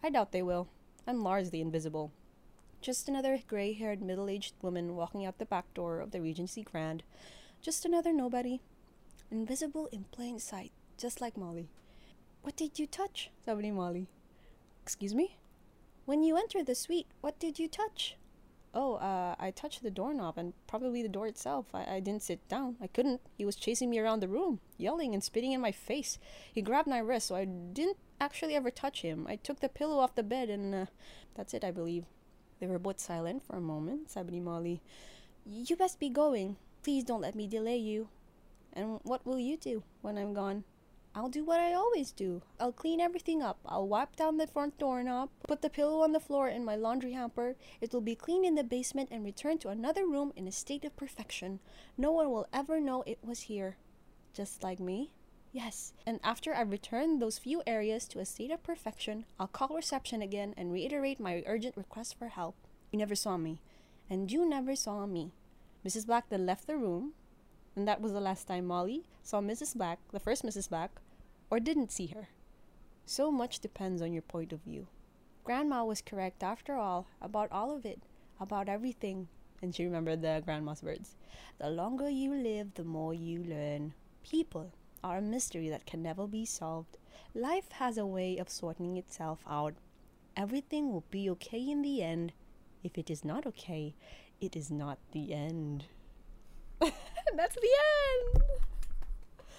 I 0.01 0.09
doubt 0.09 0.31
they 0.31 0.41
will. 0.41 0.69
I'm 1.05 1.21
largely 1.21 1.61
invisible. 1.61 2.11
Just 2.81 3.07
another 3.07 3.37
gray 3.47 3.73
haired, 3.73 4.01
middle 4.01 4.27
aged 4.27 4.55
woman 4.63 4.95
walking 4.95 5.23
out 5.23 5.37
the 5.37 5.45
back 5.45 5.71
door 5.75 5.99
of 5.99 6.09
the 6.09 6.19
Regency 6.19 6.63
Grand. 6.63 7.03
Just 7.61 7.85
another 7.85 8.11
nobody. 8.11 8.59
Invisible 9.29 9.87
in 9.91 10.05
plain 10.05 10.39
sight, 10.39 10.71
just 10.97 11.21
like 11.21 11.37
Molly. 11.37 11.69
What 12.41 12.55
did 12.55 12.79
you 12.79 12.87
touch? 12.87 13.29
Sabi 13.45 13.69
Molly. 13.69 14.07
Excuse 14.81 15.13
me? 15.13 15.37
When 16.07 16.23
you 16.23 16.37
entered 16.37 16.67
the 16.67 16.73
suite, 16.73 17.07
what 17.19 17.37
did 17.37 17.59
you 17.59 17.67
touch? 17.67 18.15
Oh, 18.73 18.93
uh, 18.93 19.35
I 19.37 19.51
touched 19.51 19.83
the 19.83 19.91
doorknob 19.91 20.37
and 20.37 20.53
probably 20.65 21.01
the 21.01 21.09
door 21.09 21.27
itself. 21.27 21.65
I, 21.73 21.95
I 21.95 21.99
didn't 21.99 22.23
sit 22.23 22.47
down. 22.47 22.77
I 22.81 22.87
couldn't. 22.87 23.19
He 23.37 23.43
was 23.43 23.57
chasing 23.57 23.89
me 23.89 23.99
around 23.99 24.21
the 24.21 24.29
room, 24.29 24.61
yelling 24.77 25.13
and 25.13 25.21
spitting 25.21 25.51
in 25.51 25.59
my 25.59 25.73
face. 25.73 26.17
He 26.53 26.61
grabbed 26.61 26.87
my 26.87 26.99
wrist, 26.99 27.27
so 27.27 27.35
I 27.35 27.43
didn't 27.43 27.97
actually 28.21 28.55
ever 28.55 28.71
touch 28.71 29.01
him. 29.01 29.27
I 29.27 29.35
took 29.35 29.59
the 29.59 29.67
pillow 29.67 29.99
off 29.99 30.15
the 30.15 30.23
bed 30.23 30.49
and 30.49 30.73
uh, 30.73 30.85
that's 31.35 31.53
it, 31.53 31.65
I 31.65 31.71
believe. 31.71 32.05
They 32.61 32.67
were 32.67 32.79
both 32.79 33.01
silent 33.01 33.43
for 33.43 33.57
a 33.57 33.61
moment, 33.61 34.07
Sabri 34.07 34.41
Molly. 34.41 34.81
You 35.45 35.75
best 35.75 35.99
be 35.99 36.09
going. 36.09 36.55
Please 36.83 37.03
don't 37.03 37.19
let 37.19 37.35
me 37.35 37.47
delay 37.47 37.75
you. 37.75 38.07
And 38.71 39.01
what 39.03 39.25
will 39.25 39.39
you 39.39 39.57
do 39.57 39.83
when 40.01 40.17
I'm 40.17 40.33
gone? 40.33 40.63
I'll 41.17 41.29
do 41.29 41.43
what 41.43 41.59
I 41.59 41.73
always 41.73 42.11
do. 42.11 42.43
I'll 42.59 42.71
clean 42.71 43.01
everything 43.01 43.41
up. 43.41 43.57
I'll 43.65 43.87
wipe 43.87 44.15
down 44.15 44.37
the 44.37 44.45
front 44.45 44.77
doorknob, 44.77 45.29
put 45.47 45.63
the 45.63 45.69
pillow 45.69 46.03
on 46.03 46.11
the 46.11 46.19
floor 46.19 46.47
in 46.47 46.63
my 46.63 46.75
laundry 46.75 47.13
hamper. 47.13 47.55
It 47.81 47.91
will 47.91 48.01
be 48.01 48.13
clean 48.13 48.45
in 48.45 48.53
the 48.53 48.63
basement 48.63 49.09
and 49.11 49.25
returned 49.25 49.61
to 49.61 49.69
another 49.69 50.05
room 50.05 50.31
in 50.35 50.47
a 50.47 50.51
state 50.51 50.85
of 50.85 50.95
perfection. 50.95 51.59
No 51.97 52.11
one 52.11 52.29
will 52.29 52.45
ever 52.53 52.79
know 52.79 53.01
it 53.07 53.17
was 53.23 53.49
here. 53.49 53.77
Just 54.31 54.61
like 54.61 54.79
me? 54.79 55.09
Yes. 55.51 55.91
And 56.05 56.19
after 56.23 56.53
I've 56.53 56.69
returned 56.69 57.19
those 57.19 57.39
few 57.39 57.63
areas 57.65 58.07
to 58.09 58.19
a 58.19 58.25
state 58.25 58.51
of 58.51 58.61
perfection, 58.61 59.25
I'll 59.39 59.47
call 59.47 59.75
reception 59.75 60.21
again 60.21 60.53
and 60.55 60.71
reiterate 60.71 61.19
my 61.19 61.41
urgent 61.47 61.75
request 61.75 62.15
for 62.19 62.27
help. 62.27 62.55
You 62.91 62.99
never 62.99 63.15
saw 63.15 63.37
me. 63.37 63.59
And 64.07 64.31
you 64.31 64.47
never 64.47 64.75
saw 64.75 65.07
me. 65.07 65.31
Mrs. 65.83 66.05
Black 66.05 66.29
then 66.29 66.45
left 66.45 66.67
the 66.67 66.77
room, 66.77 67.13
and 67.75 67.87
that 67.87 68.01
was 68.01 68.11
the 68.11 68.21
last 68.21 68.47
time 68.47 68.67
Molly 68.67 69.05
saw 69.23 69.41
Mrs. 69.41 69.75
Black, 69.75 69.97
the 70.11 70.19
first 70.19 70.45
Mrs. 70.45 70.69
Black, 70.69 70.91
or 71.49 71.59
didn't 71.59 71.91
see 71.91 72.07
her. 72.07 72.29
So 73.05 73.31
much 73.31 73.59
depends 73.59 74.01
on 74.01 74.13
your 74.13 74.21
point 74.21 74.51
of 74.51 74.61
view. 74.61 74.87
Grandma 75.43 75.85
was 75.85 76.01
correct 76.01 76.43
after 76.43 76.75
all 76.75 77.07
about 77.21 77.51
all 77.51 77.75
of 77.75 77.85
it, 77.85 78.03
about 78.39 78.67
everything. 78.67 79.27
And 79.61 79.73
she 79.73 79.85
remembered 79.85 80.21
the 80.21 80.41
grandma's 80.43 80.83
words. 80.83 81.15
The 81.57 81.69
longer 81.69 82.09
you 82.09 82.33
live, 82.33 82.73
the 82.73 82.83
more 82.83 83.13
you 83.13 83.43
learn. 83.43 83.93
People 84.23 84.73
are 85.03 85.17
a 85.17 85.21
mystery 85.21 85.69
that 85.69 85.85
can 85.85 86.03
never 86.03 86.27
be 86.27 86.45
solved. 86.45 86.97
Life 87.33 87.71
has 87.71 87.97
a 87.97 88.05
way 88.05 88.37
of 88.37 88.49
sorting 88.49 88.97
itself 88.97 89.39
out. 89.49 89.75
Everything 90.35 90.91
will 90.91 91.05
be 91.09 91.29
okay 91.31 91.69
in 91.69 91.81
the 91.81 92.03
end. 92.03 92.33
If 92.83 92.97
it 92.97 93.09
is 93.09 93.23
not 93.23 93.45
okay, 93.47 93.95
it 94.41 94.55
is 94.55 94.69
not 94.69 94.99
the 95.13 95.33
end. 95.33 95.85
That's 96.79 97.55
the 97.55 97.73
end! 98.05 98.43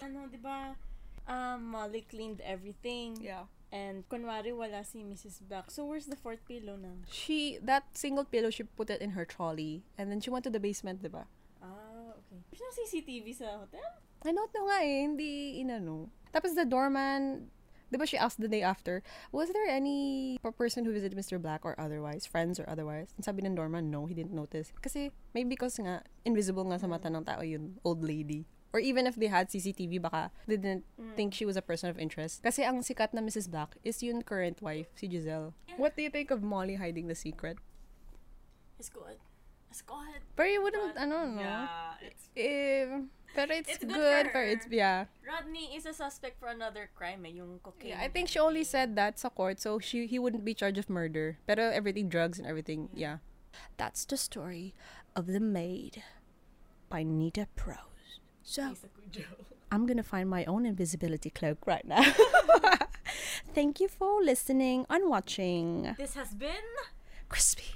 Ano, 0.02 0.26
di 0.30 0.36
ba? 0.36 0.76
Um, 1.28 1.70
Molly 1.70 2.04
cleaned 2.08 2.40
everything. 2.40 3.20
Yeah. 3.20 3.46
And 3.70 4.08
kunwari 4.08 4.56
wala 4.56 4.82
si 4.82 5.04
Mrs. 5.04 5.44
Black. 5.44 5.70
So 5.70 5.84
where's 5.84 6.08
the 6.08 6.16
fourth 6.16 6.40
pillow 6.48 6.80
now? 6.80 7.04
She, 7.12 7.60
that 7.62 7.84
single 7.92 8.24
pillow, 8.24 8.48
she 8.48 8.64
put 8.64 8.88
it 8.88 9.00
in 9.04 9.10
her 9.12 9.24
trolley. 9.28 9.84
And 9.98 10.10
then 10.10 10.20
she 10.20 10.30
went 10.30 10.44
to 10.44 10.50
the 10.50 10.60
basement, 10.60 11.04
diba? 11.04 11.28
Ah, 11.62 12.16
okay. 12.16 12.40
There's 12.48 12.64
no 12.64 12.72
CCTV 12.72 13.36
sa 13.36 13.60
hotel? 13.60 13.84
I 14.24 14.32
don't 14.32 14.50
know 14.56 14.66
nga 14.66 14.80
eh, 14.82 15.04
hindi 15.04 15.60
inano. 15.60 16.08
Tapos 16.32 16.56
the 16.56 16.64
doorman, 16.64 17.52
di 17.92 17.96
ba 18.00 18.08
she 18.08 18.16
asked 18.16 18.40
the 18.40 18.48
day 18.48 18.64
after, 18.64 19.04
was 19.30 19.52
there 19.52 19.68
any 19.68 20.40
person 20.56 20.84
who 20.84 20.92
visited 20.92 21.16
Mr. 21.16 21.40
Black 21.40 21.60
or 21.62 21.78
otherwise, 21.78 22.26
friends 22.26 22.58
or 22.58 22.64
otherwise? 22.66 23.12
And 23.14 23.24
sabi 23.24 23.44
ng 23.44 23.54
doorman, 23.54 23.92
no, 23.92 24.06
he 24.06 24.14
didn't 24.16 24.34
notice. 24.34 24.72
Kasi, 24.80 25.12
maybe 25.36 25.54
because 25.54 25.78
nga, 25.78 26.02
invisible 26.24 26.64
nga 26.72 26.80
sa 26.80 26.88
mata 26.88 27.12
ng 27.12 27.22
tao 27.22 27.44
yun, 27.44 27.78
old 27.84 28.02
lady. 28.02 28.48
Or 28.72 28.80
even 28.80 29.06
if 29.06 29.16
they 29.16 29.28
had 29.28 29.48
CCTV, 29.48 30.02
baka 30.02 30.30
they 30.46 30.56
didn't 30.56 30.84
mm. 31.00 31.16
think 31.16 31.32
she 31.32 31.46
was 31.48 31.56
a 31.56 31.64
person 31.64 31.88
of 31.88 31.98
interest. 31.98 32.42
Kasi 32.42 32.64
ang 32.64 32.84
sikat 32.84 33.14
na 33.14 33.20
Mrs. 33.20 33.48
Black 33.50 33.76
is 33.84 34.02
yung 34.02 34.20
current 34.22 34.60
wife, 34.60 34.92
si 34.94 35.08
Giselle. 35.08 35.54
What 35.80 35.96
do 35.96 36.02
you 36.02 36.10
think 36.10 36.30
of 36.30 36.42
Molly 36.42 36.76
hiding 36.76 37.08
the 37.08 37.16
secret? 37.16 37.56
It's 38.78 38.92
good. 38.92 39.16
It's 39.70 39.82
good. 39.82 40.20
But 40.36 40.52
you 40.52 40.62
wouldn't, 40.62 40.94
but, 40.94 41.08
don't 41.08 41.36
know. 41.36 41.40
Yeah, 41.40 41.66
it's... 42.04 43.08
But 43.34 43.50
it's, 43.50 43.68
it's 43.68 43.84
good, 43.84 43.92
good 43.92 44.26
for, 44.26 44.32
for 44.32 44.42
it's, 44.42 44.66
yeah. 44.70 45.04
Rodney 45.26 45.76
is 45.76 45.84
a 45.84 45.92
suspect 45.92 46.40
for 46.40 46.48
another 46.48 46.88
crime 46.94 47.26
eh, 47.26 47.36
yung 47.36 47.60
cocaine. 47.62 47.90
Yeah, 47.90 48.00
I 48.00 48.08
think 48.08 48.28
she 48.28 48.38
only 48.38 48.64
said 48.64 48.96
that 48.96 49.18
sa 49.18 49.28
court, 49.28 49.60
so 49.60 49.78
she 49.78 50.06
he 50.06 50.18
wouldn't 50.18 50.44
be 50.44 50.54
charged 50.54 50.78
of 50.78 50.88
murder. 50.88 51.38
Pero 51.46 51.68
everything, 51.68 52.08
drugs 52.08 52.38
and 52.38 52.48
everything, 52.48 52.88
yeah. 52.94 53.18
That's 53.76 54.04
the 54.04 54.16
story 54.16 54.74
of 55.14 55.26
The 55.26 55.40
Maid 55.40 56.02
by 56.88 57.02
Nita 57.02 57.46
Prose. 57.54 57.87
So, 58.48 58.72
I'm 59.70 59.84
going 59.84 59.98
to 59.98 60.02
find 60.02 60.30
my 60.30 60.46
own 60.46 60.64
invisibility 60.64 61.28
cloak 61.28 61.66
right 61.66 61.86
now. 61.86 62.02
Thank 63.54 63.78
you 63.78 63.88
for 63.88 64.24
listening 64.24 64.86
and 64.88 65.10
watching. 65.10 65.94
This 65.98 66.14
has 66.14 66.32
been 66.32 66.64
Krispy. 67.28 67.74